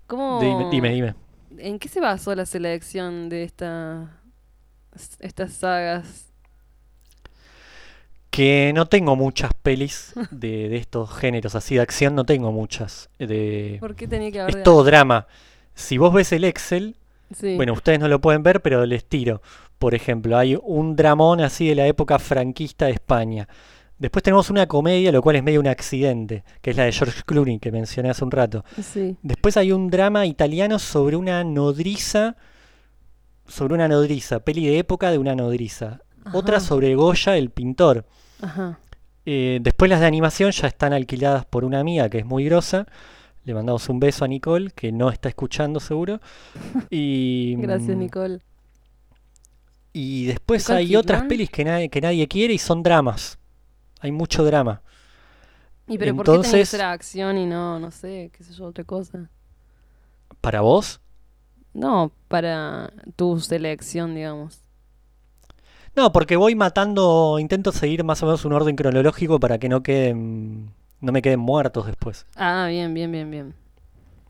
¿Cómo... 0.07 0.41
Dime, 0.41 0.69
dime, 0.69 0.89
dime. 0.89 1.15
¿En 1.57 1.80
qué 1.80 1.88
se 1.88 2.02
basó 2.02 2.35
la 2.35 2.45
selección 2.45 3.30
de 3.30 3.43
esta, 3.43 4.19
estas 5.19 5.53
sagas? 5.53 6.24
Que 8.36 8.74
no 8.76 8.86
tengo 8.86 9.16
muchas 9.16 9.52
pelis 9.53 10.14
de, 10.30 10.68
de 10.68 10.76
estos 10.76 11.10
géneros 11.14 11.56
así 11.56 11.76
de 11.76 11.82
acción, 11.82 12.16
no 12.16 12.26
tengo 12.26 12.52
muchas. 12.52 13.10
De... 13.18 13.78
¿Por 13.80 13.95
qué 13.95 14.07
tenía 14.10 14.30
que 14.30 14.41
haber 14.41 14.57
Es 14.57 14.64
todo 14.64 14.84
drama. 14.84 15.26
Si 15.74 15.98
vos 15.98 16.14
ves 16.14 16.32
el 16.34 16.44
Excel, 16.44 16.98
Sí. 17.34 17.56
bueno, 17.56 17.74
ustedes 17.74 17.99
no 17.99 18.07
lo 18.07 18.20
pueden 18.22 18.44
ver, 18.44 18.62
pero 18.62 18.86
les 18.86 19.06
tiro. 19.06 19.41
Por 19.80 19.95
ejemplo, 19.95 20.38
hay 20.38 20.57
un 20.62 20.95
dramón 20.95 21.40
así 21.41 21.68
de 21.68 21.76
la 21.76 21.88
época 21.88 22.20
franquista 22.20 22.86
de 22.86 22.91
España. 22.91 23.48
Después 23.98 24.22
tenemos 24.22 24.49
una 24.49 24.68
comedia, 24.68 25.12
lo 25.14 25.22
cual 25.22 25.38
es 25.38 25.44
medio 25.44 25.60
un 25.62 25.68
accidente, 25.68 26.44
que 26.62 26.72
es 26.72 26.78
la 26.78 26.84
de 26.84 26.91
George 26.91 27.24
Clooney, 27.26 27.60
que 27.60 27.72
mencioné 27.72 28.10
hace 28.10 28.24
un 28.26 28.32
rato. 28.32 28.66
Sí. 28.82 29.16
Después 29.24 29.56
hay 29.57 29.72
un 29.72 29.90
drama 29.90 30.26
italiano 30.26 30.78
sobre 30.78 31.16
una 31.16 31.44
nodriza, 31.45 32.36
sobre 33.48 33.74
una 33.74 33.88
nodriza, 33.88 34.41
peli 34.41 34.66
de 34.68 34.78
época 34.80 35.10
de 35.10 35.18
una 35.18 35.36
nodriza. 35.36 36.02
Otra 36.34 36.60
sobre 36.60 36.95
Goya, 36.95 37.38
el 37.38 37.49
pintor. 37.49 38.06
Ajá. 38.41 38.80
Eh, 39.26 39.60
después 39.62 39.90
las 39.90 39.99
de 40.02 40.06
animación 40.06 40.52
ya 40.52 40.68
están 40.68 40.94
alquiladas 40.94 41.45
por 41.45 41.66
una 41.66 41.80
amiga 41.80 42.10
que 42.10 42.20
es 42.20 42.26
muy 42.26 42.45
grosa. 42.45 42.86
Le 43.44 43.53
mandamos 43.53 43.88
un 43.90 43.99
beso 43.99 44.26
a 44.26 44.28
Nicole, 44.28 44.72
que 44.72 44.91
no 44.91 45.10
está 45.10 45.30
escuchando 45.30 45.80
seguro. 45.80 46.20
Y, 46.90 47.56
Gracias, 47.57 47.95
mm, 47.95 47.99
Nicole. 47.99 48.40
Y 49.94 50.26
después 50.26 50.64
Nicole 50.64 50.80
hay 50.80 50.95
otras 50.95 51.24
pelis 51.24 51.49
que 51.49 51.64
nadie, 51.64 51.90
que 51.90 52.02
nadie 52.02 52.28
quiere 52.28 52.53
y 52.53 52.57
son 52.57 52.84
dramas. 52.84 53.38
Hay 54.02 54.12
mucho 54.12 54.44
drama. 54.44 54.82
¿Y 55.88 55.98
pero 55.98 56.16
por 56.16 56.26
qué 56.26 56.32
tiene 56.32 56.41
que 56.41 56.48
Entonces- 56.48 56.70
ser 56.70 56.82
acción 56.82 57.38
y 57.38 57.45
no, 57.45 57.80
no 57.80 57.91
sé, 57.91 58.32
qué 58.36 58.44
sé 58.44 58.53
yo, 58.53 58.66
otra 58.66 58.84
cosa? 58.84 59.30
¿Para 60.41 60.62
vos? 60.62 60.99
No, 61.74 62.12
para 62.28 62.91
tu 63.16 63.40
selección, 63.40 64.16
digamos. 64.16 64.60
No, 65.96 66.12
porque 66.12 66.36
voy 66.36 66.56
matando, 66.56 67.38
intento 67.40 67.72
seguir 67.72 68.04
más 68.04 68.22
o 68.22 68.26
menos 68.26 68.44
un 68.46 68.54
orden 68.54 68.76
cronológico 68.76 69.40
para 69.40 69.58
que 69.60 69.70
no 69.70 69.82
queden, 69.82 70.72
no 71.00 71.12
me 71.12 71.22
queden 71.22 71.40
muertos 71.40 71.86
después. 71.86 72.26
Ah, 72.36 72.68
bien, 72.70 72.94
bien, 72.94 73.12
bien, 73.12 73.32
bien. 73.32 73.54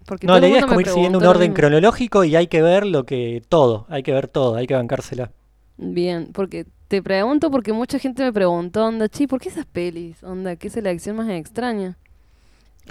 Porque 0.06 0.28
No, 0.28 0.40
la 0.40 0.48
idea 0.48 0.60
es 0.60 0.66
como 0.66 0.80
ir 0.82 0.88
siguiendo 0.88 1.18
un 1.18 1.26
orden 1.26 1.54
cronológico 1.54 2.24
y 2.24 2.36
hay 2.36 2.46
que 2.48 2.62
ver 2.62 2.86
lo 2.86 3.06
que 3.06 3.42
todo, 3.50 3.88
hay 3.90 4.04
que 4.04 4.14
ver 4.14 4.28
todo, 4.28 4.56
hay 4.56 4.68
que 4.68 4.76
bancársela. 4.76 5.32
Bien, 5.78 6.30
porque 6.32 6.68
te 6.88 7.02
pregunto 7.02 7.50
porque 7.50 7.74
mucha 7.74 7.98
gente 7.98 8.24
me 8.24 8.32
preguntó, 8.32 8.86
onda, 8.86 9.10
chi, 9.10 9.26
¿por 9.26 9.42
qué 9.42 9.50
esas 9.50 9.66
pelis? 9.66 10.24
Onda, 10.24 10.56
¿qué 10.58 10.70
selección 10.70 11.16
más 11.16 11.28
extraña? 11.30 11.98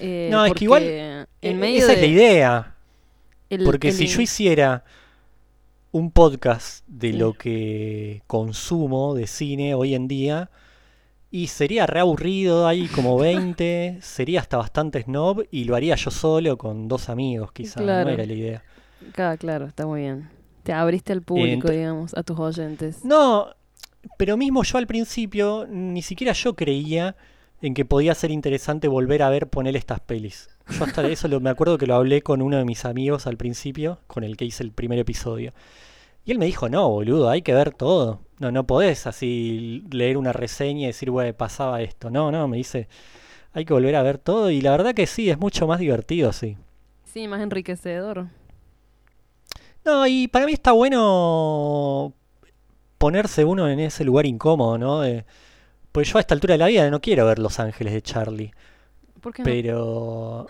Eh, 0.01 0.29
No, 0.33 0.45
es 0.45 0.53
que 0.55 0.65
igual, 0.65 0.83
en 0.83 1.61
medio 1.61 1.85
Esa 1.85 1.93
es 1.93 2.01
la 2.01 2.07
de- 2.07 2.13
idea, 2.13 2.75
el- 3.49 3.65
porque 3.65 3.89
el 3.89 3.95
si 3.95 4.07
yo 4.09 4.21
hiciera 4.21 4.85
un 5.95 6.11
podcast 6.11 6.85
de 6.89 7.13
Sí. 7.13 7.19
lo 7.19 7.35
que 7.35 8.23
consumo 8.27 9.15
de 9.15 9.29
cine 9.29 9.75
hoy 9.77 9.95
en 9.95 10.09
día, 10.09 10.51
y 11.31 11.47
sería 11.47 11.87
re 11.87 12.01
aburrido, 12.01 12.67
hay 12.67 12.89
como 12.89 13.17
20, 13.57 13.99
sería 14.01 14.41
hasta 14.41 14.57
bastante 14.57 15.03
snob, 15.03 15.45
y 15.53 15.65
lo 15.65 15.77
haría 15.77 15.95
yo 15.95 16.11
solo 16.11 16.59
con 16.59 16.89
dos 16.89 17.09
amigos, 17.09 17.53
quizás, 17.53 17.83
Claro. 17.85 18.09
no 18.09 18.15
era 18.15 18.27
la 18.27 18.33
idea. 18.33 18.63
Claro, 19.13 19.39
claro, 19.39 19.67
está 19.67 19.87
muy 19.87 20.01
bien. 20.01 20.29
Te 20.65 20.73
abriste 20.73 21.13
al 21.13 21.23
público, 21.23 21.69
Ent- 21.69 21.73
digamos, 21.77 22.15
a 22.15 22.25
tus 22.25 22.41
oyentes. 22.41 23.05
No, 23.05 23.47
pero 24.19 24.37
mismo 24.37 24.65
yo 24.65 24.79
al 24.79 24.89
principio, 24.89 25.65
ni 25.71 26.03
siquiera 26.03 26.33
yo 26.33 26.57
creía 26.57 27.15
en 27.63 27.73
que 27.75 27.85
podía 27.85 28.17
ser 28.17 28.33
interesante 28.33 28.89
volver 28.89 29.23
a 29.23 29.31
ver 29.31 29.49
poner 29.49 29.77
estas 29.77 30.01
pelis. 30.01 30.49
Yo 30.71 30.85
hasta 30.85 31.07
eso 31.09 31.29
lo, 31.29 31.41
me 31.41 31.51
acuerdo 31.51 31.79
que 31.79 31.87
lo 31.87 31.95
hablé 31.95 32.23
con 32.23 32.43
uno 32.43 32.57
de 32.57 32.65
mis 32.65 32.85
amigos 32.85 33.27
al 33.27 33.37
principio, 33.37 34.01
con 34.07 34.25
el 34.25 34.37
que 34.37 34.45
hice 34.47 34.63
el 34.63 34.73
primer 34.73 34.99
episodio. 34.99 35.53
Y 36.25 36.33
él 36.33 36.39
me 36.39 36.47
dijo, 36.47 36.69
no, 36.69 36.89
boludo, 36.91 37.29
hay 37.31 37.43
que 37.43 37.55
ver 37.55 37.73
todo. 37.75 38.23
No, 38.39 38.51
no 38.51 38.67
podés 38.67 39.07
así 39.07 39.85
leer 39.93 40.17
una 40.17 40.33
reseña 40.33 40.85
y 40.85 40.87
decir, 40.87 41.11
güey, 41.11 41.33
pasaba 41.35 41.83
esto. 41.83 42.11
No, 42.11 42.33
no, 42.33 42.49
me 42.49 42.57
dice, 42.59 42.89
hay 43.53 43.65
que 43.65 43.75
volver 43.75 43.97
a 43.97 44.03
ver 44.03 44.19
todo. 44.19 44.51
Y 44.51 44.61
la 44.63 44.71
verdad 44.73 44.95
que 44.95 45.07
sí, 45.07 45.31
es 45.31 45.39
mucho 45.39 45.67
más 45.67 45.81
divertido, 45.81 46.33
sí. 46.33 46.57
Sí, 47.05 47.29
más 47.29 47.43
enriquecedor. 47.43 48.29
No, 49.85 50.07
y 50.07 50.29
para 50.29 50.47
mí 50.47 50.53
está 50.53 50.73
bueno 50.73 52.15
ponerse 52.99 53.45
uno 53.45 53.69
en 53.69 53.81
ese 53.81 54.05
lugar 54.05 54.27
incómodo, 54.27 54.79
¿no? 54.79 55.01
De- 55.01 55.25
pues 55.93 56.11
yo 56.13 56.19
a 56.19 56.21
esta 56.21 56.35
altura 56.35 56.55
de 56.55 56.59
la 56.59 56.67
vida 56.69 56.91
no 56.91 57.01
quiero 57.01 57.27
ver 57.27 57.39
Los 57.39 57.61
Ángeles 57.61 57.93
de 57.95 58.03
Charlie, 58.03 58.53
¿Por 59.25 59.33
qué 59.33 59.43
no? 59.43 59.45
pero... 59.47 60.47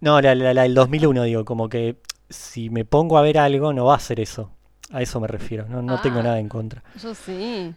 No, 0.00 0.20
la, 0.20 0.34
la, 0.34 0.52
la 0.52 0.62
del 0.64 0.74
2001, 0.74 1.22
digo, 1.24 1.44
como 1.46 1.68
que 1.70 1.96
si 2.28 2.68
me 2.70 2.84
pongo 2.84 3.16
a 3.18 3.22
ver 3.22 3.38
algo 3.38 3.72
no 3.72 3.84
va 3.86 3.94
a 3.94 4.00
ser 4.00 4.20
eso. 4.20 4.50
A 4.92 5.00
eso 5.02 5.20
me 5.20 5.28
refiero, 5.28 5.66
no, 5.68 5.80
no 5.82 6.00
tengo 6.02 6.18
Ah. 6.20 6.24
nada 6.24 6.38
en 6.40 6.48
contra. 6.48 6.82
Yo 7.02 7.14
sí. 7.14 7.72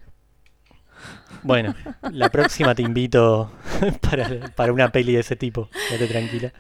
Bueno, 1.44 1.76
la 2.12 2.30
próxima 2.30 2.74
te 2.76 2.82
invito 2.82 3.52
para, 4.02 4.28
para 4.56 4.72
una 4.74 4.92
peli 4.92 5.14
de 5.14 5.20
ese 5.20 5.36
tipo, 5.36 5.68
quédate 5.90 6.08
tranquila. 6.08 6.54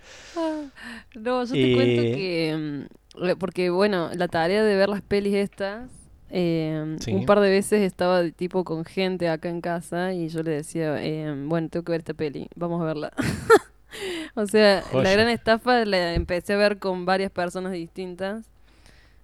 No, 1.16 1.44
yo 1.46 1.54
te 1.54 1.74
cuento 1.74 2.02
Eh, 2.02 2.12
que... 2.16 2.88
mm, 3.18 3.24
le- 3.26 3.36
Porque, 3.38 3.70
bueno, 3.70 4.10
la 4.16 4.28
tarea 4.28 4.64
de 4.64 4.76
ver 4.76 4.90
las 4.90 5.02
pelis 5.02 5.34
estas... 5.36 5.90
eh, 6.36 6.96
Sí. 7.00 7.14
Un 7.14 7.26
par 7.28 7.40
de 7.40 7.50
veces 7.52 7.82
estaba 7.82 8.22
de 8.24 8.32
tipo 8.32 8.64
con 8.64 8.84
gente 8.86 9.30
acá 9.30 9.50
en 9.50 9.62
casa 9.62 10.14
y 10.14 10.30
yo 10.30 10.42
le 10.42 10.50
decía, 10.52 11.02
eh, 11.04 11.32
bueno, 11.46 11.70
tengo 11.70 11.84
que 11.86 11.92
ver 11.92 12.02
esta 12.02 12.14
peli, 12.16 12.48
vamos 12.56 12.82
a 12.82 12.86
verla. 12.86 13.14
o 14.36 14.46
sea, 14.48 14.82
Joya. 14.92 15.04
la 15.04 15.12
gran 15.12 15.30
estafa 15.30 15.86
la 15.86 16.16
empecé 16.16 16.54
a 16.54 16.58
ver 16.58 16.80
con 16.80 17.06
varias 17.06 17.30
personas 17.32 17.72
distintas 17.74 18.46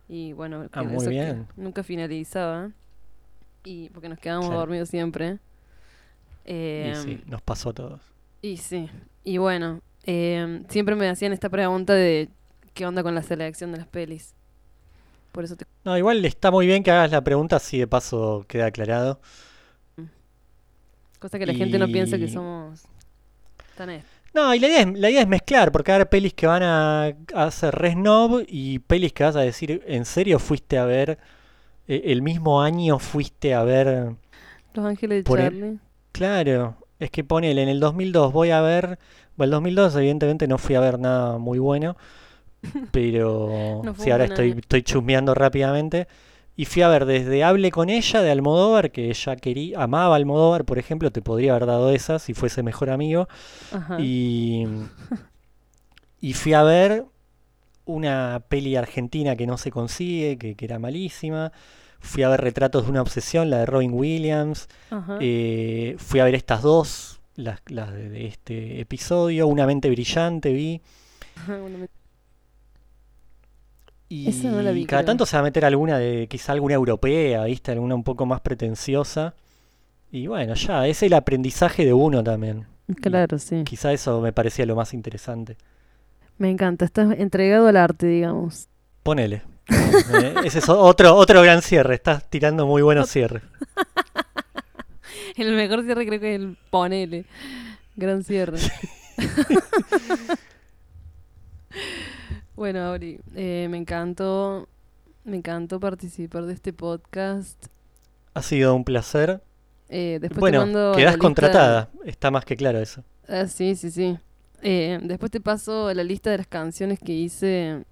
y 0.07 0.33
bueno, 0.33 0.67
Ah, 0.71 0.83
muy 0.83 1.07
bien. 1.07 1.47
nunca 1.55 1.81
finalizaba 1.83 2.71
y 3.63 3.89
porque 3.89 4.07
nos 4.09 4.19
quedábamos 4.19 4.47
Claro. 4.49 4.59
dormidos 4.61 4.89
siempre. 4.89 5.39
Y 6.45 6.51
Eh, 6.51 6.93
sí, 7.03 7.21
nos 7.25 7.41
pasó 7.41 7.69
a 7.69 7.73
todos. 7.73 8.01
y 8.41 8.57
sí, 8.57 8.87
y 9.23 9.37
bueno, 9.37 9.81
siempre 10.05 10.95
me 10.95 11.09
hacían 11.09 11.33
esta 11.33 11.49
pregunta 11.49 11.93
de 11.93 12.29
qué 12.73 12.85
onda 12.85 13.03
con 13.03 13.13
la 13.15 13.21
selección 13.23 13.71
de 13.71 13.79
las 13.79 13.87
pelis. 13.87 14.33
Por 15.31 15.43
eso 15.43 15.55
te... 15.55 15.65
No, 15.83 15.97
igual 15.97 16.23
está 16.25 16.51
muy 16.51 16.65
bien 16.67 16.83
que 16.83 16.91
hagas 16.91 17.11
la 17.11 17.23
pregunta, 17.23 17.55
así 17.57 17.79
de 17.79 17.87
paso 17.87 18.45
queda 18.47 18.67
aclarado. 18.67 19.19
Cosa 21.19 21.37
que 21.37 21.45
la 21.45 21.53
gente 21.53 21.77
no 21.79 21.87
piensa 21.87 22.17
que 22.17 22.27
somos 22.27 22.83
tan... 23.75 23.89
est- 23.89 24.07
No, 24.33 24.53
y 24.53 24.59
la 24.59 24.67
idea, 24.67 24.81
es, 24.81 24.99
la 24.99 25.09
idea 25.09 25.21
es 25.21 25.27
mezclar, 25.27 25.71
porque 25.71 25.91
haber 25.91 26.09
pelis 26.09 26.33
que 26.33 26.47
van 26.47 26.63
a, 26.63 27.13
hacer 27.35 27.75
re 27.75 27.91
snob 27.93 28.43
y 28.47 28.79
pelis 28.79 29.11
que 29.13 29.23
vas 29.23 29.35
a 29.35 29.41
decir, 29.41 29.83
¿en 29.87 30.05
serio 30.05 30.39
fuiste 30.39 30.77
a 30.77 30.85
ver, 30.85 31.17
eh, 31.87 32.01
el 32.05 32.21
mismo 32.21 32.61
año 32.61 32.99
fuiste 32.99 33.53
a 33.53 33.63
ver, 33.63 34.15
Los 34.73 34.85
Ángeles 34.85 35.25
de 35.25 35.31
el- 35.31 35.51
Charlie. 35.51 35.79
claro, 36.11 36.77
es 36.99 37.11
que 37.11 37.23
ponele, 37.23 37.63
en 37.63 37.69
el 37.69 37.79
2002 37.79 38.33
voy 38.33 38.51
a 38.51 38.61
ver, 38.61 38.99
bueno, 39.37 39.45
el 39.45 39.51
2002 39.51 39.95
evidentemente 39.95 40.47
no 40.47 40.57
fui 40.57 40.75
a 40.75 40.79
ver 40.81 40.99
nada 40.99 41.37
muy 41.37 41.59
bueno, 41.59 41.97
pero 42.91 43.81
No 43.83 43.95
sí, 43.95 44.11
ahora 44.11 44.25
estoy, 44.25 44.51
estoy 44.59 44.83
chusmeando 44.83 45.33
rápidamente. 45.33 46.07
Y 46.55 46.65
fui 46.65 46.81
a 46.81 46.89
ver 46.89 47.05
desde 47.05 47.43
Hable 47.45 47.71
con 47.71 47.89
ella 47.89 48.21
de 48.21 48.31
Almodóvar, 48.31 48.91
que 48.91 49.09
ella 49.09 49.35
quería, 49.37 49.81
amaba 49.81 50.17
Almodóvar, 50.17 50.65
por 50.65 50.77
ejemplo, 50.77 51.09
te 51.09 51.21
podría 51.21 51.51
haber 51.51 51.65
dado 51.67 51.89
esa 51.91 52.19
si 52.19 52.33
fuese 52.33 52.63
mejor 52.63 52.89
amigo. 52.89 53.29
Ajá. 53.71 53.97
Y, 54.01 54.65
y 56.19 56.33
fui 56.33 56.53
a 56.53 56.63
ver 56.63 57.05
una 57.85 58.43
peli 58.49 58.75
argentina 58.75 59.35
que 59.35 59.47
no 59.47 59.57
se 59.57 59.71
consigue, 59.71 60.37
que, 60.37 60.55
que 60.55 60.65
era 60.65 60.79
malísima. 60.79 61.51
Fui 62.01 62.23
a 62.23 62.29
ver 62.29 62.41
Retratos 62.41 62.85
de 62.85 62.91
una 62.91 63.01
obsesión, 63.01 63.49
la 63.49 63.59
de 63.59 63.65
Robin 63.65 63.93
Williams. 63.93 64.67
Ajá. 64.89 65.17
Eh, 65.21 65.95
fui 65.97 66.19
a 66.19 66.25
ver 66.25 66.35
estas 66.35 66.61
dos, 66.61 67.21
las, 67.35 67.61
las 67.67 67.93
de, 67.93 68.27
este 68.27 68.81
episodio. 68.81 69.47
Una 69.47 69.65
mente 69.65 69.89
brillante 69.89 70.51
vi. 70.51 70.81
Me- 71.47 71.87
Y 74.11 74.27
no 74.43 74.73
vi, 74.73 74.85
cada 74.85 75.03
creo. 75.03 75.05
tanto 75.05 75.25
se 75.27 75.35
va 75.35 75.41
a 75.41 75.43
meter 75.43 75.63
alguna 75.65 75.99
de 75.99 76.25
quizá 76.27 76.53
alguna 76.53 76.73
europea, 76.73 77.43
¿viste? 77.43 77.71
Alguna 77.71 77.93
un 77.93 78.03
poco 78.03 78.25
más 78.25 78.41
pretenciosa. 78.41 79.35
Y 80.11 80.25
bueno, 80.25 80.55
ya, 80.55 80.87
es 80.87 81.03
el 81.03 81.13
aprendizaje 81.13 81.85
de 81.85 81.93
uno 81.93 82.23
también. 82.23 82.65
Claro, 83.01 83.37
sí. 83.37 83.63
Quizá 83.63 83.93
eso 83.93 84.19
me 84.19 84.33
parecía 84.33 84.65
lo 84.65 84.75
más 84.75 84.95
interesante. 84.95 85.57
Me 86.39 86.49
encanta. 86.49 86.85
Estás 86.85 87.19
entregado 87.19 87.67
al 87.67 87.77
arte, 87.77 88.07
digamos. 88.07 88.67
Ponele. 89.03 89.43
Eh, 89.69 90.33
ese 90.43 90.57
es 90.59 90.69
otro, 90.69 91.15
otro 91.15 91.43
gran 91.43 91.61
cierre. 91.61 91.93
Estás 91.93 92.27
tirando 92.27 92.65
muy 92.65 92.81
buenos 92.81 93.09
cierres. 93.09 93.43
El 95.37 95.55
mejor 95.55 95.83
cierre 95.83 96.07
creo 96.07 96.19
que 96.19 96.35
es 96.35 96.41
el 96.41 96.57
ponele. 96.69 97.25
Gran 97.95 98.23
cierre. 98.23 98.57
bueno, 102.59 102.79
Auri, 102.81 103.19
eh, 103.35 103.67
me 103.69 103.77
encantó. 103.77 104.67
Me 105.23 105.37
encantó 105.37 105.79
participar 105.79 106.45
de 106.45 106.53
este 106.53 106.73
podcast. 106.73 107.67
Ha 108.33 108.41
sido 108.41 108.75
un 108.75 108.83
placer. 108.83 109.41
Eh, 109.89 110.17
después 110.21 110.35
te 110.35 110.39
Bueno, 110.39 110.59
mando 110.61 110.91
la 110.91 110.97
quedás 110.97 111.17
contratada. 111.17 111.89
Está 112.05 112.31
más 112.31 112.45
que 112.45 112.55
claro 112.55 112.79
eso. 112.79 113.03
Ah, 113.27 113.47
sí, 113.47 113.75
sí, 113.75 113.91
sí. 113.91 114.17
Eh, 114.61 114.99
después 115.03 115.31
te 115.31 115.39
paso 115.39 115.93
la 115.93 116.03
lista 116.03 116.31
de 116.31 116.37
las 116.39 116.47
canciones 116.47 116.99
que 116.99 117.13
hice 117.13 117.83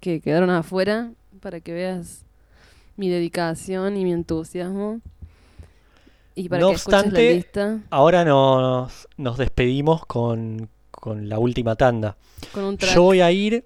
que 0.00 0.20
quedaron 0.20 0.50
afuera 0.50 1.12
para 1.40 1.60
que 1.60 1.72
veas 1.72 2.24
mi 2.96 3.08
dedicación 3.08 3.96
y 3.96 4.04
mi 4.04 4.12
entusiasmo. 4.12 5.00
Y 6.34 6.48
para 6.48 6.60
No 6.60 6.68
que 6.70 6.74
escuches 6.74 6.92
la 6.92 6.98
obstante, 6.98 7.34
lista 7.34 7.78
Ahora 7.90 8.24
nos, 8.24 9.08
nos 9.16 9.38
despedimos 9.38 10.04
con, 10.04 10.68
con 10.90 11.28
la 11.28 11.38
última 11.38 11.76
tanda. 11.76 12.16
con 12.52 12.64
un 12.64 12.76
track. 12.76 12.94
Yo 12.94 13.02
voy 13.02 13.20
a 13.20 13.30
ir. 13.30 13.64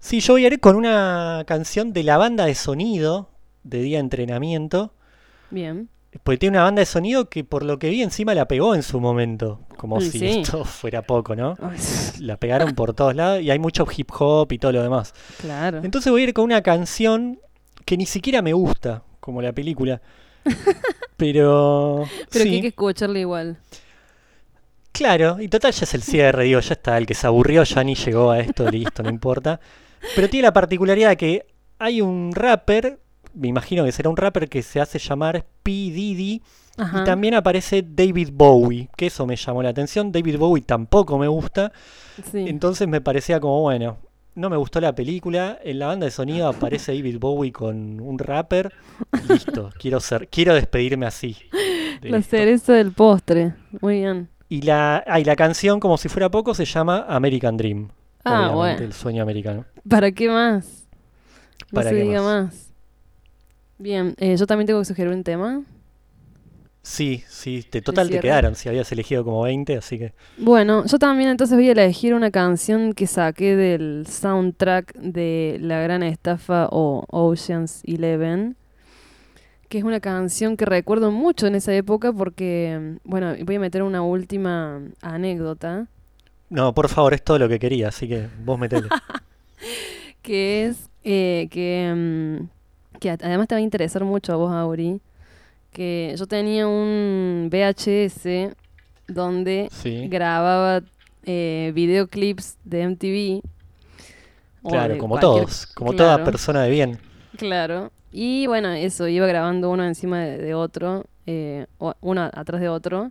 Sí, 0.00 0.20
yo 0.20 0.34
voy 0.34 0.44
a 0.44 0.48
ir 0.48 0.60
con 0.60 0.76
una 0.76 1.44
canción 1.46 1.92
de 1.92 2.02
la 2.04 2.16
banda 2.16 2.46
de 2.46 2.54
sonido 2.54 3.30
de 3.64 3.82
Día 3.82 3.98
de 3.98 4.02
Entrenamiento. 4.02 4.92
Bien. 5.50 5.88
Porque 6.22 6.38
tiene 6.38 6.56
una 6.56 6.64
banda 6.64 6.80
de 6.80 6.86
sonido 6.86 7.28
que 7.28 7.44
por 7.44 7.64
lo 7.64 7.78
que 7.78 7.90
vi 7.90 8.02
encima 8.02 8.34
la 8.34 8.48
pegó 8.48 8.74
en 8.74 8.82
su 8.82 9.00
momento. 9.00 9.60
Como 9.76 10.00
Y 10.00 10.10
si 10.10 10.26
esto 10.26 10.64
fuera 10.64 11.02
poco, 11.02 11.36
¿no? 11.36 11.56
La 12.20 12.36
pegaron 12.38 12.74
por 12.74 12.94
todos 12.94 13.14
lados 13.14 13.42
y 13.42 13.50
hay 13.50 13.58
mucho 13.58 13.86
hip 13.94 14.10
hop 14.18 14.50
y 14.52 14.58
todo 14.58 14.72
lo 14.72 14.82
demás. 14.82 15.12
claro. 15.38 15.80
Entonces 15.84 16.10
voy 16.10 16.22
a 16.22 16.24
ir 16.24 16.34
con 16.34 16.44
una 16.44 16.62
canción 16.62 17.40
que 17.84 17.96
ni 17.96 18.06
siquiera 18.06 18.40
me 18.42 18.52
gusta, 18.52 19.02
como 19.20 19.42
la 19.42 19.52
película. 19.52 20.00
Pero. 21.16 22.04
Pero 22.30 22.44
sí, 22.44 22.50
que 22.50 22.56
hay 22.56 22.60
que 22.62 22.68
escucharla 22.68 23.18
igual. 23.18 23.58
claro, 24.92 25.40
y 25.40 25.48
total 25.48 25.72
ya 25.72 25.84
es 25.84 25.94
el 25.94 26.02
cierre, 26.02 26.44
digo, 26.44 26.60
ya 26.60 26.72
está, 26.74 26.96
el 26.96 27.06
que 27.06 27.14
se 27.14 27.26
aburrió 27.26 27.62
ya 27.64 27.84
ni 27.84 27.94
llegó 27.94 28.30
a 28.30 28.40
esto, 28.40 28.68
listo, 28.70 29.02
no 29.02 29.10
importa. 29.10 29.60
Pero 30.14 30.28
tiene 30.28 30.46
la 30.46 30.52
particularidad 30.52 31.10
de 31.10 31.16
que 31.16 31.46
hay 31.78 32.00
un 32.00 32.32
rapper 32.34 32.98
me 33.34 33.48
imagino 33.48 33.84
que 33.84 33.92
será 33.92 34.10
un 34.10 34.16
rapper 34.16 34.48
que 34.48 34.62
se 34.62 34.80
hace 34.80 34.98
llamar 34.98 35.46
P. 35.62 35.70
Diddy. 35.70 36.42
Ajá. 36.76 37.02
Y 37.02 37.04
también 37.04 37.34
aparece 37.34 37.84
David 37.86 38.30
Bowie, 38.32 38.88
que 38.96 39.06
eso 39.06 39.26
me 39.26 39.36
llamó 39.36 39.62
la 39.62 39.70
atención. 39.70 40.12
David 40.12 40.38
Bowie 40.38 40.62
tampoco 40.62 41.18
me 41.18 41.28
gusta. 41.28 41.72
Sí. 42.30 42.44
Entonces 42.48 42.86
me 42.88 43.00
parecía 43.00 43.40
como, 43.40 43.62
bueno, 43.62 43.98
no 44.34 44.48
me 44.48 44.56
gustó 44.56 44.80
la 44.80 44.94
película. 44.94 45.58
En 45.62 45.78
la 45.78 45.86
banda 45.86 46.06
de 46.06 46.10
sonido 46.10 46.48
aparece 46.48 46.94
David 46.94 47.18
Bowie 47.18 47.52
con 47.52 48.00
un 48.00 48.18
rapper. 48.18 48.72
Listo, 49.28 49.70
quiero 49.78 50.00
ser, 50.00 50.28
quiero 50.28 50.54
despedirme 50.54 51.06
así. 51.06 51.36
de 52.00 52.10
La 52.10 52.18
esto. 52.18 52.30
cereza 52.30 52.72
del 52.74 52.92
postre. 52.92 53.54
Muy 53.80 54.00
bien. 54.00 54.28
Y 54.48 54.62
la, 54.62 55.04
ah, 55.06 55.20
y 55.20 55.24
la 55.24 55.36
canción, 55.36 55.78
como 55.80 55.98
si 55.98 56.08
fuera 56.08 56.30
poco, 56.30 56.54
se 56.54 56.64
llama 56.64 57.04
American 57.08 57.56
Dream. 57.56 57.88
Ah, 58.28 58.50
bueno. 58.54 58.82
el 58.82 58.92
sueño 58.92 59.22
americano. 59.22 59.64
¿Para 59.88 60.10
qué 60.12 60.28
más? 60.28 60.86
No 61.70 61.76
¿Para 61.76 61.90
se 61.90 61.96
qué 61.96 62.02
diga 62.02 62.22
más? 62.22 62.44
más. 62.44 62.70
Bien, 63.78 64.14
eh, 64.18 64.36
yo 64.36 64.46
también 64.46 64.66
tengo 64.66 64.80
que 64.80 64.84
sugerir 64.86 65.12
un 65.12 65.22
tema. 65.22 65.62
Sí, 66.82 67.22
sí, 67.28 67.62
total 67.84 68.08
te 68.08 68.18
quedaron, 68.18 68.54
si 68.54 68.68
habías 68.68 68.90
elegido 68.92 69.22
como 69.22 69.42
20, 69.42 69.76
así 69.76 69.98
que... 69.98 70.14
Bueno, 70.38 70.86
yo 70.86 70.98
también 70.98 71.28
entonces 71.28 71.54
voy 71.54 71.68
a 71.68 71.72
elegir 71.72 72.14
una 72.14 72.30
canción 72.30 72.94
que 72.94 73.06
saqué 73.06 73.56
del 73.56 74.06
soundtrack 74.06 74.94
de 74.94 75.58
La 75.60 75.80
Gran 75.82 76.02
Estafa 76.02 76.66
o 76.70 77.04
Ocean's 77.10 77.82
Eleven, 77.84 78.56
que 79.68 79.78
es 79.78 79.84
una 79.84 80.00
canción 80.00 80.56
que 80.56 80.64
recuerdo 80.64 81.10
mucho 81.10 81.46
en 81.46 81.56
esa 81.56 81.74
época 81.74 82.10
porque, 82.10 82.96
bueno, 83.04 83.34
voy 83.44 83.56
a 83.56 83.60
meter 83.60 83.82
una 83.82 84.00
última 84.00 84.80
anécdota, 85.02 85.88
No, 86.50 86.72
por 86.74 86.88
favor, 86.88 87.14
es 87.14 87.22
todo 87.22 87.38
lo 87.38 87.48
que 87.48 87.58
quería, 87.58 87.88
así 87.88 88.08
que 88.08 88.28
vos 88.44 88.58
metele. 88.58 88.88
que 90.22 90.66
es 90.66 90.88
eh, 91.04 91.48
que, 91.50 91.92
mm, 92.42 92.98
que 92.98 93.10
además 93.10 93.48
te 93.48 93.54
va 93.54 93.58
a 93.58 93.62
interesar 93.62 94.04
mucho 94.04 94.32
a 94.32 94.36
vos, 94.36 94.52
Auri, 94.52 95.00
que 95.72 96.14
yo 96.18 96.26
tenía 96.26 96.66
un 96.66 97.48
VHS 97.50 98.54
donde 99.06 99.68
Sí. 99.72 100.08
grababa 100.08 100.82
eh, 101.24 101.72
videoclips 101.74 102.56
de 102.64 102.82
MTV. 102.88 103.42
Claro, 104.68 104.98
como 104.98 105.18
todos, 105.18 105.66
como 105.66 105.92
toda 105.94 106.24
persona 106.24 106.62
de 106.62 106.70
bien. 106.70 106.98
Claro. 107.36 107.90
Y 108.12 108.46
bueno, 108.46 108.70
eso, 108.72 109.06
iba 109.08 109.26
grabando 109.26 109.70
uno 109.70 109.84
encima 109.84 110.20
de, 110.20 110.38
de 110.38 110.54
otro, 110.54 111.04
eh, 111.26 111.66
o- 111.78 111.94
uno 112.00 112.22
atrás 112.32 112.60
de 112.60 112.68
otro, 112.68 113.10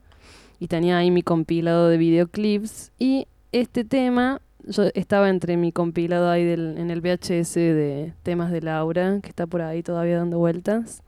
y 0.59 0.67
tenía 0.67 0.97
ahí 0.97 1.11
mi 1.11 1.21
compilado 1.23 1.88
de 1.89 1.97
videoclips. 1.97 2.91
Y 2.99 3.27
este 3.51 3.84
tema, 3.84 4.41
yo 4.65 4.84
estaba 4.93 5.29
entre 5.29 5.57
mi 5.57 5.71
compilado 5.71 6.29
ahí 6.29 6.43
del, 6.43 6.77
en 6.77 6.91
el 6.91 7.01
VHS 7.01 7.53
de 7.55 8.13
temas 8.23 8.51
de 8.51 8.61
Laura, 8.61 9.19
que 9.21 9.29
está 9.29 9.45
por 9.47 9.61
ahí 9.61 9.84
todavía 9.84 10.17
dando 10.17 10.38
vueltas. 10.39 11.01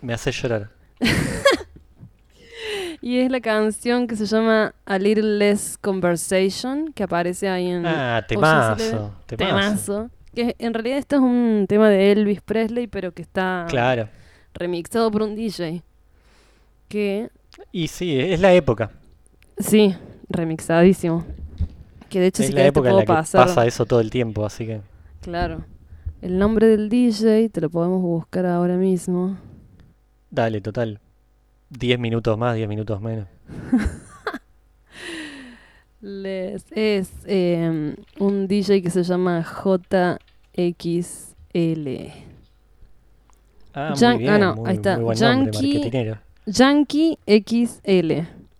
Me 0.00 0.12
hace 0.14 0.30
llorar. 0.32 0.70
Y 3.00 3.18
es 3.18 3.30
la 3.30 3.40
canción 3.40 4.06
que 4.06 4.16
se 4.16 4.24
llama 4.24 4.74
A 4.86 4.98
Little 4.98 5.36
Less 5.38 5.76
Conversation, 5.78 6.90
que 6.94 7.02
aparece 7.02 7.48
ahí 7.50 7.68
en... 7.68 7.84
Ah, 7.84 8.24
temazo, 8.26 9.12
temazo. 9.26 9.36
Temazo. 9.36 10.10
Que 10.34 10.56
en 10.58 10.72
realidad 10.72 10.98
esto 10.98 11.16
es 11.16 11.22
un 11.22 11.66
tema 11.68 11.90
de 11.90 12.12
Elvis 12.12 12.40
Presley, 12.40 12.86
pero 12.86 13.12
que 13.12 13.20
está 13.20 13.66
Claro. 13.68 14.08
remixado 14.54 15.10
por 15.10 15.22
un 15.22 15.34
DJ. 15.34 15.82
Que, 16.88 17.28
Y 17.72 17.88
sí, 17.88 18.18
es 18.18 18.40
la 18.40 18.52
época. 18.54 18.90
sí, 19.58 19.94
remixadísimo. 20.28 21.24
Que 22.08 22.20
de 22.20 22.26
hecho 22.28 22.42
es 22.42 22.48
si 22.48 22.54
la 22.54 22.62
te 22.62 22.66
época 22.68 22.90
en 22.90 22.96
la 22.96 23.02
que 23.02 23.06
pasar. 23.08 23.46
pasa 23.46 23.66
eso 23.66 23.84
todo 23.86 24.00
el 24.00 24.10
tiempo, 24.10 24.44
así 24.46 24.66
que... 24.66 24.80
Claro. 25.20 25.64
El 26.22 26.38
nombre 26.38 26.66
del 26.68 26.88
DJ 26.88 27.48
te 27.50 27.60
lo 27.60 27.70
podemos 27.70 28.00
buscar 28.02 28.46
ahora 28.46 28.76
mismo. 28.76 29.36
Dale, 30.30 30.60
total. 30.60 31.00
10 31.70 31.98
minutos 31.98 32.38
más, 32.38 32.54
10 32.56 32.68
minutos 32.68 33.00
menos. 33.00 33.26
Les, 36.00 36.64
es 36.72 37.10
eh, 37.26 37.96
un 38.18 38.46
DJ 38.46 38.82
que 38.82 38.90
se 38.90 39.02
llama 39.02 39.42
JXL. 39.42 40.18
Ah, 43.72 43.92
Yan- 43.96 44.12
muy 44.14 44.22
bien, 44.22 44.30
ah, 44.34 44.38
no, 44.38 44.54
muy, 44.56 44.70
ahí 44.70 44.76
está. 44.76 44.94
muy 44.96 45.04
buen 45.04 45.16
Yankee-. 45.18 46.14
Yankee 46.46 47.18
XL. 47.26 48.12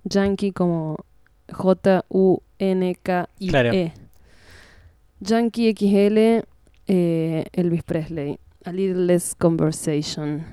Yankee 0.05 0.52
como 0.52 0.97
J-U-N-K-I-E. 1.52 3.48
Claro. 3.51 3.70
Yankee 5.20 5.73
XL, 5.74 6.44
eh, 6.86 7.44
Elvis 7.52 7.82
Presley. 7.82 8.39
A 8.65 8.73
Little 8.73 9.05
Less 9.06 9.35
Conversation. 9.35 10.44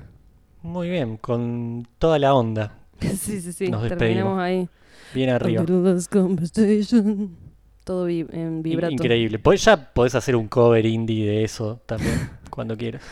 Muy 0.62 0.90
bien, 0.90 1.16
con 1.16 1.86
toda 1.98 2.18
la 2.18 2.34
onda. 2.34 2.78
sí, 3.00 3.40
sí, 3.40 3.52
sí. 3.52 3.68
Nos 3.68 3.88
Terminamos 3.88 4.38
despedimos. 4.38 4.38
ahí. 4.40 4.68
Bien 5.14 5.30
A 5.30 5.36
arriba. 5.36 5.62
little 5.62 5.92
less 5.94 6.08
conversation. 6.08 7.36
Todo 7.84 8.04
vi- 8.06 8.26
en 8.30 8.62
vibrato. 8.62 8.92
Increíble. 8.92 9.38
Pues 9.38 9.64
ya 9.64 9.92
podés 9.92 10.14
hacer 10.14 10.36
un 10.36 10.48
cover 10.48 10.86
indie 10.86 11.26
de 11.26 11.44
eso 11.44 11.80
también, 11.86 12.30
cuando 12.50 12.76
quieras. 12.76 13.02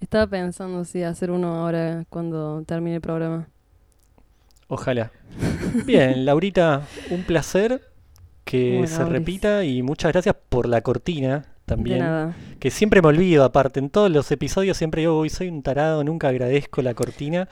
Estaba 0.00 0.26
pensando 0.26 0.84
si 0.84 1.02
hacer 1.02 1.30
uno 1.30 1.54
ahora 1.56 2.04
cuando 2.08 2.62
termine 2.64 2.96
el 2.96 3.02
programa. 3.02 3.48
Ojalá. 4.70 5.10
Bien, 5.84 6.24
Laurita, 6.28 6.82
un 7.10 7.24
placer 7.24 7.82
que 8.44 8.72
Bueno, 8.78 8.86
se 8.86 9.02
Auris. 9.02 9.12
repita 9.12 9.64
y 9.64 9.82
muchas 9.82 10.12
gracias 10.12 10.36
por 10.48 10.66
la 10.68 10.80
cortina 10.80 11.40
De 11.40 11.44
también. 11.66 11.98
nada. 11.98 12.34
Que 12.58 12.70
siempre 12.70 13.02
me 13.02 13.08
olvido, 13.08 13.44
aparte, 13.44 13.80
en 13.80 13.90
todos 13.90 14.10
los 14.10 14.30
episodios 14.30 14.76
siempre 14.76 15.02
digo, 15.02 15.18
uy, 15.20 15.28
soy 15.30 15.48
un 15.48 15.62
tarado, 15.62 16.02
nunca 16.04 16.28
agradezco 16.28 16.82
la 16.82 16.94
cortina. 16.94 17.48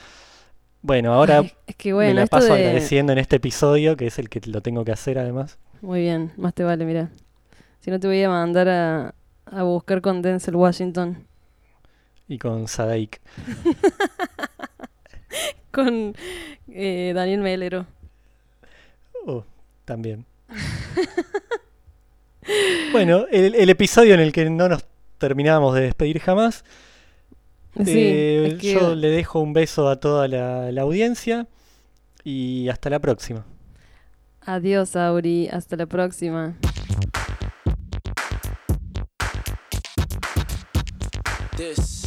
Bueno, 0.82 1.12
ahora 1.12 1.40
Ay, 1.40 1.52
es 1.66 1.76
que 1.76 1.92
bueno, 1.92 2.10
me 2.14 2.14
la 2.14 2.26
paso 2.26 2.54
de... 2.54 2.54
agradeciendo 2.54 3.12
en 3.12 3.18
este 3.18 3.36
episodio, 3.36 3.96
que 3.96 4.06
es 4.06 4.18
el 4.18 4.28
que 4.28 4.40
lo 4.46 4.60
tengo 4.60 4.84
que 4.84 4.92
hacer 4.92 5.18
además. 5.18 5.58
Muy 5.82 6.00
bien, 6.02 6.32
más 6.36 6.54
te 6.54 6.64
vale, 6.64 6.84
mira. 6.84 7.10
Si 7.80 7.90
no 7.90 7.98
te 8.00 8.06
voy 8.06 8.22
a 8.22 8.28
mandar 8.28 8.68
a, 8.68 9.14
a 9.46 9.62
buscar 9.64 10.00
con 10.00 10.22
Denzel 10.22 10.56
Washington. 10.56 11.24
Y 12.28 12.38
con 12.38 12.68
Sadaik. 12.68 13.20
Con 15.72 16.14
eh, 16.72 17.12
Daniel 17.14 17.40
Melero. 17.40 17.86
Oh, 19.26 19.44
también. 19.84 20.24
bueno, 22.92 23.26
el, 23.30 23.54
el 23.54 23.70
episodio 23.70 24.14
en 24.14 24.20
el 24.20 24.32
que 24.32 24.48
no 24.48 24.68
nos 24.68 24.84
terminábamos 25.18 25.74
de 25.74 25.82
despedir 25.82 26.18
jamás. 26.20 26.64
Sí, 27.76 27.92
Eh, 27.96 28.46
es 28.48 28.54
que- 28.60 28.72
Yo 28.74 28.94
le 28.94 29.08
dejo 29.08 29.40
un 29.40 29.52
beso 29.52 29.88
a 29.88 30.00
toda 30.00 30.26
la, 30.28 30.72
la 30.72 30.82
audiencia 30.82 31.46
y 32.24 32.68
hasta 32.68 32.90
la 32.90 32.98
próxima. 32.98 33.44
Adiós, 34.40 34.96
Auri. 34.96 35.48
Hasta 35.48 35.76
la 35.76 35.86
próxima. 35.86 36.56
This 41.56 41.97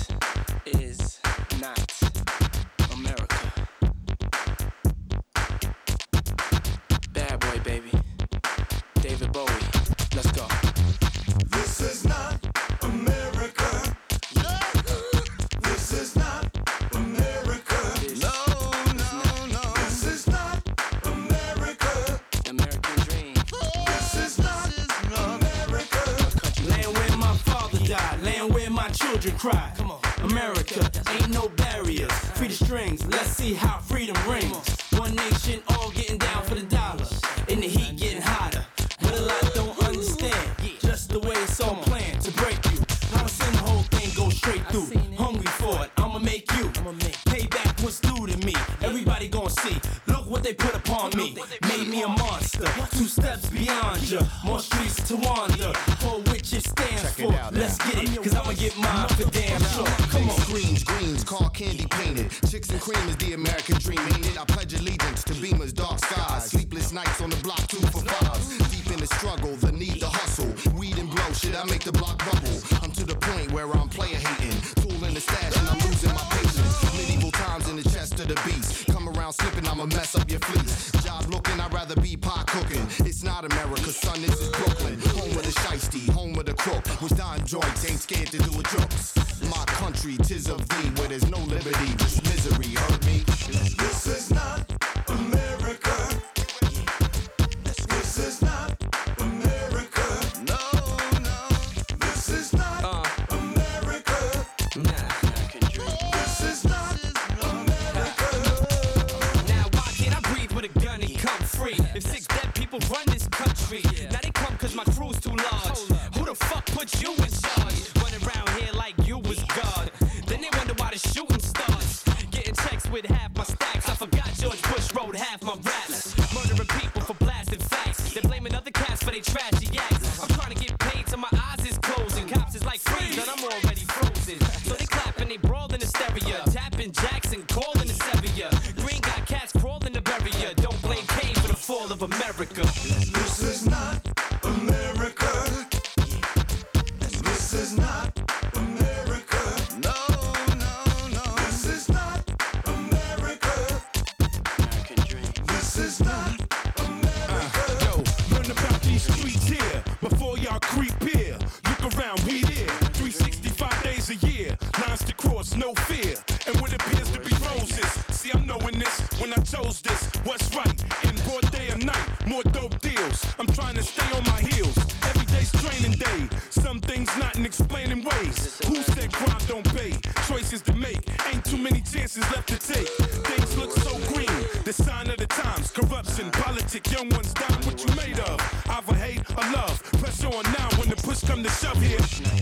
no 165.61 165.75
fear, 165.85 166.15
and 166.47 166.59
what 166.59 166.73
appears 166.73 167.11
to 167.11 167.19
be 167.19 167.33
roses. 167.45 167.91
See, 168.09 168.31
I'm 168.33 168.47
knowing 168.47 168.79
this 168.79 168.99
when 169.19 169.31
I 169.31 169.41
chose 169.53 169.81
this. 169.81 170.09
What's 170.23 170.53
right 170.55 170.79
in 171.03 171.15
broad 171.25 171.51
day 171.51 171.69
or 171.69 171.77
night? 171.77 172.07
More 172.25 172.43
dope 172.43 172.79
deals. 172.79 173.25
I'm 173.38 173.45
trying 173.45 173.75
to 173.75 173.83
stay 173.83 174.09
on 174.17 174.23
my 174.23 174.41
heels. 174.41 174.75
Every 175.09 175.25
day's 175.25 175.51
training 175.61 175.99
day. 175.99 176.19
Some 176.49 176.79
things 176.79 177.09
not 177.17 177.38
in 177.38 177.45
explaining 177.45 178.03
ways. 178.03 178.59
Who 178.65 178.75
said 178.93 179.13
crime 179.13 179.41
don't 179.47 179.67
pay? 179.75 179.91
Choices 180.27 180.63
to 180.63 180.73
make. 180.73 181.01
Ain't 181.31 181.45
too 181.45 181.57
many 181.57 181.81
chances 181.81 182.23
left 182.33 182.47
to 182.49 182.57
take. 182.57 182.88
Things 183.29 183.57
look 183.57 183.71
so 183.71 183.93
green. 184.11 184.38
The 184.65 184.73
sign 184.73 185.11
of 185.11 185.17
the 185.17 185.27
times. 185.27 185.69
Corruption, 185.69 186.31
politics, 186.31 186.91
young 186.91 187.09
ones 187.09 187.33
down. 187.33 187.59
What 187.65 187.77
you 187.85 187.93
made 187.95 188.19
of? 188.19 188.38
Either 188.67 188.95
hate 188.95 189.29
or 189.38 189.45
love. 189.53 189.77
Pressure 190.01 190.27
on 190.27 190.43
now 190.57 190.69
when 190.77 190.89
the 190.89 190.95
push 190.95 191.21
come 191.21 191.43
to 191.43 191.49
shove 191.49 191.81
here. 191.81 191.99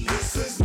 This 0.08 0.36
is 0.38 0.59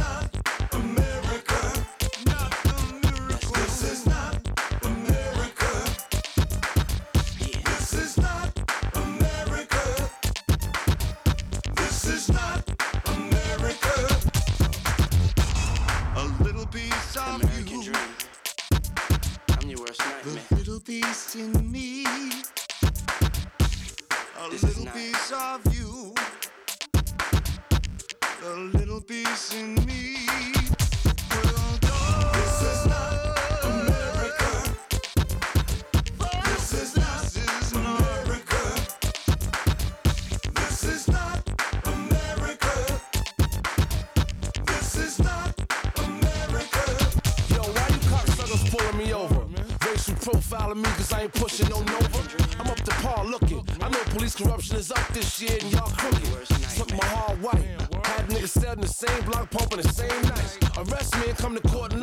piece 21.00 21.34
in 21.34 21.72
me, 21.72 22.04
a 24.38 24.50
this 24.50 24.62
little 24.62 24.86
piece 24.92 25.32
of 25.32 25.74
you, 25.74 26.14
a 28.44 28.54
little 28.78 29.00
piece 29.00 29.54
in 29.54 29.74
me. 29.86 30.13
Pushin' 51.32 51.66
ain't 51.66 51.68
pushing 51.68 51.68
no 51.70 51.80
Nova. 51.80 52.60
I'm 52.60 52.66
up 52.70 52.76
to 52.76 52.90
par 52.90 53.24
looking. 53.24 53.66
I 53.80 53.88
know 53.88 53.98
police 54.10 54.34
corruption 54.34 54.76
is 54.76 54.90
up 54.90 55.06
this 55.08 55.40
year 55.40 55.56
and 55.60 55.72
y'all 55.72 55.88
crooked. 55.88 56.46
Took 56.76 56.90
my 56.90 57.06
hard 57.06 57.40
white. 57.40 57.64
Had 58.04 58.28
niggas 58.28 58.48
selling 58.48 58.80
the 58.80 58.88
same 58.88 59.24
block 59.24 59.50
pumping 59.50 59.80
the 59.80 59.88
same 59.88 60.22
nights. 60.22 60.58
Arrest 60.76 61.16
me 61.18 61.30
and 61.30 61.38
come 61.38 61.54
to 61.54 61.68
court 61.68 61.93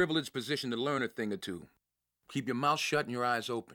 privileged 0.00 0.32
position 0.32 0.70
to 0.70 0.78
learn 0.78 1.02
a 1.02 1.08
thing 1.08 1.30
or 1.30 1.36
two. 1.36 1.66
Keep 2.32 2.46
your 2.46 2.54
mouth 2.54 2.80
shut 2.80 3.04
and 3.04 3.12
your 3.12 3.22
eyes 3.22 3.50
open. 3.50 3.69